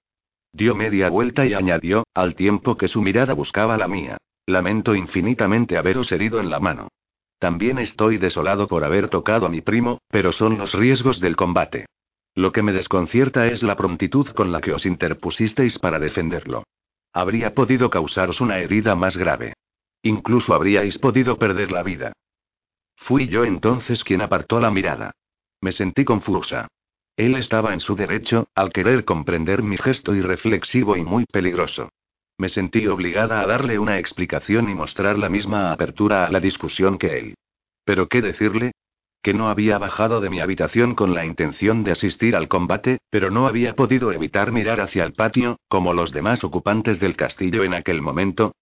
Dio 0.51 0.75
media 0.75 1.09
vuelta 1.09 1.45
y 1.45 1.53
añadió, 1.53 2.03
al 2.13 2.35
tiempo 2.35 2.75
que 2.75 2.89
su 2.89 3.01
mirada 3.01 3.33
buscaba 3.33 3.77
la 3.77 3.87
mía. 3.87 4.17
Lamento 4.45 4.93
infinitamente 4.93 5.77
haberos 5.77 6.11
herido 6.11 6.39
en 6.41 6.49
la 6.49 6.59
mano. 6.59 6.89
También 7.39 7.79
estoy 7.79 8.17
desolado 8.17 8.67
por 8.67 8.83
haber 8.83 9.07
tocado 9.07 9.45
a 9.45 9.49
mi 9.49 9.61
primo, 9.61 9.99
pero 10.09 10.33
son 10.33 10.57
los 10.57 10.73
riesgos 10.73 11.21
del 11.21 11.37
combate. 11.37 11.85
Lo 12.39 12.53
que 12.53 12.63
me 12.63 12.71
desconcierta 12.71 13.47
es 13.47 13.63
la 13.63 13.75
prontitud 13.75 14.27
con 14.29 14.53
la 14.53 14.61
que 14.61 14.71
os 14.71 14.85
interpusisteis 14.85 15.77
para 15.77 15.99
defenderlo. 15.99 16.63
Habría 17.11 17.53
podido 17.53 17.89
causaros 17.89 18.39
una 18.39 18.59
herida 18.59 18.95
más 18.95 19.17
grave. 19.17 19.55
Incluso 20.03 20.53
habríais 20.53 20.97
podido 20.99 21.37
perder 21.37 21.73
la 21.73 21.83
vida. 21.83 22.13
Fui 22.95 23.27
yo 23.27 23.43
entonces 23.43 24.05
quien 24.05 24.21
apartó 24.21 24.61
la 24.61 24.71
mirada. 24.71 25.11
Me 25.59 25.73
sentí 25.73 26.05
confusa. 26.05 26.69
Él 27.17 27.35
estaba 27.35 27.73
en 27.73 27.81
su 27.81 27.97
derecho, 27.97 28.47
al 28.55 28.71
querer 28.71 29.03
comprender 29.03 29.61
mi 29.61 29.75
gesto 29.75 30.15
irreflexivo 30.15 30.95
y 30.95 31.03
muy 31.03 31.25
peligroso. 31.25 31.89
Me 32.37 32.47
sentí 32.47 32.87
obligada 32.87 33.41
a 33.41 33.47
darle 33.47 33.79
una 33.79 33.99
explicación 33.99 34.69
y 34.69 34.75
mostrar 34.75 35.19
la 35.19 35.27
misma 35.27 35.73
apertura 35.73 36.25
a 36.25 36.31
la 36.31 36.39
discusión 36.39 36.97
que 36.97 37.19
él. 37.19 37.35
¿Pero 37.83 38.07
qué 38.07 38.21
decirle? 38.21 38.71
Que 39.21 39.33
no 39.33 39.49
había 39.49 39.77
bajado 39.77 40.21
de 40.21 40.29
mi 40.29 40.39
habitación 40.39 40.95
con 40.95 41.13
la 41.13 41.25
intención 41.25 41.83
de 41.83 41.91
asistir 41.91 42.35
al 42.35 42.47
combate, 42.47 42.99
pero 43.09 43.31
no 43.31 43.47
había 43.47 43.75
podido 43.75 44.11
evitar 44.11 44.51
mirar 44.51 44.79
hacia 44.79 45.03
el 45.03 45.13
patio, 45.13 45.57
como 45.67 45.93
los 45.93 46.11
demás 46.11 46.43
ocupantes 46.43 46.99
del 46.99 47.15
castillo 47.15 47.63
en 47.63 47.73
aquel 47.73 48.01
momento. 48.01 48.53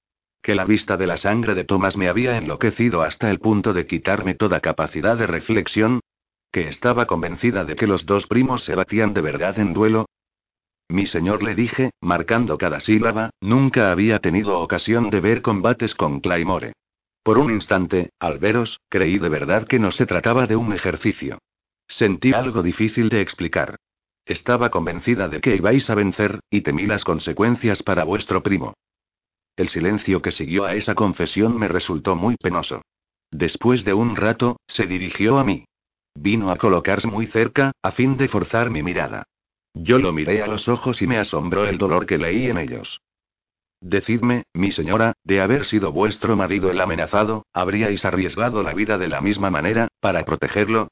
Que 0.41 0.55
la 0.55 0.65
vista 0.65 0.97
de 0.97 1.07
la 1.07 1.17
sangre 1.17 1.55
de 1.55 1.63
Thomas 1.63 1.97
me 1.97 2.09
había 2.09 2.37
enloquecido 2.37 3.01
hasta 3.01 3.29
el 3.29 3.39
punto 3.39 3.73
de 3.73 3.85
quitarme 3.85 4.33
toda 4.33 4.59
capacidad 4.59 5.17
de 5.17 5.27
reflexión. 5.27 5.99
Que 6.51 6.67
estaba 6.69 7.05
convencida 7.05 7.65
de 7.65 7.75
que 7.75 7.87
los 7.87 8.05
dos 8.05 8.27
primos 8.27 8.63
se 8.63 8.75
batían 8.75 9.13
de 9.13 9.21
verdad 9.21 9.59
en 9.59 9.73
duelo, 9.73 10.05
mi 10.89 11.05
señor 11.05 11.43
le 11.43 11.53
dije, 11.53 11.91
marcando 11.99 12.57
cada 12.57 12.79
sílaba, 12.79 13.31
nunca 13.41 13.91
había 13.91 14.19
tenido 14.19 14.59
ocasión 14.59 15.09
de 15.09 15.19
ver 15.19 15.41
combates 15.41 15.95
con 15.95 16.21
Claymore. 16.21 16.73
Por 17.27 17.39
un 17.39 17.51
instante, 17.51 18.11
al 18.19 18.39
veros, 18.39 18.79
creí 18.87 19.19
de 19.19 19.27
verdad 19.27 19.67
que 19.67 19.79
no 19.79 19.91
se 19.91 20.05
trataba 20.05 20.47
de 20.47 20.55
un 20.55 20.71
ejercicio. 20.71 21.39
Sentí 21.85 22.31
algo 22.31 22.63
difícil 22.63 23.09
de 23.09 23.19
explicar. 23.19 23.75
Estaba 24.25 24.69
convencida 24.69 25.27
de 25.27 25.41
que 25.41 25.57
ibais 25.57 25.89
a 25.89 25.95
vencer, 25.95 26.39
y 26.49 26.61
temí 26.61 26.85
las 26.85 27.03
consecuencias 27.03 27.83
para 27.83 28.05
vuestro 28.05 28.41
primo. 28.41 28.75
El 29.57 29.67
silencio 29.67 30.21
que 30.21 30.31
siguió 30.31 30.63
a 30.63 30.75
esa 30.75 30.95
confesión 30.95 31.59
me 31.59 31.67
resultó 31.67 32.15
muy 32.15 32.37
penoso. 32.37 32.81
Después 33.29 33.83
de 33.83 33.93
un 33.93 34.15
rato, 34.15 34.61
se 34.65 34.87
dirigió 34.87 35.37
a 35.37 35.43
mí. 35.43 35.65
Vino 36.15 36.49
a 36.49 36.55
colocarse 36.55 37.09
muy 37.09 37.27
cerca, 37.27 37.73
a 37.81 37.91
fin 37.91 38.15
de 38.15 38.29
forzar 38.29 38.69
mi 38.69 38.83
mirada. 38.83 39.23
Yo 39.73 39.99
lo 39.99 40.13
miré 40.13 40.43
a 40.43 40.47
los 40.47 40.69
ojos 40.69 41.01
y 41.01 41.07
me 41.07 41.17
asombró 41.17 41.65
el 41.65 41.77
dolor 41.77 42.05
que 42.05 42.17
leí 42.17 42.49
en 42.49 42.57
ellos. 42.57 43.01
Decidme, 43.81 44.43
mi 44.53 44.71
señora, 44.71 45.13
de 45.23 45.39
haber 45.39 45.65
sido 45.65 45.91
vuestro 45.91 46.35
marido 46.35 46.71
el 46.71 46.81
amenazado, 46.81 47.45
¿habríais 47.53 48.05
arriesgado 48.05 48.63
la 48.63 48.73
vida 48.73 48.97
de 48.97 49.07
la 49.07 49.21
misma 49.21 49.51
manera, 49.51 49.87
para 49.99 50.25
protegerlo? 50.25 50.89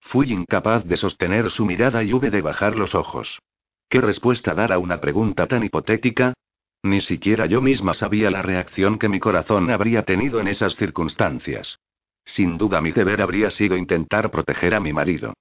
Fui 0.00 0.32
incapaz 0.32 0.84
de 0.84 0.96
sostener 0.96 1.50
su 1.50 1.66
mirada 1.66 2.04
y 2.04 2.12
hube 2.12 2.30
de 2.30 2.40
bajar 2.40 2.76
los 2.76 2.94
ojos. 2.94 3.40
¿Qué 3.88 4.00
respuesta 4.00 4.54
dar 4.54 4.72
a 4.72 4.78
una 4.78 5.00
pregunta 5.00 5.46
tan 5.46 5.64
hipotética? 5.64 6.34
Ni 6.82 7.00
siquiera 7.00 7.46
yo 7.46 7.60
misma 7.60 7.94
sabía 7.94 8.30
la 8.30 8.42
reacción 8.42 8.98
que 8.98 9.08
mi 9.08 9.18
corazón 9.18 9.70
habría 9.70 10.04
tenido 10.04 10.38
en 10.38 10.46
esas 10.46 10.76
circunstancias. 10.76 11.80
Sin 12.24 12.58
duda 12.58 12.80
mi 12.80 12.92
deber 12.92 13.20
habría 13.20 13.50
sido 13.50 13.76
intentar 13.76 14.30
proteger 14.30 14.74
a 14.74 14.80
mi 14.80 14.92
marido. 14.92 15.34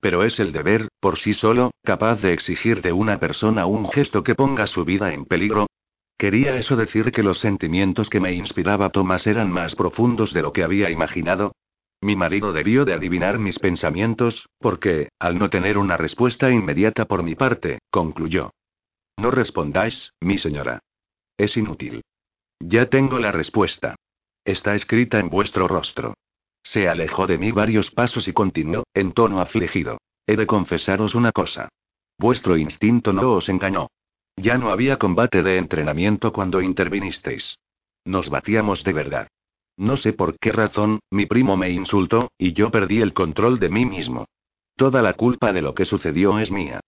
Pero 0.00 0.22
es 0.22 0.38
el 0.38 0.52
deber, 0.52 0.88
por 1.00 1.18
sí 1.18 1.34
solo, 1.34 1.72
capaz 1.82 2.20
de 2.22 2.32
exigir 2.32 2.82
de 2.82 2.92
una 2.92 3.18
persona 3.18 3.66
un 3.66 3.88
gesto 3.88 4.22
que 4.22 4.34
ponga 4.34 4.66
su 4.66 4.84
vida 4.84 5.12
en 5.12 5.24
peligro. 5.24 5.66
¿Quería 6.22 6.54
eso 6.56 6.76
decir 6.76 7.10
que 7.10 7.24
los 7.24 7.40
sentimientos 7.40 8.08
que 8.08 8.20
me 8.20 8.32
inspiraba 8.32 8.90
Tomás 8.90 9.26
eran 9.26 9.50
más 9.50 9.74
profundos 9.74 10.32
de 10.32 10.40
lo 10.40 10.52
que 10.52 10.62
había 10.62 10.88
imaginado? 10.88 11.56
Mi 12.00 12.14
marido 12.14 12.52
debió 12.52 12.84
de 12.84 12.94
adivinar 12.94 13.40
mis 13.40 13.58
pensamientos, 13.58 14.46
porque, 14.60 15.08
al 15.18 15.36
no 15.36 15.50
tener 15.50 15.78
una 15.78 15.96
respuesta 15.96 16.48
inmediata 16.52 17.06
por 17.06 17.24
mi 17.24 17.34
parte, 17.34 17.80
concluyó. 17.90 18.52
No 19.16 19.32
respondáis, 19.32 20.12
mi 20.20 20.38
señora. 20.38 20.78
Es 21.36 21.56
inútil. 21.56 22.02
Ya 22.60 22.86
tengo 22.86 23.18
la 23.18 23.32
respuesta. 23.32 23.96
Está 24.44 24.76
escrita 24.76 25.18
en 25.18 25.28
vuestro 25.28 25.66
rostro. 25.66 26.14
Se 26.62 26.88
alejó 26.88 27.26
de 27.26 27.38
mí 27.38 27.50
varios 27.50 27.90
pasos 27.90 28.28
y 28.28 28.32
continuó, 28.32 28.84
en 28.94 29.10
tono 29.10 29.40
afligido. 29.40 29.98
He 30.28 30.36
de 30.36 30.46
confesaros 30.46 31.16
una 31.16 31.32
cosa. 31.32 31.68
Vuestro 32.16 32.56
instinto 32.56 33.12
no 33.12 33.32
os 33.32 33.48
engañó. 33.48 33.88
Ya 34.36 34.58
no 34.58 34.70
había 34.70 34.98
combate 34.98 35.42
de 35.42 35.58
entrenamiento 35.58 36.32
cuando 36.32 36.60
intervinisteis. 36.60 37.58
Nos 38.04 38.30
batíamos 38.30 38.82
de 38.84 38.92
verdad. 38.92 39.28
No 39.76 39.96
sé 39.96 40.12
por 40.12 40.38
qué 40.38 40.52
razón, 40.52 41.00
mi 41.10 41.26
primo 41.26 41.56
me 41.56 41.70
insultó, 41.70 42.30
y 42.38 42.52
yo 42.52 42.70
perdí 42.70 43.00
el 43.00 43.12
control 43.12 43.58
de 43.58 43.68
mí 43.68 43.86
mismo. 43.86 44.26
Toda 44.76 45.02
la 45.02 45.14
culpa 45.14 45.52
de 45.52 45.62
lo 45.62 45.74
que 45.74 45.84
sucedió 45.84 46.38
es 46.38 46.50
mía. 46.50 46.80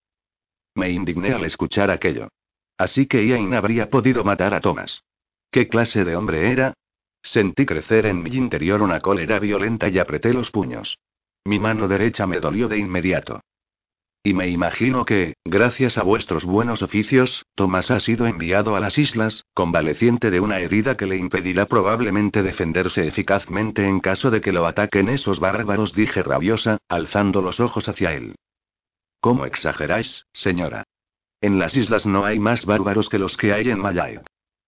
Me 0.75 0.91
indigné 0.91 1.33
al 1.33 1.45
escuchar 1.45 1.91
aquello. 1.91 2.29
Así 2.77 3.07
que 3.07 3.25
Ian 3.27 3.55
habría 3.55 3.89
podido 3.89 4.25
matar 4.25 4.55
a 4.55 4.61
Thomas. 4.61 5.03
¿Qué 5.51 5.69
clase 5.69 6.05
de 6.05 6.17
hombre 6.17 6.51
era? 6.51 6.75
Sentí 7.23 7.65
crecer 7.65 8.07
en 8.07 8.23
mi 8.23 8.31
interior 8.31 8.83
una 8.83 9.01
cólera 9.01 9.39
violenta 9.39 9.89
y 9.89 9.99
apreté 9.99 10.35
los 10.35 10.51
puños. 10.51 10.99
Mi 11.45 11.59
mano 11.59 11.89
derecha 11.89 12.27
me 12.27 12.41
dolió 12.41 12.69
de 12.69 12.79
inmediato. 12.79 13.41
Y 14.27 14.33
me 14.33 14.49
imagino 14.49 15.05
que, 15.05 15.35
gracias 15.45 15.99
a 15.99 16.03
vuestros 16.03 16.47
buenos 16.47 16.81
oficios, 16.81 17.45
Tomás 17.55 17.91
ha 17.91 18.01
sido 18.01 18.27
enviado 18.27 18.75
a 18.75 18.81
las 18.81 18.97
islas, 18.97 19.45
convaleciente 19.53 20.31
de 20.31 20.41
una 20.41 20.61
herida 20.61 20.97
que 20.97 21.05
le 21.05 21.19
impedirá 21.19 21.67
probablemente 21.67 22.43
defenderse 22.43 23.07
eficazmente 23.07 23.87
en 23.87 24.01
caso 24.01 24.31
de 24.31 24.41
que 24.41 24.53
lo 24.53 24.67
ataquen 24.67 25.11
esos 25.11 25.41
bárbaros, 25.41 25.93
dije 25.93 26.23
rabiosa, 26.23 26.79
alzando 26.89 27.43
los 27.43 27.61
ojos 27.61 27.87
hacia 27.87 28.15
él. 28.15 28.35
¿Cómo 29.21 29.45
exageráis, 29.45 30.25
señora? 30.33 30.85
En 31.43 31.59
las 31.59 31.77
islas 31.77 32.07
no 32.07 32.25
hay 32.25 32.39
más 32.39 32.65
bárbaros 32.65 33.11
que 33.11 33.19
los 33.19 33.37
que 33.37 33.53
hay 33.53 33.69
en 33.69 33.79
Mayaik. 33.79 34.23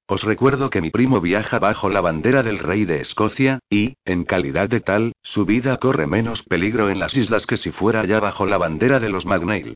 Os 0.08 0.22
recuerdo 0.22 0.70
que 0.70 0.80
mi 0.80 0.90
primo 0.90 1.20
viaja 1.20 1.58
bajo 1.58 1.90
la 1.90 2.00
bandera 2.00 2.44
del 2.44 2.60
rey 2.60 2.84
de 2.84 3.00
Escocia, 3.00 3.58
y, 3.68 3.96
en 4.04 4.24
calidad 4.24 4.68
de 4.68 4.80
tal, 4.80 5.12
su 5.22 5.44
vida 5.44 5.78
corre 5.78 6.06
menos 6.06 6.44
peligro 6.44 6.90
en 6.90 7.00
las 7.00 7.16
islas 7.16 7.44
que 7.44 7.56
si 7.56 7.72
fuera 7.72 8.04
ya 8.04 8.20
bajo 8.20 8.46
la 8.46 8.56
bandera 8.56 9.00
de 9.00 9.08
los 9.08 9.26
Magnail. 9.26 9.74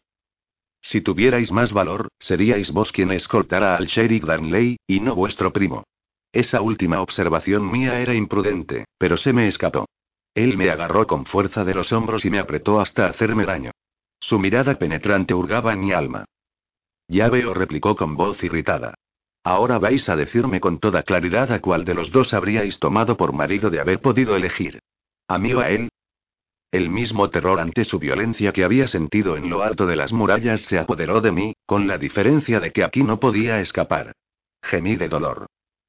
Si 0.82 1.00
tuvierais 1.00 1.50
más 1.50 1.72
valor, 1.72 2.08
seríais 2.18 2.70
vos 2.70 2.92
quien 2.92 3.10
escoltara 3.10 3.76
al 3.76 3.86
sheriff 3.86 4.24
Darnley, 4.24 4.76
y 4.86 5.00
no 5.00 5.16
vuestro 5.16 5.52
primo. 5.52 5.82
Esa 6.32 6.60
última 6.60 7.00
observación 7.00 7.68
mía 7.70 7.98
era 7.98 8.14
imprudente, 8.14 8.84
pero 8.98 9.16
se 9.16 9.32
me 9.32 9.48
escapó. 9.48 9.86
Él 10.34 10.56
me 10.56 10.70
agarró 10.70 11.08
con 11.08 11.26
fuerza 11.26 11.64
de 11.64 11.74
los 11.74 11.92
hombros 11.92 12.24
y 12.24 12.30
me 12.30 12.38
apretó 12.38 12.80
hasta 12.80 13.06
hacerme 13.06 13.46
daño. 13.46 13.72
Su 14.20 14.38
mirada 14.38 14.78
penetrante 14.78 15.34
hurgaba 15.34 15.74
mi 15.74 15.92
alma. 15.92 16.24
Ya 17.08 17.28
veo, 17.28 17.52
replicó 17.52 17.96
con 17.96 18.14
voz 18.16 18.44
irritada. 18.44 18.94
Ahora 19.42 19.78
vais 19.78 20.08
a 20.08 20.16
decirme 20.16 20.60
con 20.60 20.78
toda 20.78 21.02
claridad 21.02 21.50
a 21.50 21.60
cuál 21.60 21.84
de 21.84 21.94
los 21.94 22.12
dos 22.12 22.34
habríais 22.34 22.78
tomado 22.78 23.16
por 23.16 23.32
marido 23.32 23.70
de 23.70 23.80
haber 23.80 24.00
podido 24.00 24.36
elegir. 24.36 24.80
¿A 25.28 25.38
mí 25.38 25.54
o 25.54 25.60
a 25.60 25.70
él? 25.70 25.88
El 26.72 26.88
mismo 26.88 27.30
terror 27.30 27.58
ante 27.58 27.84
su 27.84 27.98
violencia 27.98 28.52
que 28.52 28.64
había 28.64 28.86
sentido 28.86 29.36
en 29.36 29.50
lo 29.50 29.62
alto 29.62 29.86
de 29.86 29.96
las 29.96 30.12
murallas 30.12 30.60
se 30.60 30.78
apoderó 30.78 31.20
de 31.20 31.32
mí, 31.32 31.54
con 31.66 31.88
la 31.88 31.98
diferencia 31.98 32.60
de 32.60 32.70
que 32.70 32.84
aquí 32.84 33.02
no 33.02 33.18
podía 33.18 33.60
escapar. 33.60 34.12
Gemí 34.62 34.96
de 34.96 35.08
dolor. 35.08 35.46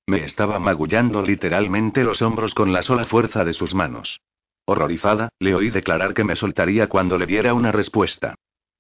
Me 0.08 0.24
estaba 0.24 0.58
magullando 0.60 1.22
literalmente 1.22 2.04
los 2.04 2.22
hombros 2.22 2.56
con 2.56 2.74
la 2.74 2.82
sola 2.82 3.06
fuerza 3.06 3.46
de 3.46 3.54
sus 3.54 3.76
manos. 3.76 4.22
Horrorizada, 4.66 5.30
le 5.40 5.54
oí 5.54 5.70
declarar 5.70 6.14
que 6.14 6.24
me 6.24 6.36
soltaría 6.36 6.88
cuando 6.88 7.18
le 7.18 7.26
diera 7.26 7.54
una 7.54 7.72
respuesta. 7.72 8.36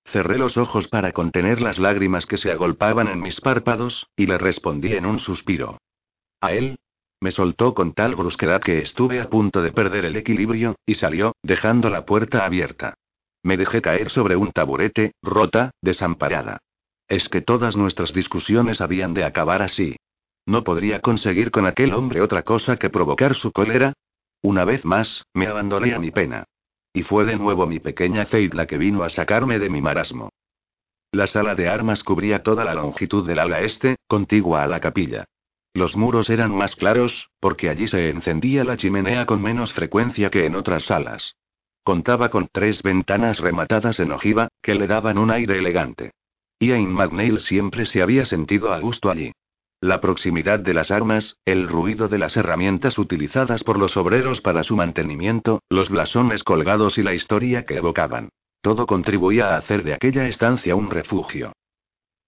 Cerré 0.06 0.38
los 0.38 0.58
ojos 0.58 0.88
para 0.88 1.12
contener 1.12 1.62
las 1.62 1.80
lágrimas 1.80 2.26
que 2.26 2.38
se 2.38 2.52
agolpaban 2.52 3.08
en 3.08 3.22
mis 3.22 3.40
párpados, 3.40 4.08
y 4.16 4.26
le 4.26 4.38
respondí 4.38 4.94
en 4.94 5.06
un 5.06 5.20
suspiro. 5.20 5.78
¿A 6.42 6.54
él? 6.54 6.80
Me 7.22 7.32
soltó 7.32 7.74
con 7.76 7.94
tal 7.94 8.16
brusquedad 8.16 8.62
que 8.62 8.80
estuve 8.80 9.22
a 9.22 9.30
punto 9.30 9.62
de 9.62 9.72
perder 9.72 10.06
el 10.06 10.16
equilibrio, 10.16 10.76
y 10.86 10.96
salió, 10.96 11.36
dejando 11.44 11.90
la 11.90 12.06
puerta 12.06 12.46
abierta. 12.46 12.96
Me 13.44 13.58
dejé 13.58 13.82
caer 13.82 14.10
sobre 14.10 14.36
un 14.36 14.52
taburete, 14.52 15.14
rota, 15.22 15.72
desamparada. 15.82 16.60
Es 17.08 17.30
que 17.30 17.42
todas 17.42 17.76
nuestras 17.76 18.14
discusiones 18.14 18.82
habían 18.82 19.14
de 19.14 19.24
acabar 19.24 19.62
así. 19.62 19.96
¿No 20.46 20.64
podría 20.64 21.00
conseguir 21.02 21.52
con 21.52 21.66
aquel 21.66 21.94
hombre 21.94 22.22
otra 22.22 22.44
cosa 22.44 22.78
que 22.78 22.90
provocar 22.90 23.36
su 23.36 23.52
cólera? 23.52 23.94
Una 24.42 24.66
vez 24.66 24.86
más, 24.86 25.26
me 25.34 25.48
abandoné 25.48 25.94
a 25.94 26.00
mi 26.00 26.10
pena. 26.10 26.46
Y 26.94 27.04
fue 27.04 27.26
de 27.26 27.38
nuevo 27.38 27.68
mi 27.68 27.80
pequeña 27.80 28.26
Faith 28.26 28.54
la 28.54 28.68
que 28.68 28.78
vino 28.78 29.04
a 29.04 29.10
sacarme 29.10 29.60
de 29.60 29.70
mi 29.70 29.82
marasmo. 29.82 30.30
La 31.12 31.28
sala 31.28 31.56
de 31.56 31.68
armas 31.68 32.04
cubría 32.04 32.44
toda 32.44 32.64
la 32.64 32.74
longitud 32.74 33.28
del 33.28 33.40
ala 33.40 33.62
este, 33.62 33.98
contigua 34.08 34.64
a 34.64 34.68
la 34.68 34.80
capilla. 34.80 35.26
Los 35.74 35.96
muros 35.96 36.30
eran 36.30 36.54
más 36.54 36.76
claros, 36.76 37.30
porque 37.40 37.70
allí 37.70 37.88
se 37.88 38.10
encendía 38.10 38.64
la 38.64 38.76
chimenea 38.78 39.26
con 39.26 39.42
menos 39.42 39.74
frecuencia 39.74 40.30
que 40.30 40.46
en 40.46 40.56
otras 40.56 40.84
salas. 40.84 41.36
Contaba 41.84 42.30
con 42.30 42.50
tres 42.52 42.84
ventanas 42.84 43.40
rematadas 43.40 44.00
en 44.00 44.12
ojiva, 44.12 44.50
que 44.62 44.76
le 44.76 44.88
daban 44.88 45.18
un 45.18 45.32
aire 45.32 45.58
elegante. 45.58 46.12
Ian 46.60 46.92
McNeil 46.92 47.40
siempre 47.40 47.86
se 47.86 48.02
había 48.02 48.26
sentido 48.26 48.72
a 48.72 48.80
gusto 48.80 49.10
allí. 49.10 49.32
La 49.84 50.00
proximidad 50.00 50.60
de 50.60 50.76
las 50.76 50.92
armas, 50.92 51.40
el 51.44 51.68
ruido 51.68 52.08
de 52.08 52.20
las 52.20 52.38
herramientas 52.38 53.00
utilizadas 53.00 53.64
por 53.64 53.80
los 53.80 53.98
obreros 53.98 54.40
para 54.40 54.64
su 54.64 54.76
mantenimiento, 54.76 55.64
los 55.70 55.90
blasones 55.90 56.44
colgados 56.44 57.00
y 57.00 57.04
la 57.04 57.16
historia 57.16 57.66
que 57.66 57.78
evocaban. 57.78 58.30
Todo 58.62 58.86
contribuía 58.86 59.48
a 59.48 59.58
hacer 59.58 59.84
de 59.84 59.96
aquella 59.96 60.28
estancia 60.28 60.76
un 60.76 60.92
refugio. 60.92 61.54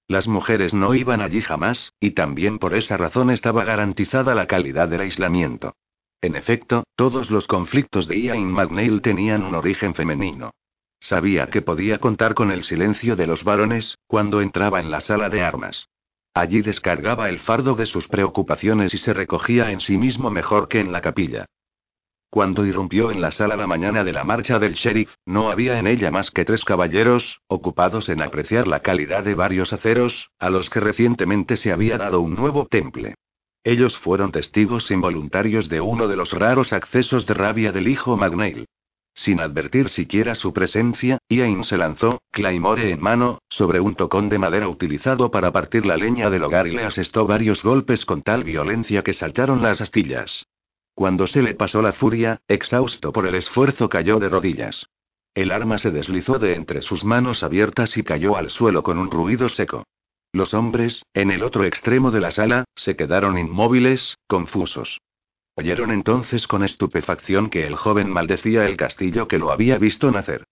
Las 0.08 0.28
mujeres 0.28 0.74
no 0.74 0.96
iban 0.96 1.22
allí 1.22 1.42
jamás, 1.42 1.94
y 2.00 2.12
también 2.12 2.58
por 2.58 2.74
esa 2.74 2.98
razón 2.98 3.30
estaba 3.30 3.64
garantizada 3.64 4.34
la 4.34 4.48
calidad 4.48 4.88
del 4.88 5.02
aislamiento. 5.02 5.76
En 6.22 6.36
efecto, 6.36 6.86
todos 6.96 7.30
los 7.30 7.46
conflictos 7.46 8.08
de 8.08 8.20
Ian 8.20 8.52
McNeil 8.52 9.04
tenían 9.04 9.44
un 9.44 9.54
origen 9.54 9.94
femenino. 9.94 10.56
Sabía 11.00 11.52
que 11.52 11.62
podía 11.62 12.00
contar 12.00 12.34
con 12.34 12.50
el 12.50 12.64
silencio 12.64 13.16
de 13.16 13.28
los 13.28 13.44
varones, 13.44 14.00
cuando 14.08 14.42
entraba 14.42 14.80
en 14.80 14.90
la 14.90 15.02
sala 15.02 15.30
de 15.30 15.44
armas. 15.44 15.88
Allí 16.34 16.62
descargaba 16.62 17.30
el 17.30 17.40
fardo 17.40 17.76
de 17.76 17.86
sus 17.86 18.08
preocupaciones 18.08 18.94
y 18.94 18.98
se 18.98 19.14
recogía 19.14 19.72
en 19.72 19.82
sí 19.82 19.98
mismo 19.98 20.32
mejor 20.32 20.68
que 20.68 20.80
en 20.80 20.92
la 20.92 21.02
capilla. 21.02 21.46
Cuando 22.32 22.66
irrumpió 22.66 23.12
en 23.12 23.22
la 23.22 23.32
sala 23.32 23.56
la 23.56 23.68
mañana 23.68 24.04
de 24.04 24.12
la 24.12 24.24
marcha 24.24 24.58
del 24.58 24.74
sheriff, 24.74 25.14
no 25.24 25.52
había 25.52 25.78
en 25.78 25.86
ella 25.86 26.10
más 26.10 26.32
que 26.32 26.46
tres 26.46 26.66
caballeros, 26.66 27.42
ocupados 27.46 28.10
en 28.10 28.24
apreciar 28.24 28.68
la 28.68 28.80
calidad 28.80 29.24
de 29.24 29.36
varios 29.36 29.72
aceros, 29.72 30.32
a 30.40 30.50
los 30.50 30.72
que 30.72 30.80
recientemente 30.80 31.58
se 31.58 31.72
había 31.72 32.00
dado 32.00 32.22
un 32.22 32.36
nuevo 32.36 32.66
temple. 32.66 33.14
Ellos 33.64 33.96
fueron 34.00 34.32
testigos 34.32 34.90
involuntarios 34.90 35.70
de 35.70 35.80
uno 35.80 36.08
de 36.08 36.16
los 36.16 36.34
raros 36.34 36.74
accesos 36.74 37.28
de 37.28 37.36
rabia 37.36 37.72
del 37.72 37.88
hijo 37.88 38.18
Magnail. 38.18 38.66
Sin 39.14 39.40
advertir 39.40 39.90
siquiera 39.90 40.36
su 40.36 40.54
presencia, 40.54 41.20
Ian 41.30 41.64
se 41.64 41.78
lanzó, 41.78 42.22
Claymore 42.32 42.92
en 42.92 43.00
mano, 43.02 43.40
sobre 43.50 43.80
un 43.80 43.96
tocón 43.96 44.30
de 44.30 44.40
madera 44.40 44.68
utilizado 44.68 45.30
para 45.30 45.52
partir 45.52 45.86
la 45.86 45.98
leña 45.98 46.30
del 46.30 46.44
hogar 46.44 46.68
y 46.68 46.72
le 46.72 46.84
asestó 46.84 47.28
varios 47.28 47.64
golpes 47.64 48.06
con 48.06 48.24
tal 48.24 48.44
violencia 48.44 49.04
que 49.04 49.14
saltaron 49.14 49.62
las 49.62 49.82
astillas. 49.82 50.48
Cuando 50.96 51.28
se 51.28 51.42
le 51.42 51.56
pasó 51.56 51.82
la 51.82 51.94
furia, 51.94 52.42
exhausto 52.48 53.12
por 53.12 53.28
el 53.28 53.36
esfuerzo 53.36 53.90
cayó 53.90 54.20
de 54.20 54.30
rodillas. 54.30 54.88
El 55.36 55.52
arma 55.52 55.80
se 55.80 55.92
deslizó 55.92 56.38
de 56.38 56.56
entre 56.56 56.82
sus 56.82 57.04
manos 57.04 57.44
abiertas 57.44 57.98
y 57.98 58.04
cayó 58.04 58.36
al 58.38 58.52
suelo 58.52 58.84
con 58.84 59.00
un 59.00 59.10
ruido 59.10 59.50
seco. 59.50 59.84
Los 60.32 60.54
hombres, 60.54 61.06
en 61.14 61.32
el 61.32 61.44
otro 61.44 61.64
extremo 61.64 62.12
de 62.12 62.20
la 62.20 62.32
sala, 62.32 62.66
se 62.76 62.96
quedaron 62.96 63.38
inmóviles, 63.38 64.18
confusos. 64.28 65.00
Oyeron 65.56 65.92
entonces 65.92 66.48
con 66.48 66.64
estupefacción 66.64 67.50
que 67.50 67.68
el 67.68 67.76
joven 67.76 68.10
maldecía 68.10 68.66
el 68.66 68.76
castillo 68.76 69.28
que 69.28 69.38
lo 69.38 69.52
había 69.52 69.78
visto 69.78 70.10
nacer. 70.12 70.46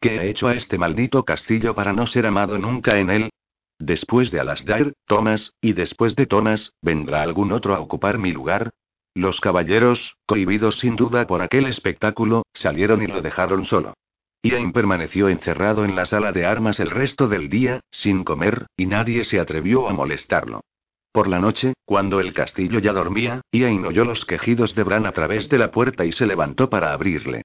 ¿Qué 0.00 0.18
ha 0.18 0.24
hecho 0.24 0.48
a 0.48 0.54
este 0.54 0.76
maldito 0.76 1.24
castillo 1.24 1.74
para 1.74 1.94
no 1.94 2.06
ser 2.06 2.26
amado 2.26 2.58
nunca 2.58 2.98
en 2.98 3.10
él? 3.10 3.30
Después 3.78 4.30
de 4.30 4.40
Alasdair, 4.40 4.92
Thomas, 5.06 5.54
y 5.60 5.72
después 5.72 6.14
de 6.14 6.26
Thomas, 6.26 6.74
¿vendrá 6.82 7.22
algún 7.22 7.52
otro 7.52 7.74
a 7.74 7.80
ocupar 7.80 8.18
mi 8.18 8.32
lugar? 8.32 8.72
Los 9.14 9.40
caballeros, 9.40 10.16
cohibidos 10.26 10.78
sin 10.78 10.96
duda 10.96 11.26
por 11.26 11.40
aquel 11.40 11.66
espectáculo, 11.66 12.42
salieron 12.52 13.02
y 13.02 13.06
lo 13.06 13.22
dejaron 13.22 13.64
solo. 13.64 13.94
Ian 14.42 14.72
permaneció 14.72 15.30
encerrado 15.30 15.86
en 15.86 15.96
la 15.96 16.04
sala 16.04 16.32
de 16.32 16.44
armas 16.44 16.78
el 16.80 16.90
resto 16.90 17.28
del 17.28 17.48
día, 17.48 17.80
sin 17.90 18.24
comer, 18.24 18.66
y 18.76 18.86
nadie 18.86 19.24
se 19.24 19.40
atrevió 19.40 19.88
a 19.88 19.94
molestarlo. 19.94 20.60
Por 21.14 21.28
la 21.28 21.38
noche, 21.38 21.74
cuando 21.84 22.18
el 22.18 22.32
castillo 22.32 22.80
ya 22.80 22.92
dormía, 22.92 23.40
Ian 23.52 23.84
oyó 23.84 24.04
los 24.04 24.24
quejidos 24.24 24.74
de 24.74 24.82
Bran 24.82 25.06
a 25.06 25.12
través 25.12 25.48
de 25.48 25.58
la 25.58 25.70
puerta 25.70 26.04
y 26.04 26.10
se 26.10 26.26
levantó 26.26 26.68
para 26.68 26.92
abrirle. 26.92 27.42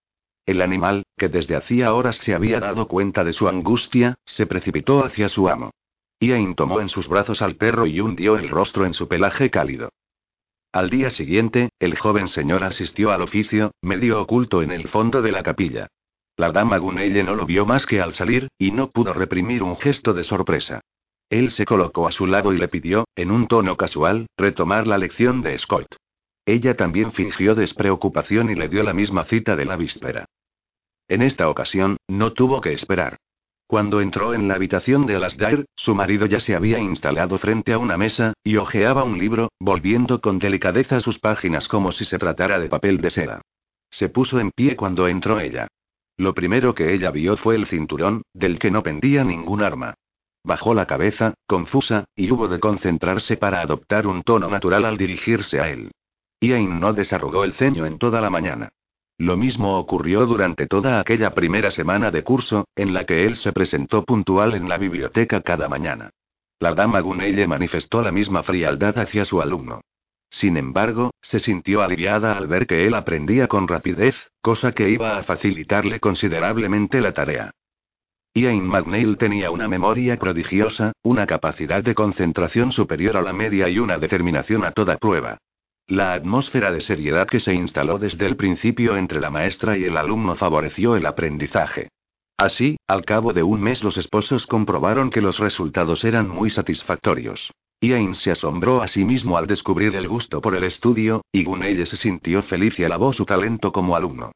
El 0.47 0.63
animal, 0.63 1.03
que 1.15 1.29
desde 1.29 1.55
hacía 1.55 1.93
horas 1.93 2.17
se 2.17 2.33
había 2.33 2.59
dado 2.59 2.87
cuenta 2.87 3.23
de 3.23 3.31
su 3.31 3.47
angustia, 3.47 4.15
se 4.25 4.47
precipitó 4.47 5.05
hacia 5.05 5.29
su 5.29 5.49
amo. 5.49 5.69
Ian 6.19 6.55
tomó 6.55 6.81
en 6.81 6.89
sus 6.89 7.07
brazos 7.07 7.43
al 7.43 7.57
perro 7.57 7.85
y 7.85 7.99
hundió 7.99 8.39
el 8.39 8.49
rostro 8.49 8.87
en 8.87 8.95
su 8.95 9.07
pelaje 9.07 9.51
cálido. 9.51 9.89
Al 10.71 10.89
día 10.89 11.11
siguiente, 11.11 11.69
el 11.77 11.95
joven 11.95 12.27
señor 12.27 12.63
asistió 12.63 13.11
al 13.11 13.21
oficio, 13.21 13.73
medio 13.83 14.19
oculto 14.19 14.63
en 14.63 14.71
el 14.71 14.87
fondo 14.87 15.21
de 15.21 15.31
la 15.31 15.43
capilla. 15.43 15.89
La 16.37 16.51
dama 16.51 16.79
Gunelle 16.79 17.23
no 17.23 17.35
lo 17.35 17.45
vio 17.45 17.67
más 17.67 17.85
que 17.85 18.01
al 18.01 18.15
salir, 18.15 18.47
y 18.57 18.71
no 18.71 18.89
pudo 18.89 19.13
reprimir 19.13 19.61
un 19.61 19.75
gesto 19.75 20.15
de 20.15 20.23
sorpresa. 20.23 20.81
Él 21.29 21.51
se 21.51 21.65
colocó 21.65 22.07
a 22.07 22.11
su 22.11 22.25
lado 22.25 22.53
y 22.53 22.57
le 22.57 22.67
pidió, 22.67 23.07
en 23.15 23.29
un 23.29 23.47
tono 23.47 23.77
casual, 23.77 24.27
retomar 24.37 24.87
la 24.87 24.97
lección 24.97 25.41
de 25.41 25.57
Scott. 25.59 25.95
Ella 26.45 26.75
también 26.75 27.11
fingió 27.11 27.53
despreocupación 27.53 28.49
y 28.49 28.55
le 28.55 28.69
dio 28.69 28.81
la 28.81 28.93
misma 28.93 29.25
cita 29.25 29.55
de 29.55 29.65
la 29.65 29.77
víspera. 29.77 30.25
En 31.07 31.21
esta 31.21 31.49
ocasión, 31.49 31.97
no 32.07 32.33
tuvo 32.33 32.61
que 32.61 32.73
esperar. 32.73 33.17
Cuando 33.67 34.01
entró 34.01 34.33
en 34.33 34.47
la 34.47 34.55
habitación 34.55 35.05
de 35.05 35.15
Alasdair, 35.15 35.65
su 35.75 35.93
marido 35.93 36.25
ya 36.25 36.39
se 36.39 36.55
había 36.55 36.79
instalado 36.79 37.37
frente 37.37 37.73
a 37.73 37.77
una 37.77 37.97
mesa, 37.97 38.33
y 38.43 38.55
hojeaba 38.55 39.03
un 39.03 39.19
libro, 39.19 39.51
volviendo 39.59 40.21
con 40.21 40.39
delicadeza 40.39 40.99
sus 41.01 41.19
páginas 41.19 41.67
como 41.67 41.91
si 41.91 42.05
se 42.05 42.17
tratara 42.17 42.59
de 42.59 42.67
papel 42.67 42.99
de 42.99 43.11
seda. 43.11 43.41
Se 43.91 44.09
puso 44.09 44.39
en 44.39 44.49
pie 44.49 44.75
cuando 44.75 45.07
entró 45.07 45.39
ella. 45.39 45.67
Lo 46.17 46.33
primero 46.33 46.73
que 46.73 46.95
ella 46.95 47.11
vio 47.11 47.37
fue 47.37 47.55
el 47.55 47.67
cinturón, 47.67 48.23
del 48.33 48.57
que 48.57 48.71
no 48.71 48.81
pendía 48.81 49.23
ningún 49.23 49.61
arma. 49.61 49.93
Bajó 50.43 50.73
la 50.73 50.85
cabeza, 50.85 51.33
confusa, 51.47 52.05
y 52.15 52.31
hubo 52.31 52.47
de 52.47 52.59
concentrarse 52.59 53.37
para 53.37 53.61
adoptar 53.61 54.07
un 54.07 54.23
tono 54.23 54.49
natural 54.49 54.85
al 54.85 54.97
dirigirse 54.97 55.59
a 55.59 55.69
él. 55.69 55.91
Ian 56.41 56.79
no 56.79 56.93
desarrugó 56.93 57.43
el 57.43 57.53
ceño 57.53 57.85
en 57.85 57.97
toda 57.97 58.21
la 58.21 58.29
mañana. 58.29 58.69
Lo 59.17 59.35
mismo 59.35 59.77
ocurrió 59.77 60.25
durante 60.25 60.65
toda 60.65 60.99
aquella 61.01 61.33
primera 61.33 61.71
semana 61.71 62.09
de 62.09 62.23
curso, 62.23 62.65
en 62.75 62.93
la 62.93 63.05
que 63.05 63.25
él 63.25 63.35
se 63.35 63.51
presentó 63.51 64.05
puntual 64.05 64.55
en 64.55 64.69
la 64.69 64.77
biblioteca 64.77 65.41
cada 65.41 65.67
mañana. 65.67 66.11
La 66.59 66.73
dama 66.73 67.01
Gunelle 67.01 67.45
manifestó 67.45 68.01
la 68.01 68.13
misma 68.13 68.43
frialdad 68.43 68.97
hacia 68.97 69.25
su 69.25 69.41
alumno. 69.41 69.81
Sin 70.29 70.55
embargo, 70.55 71.11
se 71.21 71.39
sintió 71.39 71.81
aliviada 71.81 72.37
al 72.37 72.47
ver 72.47 72.65
que 72.65 72.87
él 72.87 72.93
aprendía 72.93 73.47
con 73.47 73.67
rapidez, 73.67 74.31
cosa 74.41 74.71
que 74.71 74.89
iba 74.89 75.17
a 75.17 75.23
facilitarle 75.23 75.99
considerablemente 75.99 77.01
la 77.01 77.11
tarea. 77.11 77.51
Ian 78.33 78.67
McNeil 78.67 79.17
tenía 79.17 79.49
una 79.49 79.67
memoria 79.67 80.17
prodigiosa, 80.17 80.93
una 81.01 81.25
capacidad 81.25 81.83
de 81.83 81.95
concentración 81.95 82.71
superior 82.71 83.17
a 83.17 83.21
la 83.21 83.33
media 83.33 83.67
y 83.69 83.79
una 83.79 83.97
determinación 83.97 84.63
a 84.63 84.71
toda 84.71 84.97
prueba. 84.97 85.39
La 85.87 86.13
atmósfera 86.13 86.71
de 86.71 86.81
seriedad 86.81 87.27
que 87.27 87.39
se 87.39 87.53
instaló 87.55 87.97
desde 87.97 88.27
el 88.27 88.35
principio 88.35 88.95
entre 88.95 89.19
la 89.19 89.31
maestra 89.31 89.77
y 89.77 89.85
el 89.85 89.97
alumno 89.97 90.35
favoreció 90.35 90.95
el 90.95 91.07
aprendizaje. 91.07 91.89
Así, 92.37 92.77
al 92.87 93.03
cabo 93.03 93.33
de 93.33 93.41
un 93.41 93.59
mes 93.59 93.83
los 93.83 93.97
esposos 93.97 94.45
comprobaron 94.45 95.09
que 95.09 95.21
los 95.21 95.39
resultados 95.39 96.03
eran 96.03 96.29
muy 96.29 96.51
satisfactorios. 96.51 97.51
Ian 97.81 98.13
se 98.13 98.29
asombró 98.29 98.83
a 98.83 98.87
sí 98.87 99.03
mismo 99.03 99.37
al 99.37 99.47
descubrir 99.47 99.95
el 99.95 100.07
gusto 100.07 100.39
por 100.39 100.55
el 100.55 100.63
estudio, 100.65 101.23
y 101.31 101.43
Gunelle 101.43 101.85
se 101.87 101.97
sintió 101.97 102.43
feliz 102.43 102.77
y 102.79 102.83
alabó 102.83 103.11
su 103.11 103.25
talento 103.25 103.71
como 103.71 103.95
alumno. 103.95 104.31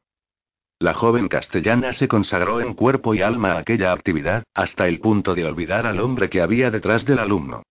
La 0.78 0.92
joven 0.92 1.28
castellana 1.28 1.92
se 1.92 2.08
consagró 2.08 2.60
en 2.60 2.74
cuerpo 2.74 3.14
y 3.14 3.22
alma 3.22 3.52
a 3.52 3.58
aquella 3.58 3.92
actividad, 3.92 4.44
hasta 4.54 4.88
el 4.88 5.00
punto 5.00 5.34
de 5.34 5.44
olvidar 5.44 5.86
al 5.86 6.00
hombre 6.00 6.28
que 6.28 6.42
había 6.42 6.70
detrás 6.70 7.04
del 7.04 7.20
alumno. 7.20 7.62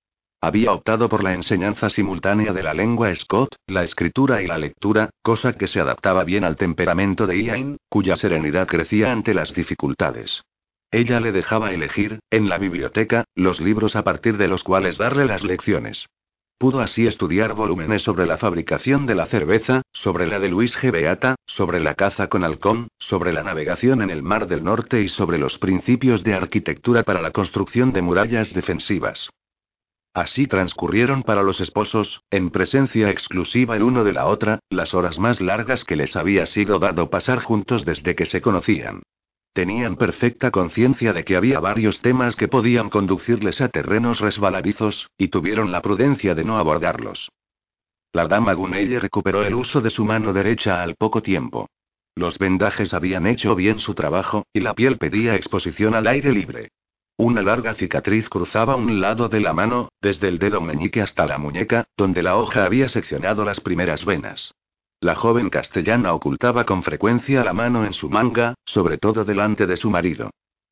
Había 0.41 0.73
optado 0.73 1.07
por 1.07 1.23
la 1.23 1.33
enseñanza 1.33 1.89
simultánea 1.89 2.51
de 2.51 2.63
la 2.63 2.73
lengua 2.73 3.15
Scott, 3.15 3.55
la 3.65 3.83
escritura 3.83 4.41
y 4.41 4.47
la 4.47 4.57
lectura, 4.57 5.09
cosa 5.21 5.53
que 5.53 5.67
se 5.67 5.79
adaptaba 5.79 6.23
bien 6.23 6.43
al 6.43 6.57
temperamento 6.57 7.27
de 7.27 7.41
Ian, 7.41 7.77
cuya 7.87 8.17
serenidad 8.17 8.67
crecía 8.67 9.11
ante 9.11 9.33
las 9.33 9.53
dificultades. 9.53 10.43
Ella 10.91 11.19
le 11.19 11.31
dejaba 11.31 11.71
elegir, 11.71 12.19
en 12.29 12.49
la 12.49 12.57
biblioteca, 12.57 13.23
los 13.35 13.59
libros 13.61 13.95
a 13.95 14.03
partir 14.03 14.37
de 14.37 14.47
los 14.47 14.63
cuales 14.63 14.97
darle 14.97 15.25
las 15.25 15.43
lecciones. 15.43 16.07
Pudo 16.63 16.79
así 16.79 17.05
estudiar 17.07 17.55
volúmenes 17.55 18.03
sobre 18.03 18.25
la 18.25 18.37
fabricación 18.37 19.05
de 19.05 19.15
la 19.15 19.25
cerveza, 19.25 19.81
sobre 19.91 20.27
la 20.27 20.39
de 20.39 20.47
Luis 20.47 20.77
G. 20.77 20.93
Beata, 20.93 21.35
sobre 21.45 21.81
la 21.81 21.95
caza 21.95 22.29
con 22.29 22.45
halcón, 22.45 22.87
sobre 22.99 23.33
la 23.33 23.43
navegación 23.43 24.01
en 24.01 24.09
el 24.09 24.23
Mar 24.23 24.47
del 24.47 24.63
Norte 24.63 25.01
y 25.01 25.09
sobre 25.09 25.37
los 25.37 25.57
principios 25.57 26.23
de 26.23 26.35
arquitectura 26.35 27.03
para 27.03 27.19
la 27.19 27.31
construcción 27.31 27.91
de 27.91 28.01
murallas 28.01 28.53
defensivas. 28.53 29.29
Así 30.13 30.47
transcurrieron 30.47 31.23
para 31.23 31.43
los 31.43 31.59
esposos, 31.59 32.21
en 32.31 32.49
presencia 32.49 33.09
exclusiva 33.09 33.75
el 33.75 33.83
uno 33.83 34.05
de 34.05 34.13
la 34.13 34.27
otra, 34.27 34.59
las 34.69 34.93
horas 34.93 35.19
más 35.19 35.41
largas 35.41 35.83
que 35.83 35.97
les 35.97 36.15
había 36.15 36.45
sido 36.45 36.79
dado 36.79 37.09
pasar 37.09 37.39
juntos 37.39 37.83
desde 37.83 38.15
que 38.15 38.25
se 38.25 38.41
conocían. 38.41 39.01
Tenían 39.53 39.97
perfecta 39.97 40.49
conciencia 40.49 41.13
de 41.13 41.23
que 41.23 41.35
había 41.35 41.59
varios 41.59 42.01
temas 42.01 42.35
que 42.35 42.47
podían 42.47 42.89
conducirles 42.89 43.61
a 43.61 43.69
terrenos 43.69 44.19
resbaladizos, 44.19 45.11
y 45.15 45.27
tuvieron 45.27 45.71
la 45.71 45.81
prudencia 45.83 46.33
de 46.33 46.43
no 46.43 46.57
abordarlos. 46.57 47.31
La 48.13 48.27
dama 48.27 48.53
Gunelle 48.53 48.99
recuperó 48.99 49.43
el 49.43 49.53
uso 49.53 49.79
de 49.81 49.91
su 49.91 50.05
mano 50.05 50.33
derecha 50.33 50.81
al 50.81 50.95
poco 50.95 51.21
tiempo. 51.21 51.67
Los 52.15 52.39
vendajes 52.39 52.93
habían 52.95 53.27
hecho 53.27 53.55
bien 53.55 53.79
su 53.79 53.93
trabajo, 53.93 54.45
y 54.53 54.59
la 54.59 54.73
piel 54.73 54.97
pedía 54.97 55.35
exposición 55.35 55.93
al 55.93 56.07
aire 56.07 56.31
libre. 56.31 56.69
Una 57.17 57.43
larga 57.43 57.75
cicatriz 57.75 58.29
cruzaba 58.29 58.75
un 58.75 59.01
lado 59.01 59.29
de 59.29 59.39
la 59.39 59.53
mano, 59.53 59.89
desde 60.01 60.29
el 60.29 60.39
dedo 60.39 60.61
meñique 60.61 61.01
hasta 61.01 61.27
la 61.27 61.37
muñeca, 61.37 61.85
donde 61.95 62.23
la 62.23 62.37
hoja 62.37 62.65
había 62.65 62.89
seccionado 62.89 63.45
las 63.45 63.59
primeras 63.59 64.03
venas. 64.03 64.53
La 65.03 65.15
joven 65.15 65.49
castellana 65.49 66.13
ocultaba 66.13 66.63
con 66.63 66.81
frecuencia 66.81 67.43
la 67.43 67.51
mano 67.51 67.83
en 67.83 67.91
su 67.91 68.09
manga, 68.09 68.53
sobre 68.63 68.97
todo 68.97 69.25
delante 69.25 69.67
de 69.67 69.75
su 69.75 69.89
marido. 69.89 70.29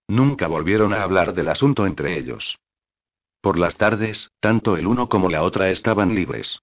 Nunca 0.08 0.48
volvieron 0.48 0.94
a 0.94 1.03
hablar 1.03 1.34
del 1.34 1.49
asunto 1.49 1.86
entre 1.86 2.18
ellos. 2.18 2.58
Por 3.41 3.60
las 3.60 3.76
tardes, 3.76 4.32
tanto 4.40 4.78
el 4.78 4.88
uno 4.88 5.10
como 5.10 5.30
la 5.30 5.44
otra 5.44 5.70
estaban 5.70 6.16
libres. 6.16 6.60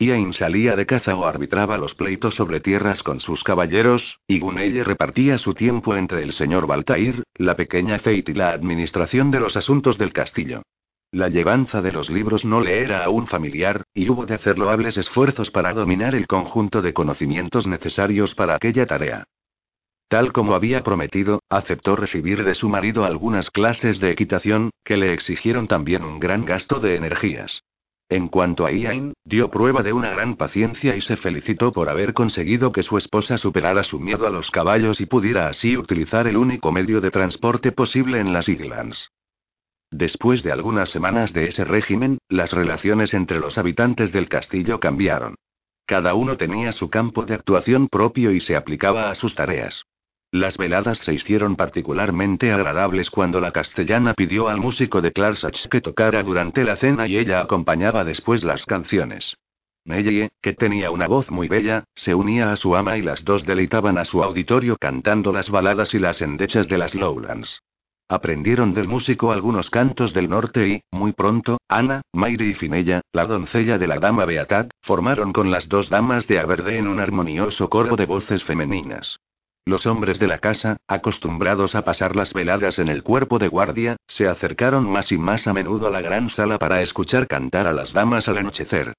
Iain 0.00 0.34
salía 0.34 0.74
de 0.74 0.84
caza 0.84 1.14
o 1.14 1.24
arbitraba 1.24 1.78
los 1.78 1.94
pleitos 1.94 2.34
sobre 2.34 2.58
tierras 2.58 3.04
con 3.04 3.20
sus 3.20 3.44
caballeros, 3.44 4.18
y 4.26 4.40
Gunelle 4.40 4.82
repartía 4.82 5.38
su 5.38 5.54
tiempo 5.54 5.94
entre 5.94 6.24
el 6.24 6.32
señor 6.32 6.66
Baltair, 6.66 7.22
la 7.36 7.54
pequeña 7.54 8.00
Fate 8.00 8.32
y 8.32 8.34
la 8.34 8.50
administración 8.50 9.30
de 9.30 9.38
los 9.38 9.56
asuntos 9.56 9.96
del 9.96 10.12
castillo. 10.12 10.62
La 11.14 11.28
llevanza 11.28 11.82
de 11.82 11.92
los 11.92 12.08
libros 12.08 12.46
no 12.46 12.62
le 12.62 12.80
era 12.80 13.04
aún 13.04 13.26
familiar, 13.26 13.84
y 13.92 14.08
hubo 14.08 14.24
de 14.24 14.32
hacer 14.34 14.58
loables 14.58 14.96
esfuerzos 14.96 15.50
para 15.50 15.74
dominar 15.74 16.14
el 16.14 16.26
conjunto 16.26 16.80
de 16.80 16.94
conocimientos 16.94 17.66
necesarios 17.66 18.34
para 18.34 18.54
aquella 18.54 18.86
tarea. 18.86 19.24
Tal 20.08 20.32
como 20.32 20.54
había 20.54 20.82
prometido, 20.82 21.42
aceptó 21.50 21.96
recibir 21.96 22.44
de 22.44 22.54
su 22.54 22.70
marido 22.70 23.04
algunas 23.04 23.50
clases 23.50 24.00
de 24.00 24.10
equitación, 24.10 24.70
que 24.84 24.96
le 24.96 25.12
exigieron 25.12 25.68
también 25.68 26.02
un 26.02 26.18
gran 26.18 26.46
gasto 26.46 26.80
de 26.80 26.96
energías. 26.96 27.62
En 28.08 28.28
cuanto 28.28 28.64
a 28.64 28.72
Ian, 28.72 29.12
dio 29.22 29.50
prueba 29.50 29.82
de 29.82 29.92
una 29.92 30.12
gran 30.12 30.36
paciencia 30.36 30.96
y 30.96 31.02
se 31.02 31.18
felicitó 31.18 31.72
por 31.72 31.90
haber 31.90 32.14
conseguido 32.14 32.72
que 32.72 32.82
su 32.82 32.96
esposa 32.96 33.36
superara 33.36 33.84
su 33.84 34.00
miedo 34.00 34.26
a 34.26 34.30
los 34.30 34.50
caballos 34.50 34.98
y 35.02 35.04
pudiera 35.04 35.48
así 35.48 35.76
utilizar 35.76 36.26
el 36.26 36.38
único 36.38 36.72
medio 36.72 37.02
de 37.02 37.10
transporte 37.10 37.70
posible 37.70 38.18
en 38.18 38.32
las 38.32 38.48
Islands. 38.48 39.10
Después 39.92 40.42
de 40.42 40.50
algunas 40.50 40.88
semanas 40.88 41.34
de 41.34 41.48
ese 41.48 41.64
régimen, 41.64 42.16
las 42.30 42.54
relaciones 42.54 43.12
entre 43.12 43.38
los 43.38 43.58
habitantes 43.58 44.10
del 44.10 44.26
castillo 44.26 44.80
cambiaron. 44.80 45.34
Cada 45.84 46.14
uno 46.14 46.38
tenía 46.38 46.72
su 46.72 46.88
campo 46.88 47.26
de 47.26 47.34
actuación 47.34 47.88
propio 47.88 48.32
y 48.32 48.40
se 48.40 48.56
aplicaba 48.56 49.10
a 49.10 49.14
sus 49.14 49.34
tareas. 49.34 49.84
Las 50.30 50.56
veladas 50.56 50.96
se 50.96 51.12
hicieron 51.12 51.56
particularmente 51.56 52.52
agradables 52.52 53.10
cuando 53.10 53.38
la 53.38 53.52
castellana 53.52 54.14
pidió 54.14 54.48
al 54.48 54.56
músico 54.56 55.02
de 55.02 55.12
Clarsach 55.12 55.68
que 55.68 55.82
tocara 55.82 56.22
durante 56.22 56.64
la 56.64 56.76
cena 56.76 57.06
y 57.06 57.18
ella 57.18 57.42
acompañaba 57.42 58.02
después 58.02 58.44
las 58.44 58.64
canciones. 58.64 59.36
Nellie, 59.84 60.30
que 60.40 60.54
tenía 60.54 60.90
una 60.90 61.06
voz 61.06 61.30
muy 61.30 61.48
bella, 61.48 61.84
se 61.94 62.14
unía 62.14 62.50
a 62.50 62.56
su 62.56 62.74
ama 62.76 62.96
y 62.96 63.02
las 63.02 63.26
dos 63.26 63.44
deleitaban 63.44 63.98
a 63.98 64.06
su 64.06 64.24
auditorio 64.24 64.78
cantando 64.80 65.34
las 65.34 65.50
baladas 65.50 65.92
y 65.92 65.98
las 65.98 66.22
endechas 66.22 66.66
de 66.66 66.78
las 66.78 66.94
Lowlands. 66.94 67.60
Aprendieron 68.08 68.74
del 68.74 68.88
músico 68.88 69.32
algunos 69.32 69.70
cantos 69.70 70.12
del 70.12 70.28
norte 70.28 70.68
y, 70.68 70.82
muy 70.90 71.12
pronto, 71.12 71.58
Ana, 71.68 72.02
Mayri 72.12 72.50
y 72.50 72.54
Finella, 72.54 73.00
la 73.12 73.24
doncella 73.24 73.78
de 73.78 73.86
la 73.86 73.98
dama 73.98 74.24
Beatad, 74.24 74.68
formaron 74.82 75.32
con 75.32 75.50
las 75.50 75.68
dos 75.68 75.88
damas 75.88 76.26
de 76.26 76.38
Aberdeen 76.38 76.88
un 76.88 77.00
armonioso 77.00 77.68
coro 77.70 77.96
de 77.96 78.06
voces 78.06 78.44
femeninas. 78.44 79.18
Los 79.64 79.86
hombres 79.86 80.18
de 80.18 80.26
la 80.26 80.38
casa, 80.38 80.76
acostumbrados 80.88 81.76
a 81.76 81.84
pasar 81.84 82.16
las 82.16 82.32
veladas 82.32 82.80
en 82.80 82.88
el 82.88 83.04
cuerpo 83.04 83.38
de 83.38 83.46
guardia, 83.46 83.96
se 84.08 84.26
acercaron 84.26 84.90
más 84.90 85.12
y 85.12 85.18
más 85.18 85.46
a 85.46 85.52
menudo 85.52 85.86
a 85.86 85.90
la 85.90 86.00
gran 86.00 86.30
sala 86.30 86.58
para 86.58 86.82
escuchar 86.82 87.28
cantar 87.28 87.68
a 87.68 87.72
las 87.72 87.92
damas 87.92 88.28
al 88.28 88.38
anochecer. 88.38 88.94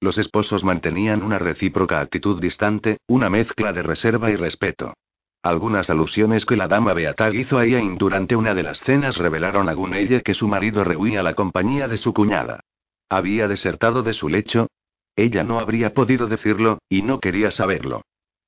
Los 0.00 0.18
esposos 0.18 0.64
mantenían 0.64 1.22
una 1.22 1.38
recíproca 1.38 2.00
actitud 2.00 2.40
distante, 2.40 2.98
una 3.06 3.30
mezcla 3.30 3.72
de 3.72 3.82
reserva 3.82 4.30
y 4.30 4.36
respeto. 4.36 4.92
Algunas 5.42 5.90
alusiones 5.90 6.44
que 6.44 6.56
la 6.56 6.68
dama 6.68 6.92
Beatag 6.92 7.34
hizo 7.34 7.58
a 7.58 7.66
Iain 7.66 7.98
durante 7.98 8.34
una 8.36 8.54
de 8.54 8.62
las 8.62 8.80
cenas 8.80 9.16
revelaron 9.16 9.68
a 9.68 9.74
Gunelle 9.74 10.22
que 10.22 10.34
su 10.34 10.48
marido 10.48 10.82
rehuía 10.82 11.22
la 11.22 11.34
compañía 11.34 11.88
de 11.88 11.96
su 11.96 12.12
cuñada. 12.12 12.60
¿Había 13.08 13.46
desertado 13.46 14.02
de 14.02 14.14
su 14.14 14.28
lecho? 14.28 14.66
Ella 15.14 15.44
no 15.44 15.58
habría 15.58 15.94
podido 15.94 16.26
decirlo, 16.26 16.78
y 16.88 17.02
no 17.02 17.20
quería 17.20 17.50
saberlo. 17.50 18.02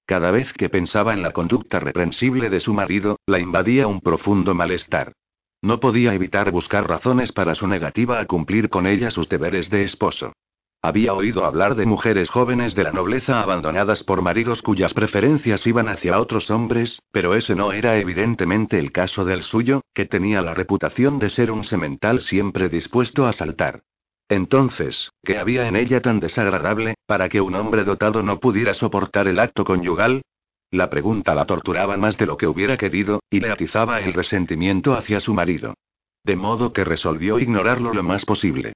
Cada 0.06 0.31
vez 0.31 0.52
que 0.52 0.69
pensaba 0.69 1.12
en 1.12 1.23
la 1.23 1.32
conducta 1.32 1.81
reprensible 1.81 2.51
de 2.51 2.60
su 2.60 2.74
marido, 2.74 3.19
la 3.27 3.39
invadía 3.39 3.86
un 3.86 4.01
profundo 4.01 4.55
malestar. 4.55 5.12
No 5.60 5.81
podía 5.81 6.15
evitar 6.15 6.51
buscar 6.51 6.89
razones 6.89 7.32
para 7.32 7.55
su 7.55 7.66
negativa 7.66 8.20
a 8.20 8.24
cumplir 8.27 8.70
con 8.70 8.86
ella 8.86 9.10
sus 9.10 9.28
deberes 9.28 9.70
de 9.70 9.82
esposo. 9.82 10.32
Había 10.81 11.13
oído 11.13 11.45
hablar 11.45 11.75
de 11.75 11.87
mujeres 11.87 12.31
jóvenes 12.31 12.77
de 12.77 12.85
la 12.85 12.93
nobleza 12.93 13.43
abandonadas 13.43 14.05
por 14.05 14.23
maridos 14.23 14.63
cuyas 14.63 14.95
preferencias 14.95 15.67
iban 15.67 15.89
hacia 15.89 16.21
otros 16.21 16.51
hombres, 16.51 17.03
pero 17.11 17.35
ese 17.35 17.57
no 17.57 17.73
era 17.73 17.97
evidentemente 17.99 18.79
el 18.79 18.93
caso 18.93 19.25
del 19.25 19.43
suyo, 19.43 19.83
que 19.93 20.07
tenía 20.07 20.41
la 20.41 20.55
reputación 20.55 21.19
de 21.19 21.31
ser 21.31 21.51
un 21.51 21.65
semental 21.65 22.21
siempre 22.21 22.69
dispuesto 22.69 23.27
a 23.27 23.33
saltar. 23.33 23.83
Entonces, 24.29 25.11
¿qué 25.25 25.39
había 25.39 25.67
en 25.67 25.75
ella 25.75 26.01
tan 26.01 26.21
desagradable, 26.21 26.95
para 27.07 27.29
que 27.29 27.41
un 27.41 27.57
hombre 27.57 27.83
dotado 27.83 28.23
no 28.23 28.39
pudiera 28.39 28.73
soportar 28.73 29.27
el 29.27 29.41
acto 29.41 29.65
conyugal? 29.65 30.23
La 30.71 30.91
pregunta 30.91 31.35
la 31.35 31.47
torturaba 31.47 31.97
más 31.97 32.19
de 32.19 32.27
lo 32.27 32.37
que 32.37 32.47
hubiera 32.47 32.77
querido, 32.77 33.21
y 33.31 33.41
le 33.41 33.51
atizaba 33.51 34.01
el 34.01 34.13
resentimiento 34.13 34.95
hacia 34.95 35.19
su 35.19 35.35
marido. 35.35 35.75
De 36.23 36.37
modo 36.37 36.73
que 36.73 36.85
resolvió 36.85 37.41
ignorarlo 37.41 37.93
lo 37.95 38.03
más 38.05 38.25
posible. 38.25 38.75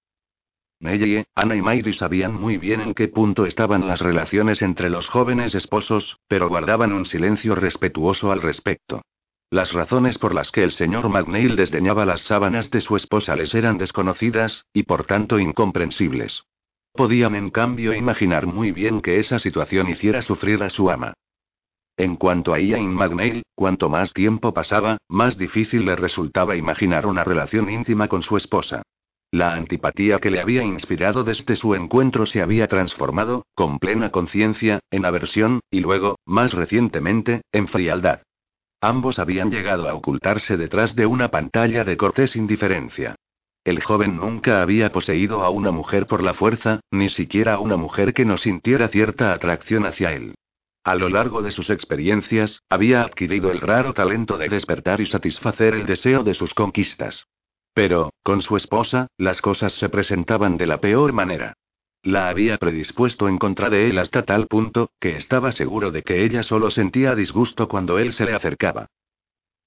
Nellie, 0.82 1.26
Ana 1.36 1.54
y 1.54 1.62
Mayri 1.62 1.92
sabían 1.92 2.34
muy 2.34 2.58
bien 2.58 2.80
en 2.80 2.92
qué 2.92 3.06
punto 3.06 3.46
estaban 3.46 3.86
las 3.86 4.00
relaciones 4.00 4.62
entre 4.62 4.90
los 4.90 5.08
jóvenes 5.08 5.54
esposos, 5.54 6.18
pero 6.26 6.48
guardaban 6.48 6.92
un 6.92 7.06
silencio 7.06 7.54
respetuoso 7.54 8.32
al 8.32 8.42
respecto. 8.42 9.00
Las 9.48 9.72
razones 9.72 10.18
por 10.18 10.34
las 10.34 10.50
que 10.50 10.64
el 10.64 10.72
señor 10.72 11.08
McNeil 11.08 11.54
desdeñaba 11.54 12.04
las 12.04 12.22
sábanas 12.22 12.68
de 12.72 12.80
su 12.80 12.96
esposa 12.96 13.36
les 13.36 13.54
eran 13.54 13.78
desconocidas, 13.78 14.66
y 14.72 14.82
por 14.82 15.04
tanto 15.04 15.38
incomprensibles. 15.38 16.42
Podían 16.92 17.36
en 17.36 17.50
cambio 17.50 17.94
imaginar 17.94 18.48
muy 18.48 18.72
bien 18.72 19.02
que 19.02 19.20
esa 19.20 19.38
situación 19.38 19.88
hiciera 19.88 20.20
sufrir 20.20 20.64
a 20.64 20.68
su 20.68 20.90
ama. 20.90 21.14
En 21.96 22.16
cuanto 22.16 22.54
a 22.54 22.58
Ian 22.58 22.92
McNeil, 22.92 23.44
cuanto 23.54 23.88
más 23.88 24.12
tiempo 24.12 24.52
pasaba, 24.52 24.98
más 25.08 25.38
difícil 25.38 25.84
le 25.84 25.94
resultaba 25.94 26.56
imaginar 26.56 27.06
una 27.06 27.22
relación 27.22 27.70
íntima 27.70 28.08
con 28.08 28.22
su 28.22 28.36
esposa. 28.36 28.82
La 29.32 29.54
antipatía 29.54 30.18
que 30.18 30.30
le 30.30 30.42
había 30.42 30.62
inspirado 30.62 31.24
desde 31.24 31.56
su 31.56 31.74
encuentro 31.74 32.26
se 32.26 32.42
había 32.42 32.68
transformado, 32.68 33.46
con 33.54 33.78
plena 33.78 34.10
conciencia, 34.10 34.80
en 34.90 35.06
aversión, 35.06 35.60
y 35.70 35.80
luego, 35.80 36.18
más 36.26 36.52
recientemente, 36.52 37.40
en 37.50 37.66
frialdad. 37.66 38.20
Ambos 38.82 39.18
habían 39.18 39.50
llegado 39.50 39.88
a 39.88 39.94
ocultarse 39.94 40.58
detrás 40.58 40.94
de 40.96 41.06
una 41.06 41.28
pantalla 41.28 41.82
de 41.82 41.96
cortés 41.96 42.36
indiferencia. 42.36 43.14
El 43.64 43.82
joven 43.82 44.16
nunca 44.16 44.60
había 44.60 44.92
poseído 44.92 45.42
a 45.42 45.48
una 45.48 45.70
mujer 45.70 46.06
por 46.06 46.22
la 46.22 46.34
fuerza, 46.34 46.80
ni 46.90 47.08
siquiera 47.08 47.54
a 47.54 47.58
una 47.58 47.78
mujer 47.78 48.12
que 48.12 48.26
no 48.26 48.36
sintiera 48.36 48.88
cierta 48.88 49.32
atracción 49.32 49.86
hacia 49.86 50.12
él. 50.12 50.34
A 50.84 50.94
lo 50.94 51.08
largo 51.08 51.40
de 51.40 51.52
sus 51.52 51.70
experiencias, 51.70 52.60
había 52.68 53.00
adquirido 53.00 53.50
el 53.50 53.62
raro 53.62 53.94
talento 53.94 54.36
de 54.36 54.50
despertar 54.50 55.00
y 55.00 55.06
satisfacer 55.06 55.72
el 55.72 55.86
deseo 55.86 56.22
de 56.22 56.34
sus 56.34 56.52
conquistas. 56.52 57.28
Pero, 57.74 58.12
con 58.22 58.42
su 58.42 58.56
esposa, 58.56 59.08
las 59.16 59.40
cosas 59.40 59.72
se 59.74 59.88
presentaban 59.88 60.56
de 60.56 60.66
la 60.66 60.80
peor 60.80 61.12
manera. 61.12 61.54
La 62.02 62.28
había 62.28 62.58
predispuesto 62.58 63.28
en 63.28 63.38
contra 63.38 63.70
de 63.70 63.88
él 63.88 63.98
hasta 63.98 64.24
tal 64.24 64.48
punto, 64.48 64.90
que 65.00 65.16
estaba 65.16 65.52
seguro 65.52 65.90
de 65.90 66.02
que 66.02 66.24
ella 66.24 66.42
solo 66.42 66.70
sentía 66.70 67.14
disgusto 67.14 67.68
cuando 67.68 67.98
él 67.98 68.12
se 68.12 68.24
le 68.24 68.34
acercaba. 68.34 68.88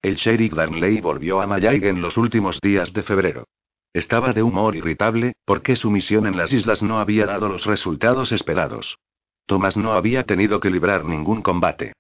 El 0.02 0.16
sheriff 0.16 0.54
Darnley 0.54 1.02
volvió 1.02 1.42
a 1.42 1.48
Mayag 1.48 1.86
en 1.86 2.02
los 2.02 2.18
últimos 2.18 2.60
días 2.62 2.94
de 2.94 3.04
febrero. 3.04 3.46
Estaba 3.94 4.34
de 4.34 4.44
humor 4.44 4.76
irritable, 4.76 5.34
porque 5.46 5.78
su 5.78 5.90
misión 5.90 6.28
en 6.28 6.36
las 6.36 6.52
islas 6.52 6.84
no 6.84 7.00
había 7.00 7.26
dado 7.26 7.48
los 7.48 7.66
resultados 7.66 8.34
esperados. 8.34 9.00
Thomas 9.46 9.78
no 9.78 9.94
había 9.94 10.26
tenido 10.26 10.60
que 10.60 10.70
librar 10.70 11.06
ningún 11.06 11.42
combate. 11.42 11.94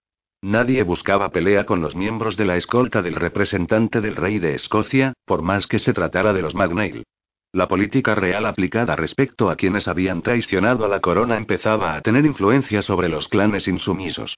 Nadie 0.48 0.84
buscaba 0.84 1.30
pelea 1.30 1.66
con 1.66 1.82
los 1.82 1.96
miembros 1.96 2.38
de 2.38 2.46
la 2.46 2.56
escolta 2.56 3.02
del 3.02 3.16
representante 3.16 4.00
del 4.00 4.16
rey 4.16 4.38
de 4.38 4.54
Escocia, 4.54 5.14
por 5.26 5.42
más 5.42 5.66
que 5.66 5.80
se 5.80 5.92
tratara 5.92 6.34
de 6.34 6.44
los 6.44 6.54
Magnail. 6.54 7.04
La 7.52 7.68
política 7.68 8.14
real 8.14 8.46
aplicada 8.46 8.96
respecto 8.96 9.50
a 9.50 9.56
quienes 9.56 9.88
habían 9.88 10.22
traicionado 10.22 10.86
a 10.86 10.88
la 10.88 11.00
corona 11.00 11.36
empezaba 11.38 11.96
a 11.96 12.02
tener 12.02 12.28
influencia 12.28 12.84
sobre 12.84 13.10
los 13.10 13.28
clanes 13.28 13.68
insumisos. 13.68 14.38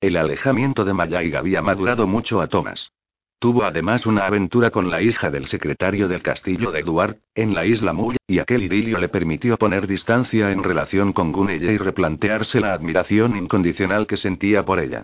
El 0.00 0.16
alejamiento 0.16 0.86
de 0.86 0.94
Mayag 0.94 1.36
había 1.36 1.60
madurado 1.60 2.06
mucho 2.06 2.40
a 2.40 2.46
Thomas. 2.46 2.90
Tuvo 3.38 3.64
además 3.64 4.06
una 4.06 4.24
aventura 4.24 4.70
con 4.70 4.88
la 4.88 5.02
hija 5.02 5.30
del 5.30 5.46
secretario 5.46 6.08
del 6.08 6.22
castillo 6.22 6.72
de 6.72 6.80
Eduard, 6.80 7.18
en 7.34 7.54
la 7.54 7.66
isla 7.66 7.92
Mull, 7.92 8.16
y 8.26 8.38
aquel 8.38 8.62
idilio 8.62 8.96
le 8.96 9.10
permitió 9.10 9.58
poner 9.58 9.86
distancia 9.86 10.52
en 10.52 10.64
relación 10.64 11.12
con 11.12 11.32
Gunelle 11.32 11.74
y 11.74 11.76
replantearse 11.76 12.60
la 12.60 12.72
admiración 12.72 13.36
incondicional 13.36 14.06
que 14.06 14.16
sentía 14.16 14.64
por 14.64 14.80
ella. 14.80 15.02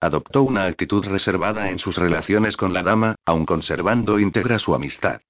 Adoptó 0.00 0.42
una 0.42 0.64
actitud 0.64 1.04
reservada 1.06 1.70
en 1.70 1.78
sus 1.78 1.96
relaciones 1.96 2.56
con 2.56 2.74
la 2.74 2.82
dama, 2.82 3.16
aun 3.24 3.46
conservando 3.46 4.18
íntegra 4.18 4.58
su 4.58 4.74
amistad. 4.74 5.20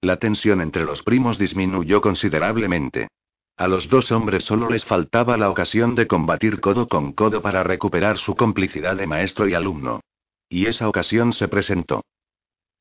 La 0.00 0.16
tensión 0.16 0.60
entre 0.60 0.84
los 0.84 1.02
primos 1.02 1.38
disminuyó 1.38 2.00
considerablemente. 2.00 3.08
A 3.56 3.68
los 3.68 3.88
dos 3.88 4.12
hombres 4.12 4.44
solo 4.44 4.68
les 4.68 4.84
faltaba 4.84 5.36
la 5.36 5.48
ocasión 5.48 5.94
de 5.94 6.06
combatir 6.06 6.60
codo 6.60 6.88
con 6.88 7.12
codo 7.12 7.40
para 7.40 7.62
recuperar 7.62 8.18
su 8.18 8.36
complicidad 8.36 8.96
de 8.96 9.06
maestro 9.06 9.48
y 9.48 9.54
alumno. 9.54 10.00
Y 10.48 10.66
esa 10.66 10.88
ocasión 10.88 11.32
se 11.32 11.48
presentó. 11.48 12.02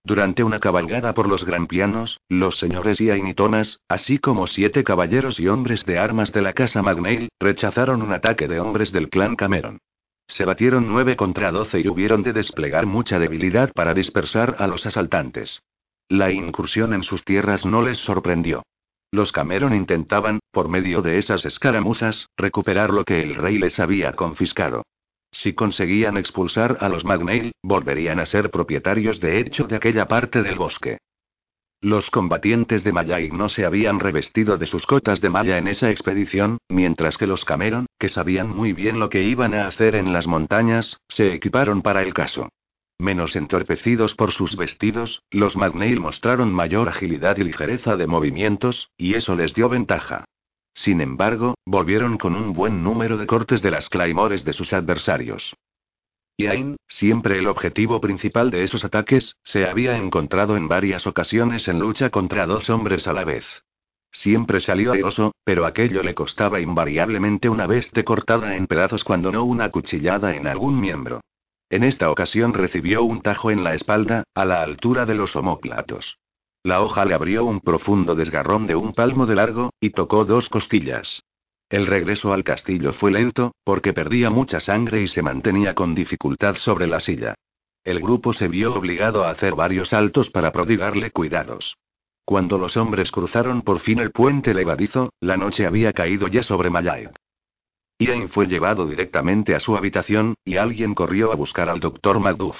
Durante 0.03 0.43
una 0.43 0.59
cabalgada 0.59 1.13
por 1.13 1.27
los 1.27 1.45
gran 1.45 1.67
pianos, 1.67 2.19
los 2.29 2.59
señores 2.59 2.99
y 3.01 3.33
Thomas, 3.33 3.79
así 3.87 4.19
como 4.19 4.45
siete 4.47 4.83
caballeros 4.83 5.39
y 5.39 5.47
hombres 5.47 5.85
de 5.85 5.97
armas 5.97 6.31
de 6.31 6.41
la 6.41 6.53
casa 6.53 6.83
Magnail, 6.83 7.29
rechazaron 7.39 8.01
un 8.01 8.11
ataque 8.11 8.47
de 8.47 8.59
hombres 8.59 8.91
del 8.91 9.09
clan 9.09 9.35
Cameron. 9.35 9.79
Se 10.27 10.45
batieron 10.45 10.87
nueve 10.87 11.15
contra 11.15 11.51
doce 11.51 11.79
y 11.79 11.87
hubieron 11.87 12.23
de 12.23 12.33
desplegar 12.33 12.85
mucha 12.85 13.19
debilidad 13.19 13.71
para 13.73 13.93
dispersar 13.93 14.55
a 14.59 14.67
los 14.67 14.85
asaltantes. 14.85 15.61
La 16.09 16.31
incursión 16.31 16.93
en 16.93 17.03
sus 17.03 17.23
tierras 17.23 17.65
no 17.65 17.81
les 17.81 17.97
sorprendió. 17.97 18.63
Los 19.11 19.31
Cameron 19.31 19.73
intentaban, 19.73 20.39
por 20.51 20.67
medio 20.67 21.01
de 21.01 21.17
esas 21.17 21.45
escaramuzas, 21.45 22.27
recuperar 22.35 22.91
lo 22.91 23.03
que 23.05 23.21
el 23.21 23.35
rey 23.35 23.57
les 23.57 23.79
había 23.79 24.13
confiscado. 24.13 24.83
Si 25.31 25.53
conseguían 25.53 26.17
expulsar 26.17 26.77
a 26.81 26.89
los 26.89 27.05
Magnail, 27.05 27.51
volverían 27.61 28.19
a 28.19 28.25
ser 28.25 28.49
propietarios 28.49 29.19
de 29.19 29.39
hecho 29.39 29.65
de 29.65 29.75
aquella 29.75 30.07
parte 30.07 30.43
del 30.43 30.57
bosque. 30.57 30.97
Los 31.81 32.09
combatientes 32.09 32.83
de 32.83 32.91
Mayai 32.91 33.29
no 33.29 33.49
se 33.49 33.65
habían 33.65 33.99
revestido 33.99 34.57
de 34.57 34.65
sus 34.65 34.85
cotas 34.87 35.21
de 35.21 35.29
malla 35.29 35.57
en 35.57 35.67
esa 35.67 35.91
expedición, 35.91 36.57
mientras 36.69 37.17
que 37.17 37.27
los 37.27 37.45
Cameron, 37.45 37.85
que 37.99 38.09
sabían 38.09 38.49
muy 38.49 38.73
bien 38.73 38.99
lo 38.99 39.09
que 39.09 39.23
iban 39.23 39.53
a 39.53 39.67
hacer 39.67 39.95
en 39.95 40.11
las 40.11 40.25
montañas, 40.25 40.99
se 41.07 41.33
equiparon 41.33 41.81
para 41.81 42.01
el 42.01 42.13
caso. 42.13 42.49
Menos 42.97 43.35
entorpecidos 43.35 44.15
por 44.15 44.31
sus 44.31 44.55
vestidos, 44.55 45.21
los 45.29 45.57
Magnail 45.57 45.99
mostraron 45.99 46.53
mayor 46.53 46.87
agilidad 46.87 47.37
y 47.37 47.43
ligereza 47.43 47.97
de 47.97 48.07
movimientos, 48.07 48.89
y 48.97 49.15
eso 49.15 49.35
les 49.35 49.53
dio 49.53 49.67
ventaja. 49.67 50.25
Sin 50.73 51.01
embargo, 51.01 51.55
volvieron 51.65 52.17
con 52.17 52.35
un 52.35 52.53
buen 52.53 52.83
número 52.83 53.17
de 53.17 53.27
cortes 53.27 53.61
de 53.61 53.71
las 53.71 53.89
claymores 53.89 54.43
de 54.45 54.53
sus 54.53 54.73
adversarios. 54.73 55.55
Yain, 56.37 56.75
siempre 56.87 57.39
el 57.39 57.47
objetivo 57.47 58.01
principal 58.01 58.51
de 58.51 58.63
esos 58.63 58.83
ataques, 58.83 59.37
se 59.43 59.65
había 59.65 59.95
encontrado 59.95 60.57
en 60.57 60.67
varias 60.67 61.07
ocasiones 61.07 61.67
en 61.69 61.79
lucha 61.79 62.09
contra 62.09 62.45
dos 62.45 62.69
hombres 62.69 63.07
a 63.07 63.13
la 63.13 63.23
vez. 63.23 63.45
Siempre 64.11 64.59
salió 64.59 64.91
airoso, 64.91 65.33
pero 65.43 65.65
aquello 65.65 66.03
le 66.03 66.13
costaba 66.13 66.59
invariablemente 66.59 67.49
una 67.49 67.67
veste 67.67 68.03
cortada 68.03 68.55
en 68.55 68.67
pedazos 68.67 69.03
cuando 69.03 69.31
no 69.31 69.43
una 69.43 69.71
cuchillada 69.71 70.35
en 70.35 70.47
algún 70.47 70.79
miembro. 70.79 71.21
En 71.69 71.83
esta 71.83 72.11
ocasión 72.11 72.53
recibió 72.53 73.03
un 73.03 73.21
tajo 73.21 73.49
en 73.49 73.63
la 73.63 73.73
espalda, 73.73 74.23
a 74.33 74.45
la 74.45 74.61
altura 74.61 75.05
de 75.05 75.15
los 75.15 75.35
omóplatos. 75.35 76.17
La 76.63 76.81
hoja 76.81 77.05
le 77.05 77.13
abrió 77.13 77.45
un 77.45 77.61
profundo 77.61 78.15
desgarrón 78.15 78.67
de 78.67 78.75
un 78.75 78.93
palmo 78.93 79.25
de 79.25 79.35
largo, 79.35 79.71
y 79.79 79.91
tocó 79.91 80.25
dos 80.25 80.49
costillas. 80.49 81.23
El 81.69 81.87
regreso 81.87 82.31
al 82.31 82.43
castillo 82.43 82.93
fue 82.93 83.11
lento, 83.11 83.55
porque 83.63 83.93
perdía 83.93 84.29
mucha 84.29 84.59
sangre 84.59 85.01
y 85.01 85.07
se 85.07 85.23
mantenía 85.23 85.73
con 85.73 85.95
dificultad 85.95 86.57
sobre 86.57 86.85
la 86.85 86.99
silla. 86.99 87.35
El 87.83 87.99
grupo 87.99 88.33
se 88.33 88.47
vio 88.47 88.73
obligado 88.73 89.23
a 89.23 89.31
hacer 89.31 89.55
varios 89.55 89.89
saltos 89.89 90.29
para 90.29 90.51
prodigarle 90.51 91.11
cuidados. 91.11 91.75
Cuando 92.23 92.57
los 92.57 92.77
hombres 92.77 93.11
cruzaron 93.11 93.61
por 93.61 93.79
fin 93.79 93.99
el 93.99 94.11
puente 94.11 94.53
levadizo, 94.53 95.11
la 95.19 95.37
noche 95.37 95.65
había 95.65 95.93
caído 95.93 96.27
ya 96.27 96.41
sobre 96.41 96.69
Malay. 96.69 97.09
Ian 97.99 98.29
fue 98.29 98.47
llevado 98.47 98.87
directamente 98.87 99.55
a 99.55 99.59
su 99.59 99.77
habitación, 99.77 100.35
y 100.43 100.57
alguien 100.57 100.93
corrió 100.95 101.31
a 101.31 101.35
buscar 101.35 101.69
al 101.69 101.79
doctor 101.79 102.19
Macduff. 102.19 102.57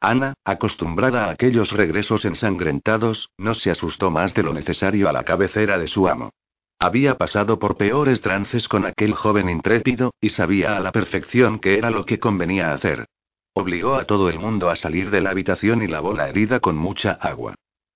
Ana, 0.00 0.34
acostumbrada 0.44 1.26
a 1.26 1.30
aquellos 1.30 1.72
regresos 1.72 2.24
ensangrentados, 2.24 3.30
no 3.38 3.54
se 3.54 3.70
asustó 3.70 4.10
más 4.10 4.34
de 4.34 4.42
lo 4.42 4.52
necesario 4.52 5.08
a 5.08 5.12
la 5.12 5.24
cabecera 5.24 5.78
de 5.78 5.88
su 5.88 6.08
amo. 6.08 6.30
Había 6.78 7.16
pasado 7.16 7.58
por 7.58 7.76
peores 7.76 8.20
trances 8.20 8.68
con 8.68 8.84
aquel 8.84 9.14
joven 9.14 9.48
intrépido, 9.48 10.12
y 10.20 10.28
sabía 10.28 10.76
a 10.76 10.80
la 10.80 10.92
perfección 10.92 11.58
qué 11.58 11.78
era 11.78 11.90
lo 11.90 12.04
que 12.04 12.18
convenía 12.18 12.72
hacer. 12.72 13.06
Obligó 13.54 13.94
a 13.94 14.04
todo 14.04 14.28
el 14.28 14.38
mundo 14.38 14.68
a 14.68 14.76
salir 14.76 15.10
de 15.10 15.22
la 15.22 15.30
habitación 15.30 15.82
y 15.82 15.86
lavó 15.86 16.12
la 16.12 16.28
herida 16.28 16.60
con 16.60 16.76
mucha 16.76 17.12
agua. 17.12 17.54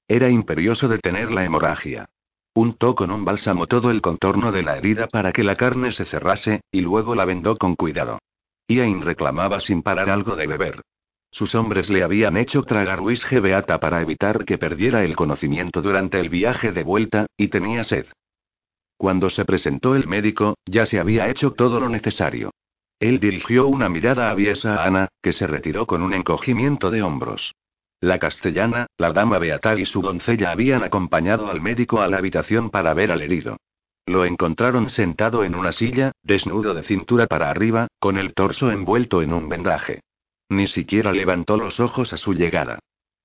Era 0.09 0.31
imperioso 0.31 0.89
detener 0.89 1.31
la 1.31 1.45
hemorragia. 1.45 2.09
Untó 2.55 2.95
con 2.95 3.11
un 3.11 3.25
bálsamo 3.25 3.67
todo 3.67 3.91
el 3.91 4.01
contorno 4.01 4.51
de 4.51 4.63
la 4.63 4.79
herida 4.79 5.07
para 5.07 5.33
que 5.33 5.45
la 5.45 5.57
carne 5.57 5.93
se 5.93 6.07
cerrase, 6.07 6.63
y 6.73 6.81
luego 6.81 7.15
la 7.15 7.27
vendó 7.27 7.59
con 7.59 7.77
cuidado. 7.77 8.19
Ian 8.67 9.03
reclamaba 9.03 9.61
sin 9.61 9.83
parar 9.83 10.09
algo 10.09 10.37
de 10.37 10.47
beber. 10.47 10.81
Sus 11.31 11.55
hombres 11.55 11.91
le 11.91 12.03
habían 12.03 12.37
hecho 12.37 12.63
tragar 12.63 13.03
whisky 13.03 13.39
beata 13.39 13.79
para 13.79 14.01
evitar 14.01 14.45
que 14.45 14.59
perdiera 14.59 15.05
el 15.05 15.15
conocimiento 15.15 15.83
durante 15.83 16.19
el 16.19 16.29
viaje 16.29 16.73
de 16.73 16.83
vuelta, 16.83 17.27
y 17.37 17.49
tenía 17.49 17.85
sed. 17.85 18.07
Cuando 19.01 19.31
se 19.31 19.47
presentó 19.47 19.97
el 19.97 20.07
médico, 20.07 20.59
ya 20.67 20.85
se 20.85 21.01
había 21.01 21.31
hecho 21.31 21.53
todo 21.53 21.81
lo 21.81 21.89
necesario. 21.89 22.51
Él 22.99 23.19
dirigió 23.19 23.67
una 23.67 23.89
mirada 23.89 24.31
aviesa 24.31 24.75
a 24.75 24.85
Ana, 24.85 25.09
que 25.23 25.33
se 25.33 25.47
retiró 25.47 25.87
con 25.87 26.03
un 26.03 26.13
encogimiento 26.13 26.91
de 26.91 27.03
hombros. 27.03 27.55
La 28.03 28.19
castellana, 28.19 28.89
la 28.99 29.11
dama 29.15 29.39
Beatar 29.39 29.81
y 29.81 29.87
su 29.87 30.03
doncella 30.03 30.51
habían 30.51 30.83
acompañado 30.83 31.51
al 31.51 31.63
médico 31.63 32.03
a 32.03 32.09
la 32.09 32.19
habitación 32.19 32.69
para 32.69 32.93
ver 32.93 33.11
al 33.11 33.23
herido. 33.23 33.57
Lo 34.05 34.27
encontraron 34.27 34.91
sentado 34.91 35.45
en 35.45 35.55
una 35.55 35.73
silla, 35.73 36.13
desnudo 36.23 36.75
de 36.75 36.83
cintura 36.83 37.27
para 37.27 37.49
arriba, 37.49 37.89
con 38.01 38.19
el 38.19 38.35
torso 38.35 38.71
envuelto 38.71 39.23
en 39.23 39.33
un 39.33 39.49
vendaje. 39.49 40.03
Ni 40.51 40.67
siquiera 40.67 41.11
levantó 41.11 41.57
los 41.57 41.81
ojos 41.81 42.13
a 42.13 42.19
su 42.19 42.35
llegada. 42.35 42.79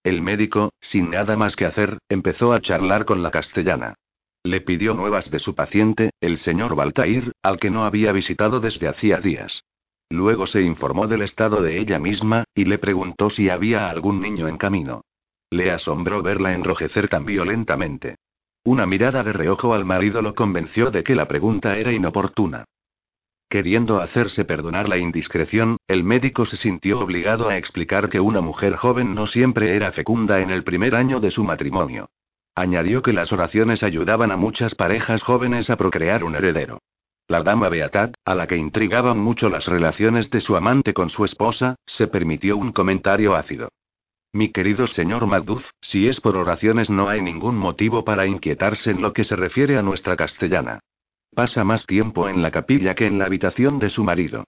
El 0.05 0.21
médico, 0.21 0.71
sin 0.79 1.09
nada 1.09 1.35
más 1.35 1.57
que 1.57 1.65
hacer, 1.65 1.97
empezó 2.07 2.53
a 2.53 2.61
charlar 2.61 3.03
con 3.03 3.21
la 3.21 3.31
castellana. 3.31 3.95
Le 4.45 4.61
pidió 4.61 4.93
nuevas 4.93 5.31
de 5.31 5.39
su 5.39 5.55
paciente, 5.55 6.11
el 6.21 6.37
señor 6.37 6.75
Baltair, 6.75 7.31
al 7.41 7.57
que 7.57 7.71
no 7.71 7.83
había 7.83 8.11
visitado 8.11 8.59
desde 8.59 8.87
hacía 8.87 9.17
días. 9.17 9.63
Luego 10.07 10.45
se 10.45 10.61
informó 10.61 11.07
del 11.07 11.23
estado 11.23 11.63
de 11.63 11.79
ella 11.79 11.97
misma, 11.97 12.43
y 12.53 12.65
le 12.65 12.77
preguntó 12.77 13.31
si 13.31 13.49
había 13.49 13.89
algún 13.89 14.21
niño 14.21 14.47
en 14.47 14.57
camino. 14.57 15.01
Le 15.49 15.71
asombró 15.71 16.21
verla 16.21 16.53
enrojecer 16.53 17.09
tan 17.09 17.25
violentamente. 17.25 18.17
Una 18.63 18.85
mirada 18.85 19.23
de 19.23 19.33
reojo 19.33 19.73
al 19.73 19.83
marido 19.83 20.21
lo 20.21 20.35
convenció 20.35 20.91
de 20.91 21.03
que 21.03 21.15
la 21.15 21.27
pregunta 21.27 21.79
era 21.79 21.91
inoportuna. 21.91 22.65
Queriendo 23.49 23.99
hacerse 23.99 24.45
perdonar 24.45 24.87
la 24.87 24.99
indiscreción, 24.99 25.77
el 25.87 26.03
médico 26.03 26.45
se 26.45 26.57
sintió 26.57 26.99
obligado 26.99 27.49
a 27.49 27.57
explicar 27.57 28.09
que 28.09 28.19
una 28.19 28.41
mujer 28.41 28.75
joven 28.75 29.15
no 29.15 29.25
siempre 29.25 29.75
era 29.75 29.91
fecunda 29.91 30.39
en 30.39 30.51
el 30.51 30.63
primer 30.63 30.93
año 30.93 31.19
de 31.19 31.31
su 31.31 31.43
matrimonio. 31.43 32.09
Añadió 32.55 33.01
que 33.01 33.11
las 33.11 33.33
oraciones 33.33 33.83
ayudaban 33.83 34.31
a 34.31 34.37
muchas 34.37 34.75
parejas 34.75 35.21
jóvenes 35.21 35.69
a 35.69 35.75
procrear 35.75 36.23
un 36.23 36.35
heredero. 36.35 36.79
La 37.27 37.43
dama 37.43 37.67
Beatad, 37.67 38.13
a 38.23 38.33
la 38.33 38.47
que 38.47 38.55
intrigaban 38.55 39.19
mucho 39.19 39.49
las 39.49 39.65
relaciones 39.67 40.29
de 40.29 40.39
su 40.39 40.55
amante 40.55 40.93
con 40.93 41.09
su 41.09 41.25
esposa, 41.25 41.75
se 41.85 42.07
permitió 42.07 42.55
un 42.55 42.71
comentario 42.71 43.35
ácido. 43.35 43.69
Mi 44.31 44.49
querido 44.49 44.87
señor 44.87 45.25
Macduff, 45.27 45.69
si 45.81 46.07
es 46.07 46.21
por 46.21 46.37
oraciones 46.37 46.89
no 46.89 47.09
hay 47.09 47.21
ningún 47.21 47.57
motivo 47.57 48.05
para 48.05 48.25
inquietarse 48.25 48.91
en 48.91 49.01
lo 49.01 49.11
que 49.11 49.23
se 49.23 49.35
refiere 49.35 49.77
a 49.77 49.81
nuestra 49.81 50.15
castellana. 50.15 50.79
Pasa 51.33 51.63
más 51.65 51.85
tiempo 51.85 52.29
en 52.29 52.41
la 52.41 52.51
capilla 52.51 52.95
que 52.95 53.05
en 53.05 53.17
la 53.17 53.25
habitación 53.25 53.79
de 53.79 53.89
su 53.89 54.03
marido. 54.03 54.45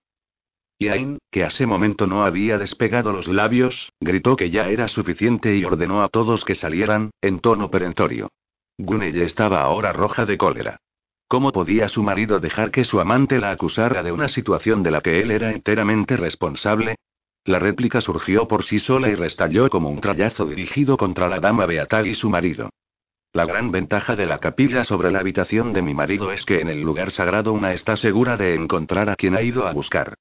Yain, 0.80 1.18
que 1.32 1.44
a 1.44 1.48
ese 1.48 1.66
momento 1.66 2.06
no 2.06 2.24
había 2.24 2.58
despegado 2.58 3.12
los 3.12 3.28
labios, 3.28 3.92
gritó 4.00 4.36
que 4.36 4.52
ya 4.52 4.70
era 4.70 4.88
suficiente 4.88 5.56
y 5.56 5.64
ordenó 5.64 6.04
a 6.04 6.10
todos 6.10 6.46
que 6.46 6.54
salieran, 6.54 7.12
en 7.22 7.40
tono 7.40 7.72
perentorio. 7.72 8.30
Gunelle 8.78 9.24
estaba 9.24 9.62
ahora 9.62 9.92
roja 9.92 10.26
de 10.26 10.38
cólera. 10.38 10.78
¿Cómo 11.28 11.52
podía 11.52 11.90
su 11.90 12.04
marido 12.04 12.40
dejar 12.40 12.70
que 12.72 12.86
su 12.86 13.00
amante 13.00 13.40
la 13.40 13.52
acusara 13.52 14.04
de 14.04 14.12
una 14.12 14.28
situación 14.28 14.84
de 14.84 14.92
la 14.92 15.02
que 15.02 15.20
él 15.20 15.32
era 15.32 15.52
enteramente 15.52 16.16
responsable? 16.16 16.96
La 17.44 17.60
réplica 17.60 18.00
surgió 18.00 18.48
por 18.48 18.64
sí 18.64 18.80
sola 18.80 19.10
y 19.10 19.16
restalló 19.16 19.70
como 19.70 19.90
un 19.90 20.00
trayazo 20.00 20.46
dirigido 20.46 20.96
contra 20.96 21.28
la 21.28 21.40
dama 21.40 21.66
Beatal 21.66 22.08
y 22.08 22.14
su 22.14 22.30
marido. 22.30 22.70
La 23.34 23.46
gran 23.46 23.72
ventaja 23.72 24.16
de 24.16 24.26
la 24.26 24.38
capilla 24.38 24.84
sobre 24.84 25.12
la 25.12 25.20
habitación 25.20 25.74
de 25.74 25.82
mi 25.82 25.94
marido 25.94 26.32
es 26.32 26.46
que 26.46 26.62
en 26.62 26.70
el 26.70 26.82
lugar 26.82 27.12
sagrado 27.12 27.52
una 27.52 27.74
está 27.74 27.98
segura 27.98 28.38
de 28.38 28.54
encontrar 28.54 29.10
a 29.10 29.16
quien 29.16 29.36
ha 29.36 29.42
ido 29.42 29.68
a 29.68 29.74
buscar. 29.74 30.16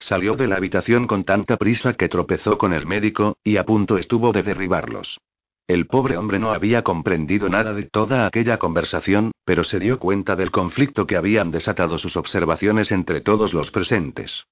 Salió 0.00 0.34
de 0.34 0.46
la 0.46 0.56
habitación 0.56 1.06
con 1.06 1.24
tanta 1.24 1.56
prisa 1.56 1.94
que 1.94 2.08
tropezó 2.08 2.56
con 2.56 2.72
el 2.72 2.86
médico, 2.86 3.36
y 3.42 3.56
a 3.56 3.64
punto 3.64 3.98
estuvo 3.98 4.32
de 4.32 4.42
derribarlos. 4.42 5.18
El 5.66 5.86
pobre 5.86 6.16
hombre 6.16 6.38
no 6.38 6.50
había 6.50 6.82
comprendido 6.82 7.50
nada 7.50 7.74
de 7.74 7.82
toda 7.82 8.26
aquella 8.26 8.58
conversación, 8.58 9.32
pero 9.44 9.64
se 9.64 9.78
dio 9.78 9.98
cuenta 9.98 10.34
del 10.34 10.50
conflicto 10.50 11.06
que 11.06 11.16
habían 11.16 11.50
desatado 11.50 11.98
sus 11.98 12.16
observaciones 12.16 12.90
entre 12.90 13.20
todos 13.20 13.52
los 13.52 13.70
presentes. 13.70 14.44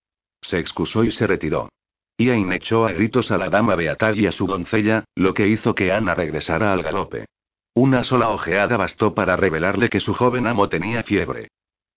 Se 0.42 0.58
excusó 0.58 1.04
y 1.04 1.12
se 1.12 1.26
retiró. 1.26 1.70
Ian 2.18 2.52
echó 2.52 2.86
a 2.86 2.92
gritos 2.92 3.30
a 3.30 3.38
la 3.38 3.48
dama 3.48 3.76
Beatal 3.76 4.18
y 4.18 4.26
a 4.26 4.32
su 4.32 4.46
doncella, 4.46 5.04
lo 5.14 5.32
que 5.32 5.48
hizo 5.48 5.74
que 5.74 5.92
Ana 5.92 6.14
regresara 6.14 6.72
al 6.72 6.82
galope. 6.82 7.26
Una 7.74 8.04
sola 8.04 8.30
ojeada 8.30 8.76
bastó 8.76 9.14
para 9.14 9.36
revelarle 9.36 9.88
que 9.88 10.00
su 10.00 10.14
joven 10.14 10.46
amo 10.46 10.68
tenía 10.68 11.02
fiebre. 11.02 11.48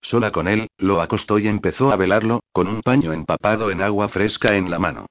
Sola 0.02 0.32
con 0.32 0.48
él, 0.48 0.68
lo 0.78 1.00
acostó 1.00 1.38
y 1.38 1.48
empezó 1.48 1.92
a 1.92 1.96
velarlo, 1.96 2.40
con 2.52 2.68
un 2.68 2.82
paño 2.82 3.12
empapado 3.12 3.70
en 3.70 3.82
agua 3.82 4.08
fresca 4.08 4.56
en 4.56 4.70
la 4.70 4.78
mano. 4.78 5.06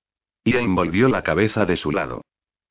Ian 0.46 0.74
volvió 0.76 1.10
la 1.10 1.24
cabeza 1.24 1.66
de 1.66 1.76
su 1.76 1.92
lado. 1.92 2.22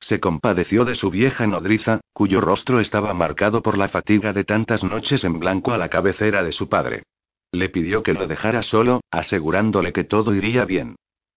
Se 0.00 0.20
compadeció 0.20 0.84
de 0.84 0.94
su 0.94 1.10
vieja 1.10 1.46
nodriza, 1.46 2.00
cuyo 2.12 2.40
rostro 2.40 2.80
estaba 2.80 3.14
marcado 3.14 3.62
por 3.62 3.76
la 3.76 3.88
fatiga 3.88 4.32
de 4.32 4.44
tantas 4.44 4.84
noches 4.84 5.24
en 5.24 5.38
blanco 5.38 5.72
a 5.72 5.78
la 5.78 5.88
cabecera 5.88 6.42
de 6.42 6.52
su 6.52 6.68
padre. 6.68 7.02
Le 7.50 7.68
pidió 7.68 8.02
que 8.02 8.14
lo 8.14 8.26
dejara 8.26 8.62
solo, 8.62 9.00
asegurándole 9.10 9.92
que 9.92 10.04
todo 10.04 10.34
iría 10.34 10.64
bien. 10.64 10.96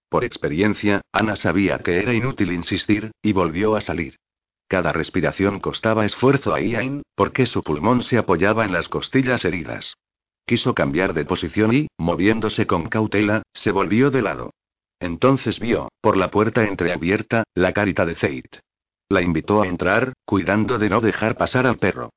Por 0.10 0.24
experiencia, 0.24 1.02
Ana 1.12 1.36
sabía 1.36 1.80
que 1.80 2.00
era 2.00 2.14
inútil 2.14 2.52
insistir, 2.52 3.12
y 3.22 3.32
volvió 3.32 3.76
a 3.76 3.82
salir. 3.82 4.18
Cada 4.68 4.92
respiración 4.92 5.60
costaba 5.60 6.06
esfuerzo 6.06 6.54
a 6.54 6.62
Ian, 6.62 7.04
porque 7.16 7.46
su 7.46 7.64
pulmón 7.64 8.04
se 8.04 8.18
apoyaba 8.18 8.66
en 8.66 8.74
las 8.74 8.90
costillas 8.90 9.46
heridas. 9.46 9.96
Quiso 10.52 10.76
cambiar 10.76 11.14
de 11.14 11.24
posición 11.24 11.74
y, 11.74 11.88
moviéndose 11.98 12.68
con 12.68 12.90
cautela, 12.90 13.44
se 13.54 13.72
volvió 13.72 14.12
de 14.12 14.22
lado. 14.22 14.52
Entonces 15.00 15.62
vio, 15.62 15.88
por 16.02 16.18
la 16.18 16.30
puerta 16.30 16.66
entreabierta, 16.66 17.46
la 17.56 17.72
carita 17.72 18.06
de 18.06 18.16
Zeit. 18.16 18.58
La 19.08 19.22
invitó 19.22 19.62
a 19.62 19.68
entrar, 19.68 20.12
cuidando 20.26 20.78
de 20.78 20.90
no 20.90 21.00
dejar 21.00 21.38
pasar 21.38 21.66
al 21.66 21.78
perro. 21.78 22.10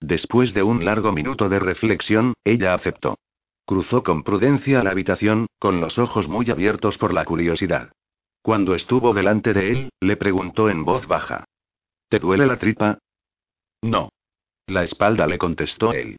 Después 0.00 0.54
de 0.54 0.62
un 0.62 0.86
largo 0.86 1.12
minuto 1.12 1.50
de 1.50 1.58
reflexión, 1.58 2.32
ella 2.44 2.72
aceptó. 2.72 3.18
Cruzó 3.66 4.02
con 4.02 4.22
prudencia 4.22 4.82
la 4.82 4.92
habitación, 4.92 5.48
con 5.58 5.82
los 5.82 5.98
ojos 5.98 6.28
muy 6.28 6.50
abiertos 6.50 6.96
por 6.96 7.12
la 7.12 7.26
curiosidad. 7.26 7.92
Cuando 8.40 8.74
estuvo 8.74 9.12
delante 9.12 9.52
de 9.52 9.70
él, 9.70 9.90
le 10.00 10.16
preguntó 10.16 10.70
en 10.70 10.86
voz 10.86 11.06
baja. 11.06 11.44
¿Te 12.08 12.18
duele 12.20 12.46
la 12.46 12.56
tripa? 12.56 12.96
No. 13.82 14.08
La 14.66 14.82
espalda 14.82 15.26
le 15.26 15.36
contestó 15.36 15.92
él. 15.92 16.16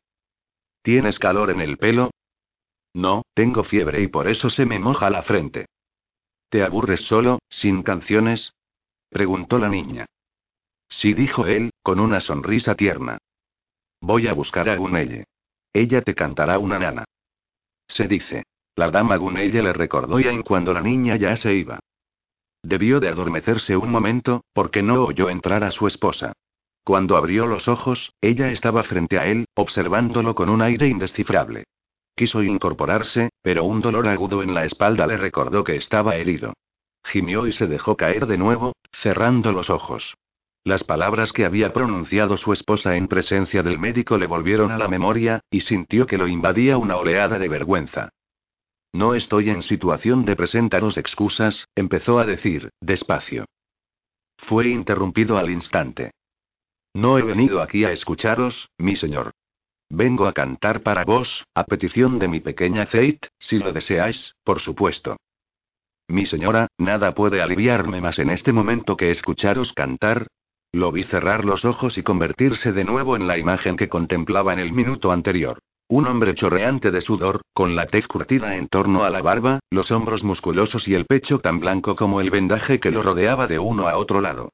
¿Tienes 0.84 1.18
calor 1.18 1.49
en 1.49 1.61
el 1.61 1.77
pelo? 1.77 2.11
No, 2.93 3.23
tengo 3.34 3.64
fiebre 3.64 4.01
y 4.01 4.07
por 4.07 4.27
eso 4.27 4.49
se 4.49 4.65
me 4.65 4.80
moja 4.80 5.10
la 5.10 5.23
frente. 5.23 5.65
¿Te 6.49 6.61
aburres 6.61 7.01
solo, 7.01 7.39
sin 7.49 7.84
canciones? 7.84 8.53
preguntó 9.10 9.57
la 9.60 9.69
niña. 9.69 10.05
Sí, 10.89 11.14
dijo 11.14 11.47
él, 11.47 11.72
con 11.81 12.01
una 12.01 12.19
sonrisa 12.19 12.76
tierna. 12.76 13.18
Voy 14.01 14.27
a 14.27 14.34
buscar 14.34 14.68
a 14.68 14.76
Gunelle. 14.76 15.23
Ella 15.72 16.01
te 16.01 16.14
cantará 16.14 16.60
una 16.60 16.77
nana. 16.77 17.05
Se 17.88 18.07
dice. 18.07 18.43
La 18.76 18.89
dama 18.89 19.15
Gunelle 19.15 19.64
le 19.64 19.72
recordó 19.72 20.19
ya 20.19 20.31
en 20.31 20.41
cuando 20.41 20.73
la 20.73 20.81
niña 20.81 21.15
ya 21.15 21.35
se 21.35 21.53
iba. 21.53 21.80
Debió 22.61 22.99
de 22.99 23.07
adormecerse 23.07 23.77
un 23.77 23.89
momento, 23.89 24.43
porque 24.51 24.84
no 24.84 25.05
oyó 25.05 25.30
entrar 25.30 25.64
a 25.64 25.72
su 25.72 25.88
esposa. 25.88 26.34
Cuando 26.84 27.15
abrió 27.15 27.47
los 27.47 27.68
ojos, 27.68 28.14
ella 28.22 28.51
estaba 28.51 28.84
frente 28.84 29.18
a 29.18 29.27
él, 29.27 29.45
observándolo 29.55 30.35
con 30.35 30.49
un 30.49 30.61
aire 30.61 30.88
indescifrable. 30.88 31.64
Quiso 32.15 32.43
incorporarse, 32.43 33.30
pero 33.41 33.64
un 33.64 33.81
dolor 33.81 34.07
agudo 34.07 34.43
en 34.43 34.53
la 34.53 34.65
espalda 34.65 35.07
le 35.07 35.18
recordó 35.18 35.64
que 35.64 35.76
estaba 35.76 36.15
herido. 36.15 36.53
Gimió 37.03 37.47
y 37.47 37.53
se 37.53 37.68
dejó 37.68 37.95
caer 37.97 38.27
de 38.27 38.38
nuevo, 38.38 38.73
cerrando 38.91 39.51
los 39.51 39.69
ojos. 39.69 40.15
Las 40.65 40.84
palabras 40.84 41.34
que 41.34 41.45
había 41.45 41.73
pronunciado 41.73 42.38
su 42.38 42.53
esposa 42.53 42.95
en 42.95 43.07
presencia 43.07 43.64
del 43.64 43.80
médico 43.80 44.18
le 44.18 44.27
volvieron 44.27 44.72
a 44.72 44.77
la 44.77 44.88
memoria, 44.88 45.41
y 45.49 45.61
sintió 45.61 46.05
que 46.05 46.18
lo 46.18 46.27
invadía 46.27 46.77
una 46.77 46.97
oleada 46.97 47.39
de 47.39 47.49
vergüenza. 47.49 48.10
No 48.93 49.15
estoy 49.15 49.49
en 49.49 49.64
situación 49.64 50.23
de 50.23 50.35
presentaros 50.35 50.97
excusas, 50.97 51.68
empezó 51.76 52.19
a 52.19 52.26
decir, 52.26 52.69
despacio. 52.80 53.45
Fue 54.38 54.68
interrumpido 54.68 55.38
al 55.38 55.49
instante. 55.49 56.11
No 56.93 57.17
he 57.17 57.23
venido 57.23 57.61
aquí 57.61 57.85
a 57.85 57.91
escucharos, 57.91 58.69
mi 58.77 58.95
señor. 58.95 59.31
Vengo 59.89 60.27
a 60.27 60.33
cantar 60.33 60.81
para 60.81 61.03
vos, 61.03 61.45
a 61.55 61.63
petición 61.63 62.19
de 62.19 62.27
mi 62.27 62.39
pequeña 62.39 62.85
Fate, 62.85 63.29
si 63.39 63.59
lo 63.59 63.73
deseáis, 63.73 64.35
por 64.43 64.59
supuesto. 64.59 65.17
Mi 66.07 66.25
señora, 66.25 66.67
nada 66.77 67.13
puede 67.13 67.41
aliviarme 67.41 68.01
más 68.01 68.19
en 68.19 68.29
este 68.29 68.53
momento 68.53 68.97
que 68.97 69.11
escucharos 69.11 69.73
cantar, 69.73 70.27
lo 70.73 70.91
vi 70.91 71.03
cerrar 71.03 71.45
los 71.45 71.65
ojos 71.65 71.99
y 71.99 72.03
convertirse 72.03 72.71
de 72.71 72.83
nuevo 72.83 73.15
en 73.15 73.27
la 73.27 73.37
imagen 73.37 73.75
que 73.77 73.89
contemplaba 73.89 74.53
en 74.53 74.59
el 74.59 74.73
minuto 74.73 75.11
anterior. 75.11 75.59
Un 75.87 76.07
hombre 76.07 76.33
chorreante 76.33 76.89
de 76.89 77.01
sudor, 77.01 77.41
con 77.53 77.75
la 77.75 77.85
tez 77.85 78.07
curtida 78.07 78.55
en 78.55 78.67
torno 78.67 79.03
a 79.03 79.11
la 79.11 79.21
barba, 79.21 79.59
los 79.69 79.91
hombros 79.91 80.23
musculosos 80.23 80.87
y 80.87 80.95
el 80.95 81.05
pecho 81.05 81.37
tan 81.37 81.59
blanco 81.59 81.95
como 81.95 82.21
el 82.21 82.31
vendaje 82.31 82.79
que 82.79 82.89
lo 82.89 83.03
rodeaba 83.03 83.45
de 83.45 83.59
uno 83.59 83.87
a 83.87 83.97
otro 83.97 84.19
lado. 84.19 84.49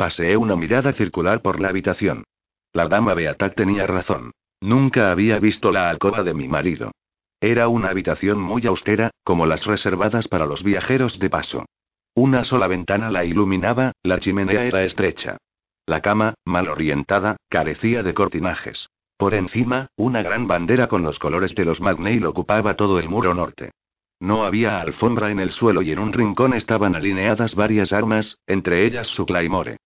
Paseé 0.00 0.34
una 0.34 0.56
mirada 0.56 0.94
circular 0.94 1.42
por 1.42 1.60
la 1.60 1.68
habitación. 1.68 2.24
La 2.72 2.88
dama 2.88 3.12
Beatat 3.12 3.54
tenía 3.54 3.86
razón. 3.86 4.32
Nunca 4.62 5.10
había 5.10 5.38
visto 5.38 5.70
la 5.72 5.90
alcoba 5.90 6.22
de 6.22 6.32
mi 6.32 6.48
marido. 6.48 6.92
Era 7.38 7.68
una 7.68 7.90
habitación 7.90 8.40
muy 8.40 8.66
austera, 8.66 9.10
como 9.24 9.44
las 9.44 9.66
reservadas 9.66 10.26
para 10.26 10.46
los 10.46 10.62
viajeros 10.62 11.18
de 11.18 11.28
paso. 11.28 11.66
Una 12.14 12.44
sola 12.44 12.66
ventana 12.66 13.10
la 13.10 13.26
iluminaba, 13.26 13.92
la 14.02 14.18
chimenea 14.20 14.64
era 14.64 14.84
estrecha. 14.84 15.36
La 15.84 16.00
cama, 16.00 16.32
mal 16.46 16.70
orientada, 16.70 17.36
carecía 17.50 18.02
de 18.02 18.14
cortinajes. 18.14 18.88
Por 19.18 19.34
encima, 19.34 19.88
una 19.96 20.22
gran 20.22 20.46
bandera 20.48 20.86
con 20.86 21.02
los 21.02 21.18
colores 21.18 21.54
de 21.54 21.66
los 21.66 21.82
Magneil 21.82 22.24
ocupaba 22.24 22.74
todo 22.74 22.98
el 22.98 23.10
muro 23.10 23.34
norte. 23.34 23.72
No 24.18 24.46
había 24.46 24.80
alfombra 24.80 25.30
en 25.30 25.40
el 25.40 25.50
suelo 25.50 25.82
y 25.82 25.92
en 25.92 25.98
un 25.98 26.14
rincón 26.14 26.54
estaban 26.54 26.94
alineadas 26.94 27.54
varias 27.54 27.92
armas, 27.92 28.38
entre 28.46 28.86
ellas 28.86 29.06
su 29.06 29.26
claymore. 29.26 29.76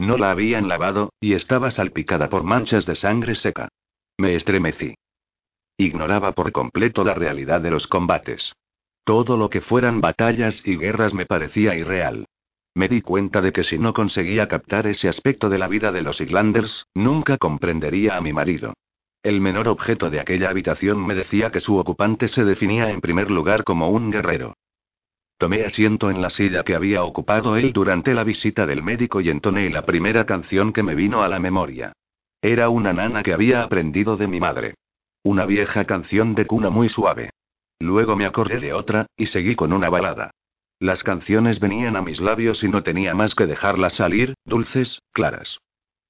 No 0.00 0.16
la 0.16 0.30
habían 0.30 0.66
lavado, 0.66 1.12
y 1.20 1.34
estaba 1.34 1.70
salpicada 1.70 2.30
por 2.30 2.42
manchas 2.42 2.86
de 2.86 2.96
sangre 2.96 3.34
seca. 3.34 3.68
Me 4.16 4.34
estremecí. 4.34 4.94
Ignoraba 5.76 6.32
por 6.32 6.52
completo 6.52 7.04
la 7.04 7.12
realidad 7.12 7.60
de 7.60 7.70
los 7.70 7.86
combates. 7.86 8.54
Todo 9.04 9.36
lo 9.36 9.50
que 9.50 9.60
fueran 9.60 10.00
batallas 10.00 10.66
y 10.66 10.78
guerras 10.78 11.12
me 11.12 11.26
parecía 11.26 11.74
irreal. 11.74 12.24
Me 12.74 12.88
di 12.88 13.02
cuenta 13.02 13.42
de 13.42 13.52
que 13.52 13.62
si 13.62 13.78
no 13.78 13.92
conseguía 13.92 14.48
captar 14.48 14.86
ese 14.86 15.06
aspecto 15.06 15.50
de 15.50 15.58
la 15.58 15.68
vida 15.68 15.92
de 15.92 16.00
los 16.00 16.22
Islanders, 16.22 16.86
nunca 16.94 17.36
comprendería 17.36 18.16
a 18.16 18.22
mi 18.22 18.32
marido. 18.32 18.72
El 19.22 19.42
menor 19.42 19.68
objeto 19.68 20.08
de 20.08 20.20
aquella 20.20 20.48
habitación 20.48 21.06
me 21.06 21.14
decía 21.14 21.50
que 21.50 21.60
su 21.60 21.76
ocupante 21.76 22.26
se 22.28 22.46
definía 22.46 22.90
en 22.90 23.02
primer 23.02 23.30
lugar 23.30 23.64
como 23.64 23.90
un 23.90 24.10
guerrero. 24.10 24.54
Tomé 25.40 25.64
asiento 25.64 26.10
en 26.10 26.20
la 26.20 26.28
silla 26.28 26.64
que 26.64 26.74
había 26.74 27.02
ocupado 27.02 27.56
él 27.56 27.72
durante 27.72 28.12
la 28.12 28.24
visita 28.24 28.66
del 28.66 28.82
médico 28.82 29.22
y 29.22 29.30
entoné 29.30 29.70
la 29.70 29.86
primera 29.86 30.26
canción 30.26 30.70
que 30.70 30.82
me 30.82 30.94
vino 30.94 31.22
a 31.22 31.28
la 31.28 31.38
memoria. 31.38 31.94
Era 32.42 32.68
una 32.68 32.92
nana 32.92 33.22
que 33.22 33.32
había 33.32 33.62
aprendido 33.62 34.18
de 34.18 34.26
mi 34.26 34.38
madre. 34.38 34.74
Una 35.22 35.46
vieja 35.46 35.86
canción 35.86 36.34
de 36.34 36.44
cuna 36.44 36.68
muy 36.68 36.90
suave. 36.90 37.30
Luego 37.78 38.16
me 38.16 38.26
acordé 38.26 38.60
de 38.60 38.74
otra, 38.74 39.06
y 39.16 39.26
seguí 39.26 39.56
con 39.56 39.72
una 39.72 39.88
balada. 39.88 40.30
Las 40.78 41.02
canciones 41.02 41.58
venían 41.58 41.96
a 41.96 42.02
mis 42.02 42.20
labios 42.20 42.62
y 42.62 42.68
no 42.68 42.82
tenía 42.82 43.14
más 43.14 43.34
que 43.34 43.46
dejarlas 43.46 43.94
salir, 43.94 44.34
dulces, 44.44 45.00
claras. 45.10 45.58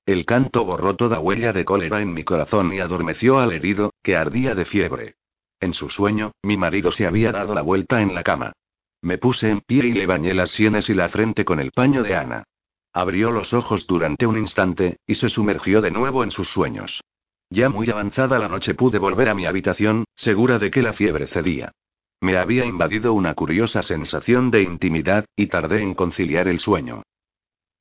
El 0.06 0.26
canto 0.26 0.64
borró 0.64 0.96
toda 0.96 1.20
huella 1.20 1.52
de 1.52 1.64
cólera 1.64 2.02
en 2.02 2.12
mi 2.12 2.24
corazón 2.24 2.72
y 2.72 2.80
adormeció 2.80 3.38
al 3.38 3.52
herido, 3.52 3.92
que 4.02 4.16
ardía 4.16 4.56
de 4.56 4.64
fiebre. 4.64 5.14
En 5.60 5.72
su 5.72 5.88
sueño, 5.88 6.32
mi 6.42 6.56
marido 6.56 6.90
se 6.90 7.06
había 7.06 7.30
dado 7.30 7.54
la 7.54 7.62
vuelta 7.62 8.02
en 8.02 8.12
la 8.12 8.24
cama. 8.24 8.54
Me 9.02 9.18
puse 9.18 9.48
en 9.50 9.60
pie 9.60 9.86
y 9.86 9.92
le 9.92 10.06
bañé 10.06 10.34
las 10.34 10.50
sienes 10.50 10.88
y 10.90 10.94
la 10.94 11.08
frente 11.08 11.44
con 11.44 11.58
el 11.60 11.72
paño 11.72 12.02
de 12.02 12.16
Ana. 12.16 12.44
Abrió 12.92 13.30
los 13.30 13.52
ojos 13.52 13.86
durante 13.86 14.26
un 14.26 14.36
instante, 14.36 14.98
y 15.06 15.14
se 15.14 15.28
sumergió 15.28 15.80
de 15.80 15.90
nuevo 15.90 16.24
en 16.24 16.30
sus 16.30 16.48
sueños. 16.48 17.00
Ya 17.48 17.68
muy 17.68 17.88
avanzada 17.90 18.38
la 18.38 18.48
noche 18.48 18.74
pude 18.74 18.98
volver 18.98 19.28
a 19.28 19.34
mi 19.34 19.46
habitación, 19.46 20.04
segura 20.14 20.58
de 20.58 20.70
que 20.70 20.82
la 20.82 20.92
fiebre 20.92 21.26
cedía. 21.26 21.72
Me 22.20 22.36
había 22.36 22.66
invadido 22.66 23.14
una 23.14 23.34
curiosa 23.34 23.82
sensación 23.82 24.50
de 24.50 24.62
intimidad, 24.62 25.24
y 25.34 25.46
tardé 25.46 25.82
en 25.82 25.94
conciliar 25.94 26.48
el 26.48 26.60
sueño. 26.60 27.02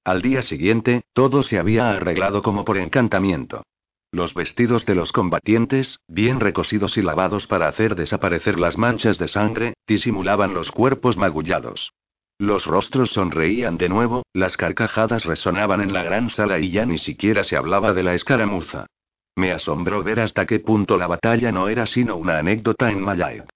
Al 0.06 0.22
día 0.22 0.42
siguiente, 0.42 1.04
todo 1.14 1.44
se 1.44 1.60
había 1.60 1.92
arreglado 1.92 2.42
como 2.42 2.64
por 2.64 2.78
encantamiento. 2.78 3.64
Los 4.12 4.34
vestidos 4.34 4.88
de 4.88 4.96
los 4.96 5.12
combatientes, 5.12 6.00
bien 6.08 6.40
recosidos 6.40 6.98
y 6.98 7.04
lavados 7.04 7.46
para 7.46 7.68
hacer 7.68 7.94
desaparecer 7.94 8.60
las 8.60 8.76
manchas 8.76 9.20
de 9.20 9.28
sangre, 9.28 9.76
disimulaban 9.88 10.56
los 10.56 10.72
cuerpos 10.72 11.16
magullados. 11.16 11.94
Los 12.40 12.66
rostros 12.66 13.12
sonreían 13.12 13.78
de 13.78 13.88
nuevo, 13.88 14.24
las 14.34 14.58
carcajadas 14.58 15.26
resonaban 15.26 15.82
en 15.82 15.94
la 15.94 16.04
gran 16.04 16.32
sala 16.32 16.58
y 16.58 16.72
ya 16.72 16.88
ni 16.88 16.98
siquiera 16.98 17.44
se 17.44 17.56
hablaba 17.56 17.94
de 17.94 18.02
la 18.02 18.16
escaramuza. 18.16 18.88
Me 19.36 19.52
asombró 19.52 20.04
ver 20.04 20.22
hasta 20.22 20.48
qué 20.48 20.60
punto 20.60 20.98
la 20.98 21.06
batalla 21.06 21.52
no 21.52 21.70
era 21.70 21.86
sino 21.86 22.16
una 22.16 22.40
anécdota 22.40 22.90
en 22.90 23.02
Malayat. 23.02 23.48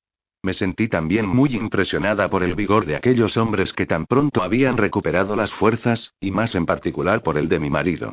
Me 0.43 0.53
sentí 0.53 0.87
también 0.87 1.25
muy 1.25 1.55
impresionada 1.55 2.29
por 2.29 2.43
el 2.43 2.53
vigor 2.53 2.85
de 2.85 2.95
aquellos 2.95 3.37
hombres 3.37 3.73
que 3.73 3.87
tan 3.87 4.05
pronto 4.05 4.43
habían 4.43 4.77
recuperado 4.77 5.35
las 5.35 5.51
fuerzas, 5.51 6.13
y 6.19 6.29
más 6.29 6.53
en 6.53 6.67
particular 6.67 7.23
por 7.23 7.37
el 7.37 7.49
de 7.49 7.59
mi 7.59 7.71
marido. 7.71 8.11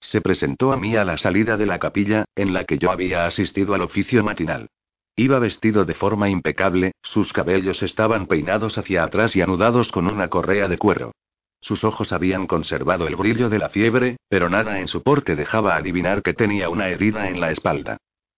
Se 0.00 0.20
presentó 0.20 0.72
a 0.72 0.76
mí 0.76 0.96
a 0.96 1.04
la 1.04 1.16
salida 1.16 1.56
de 1.56 1.66
la 1.66 1.78
capilla, 1.78 2.24
en 2.36 2.52
la 2.52 2.64
que 2.64 2.78
yo 2.78 2.90
había 2.90 3.26
asistido 3.26 3.74
al 3.74 3.82
oficio 3.82 4.22
matinal. 4.22 4.68
Iba 5.16 5.38
vestido 5.40 5.84
de 5.84 5.94
forma 5.94 6.28
impecable, 6.28 6.92
sus 7.02 7.32
cabellos 7.32 7.82
estaban 7.82 8.26
peinados 8.26 8.78
hacia 8.78 9.02
atrás 9.02 9.34
y 9.34 9.40
anudados 9.40 9.90
con 9.90 10.06
una 10.06 10.28
correa 10.28 10.68
de 10.68 10.78
cuero. 10.78 11.12
Sus 11.60 11.82
ojos 11.82 12.12
habían 12.12 12.46
conservado 12.46 13.08
el 13.08 13.16
brillo 13.16 13.48
de 13.48 13.58
la 13.58 13.68
fiebre, 13.68 14.18
pero 14.28 14.48
nada 14.48 14.78
en 14.78 14.86
su 14.86 15.02
porte 15.02 15.34
dejaba 15.34 15.74
adivinar 15.74 16.22
que 16.22 16.34
tenía 16.34 16.68
una 16.68 16.88
herida 16.88 17.28
en 17.28 17.40
la 17.40 17.50
espalda. 17.50 17.96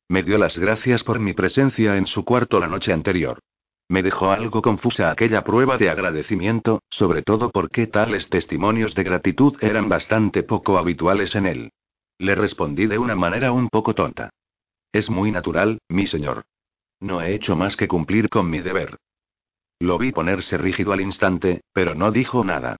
Me 0.08 0.22
dio 0.22 0.38
las 0.38 0.58
gracias 0.58 1.04
por 1.04 1.20
mi 1.20 1.34
presencia 1.34 1.96
en 1.96 2.06
su 2.06 2.24
cuarto 2.24 2.58
la 2.58 2.66
noche 2.66 2.92
anterior. 2.92 3.38
Me 3.90 4.04
dejó 4.04 4.30
algo 4.30 4.62
confusa 4.62 5.10
aquella 5.10 5.42
prueba 5.42 5.76
de 5.76 5.90
agradecimiento, 5.90 6.80
sobre 6.90 7.22
todo 7.22 7.50
porque 7.50 7.88
tales 7.88 8.28
testimonios 8.28 8.94
de 8.94 9.02
gratitud 9.02 9.56
eran 9.60 9.88
bastante 9.88 10.44
poco 10.44 10.78
habituales 10.78 11.34
en 11.34 11.46
él. 11.46 11.72
Le 12.16 12.36
respondí 12.36 12.86
de 12.86 12.98
una 12.98 13.16
manera 13.16 13.50
un 13.50 13.68
poco 13.68 13.92
tonta. 13.92 14.30
Es 14.92 15.10
muy 15.10 15.32
natural, 15.32 15.80
mi 15.88 16.06
señor. 16.06 16.44
No 17.00 17.20
he 17.20 17.34
hecho 17.34 17.56
más 17.56 17.76
que 17.76 17.88
cumplir 17.88 18.28
con 18.28 18.48
mi 18.48 18.60
deber. 18.60 18.96
Lo 19.80 19.98
vi 19.98 20.12
ponerse 20.12 20.56
rígido 20.56 20.92
al 20.92 21.00
instante, 21.00 21.62
pero 21.72 21.96
no 21.96 22.12
dijo 22.12 22.44
nada. 22.44 22.76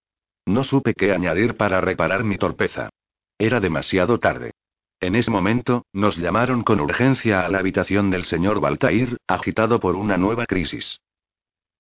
No 0.47 0.63
supe 0.63 0.95
qué 0.95 1.11
añadir 1.11 1.57
para 1.57 1.81
reparar 1.81 2.23
mi 2.23 2.39
torpeza. 2.39 2.89
Era 3.37 3.59
demasiado 3.59 4.21
tarde. 4.21 4.53
En 5.01 5.15
ese 5.15 5.31
momento, 5.31 5.87
nos 5.95 6.19
llamaron 6.19 6.63
con 6.63 6.79
urgencia 6.79 7.47
a 7.47 7.49
la 7.49 7.59
habitación 7.59 8.11
del 8.11 8.27
señor 8.27 8.61
Baltair, 8.61 9.17
agitado 9.27 9.81
por 9.81 9.97
una 9.97 10.19
nueva 10.19 10.45
crisis. 10.45 11.01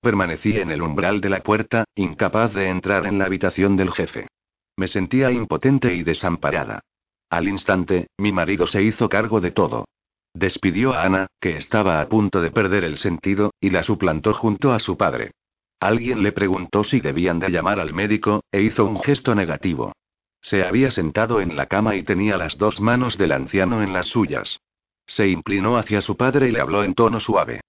Permanecí 0.00 0.56
en 0.56 0.70
el 0.70 0.80
umbral 0.80 1.20
de 1.20 1.28
la 1.28 1.40
puerta, 1.40 1.84
incapaz 1.94 2.54
de 2.54 2.70
entrar 2.70 3.04
en 3.04 3.18
la 3.18 3.26
habitación 3.26 3.76
del 3.76 3.92
jefe. 3.92 4.28
Me 4.76 4.88
sentía 4.88 5.30
impotente 5.30 5.94
y 5.94 6.02
desamparada. 6.02 6.80
Al 7.28 7.46
instante, 7.46 8.06
mi 8.16 8.32
marido 8.32 8.66
se 8.66 8.82
hizo 8.82 9.10
cargo 9.10 9.42
de 9.42 9.50
todo. 9.50 9.84
Despidió 10.32 10.94
a 10.94 11.04
Ana, 11.04 11.26
que 11.38 11.58
estaba 11.58 12.00
a 12.00 12.08
punto 12.08 12.40
de 12.40 12.50
perder 12.50 12.84
el 12.84 12.96
sentido, 12.96 13.52
y 13.60 13.68
la 13.68 13.82
suplantó 13.82 14.32
junto 14.32 14.72
a 14.72 14.78
su 14.78 14.96
padre. 14.96 15.32
Alguien 15.78 16.22
le 16.22 16.32
preguntó 16.32 16.84
si 16.84 17.00
debían 17.00 17.38
de 17.38 17.50
llamar 17.50 17.80
al 17.80 17.92
médico, 17.92 18.42
e 18.50 18.62
hizo 18.62 18.86
un 18.86 18.98
gesto 18.98 19.34
negativo. 19.34 19.92
Se 20.40 20.64
había 20.64 20.90
sentado 20.90 21.40
en 21.40 21.56
la 21.56 21.66
cama 21.66 21.96
y 21.96 22.02
tenía 22.02 22.36
las 22.36 22.56
dos 22.56 22.80
manos 22.80 23.18
del 23.18 23.32
anciano 23.32 23.82
en 23.82 23.92
las 23.92 24.06
suyas. 24.06 24.60
Se 25.06 25.28
inclinó 25.28 25.76
hacia 25.76 26.00
su 26.00 26.16
padre 26.16 26.48
y 26.48 26.52
le 26.52 26.60
habló 26.60 26.84
en 26.84 26.94
tono 26.94 27.20
suave. 27.20 27.60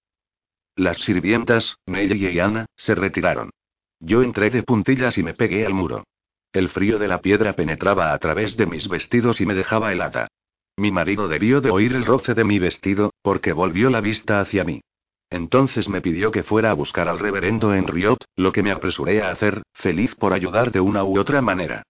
Las 0.76 0.98
sirvientas, 0.98 1.76
Nelly 1.86 2.28
y 2.28 2.38
Ana, 2.40 2.66
se 2.76 2.94
retiraron. 2.94 3.50
Yo 4.00 4.22
entré 4.22 4.50
de 4.50 4.62
puntillas 4.62 5.18
y 5.18 5.22
me 5.22 5.34
pegué 5.34 5.66
al 5.66 5.74
muro. 5.74 6.04
El 6.52 6.68
frío 6.68 6.98
de 6.98 7.08
la 7.08 7.20
piedra 7.20 7.54
penetraba 7.54 8.12
a 8.12 8.18
través 8.18 8.56
de 8.56 8.66
mis 8.66 8.88
vestidos 8.88 9.40
y 9.40 9.46
me 9.46 9.54
dejaba 9.54 9.92
helada. 9.92 10.28
Mi 10.76 10.90
marido 10.90 11.28
debió 11.28 11.60
de 11.60 11.70
oír 11.70 11.94
el 11.94 12.06
roce 12.06 12.34
de 12.34 12.44
mi 12.44 12.58
vestido, 12.58 13.12
porque 13.22 13.52
volvió 13.52 13.90
la 13.90 14.00
vista 14.00 14.40
hacia 14.40 14.64
mí. 14.64 14.80
Entonces 15.30 15.88
me 15.88 16.00
pidió 16.00 16.30
que 16.30 16.42
fuera 16.42 16.70
a 16.70 16.74
buscar 16.74 17.08
al 17.08 17.18
reverendo 17.18 17.74
en 17.74 17.86
Riot, 17.86 18.18
lo 18.36 18.52
que 18.52 18.62
me 18.62 18.70
apresuré 18.70 19.22
a 19.22 19.30
hacer, 19.30 19.62
feliz 19.72 20.14
por 20.14 20.32
ayudar 20.32 20.72
de 20.72 20.80
una 20.80 21.04
u 21.04 21.18
otra 21.18 21.40
manera. 21.40 21.84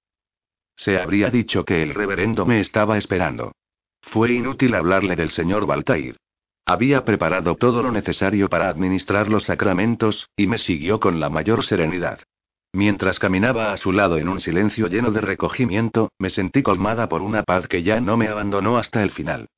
Se 0.77 0.99
habría 0.99 1.31
dicho 1.31 1.65
que 1.65 1.82
el 1.82 1.94
reverendo 1.94 2.47
me 2.47 2.61
estaba 2.61 2.99
esperando. 2.99 3.53
Fue 4.01 4.32
inútil 4.32 4.74
hablarle 4.74 5.16
del 5.16 5.31
señor 5.31 5.66
Baltair. 5.66 6.16
Había 6.65 7.05
preparado 7.05 7.57
todo 7.57 7.82
lo 7.82 7.90
necesario 7.90 8.49
para 8.49 8.69
administrar 8.69 9.28
los 9.28 9.44
sacramentos, 9.44 10.28
y 10.36 10.47
me 10.47 10.59
siguió 10.59 11.01
con 11.01 11.20
la 11.20 11.28
mayor 11.28 11.65
serenidad. 11.65 12.20
Mientras 12.73 13.19
caminaba 13.19 13.73
a 13.73 13.77
su 13.77 13.93
lado 13.93 14.16
en 14.16 14.28
un 14.28 14.40
silencio 14.40 14.86
lleno 14.86 15.11
de 15.11 15.20
recogimiento, 15.20 16.11
me 16.19 16.31
sentí 16.31 16.62
colmada 16.62 17.09
por 17.09 17.20
una 17.20 17.43
paz 17.43 17.69
que 17.69 17.82
ya 17.82 18.01
no 18.01 18.16
me 18.16 18.28
abandonó 18.28 18.78
hasta 18.78 19.03
el 19.03 19.11
final. 19.11 19.49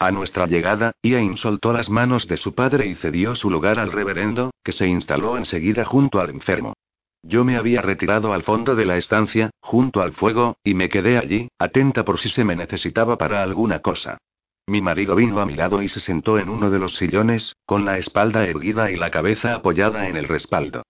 A 0.00 0.10
nuestra 0.10 0.46
llegada, 0.46 0.92
Ian 1.02 1.36
soltó 1.36 1.72
las 1.72 1.88
manos 1.88 2.26
de 2.26 2.36
su 2.36 2.54
padre 2.54 2.86
y 2.86 2.96
cedió 2.96 3.36
su 3.36 3.48
lugar 3.48 3.78
al 3.78 3.92
reverendo, 3.92 4.50
que 4.64 4.72
se 4.72 4.88
instaló 4.88 5.36
enseguida 5.36 5.84
junto 5.84 6.18
al 6.18 6.30
enfermo. 6.30 6.74
Yo 7.22 7.44
me 7.44 7.56
había 7.56 7.80
retirado 7.82 8.32
al 8.32 8.42
fondo 8.42 8.74
de 8.74 8.84
la 8.84 8.96
estancia, 8.96 9.50
junto 9.60 10.00
al 10.00 10.12
fuego, 10.12 10.56
y 10.64 10.74
me 10.74 10.88
quedé 10.88 11.18
allí, 11.18 11.48
atenta 11.58 12.04
por 12.04 12.18
si 12.18 12.28
se 12.28 12.44
me 12.44 12.56
necesitaba 12.56 13.16
para 13.16 13.42
alguna 13.42 13.78
cosa. 13.78 14.18
Mi 14.66 14.80
marido 14.80 15.14
vino 15.14 15.40
a 15.40 15.46
mi 15.46 15.54
lado 15.54 15.82
y 15.82 15.88
se 15.88 16.00
sentó 16.00 16.38
en 16.38 16.48
uno 16.48 16.70
de 16.70 16.78
los 16.78 16.96
sillones, 16.96 17.54
con 17.64 17.84
la 17.84 17.98
espalda 17.98 18.44
erguida 18.46 18.90
y 18.90 18.96
la 18.96 19.10
cabeza 19.10 19.54
apoyada 19.54 20.08
en 20.08 20.16
el 20.16 20.28
respaldo. 20.28 20.82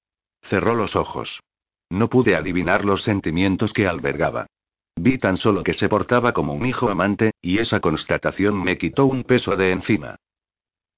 Cerró 0.43 0.75
los 0.75 0.97
ojos. 0.97 1.41
No 1.91 2.09
pude 2.09 2.37
adivinar 2.37 2.85
los 2.85 3.03
sentimientos 3.03 3.73
que 3.73 3.87
albergaba. 3.87 4.47
Vi 4.97 5.19
tan 5.19 5.37
solo 5.37 5.63
que 5.63 5.73
se 5.73 5.89
portaba 5.89 6.33
como 6.33 6.55
un 6.55 6.67
hijo 6.67 6.89
amante, 6.89 7.33
y 7.41 7.59
esa 7.59 7.81
constatación 7.81 8.63
me 8.63 8.79
quitó 8.79 9.07
un 9.07 9.25
peso 9.25 9.57
de 9.57 9.73
encima. 9.73 10.17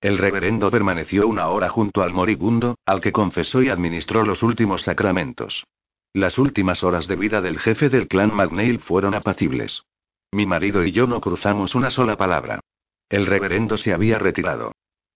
El 0.04 0.18
reverendo 0.18 0.70
permaneció 0.70 1.26
una 1.26 1.48
hora 1.48 1.70
junto 1.70 2.02
al 2.02 2.12
moribundo, 2.12 2.76
al 2.84 3.00
que 3.00 3.10
confesó 3.10 3.62
y 3.62 3.70
administró 3.70 4.22
los 4.22 4.42
últimos 4.42 4.82
sacramentos. 4.82 5.64
Las 6.12 6.36
últimas 6.36 6.84
horas 6.84 7.08
de 7.08 7.16
vida 7.16 7.40
del 7.40 7.58
jefe 7.58 7.88
del 7.88 8.06
clan 8.06 8.30
McNeil 8.30 8.80
fueron 8.80 9.14
apacibles. 9.14 9.84
Mi 10.30 10.44
marido 10.44 10.84
y 10.84 10.92
yo 10.92 11.06
no 11.06 11.22
cruzamos 11.22 11.74
una 11.74 11.88
sola 11.88 12.18
palabra. 12.18 12.60
El 13.08 13.24
reverendo 13.24 13.78
se 13.78 13.94
había 13.94 14.18
retirado. 14.18 14.72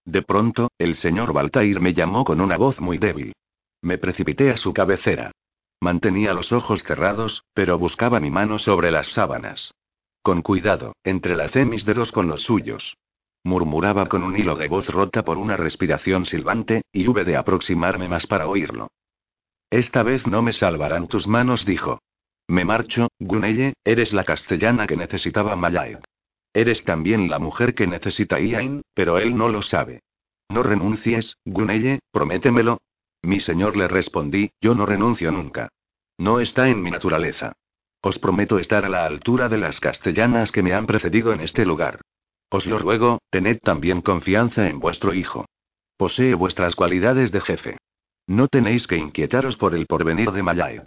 De 0.07 0.23
pronto, 0.23 0.71
el 0.79 0.95
señor 0.95 1.35
Baltair 1.35 1.83
me 1.83 1.93
llamó 1.93 2.25
con 2.25 2.41
una 2.41 2.57
voz 2.57 2.81
muy 2.81 2.97
débil. 2.97 3.35
Me 3.83 3.99
precipité 3.99 4.49
a 4.53 4.57
su 4.57 4.73
cabecera. 4.73 5.33
Mantenía 5.83 6.33
los 6.33 6.51
ojos 6.51 6.83
cerrados, 6.83 7.45
pero 7.53 7.79
buscaba 7.79 8.21
mi 8.21 8.31
mano 8.31 8.59
sobre 8.59 8.91
las 8.91 9.09
sábanas. 9.09 9.71
Con 10.23 10.41
cuidado, 10.41 10.95
entrelacé 11.05 11.67
mis 11.67 11.85
dedos 11.85 12.11
con 12.11 12.27
los 12.27 12.45
suyos. 12.45 12.97
Murmuraba 13.49 14.11
con 14.11 14.25
un 14.25 14.37
hilo 14.37 14.57
de 14.57 14.69
voz 14.69 14.91
rota 14.91 15.25
por 15.25 15.39
una 15.39 15.57
respiración 15.57 16.27
silbante, 16.27 16.83
y 16.93 17.09
hube 17.09 17.25
de 17.25 17.39
aproximarme 17.39 18.07
más 18.07 18.27
para 18.27 18.47
oírlo. 18.47 18.89
Esta 19.71 20.03
vez 20.03 20.27
no 20.27 20.43
me 20.43 20.53
salvarán 20.53 21.09
tus 21.09 21.27
manos, 21.27 21.65
dijo. 21.65 22.03
Me 22.47 22.67
marcho, 22.67 23.09
Gunelle, 23.19 23.73
eres 23.85 24.13
la 24.13 24.25
castellana 24.25 24.87
que 24.87 24.99
necesitaba 24.99 25.57
Malay. 25.57 25.97
Eres 26.53 26.85
también 26.85 27.31
la 27.31 27.39
mujer 27.39 27.75
que 27.75 27.87
necesita 27.87 28.39
Ian, 28.39 28.83
pero 28.93 29.17
él 29.17 29.35
no 29.35 29.49
lo 29.49 29.63
sabe. 29.63 30.03
No 30.51 30.63
renuncies, 30.63 31.39
Gunelle, 31.47 32.01
prométemelo, 32.13 32.77
mi 33.23 33.41
señor 33.41 33.79
le 33.79 33.89
respondí, 33.89 34.51
yo 34.61 34.75
no 34.75 34.85
renuncio 34.85 35.33
nunca. 35.33 35.71
No 36.19 36.41
está 36.41 36.69
en 36.69 36.83
mi 36.83 36.91
naturaleza. 36.91 37.55
Os 38.03 38.19
prometo 38.19 38.59
estar 38.59 38.85
a 38.85 38.91
la 38.91 39.07
altura 39.07 39.49
de 39.49 39.57
las 39.57 39.81
castellanas 39.81 40.53
que 40.53 40.63
me 40.63 40.75
han 40.75 40.85
precedido 40.85 41.33
en 41.33 41.41
este 41.41 41.65
lugar. 41.65 42.03
Os 42.51 42.67
lo 42.67 42.79
ruego, 42.79 43.21
tened 43.31 43.59
también 43.63 44.01
confianza 44.01 44.69
en 44.69 44.81
vuestro 44.81 45.13
hijo. 45.13 45.47
Posee 45.97 46.35
vuestras 46.35 46.75
cualidades 46.75 47.31
de 47.33 47.41
jefe. 47.41 47.77
No 48.27 48.49
tenéis 48.49 48.87
que 48.87 48.97
inquietaros 48.97 49.57
por 49.57 49.75
el 49.75 49.87
porvenir 49.87 50.33
de 50.33 50.43
Malay. 50.43 50.81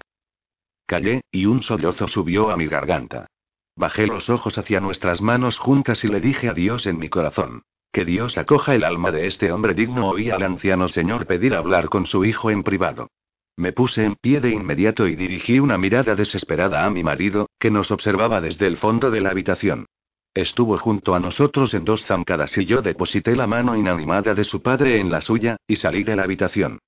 Callé, 0.86 1.22
y 1.32 1.46
un 1.46 1.62
sollozo 1.62 2.08
subió 2.08 2.50
a 2.50 2.58
mi 2.58 2.68
garganta. 2.68 3.28
Bajé 3.76 4.08
los 4.08 4.30
ojos 4.30 4.58
hacia 4.58 4.80
nuestras 4.80 5.22
manos 5.22 5.58
juntas 5.60 6.04
y 6.04 6.08
le 6.08 6.20
dije 6.20 6.50
adiós 6.50 6.86
en 6.86 6.98
mi 6.98 7.10
corazón. 7.10 7.64
Que 7.92 8.06
Dios 8.06 8.38
acoja 8.38 8.74
el 8.74 8.84
alma 8.84 9.12
de 9.12 9.28
este 9.28 9.52
hombre 9.52 9.74
digno, 9.74 10.10
oí 10.10 10.30
al 10.30 10.44
anciano 10.44 10.88
señor 10.88 11.26
pedir 11.28 11.56
hablar 11.56 11.90
con 11.90 12.08
su 12.08 12.26
hijo 12.26 12.50
en 12.50 12.64
privado. 12.64 13.10
Me 13.58 13.74
puse 13.74 14.06
en 14.06 14.16
pie 14.16 14.40
de 14.40 14.52
inmediato 14.52 15.08
y 15.08 15.16
dirigí 15.16 15.60
una 15.60 15.78
mirada 15.78 16.16
desesperada 16.16 16.86
a 16.86 16.90
mi 16.90 17.04
marido, 17.04 17.50
que 17.60 17.70
nos 17.70 17.92
observaba 17.92 18.40
desde 18.40 18.68
el 18.68 18.78
fondo 18.78 19.12
de 19.12 19.22
la 19.22 19.30
habitación. 19.30 19.86
Estuvo 20.34 20.78
junto 20.78 21.14
a 21.14 21.20
nosotros 21.20 21.74
en 21.74 21.84
dos 21.84 22.06
zancadas 22.06 22.58
y 22.58 22.66
yo 22.66 22.82
deposité 22.82 23.36
la 23.36 23.48
mano 23.48 23.76
inanimada 23.76 24.34
de 24.34 24.46
su 24.46 24.62
padre 24.62 25.00
en 25.00 25.12
la 25.12 25.22
suya, 25.22 25.58
y 25.68 25.76
salí 25.76 26.04
de 26.04 26.16
la 26.16 26.24
habitación. 26.24 26.80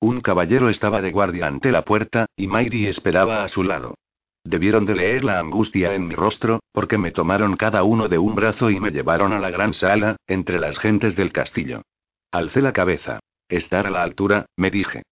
Un 0.00 0.20
caballero 0.20 0.68
estaba 0.68 1.02
de 1.02 1.10
guardia 1.10 1.48
ante 1.48 1.72
la 1.72 1.84
puerta, 1.84 2.26
y 2.36 2.46
Mayri 2.46 2.86
esperaba 2.86 3.42
a 3.42 3.48
su 3.48 3.64
lado. 3.64 3.96
Debieron 4.44 4.86
de 4.86 4.94
leer 4.94 5.24
la 5.24 5.38
angustia 5.38 5.94
en 5.94 6.06
mi 6.06 6.14
rostro, 6.14 6.60
porque 6.72 6.96
me 6.96 7.10
tomaron 7.10 7.56
cada 7.56 7.82
uno 7.82 8.08
de 8.08 8.18
un 8.18 8.34
brazo 8.34 8.70
y 8.70 8.80
me 8.80 8.90
llevaron 8.90 9.32
a 9.32 9.40
la 9.40 9.50
gran 9.50 9.74
sala, 9.74 10.16
entre 10.26 10.58
las 10.58 10.78
gentes 10.78 11.16
del 11.16 11.32
castillo. 11.32 11.82
Alcé 12.30 12.62
la 12.62 12.72
cabeza. 12.72 13.18
Estar 13.48 13.88
a 13.88 13.90
la 13.90 14.02
altura, 14.04 14.46
me 14.56 14.70
dije. 14.70 15.02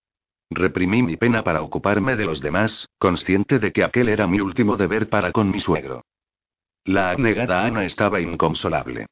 Reprimí 0.49 1.03
mi 1.03 1.17
pena 1.17 1.43
para 1.43 1.61
ocuparme 1.61 2.15
de 2.15 2.25
los 2.25 2.41
demás, 2.41 2.87
consciente 2.97 3.59
de 3.59 3.73
que 3.73 3.83
aquel 3.83 4.07
era 4.07 4.25
mi 4.27 4.39
último 4.39 4.77
deber 4.77 5.09
para 5.09 5.31
con 5.31 5.51
mi 5.51 5.59
suegro. 5.59 6.03
La 6.85 7.11
abnegada 7.11 7.65
Ana 7.65 7.85
estaba 7.85 8.19
inconsolable. 8.19 9.05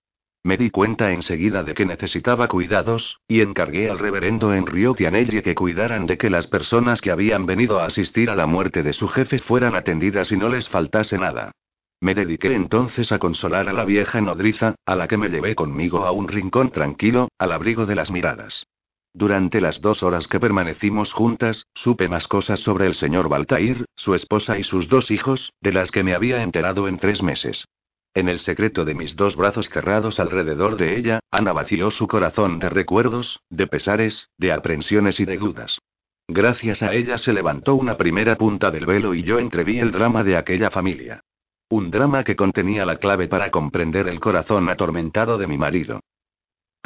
Me 0.44 0.56
di 0.56 0.69
cuenta 0.69 1.11
enseguida 1.11 1.64
de 1.64 1.73
que 1.73 1.85
necesitaba 1.85 2.48
cuidados, 2.48 3.19
y 3.27 3.41
encargué 3.41 3.89
al 3.89 3.99
reverendo 3.99 4.53
Enrio 4.53 4.94
Tianelli 4.94 5.41
que 5.41 5.56
cuidaran 5.56 6.06
de 6.06 6.18
que 6.18 6.30
las 6.30 6.48
personas 6.48 7.02
que 7.02 7.11
habían 7.11 7.45
venido 7.45 7.80
a 7.80 7.85
asistir 7.85 8.30
a 8.30 8.35
la 8.35 8.45
muerte 8.45 8.81
de 8.81 8.94
su 8.94 9.10
jefe 9.10 9.39
fueran 9.39 9.76
atendidas 9.76 10.31
y 10.31 10.38
no 10.38 10.48
les 10.48 10.69
faltase 10.69 11.18
nada. 11.18 11.52
Me 11.99 12.15
dediqué 12.15 12.53
entonces 12.53 13.11
a 13.11 13.19
consolar 13.19 13.68
a 13.68 13.73
la 13.73 13.84
vieja 13.84 14.22
nodriza, 14.22 14.76
a 14.85 14.95
la 14.95 15.07
que 15.07 15.18
me 15.18 15.30
llevé 15.30 15.56
conmigo 15.56 16.06
a 16.06 16.11
un 16.11 16.27
rincón 16.27 16.69
tranquilo, 16.69 17.27
al 17.38 17.52
abrigo 17.52 17.85
de 17.85 17.95
las 17.95 18.11
miradas. 18.11 18.65
Durante 19.13 19.61
las 19.61 19.81
dos 19.81 20.03
horas 20.03 20.27
que 20.27 20.39
permanecimos 20.39 21.13
juntas, 21.13 21.65
supe 21.73 22.07
más 22.07 22.27
cosas 22.27 22.59
sobre 22.59 22.85
el 22.85 22.95
señor 22.95 23.29
Baltair, 23.29 23.85
su 23.95 24.13
esposa 24.13 24.59
y 24.59 24.63
sus 24.63 24.89
dos 24.89 25.11
hijos, 25.11 25.53
de 25.61 25.73
las 25.73 25.91
que 25.91 26.03
me 26.03 26.13
había 26.13 26.43
enterado 26.43 26.88
en 26.88 26.99
tres 26.99 27.23
meses. 27.23 27.65
En 28.13 28.29
el 28.29 28.39
secreto 28.39 28.84
de 28.84 28.95
mis 28.95 29.15
dos 29.15 29.35
brazos 29.35 29.69
cerrados 29.69 30.19
alrededor 30.19 30.75
de 30.75 30.97
ella, 30.97 31.19
Ana 31.29 31.53
vació 31.53 31.91
su 31.91 32.07
corazón 32.07 32.57
de 32.59 32.69
recuerdos, 32.69 33.39
de 33.49 33.67
pesares, 33.67 34.29
de 34.38 34.51
aprensiones 34.51 35.19
y 35.19 35.25
de 35.25 35.38
dudas. 35.38 35.79
Gracias 36.27 36.84
a 36.84 36.93
ella 36.93 37.17
se 37.17 37.31
levantó 37.31 37.75
una 37.75 37.95
primera 37.95 38.35
punta 38.35 38.69
del 38.71 38.85
velo 38.85 39.13
y 39.13 39.23
yo 39.23 39.39
entreví 39.39 39.79
el 39.79 39.91
drama 39.91 40.23
de 40.23 40.35
aquella 40.35 40.69
familia. 40.71 41.21
Un 41.69 41.91
drama 41.91 42.23
que 42.23 42.35
contenía 42.35 42.85
la 42.85 42.97
clave 42.97 43.27
para 43.27 43.51
comprender 43.51 44.07
el 44.07 44.19
corazón 44.19 44.67
atormentado 44.67 45.38
de 45.38 45.47
mi 45.47 45.57
marido. 45.57 45.99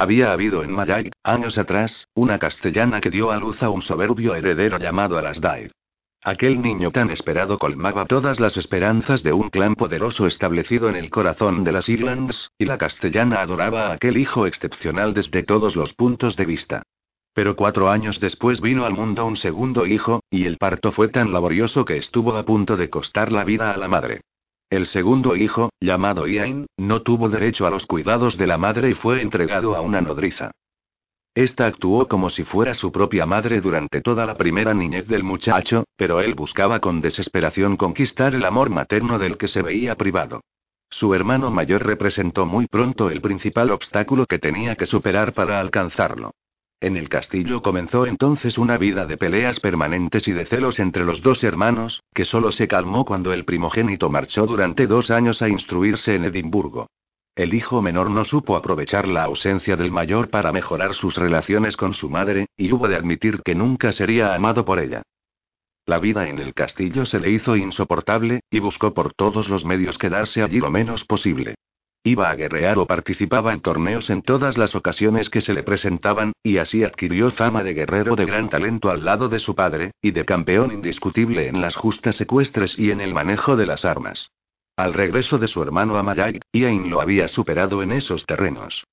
Había 0.02 0.32
habido 0.32 0.64
en 0.64 0.72
Mayag, 0.72 1.12
años 1.22 1.56
atrás, 1.58 2.08
una 2.14 2.40
castellana 2.40 3.00
que 3.00 3.08
dio 3.08 3.30
a 3.30 3.36
luz 3.36 3.62
a 3.62 3.70
un 3.70 3.82
soberbio 3.82 4.34
heredero 4.34 4.76
llamado 4.76 5.16
Alasdair. 5.16 5.70
Aquel 6.24 6.60
niño 6.60 6.90
tan 6.90 7.12
esperado 7.12 7.56
colmaba 7.56 8.04
todas 8.06 8.40
las 8.40 8.56
esperanzas 8.56 9.22
de 9.22 9.32
un 9.32 9.48
clan 9.48 9.76
poderoso 9.76 10.26
establecido 10.26 10.88
en 10.88 10.96
el 10.96 11.08
corazón 11.08 11.62
de 11.62 11.70
las 11.70 11.88
Islands, 11.88 12.50
y 12.58 12.64
la 12.64 12.78
castellana 12.78 13.42
adoraba 13.42 13.86
a 13.86 13.92
aquel 13.92 14.16
hijo 14.16 14.48
excepcional 14.48 15.14
desde 15.14 15.44
todos 15.44 15.76
los 15.76 15.94
puntos 15.94 16.34
de 16.34 16.46
vista. 16.46 16.82
Pero 17.32 17.54
cuatro 17.54 17.88
años 17.88 18.18
después 18.18 18.60
vino 18.60 18.84
al 18.84 18.94
mundo 18.94 19.24
un 19.24 19.36
segundo 19.36 19.86
hijo, 19.86 20.24
y 20.30 20.46
el 20.46 20.58
parto 20.58 20.90
fue 20.90 21.10
tan 21.10 21.32
laborioso 21.32 21.84
que 21.84 21.96
estuvo 21.96 22.34
a 22.34 22.42
punto 22.42 22.76
de 22.76 22.90
costar 22.90 23.30
la 23.30 23.44
vida 23.44 23.70
a 23.70 23.76
la 23.76 23.86
madre. 23.86 24.22
El 24.72 24.86
segundo 24.86 25.36
hijo, 25.36 25.68
llamado 25.82 26.26
Iain, 26.26 26.64
no 26.78 27.02
tuvo 27.02 27.28
derecho 27.28 27.66
a 27.66 27.70
los 27.70 27.84
cuidados 27.84 28.38
de 28.38 28.46
la 28.46 28.56
madre 28.56 28.88
y 28.88 28.94
fue 28.94 29.20
entregado 29.20 29.76
a 29.76 29.82
una 29.82 30.00
nodriza. 30.00 30.50
Esta 31.34 31.66
actuó 31.66 32.08
como 32.08 32.30
si 32.30 32.44
fuera 32.44 32.72
su 32.72 32.90
propia 32.90 33.26
madre 33.26 33.60
durante 33.60 34.00
toda 34.00 34.24
la 34.24 34.34
primera 34.38 34.72
niñez 34.72 35.06
del 35.08 35.24
muchacho, 35.24 35.84
pero 35.94 36.22
él 36.22 36.34
buscaba 36.34 36.80
con 36.80 37.02
desesperación 37.02 37.76
conquistar 37.76 38.34
el 38.34 38.46
amor 38.46 38.70
materno 38.70 39.18
del 39.18 39.36
que 39.36 39.46
se 39.46 39.60
veía 39.60 39.94
privado. 39.96 40.40
Su 40.88 41.12
hermano 41.12 41.50
mayor 41.50 41.84
representó 41.84 42.46
muy 42.46 42.66
pronto 42.66 43.10
el 43.10 43.20
principal 43.20 43.72
obstáculo 43.72 44.24
que 44.24 44.38
tenía 44.38 44.74
que 44.76 44.86
superar 44.86 45.34
para 45.34 45.60
alcanzarlo. 45.60 46.32
En 46.82 46.96
el 46.96 47.08
castillo 47.08 47.62
comenzó 47.62 48.06
entonces 48.06 48.58
una 48.58 48.76
vida 48.76 49.06
de 49.06 49.16
peleas 49.16 49.60
permanentes 49.60 50.26
y 50.26 50.32
de 50.32 50.46
celos 50.46 50.80
entre 50.80 51.04
los 51.04 51.22
dos 51.22 51.44
hermanos, 51.44 52.02
que 52.12 52.24
solo 52.24 52.50
se 52.50 52.66
calmó 52.66 53.04
cuando 53.04 53.32
el 53.32 53.44
primogénito 53.44 54.10
marchó 54.10 54.46
durante 54.46 54.88
dos 54.88 55.12
años 55.12 55.42
a 55.42 55.48
instruirse 55.48 56.16
en 56.16 56.24
Edimburgo. 56.24 56.88
El 57.36 57.54
hijo 57.54 57.82
menor 57.82 58.10
no 58.10 58.24
supo 58.24 58.56
aprovechar 58.56 59.06
la 59.06 59.22
ausencia 59.22 59.76
del 59.76 59.92
mayor 59.92 60.28
para 60.28 60.50
mejorar 60.50 60.94
sus 60.94 61.14
relaciones 61.14 61.76
con 61.76 61.94
su 61.94 62.10
madre, 62.10 62.46
y 62.56 62.72
hubo 62.72 62.88
de 62.88 62.96
admitir 62.96 63.42
que 63.44 63.54
nunca 63.54 63.92
sería 63.92 64.34
amado 64.34 64.64
por 64.64 64.80
ella. 64.80 65.02
La 65.86 66.00
vida 66.00 66.28
en 66.28 66.40
el 66.40 66.52
castillo 66.52 67.06
se 67.06 67.20
le 67.20 67.30
hizo 67.30 67.54
insoportable, 67.54 68.40
y 68.50 68.58
buscó 68.58 68.92
por 68.92 69.14
todos 69.14 69.48
los 69.48 69.64
medios 69.64 69.98
quedarse 69.98 70.42
allí 70.42 70.58
lo 70.58 70.72
menos 70.72 71.04
posible. 71.04 71.54
Iba 72.04 72.30
a 72.30 72.34
guerrear 72.34 72.78
o 72.78 72.86
participaba 72.86 73.52
en 73.52 73.60
torneos 73.60 74.10
en 74.10 74.22
todas 74.22 74.58
las 74.58 74.74
ocasiones 74.74 75.30
que 75.30 75.40
se 75.40 75.54
le 75.54 75.62
presentaban, 75.62 76.32
y 76.42 76.58
así 76.58 76.82
adquirió 76.82 77.30
fama 77.30 77.62
de 77.62 77.74
guerrero 77.74 78.16
de 78.16 78.26
gran 78.26 78.48
talento 78.48 78.90
al 78.90 79.04
lado 79.04 79.28
de 79.28 79.38
su 79.38 79.54
padre, 79.54 79.92
y 80.02 80.10
de 80.10 80.24
campeón 80.24 80.72
indiscutible 80.72 81.46
en 81.46 81.60
las 81.60 81.76
justas 81.76 82.20
ecuestres 82.20 82.76
y 82.76 82.90
en 82.90 83.00
el 83.00 83.14
manejo 83.14 83.54
de 83.54 83.66
las 83.66 83.84
armas. 83.84 84.32
Al 84.76 84.94
regreso 84.94 85.38
de 85.38 85.46
su 85.46 85.62
hermano 85.62 85.96
Amayag, 85.96 86.40
Iain 86.52 86.90
lo 86.90 87.00
había 87.00 87.28
superado 87.28 87.84
en 87.84 87.92
esos 87.92 88.26
terrenos. 88.26 88.84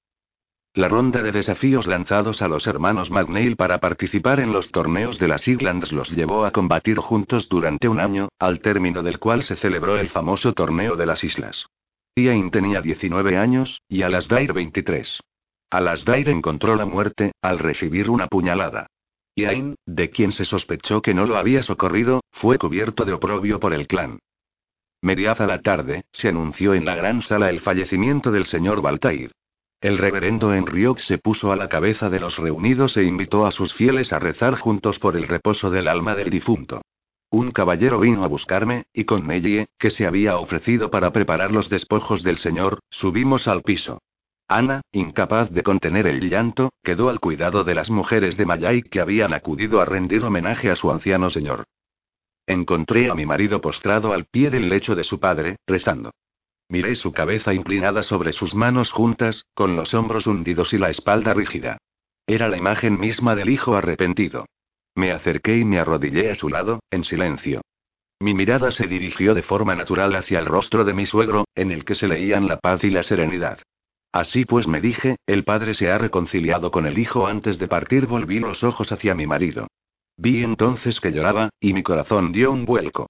La 0.76 0.88
ronda 0.88 1.24
de 1.24 1.32
desafíos 1.32 1.88
lanzados 1.88 2.44
a 2.44 2.48
los 2.48 2.68
hermanos 2.68 3.10
McNeil 3.10 3.56
para 3.56 3.80
participar 3.80 4.40
en 4.40 4.54
los 4.54 4.72
torneos 4.72 5.18
de 5.18 5.28
las 5.28 5.48
Islands 5.48 5.92
los 5.92 6.12
llevó 6.12 6.46
a 6.46 6.52
combatir 6.52 6.98
juntos 7.00 7.50
durante 7.50 7.88
un 7.88 8.00
año, 8.00 8.30
al 8.38 8.60
término 8.60 9.02
del 9.02 9.18
cual 9.18 9.42
se 9.42 9.56
celebró 9.56 9.98
el 9.98 10.10
famoso 10.10 10.54
torneo 10.54 10.96
de 10.96 11.08
las 11.08 11.24
islas. 11.24 11.66
Iain 12.16 12.52
tenía 12.52 12.82
19 12.82 13.38
años, 13.38 13.82
y 13.88 14.02
Alasdair 14.02 14.54
23. 14.54 15.20
Alasdair 15.70 16.30
encontró 16.30 16.76
la 16.76 16.86
muerte, 16.86 17.32
al 17.42 17.60
recibir 17.60 18.10
una 18.10 18.28
puñalada. 18.28 18.88
Iain, 19.36 19.76
de 19.86 20.10
quien 20.10 20.32
se 20.32 20.46
sospechó 20.46 21.02
que 21.02 21.14
no 21.14 21.26
lo 21.26 21.38
había 21.38 21.64
socorrido, 21.64 22.22
fue 22.32 22.58
cubierto 22.58 23.06
de 23.06 23.14
oprobio 23.14 23.60
por 23.60 23.74
el 23.74 23.88
clan. 23.88 24.20
Mediada 25.02 25.48
la 25.48 25.62
tarde, 25.62 26.04
se 26.12 26.28
anunció 26.28 26.74
en 26.74 26.84
la 26.84 26.96
gran 26.96 27.22
sala 27.22 27.50
el 27.50 27.62
fallecimiento 27.62 28.32
del 28.32 28.46
señor 28.46 28.82
Baltair. 28.82 29.32
El 29.80 29.98
reverendo 29.98 30.54
Enriok 30.54 31.00
se 31.00 31.20
puso 31.20 31.54
a 31.54 31.56
la 31.56 31.70
cabeza 31.70 32.10
de 32.10 32.20
los 32.20 32.38
reunidos 32.38 32.98
e 32.98 33.06
invitó 33.06 33.46
a 33.46 33.52
sus 33.52 33.74
fieles 33.74 34.12
a 34.12 34.20
rezar 34.20 34.56
juntos 34.56 35.00
por 35.00 35.16
el 35.16 35.26
reposo 35.26 35.70
del 35.70 35.88
alma 35.88 36.16
del 36.16 36.30
difunto. 36.30 36.82
Un 37.32 37.52
caballero 37.52 38.00
vino 38.00 38.24
a 38.24 38.28
buscarme, 38.28 38.86
y 38.92 39.04
con 39.04 39.26
Mellie, 39.26 39.68
que 39.78 39.92
se 39.92 40.08
había 40.08 40.38
ofrecido 40.38 40.90
para 40.90 41.12
preparar 41.12 41.52
los 41.52 41.70
despojos 41.70 42.24
del 42.24 42.38
señor, 42.38 42.80
subimos 42.90 43.48
al 43.48 43.62
piso. 43.62 44.02
Ana, 44.48 44.82
incapaz 44.92 45.52
de 45.52 45.62
contener 45.62 46.08
el 46.08 46.28
llanto, 46.28 46.74
quedó 46.84 47.10
al 47.10 47.20
cuidado 47.20 47.64
de 47.64 47.76
las 47.76 47.92
mujeres 47.92 48.36
de 48.36 48.48
Mayay 48.48 48.82
que 48.82 49.00
habían 49.00 49.34
acudido 49.34 49.80
a 49.80 49.86
rendir 49.86 50.24
homenaje 50.24 50.72
a 50.72 50.76
su 50.76 50.90
anciano 50.90 51.30
señor. 51.30 51.66
Encontré 52.48 53.12
a 53.12 53.14
mi 53.14 53.28
marido 53.28 53.62
postrado 53.62 54.12
al 54.12 54.26
pie 54.26 54.50
del 54.50 54.70
lecho 54.70 54.96
de 54.96 55.04
su 55.04 55.20
padre, 55.20 55.58
rezando. 55.68 56.10
Miré 56.68 56.96
su 56.96 57.12
cabeza 57.12 57.54
inclinada 57.54 58.02
sobre 58.02 58.34
sus 58.34 58.56
manos 58.56 58.92
juntas, 58.92 59.46
con 59.54 59.76
los 59.76 59.94
hombros 59.94 60.26
hundidos 60.26 60.74
y 60.74 60.80
la 60.80 60.90
espalda 60.90 61.36
rígida. 61.36 61.78
Era 62.26 62.48
la 62.48 62.58
imagen 62.58 63.00
misma 63.00 63.36
del 63.36 63.50
hijo 63.50 63.76
arrepentido. 63.76 64.48
Me 64.96 65.12
acerqué 65.12 65.58
y 65.58 65.66
me 65.66 65.80
arrodillé 65.80 66.32
a 66.32 66.36
su 66.36 66.50
lado, 66.50 66.80
en 66.92 67.04
silencio. 67.04 67.62
Mi 68.22 68.34
mirada 68.34 68.72
se 68.72 68.88
dirigió 68.88 69.34
de 69.34 69.44
forma 69.44 69.76
natural 69.76 70.16
hacia 70.16 70.40
el 70.40 70.46
rostro 70.46 70.84
de 70.84 70.94
mi 70.94 71.06
suegro, 71.06 71.46
en 71.56 71.72
el 71.72 71.86
que 71.86 71.96
se 71.96 72.08
leían 72.08 72.48
la 72.48 72.58
paz 72.58 72.84
y 72.84 72.90
la 72.90 73.04
serenidad. 73.04 73.60
Así 74.12 74.44
pues 74.44 74.68
me 74.68 74.82
dije, 74.82 75.18
el 75.28 75.44
padre 75.44 75.76
se 75.76 75.92
ha 75.92 75.98
reconciliado 75.98 76.72
con 76.72 76.86
el 76.86 76.98
hijo 76.98 77.28
antes 77.28 77.60
de 77.60 77.68
partir 77.68 78.08
volví 78.08 78.40
los 78.40 78.64
ojos 78.64 78.92
hacia 78.92 79.16
mi 79.16 79.28
marido. 79.28 79.68
Vi 80.18 80.44
entonces 80.44 81.00
que 81.00 81.12
lloraba, 81.12 81.50
y 81.62 81.74
mi 81.74 81.84
corazón 81.84 82.32
dio 82.32 82.52
un 82.52 82.66
vuelco. 82.66 83.08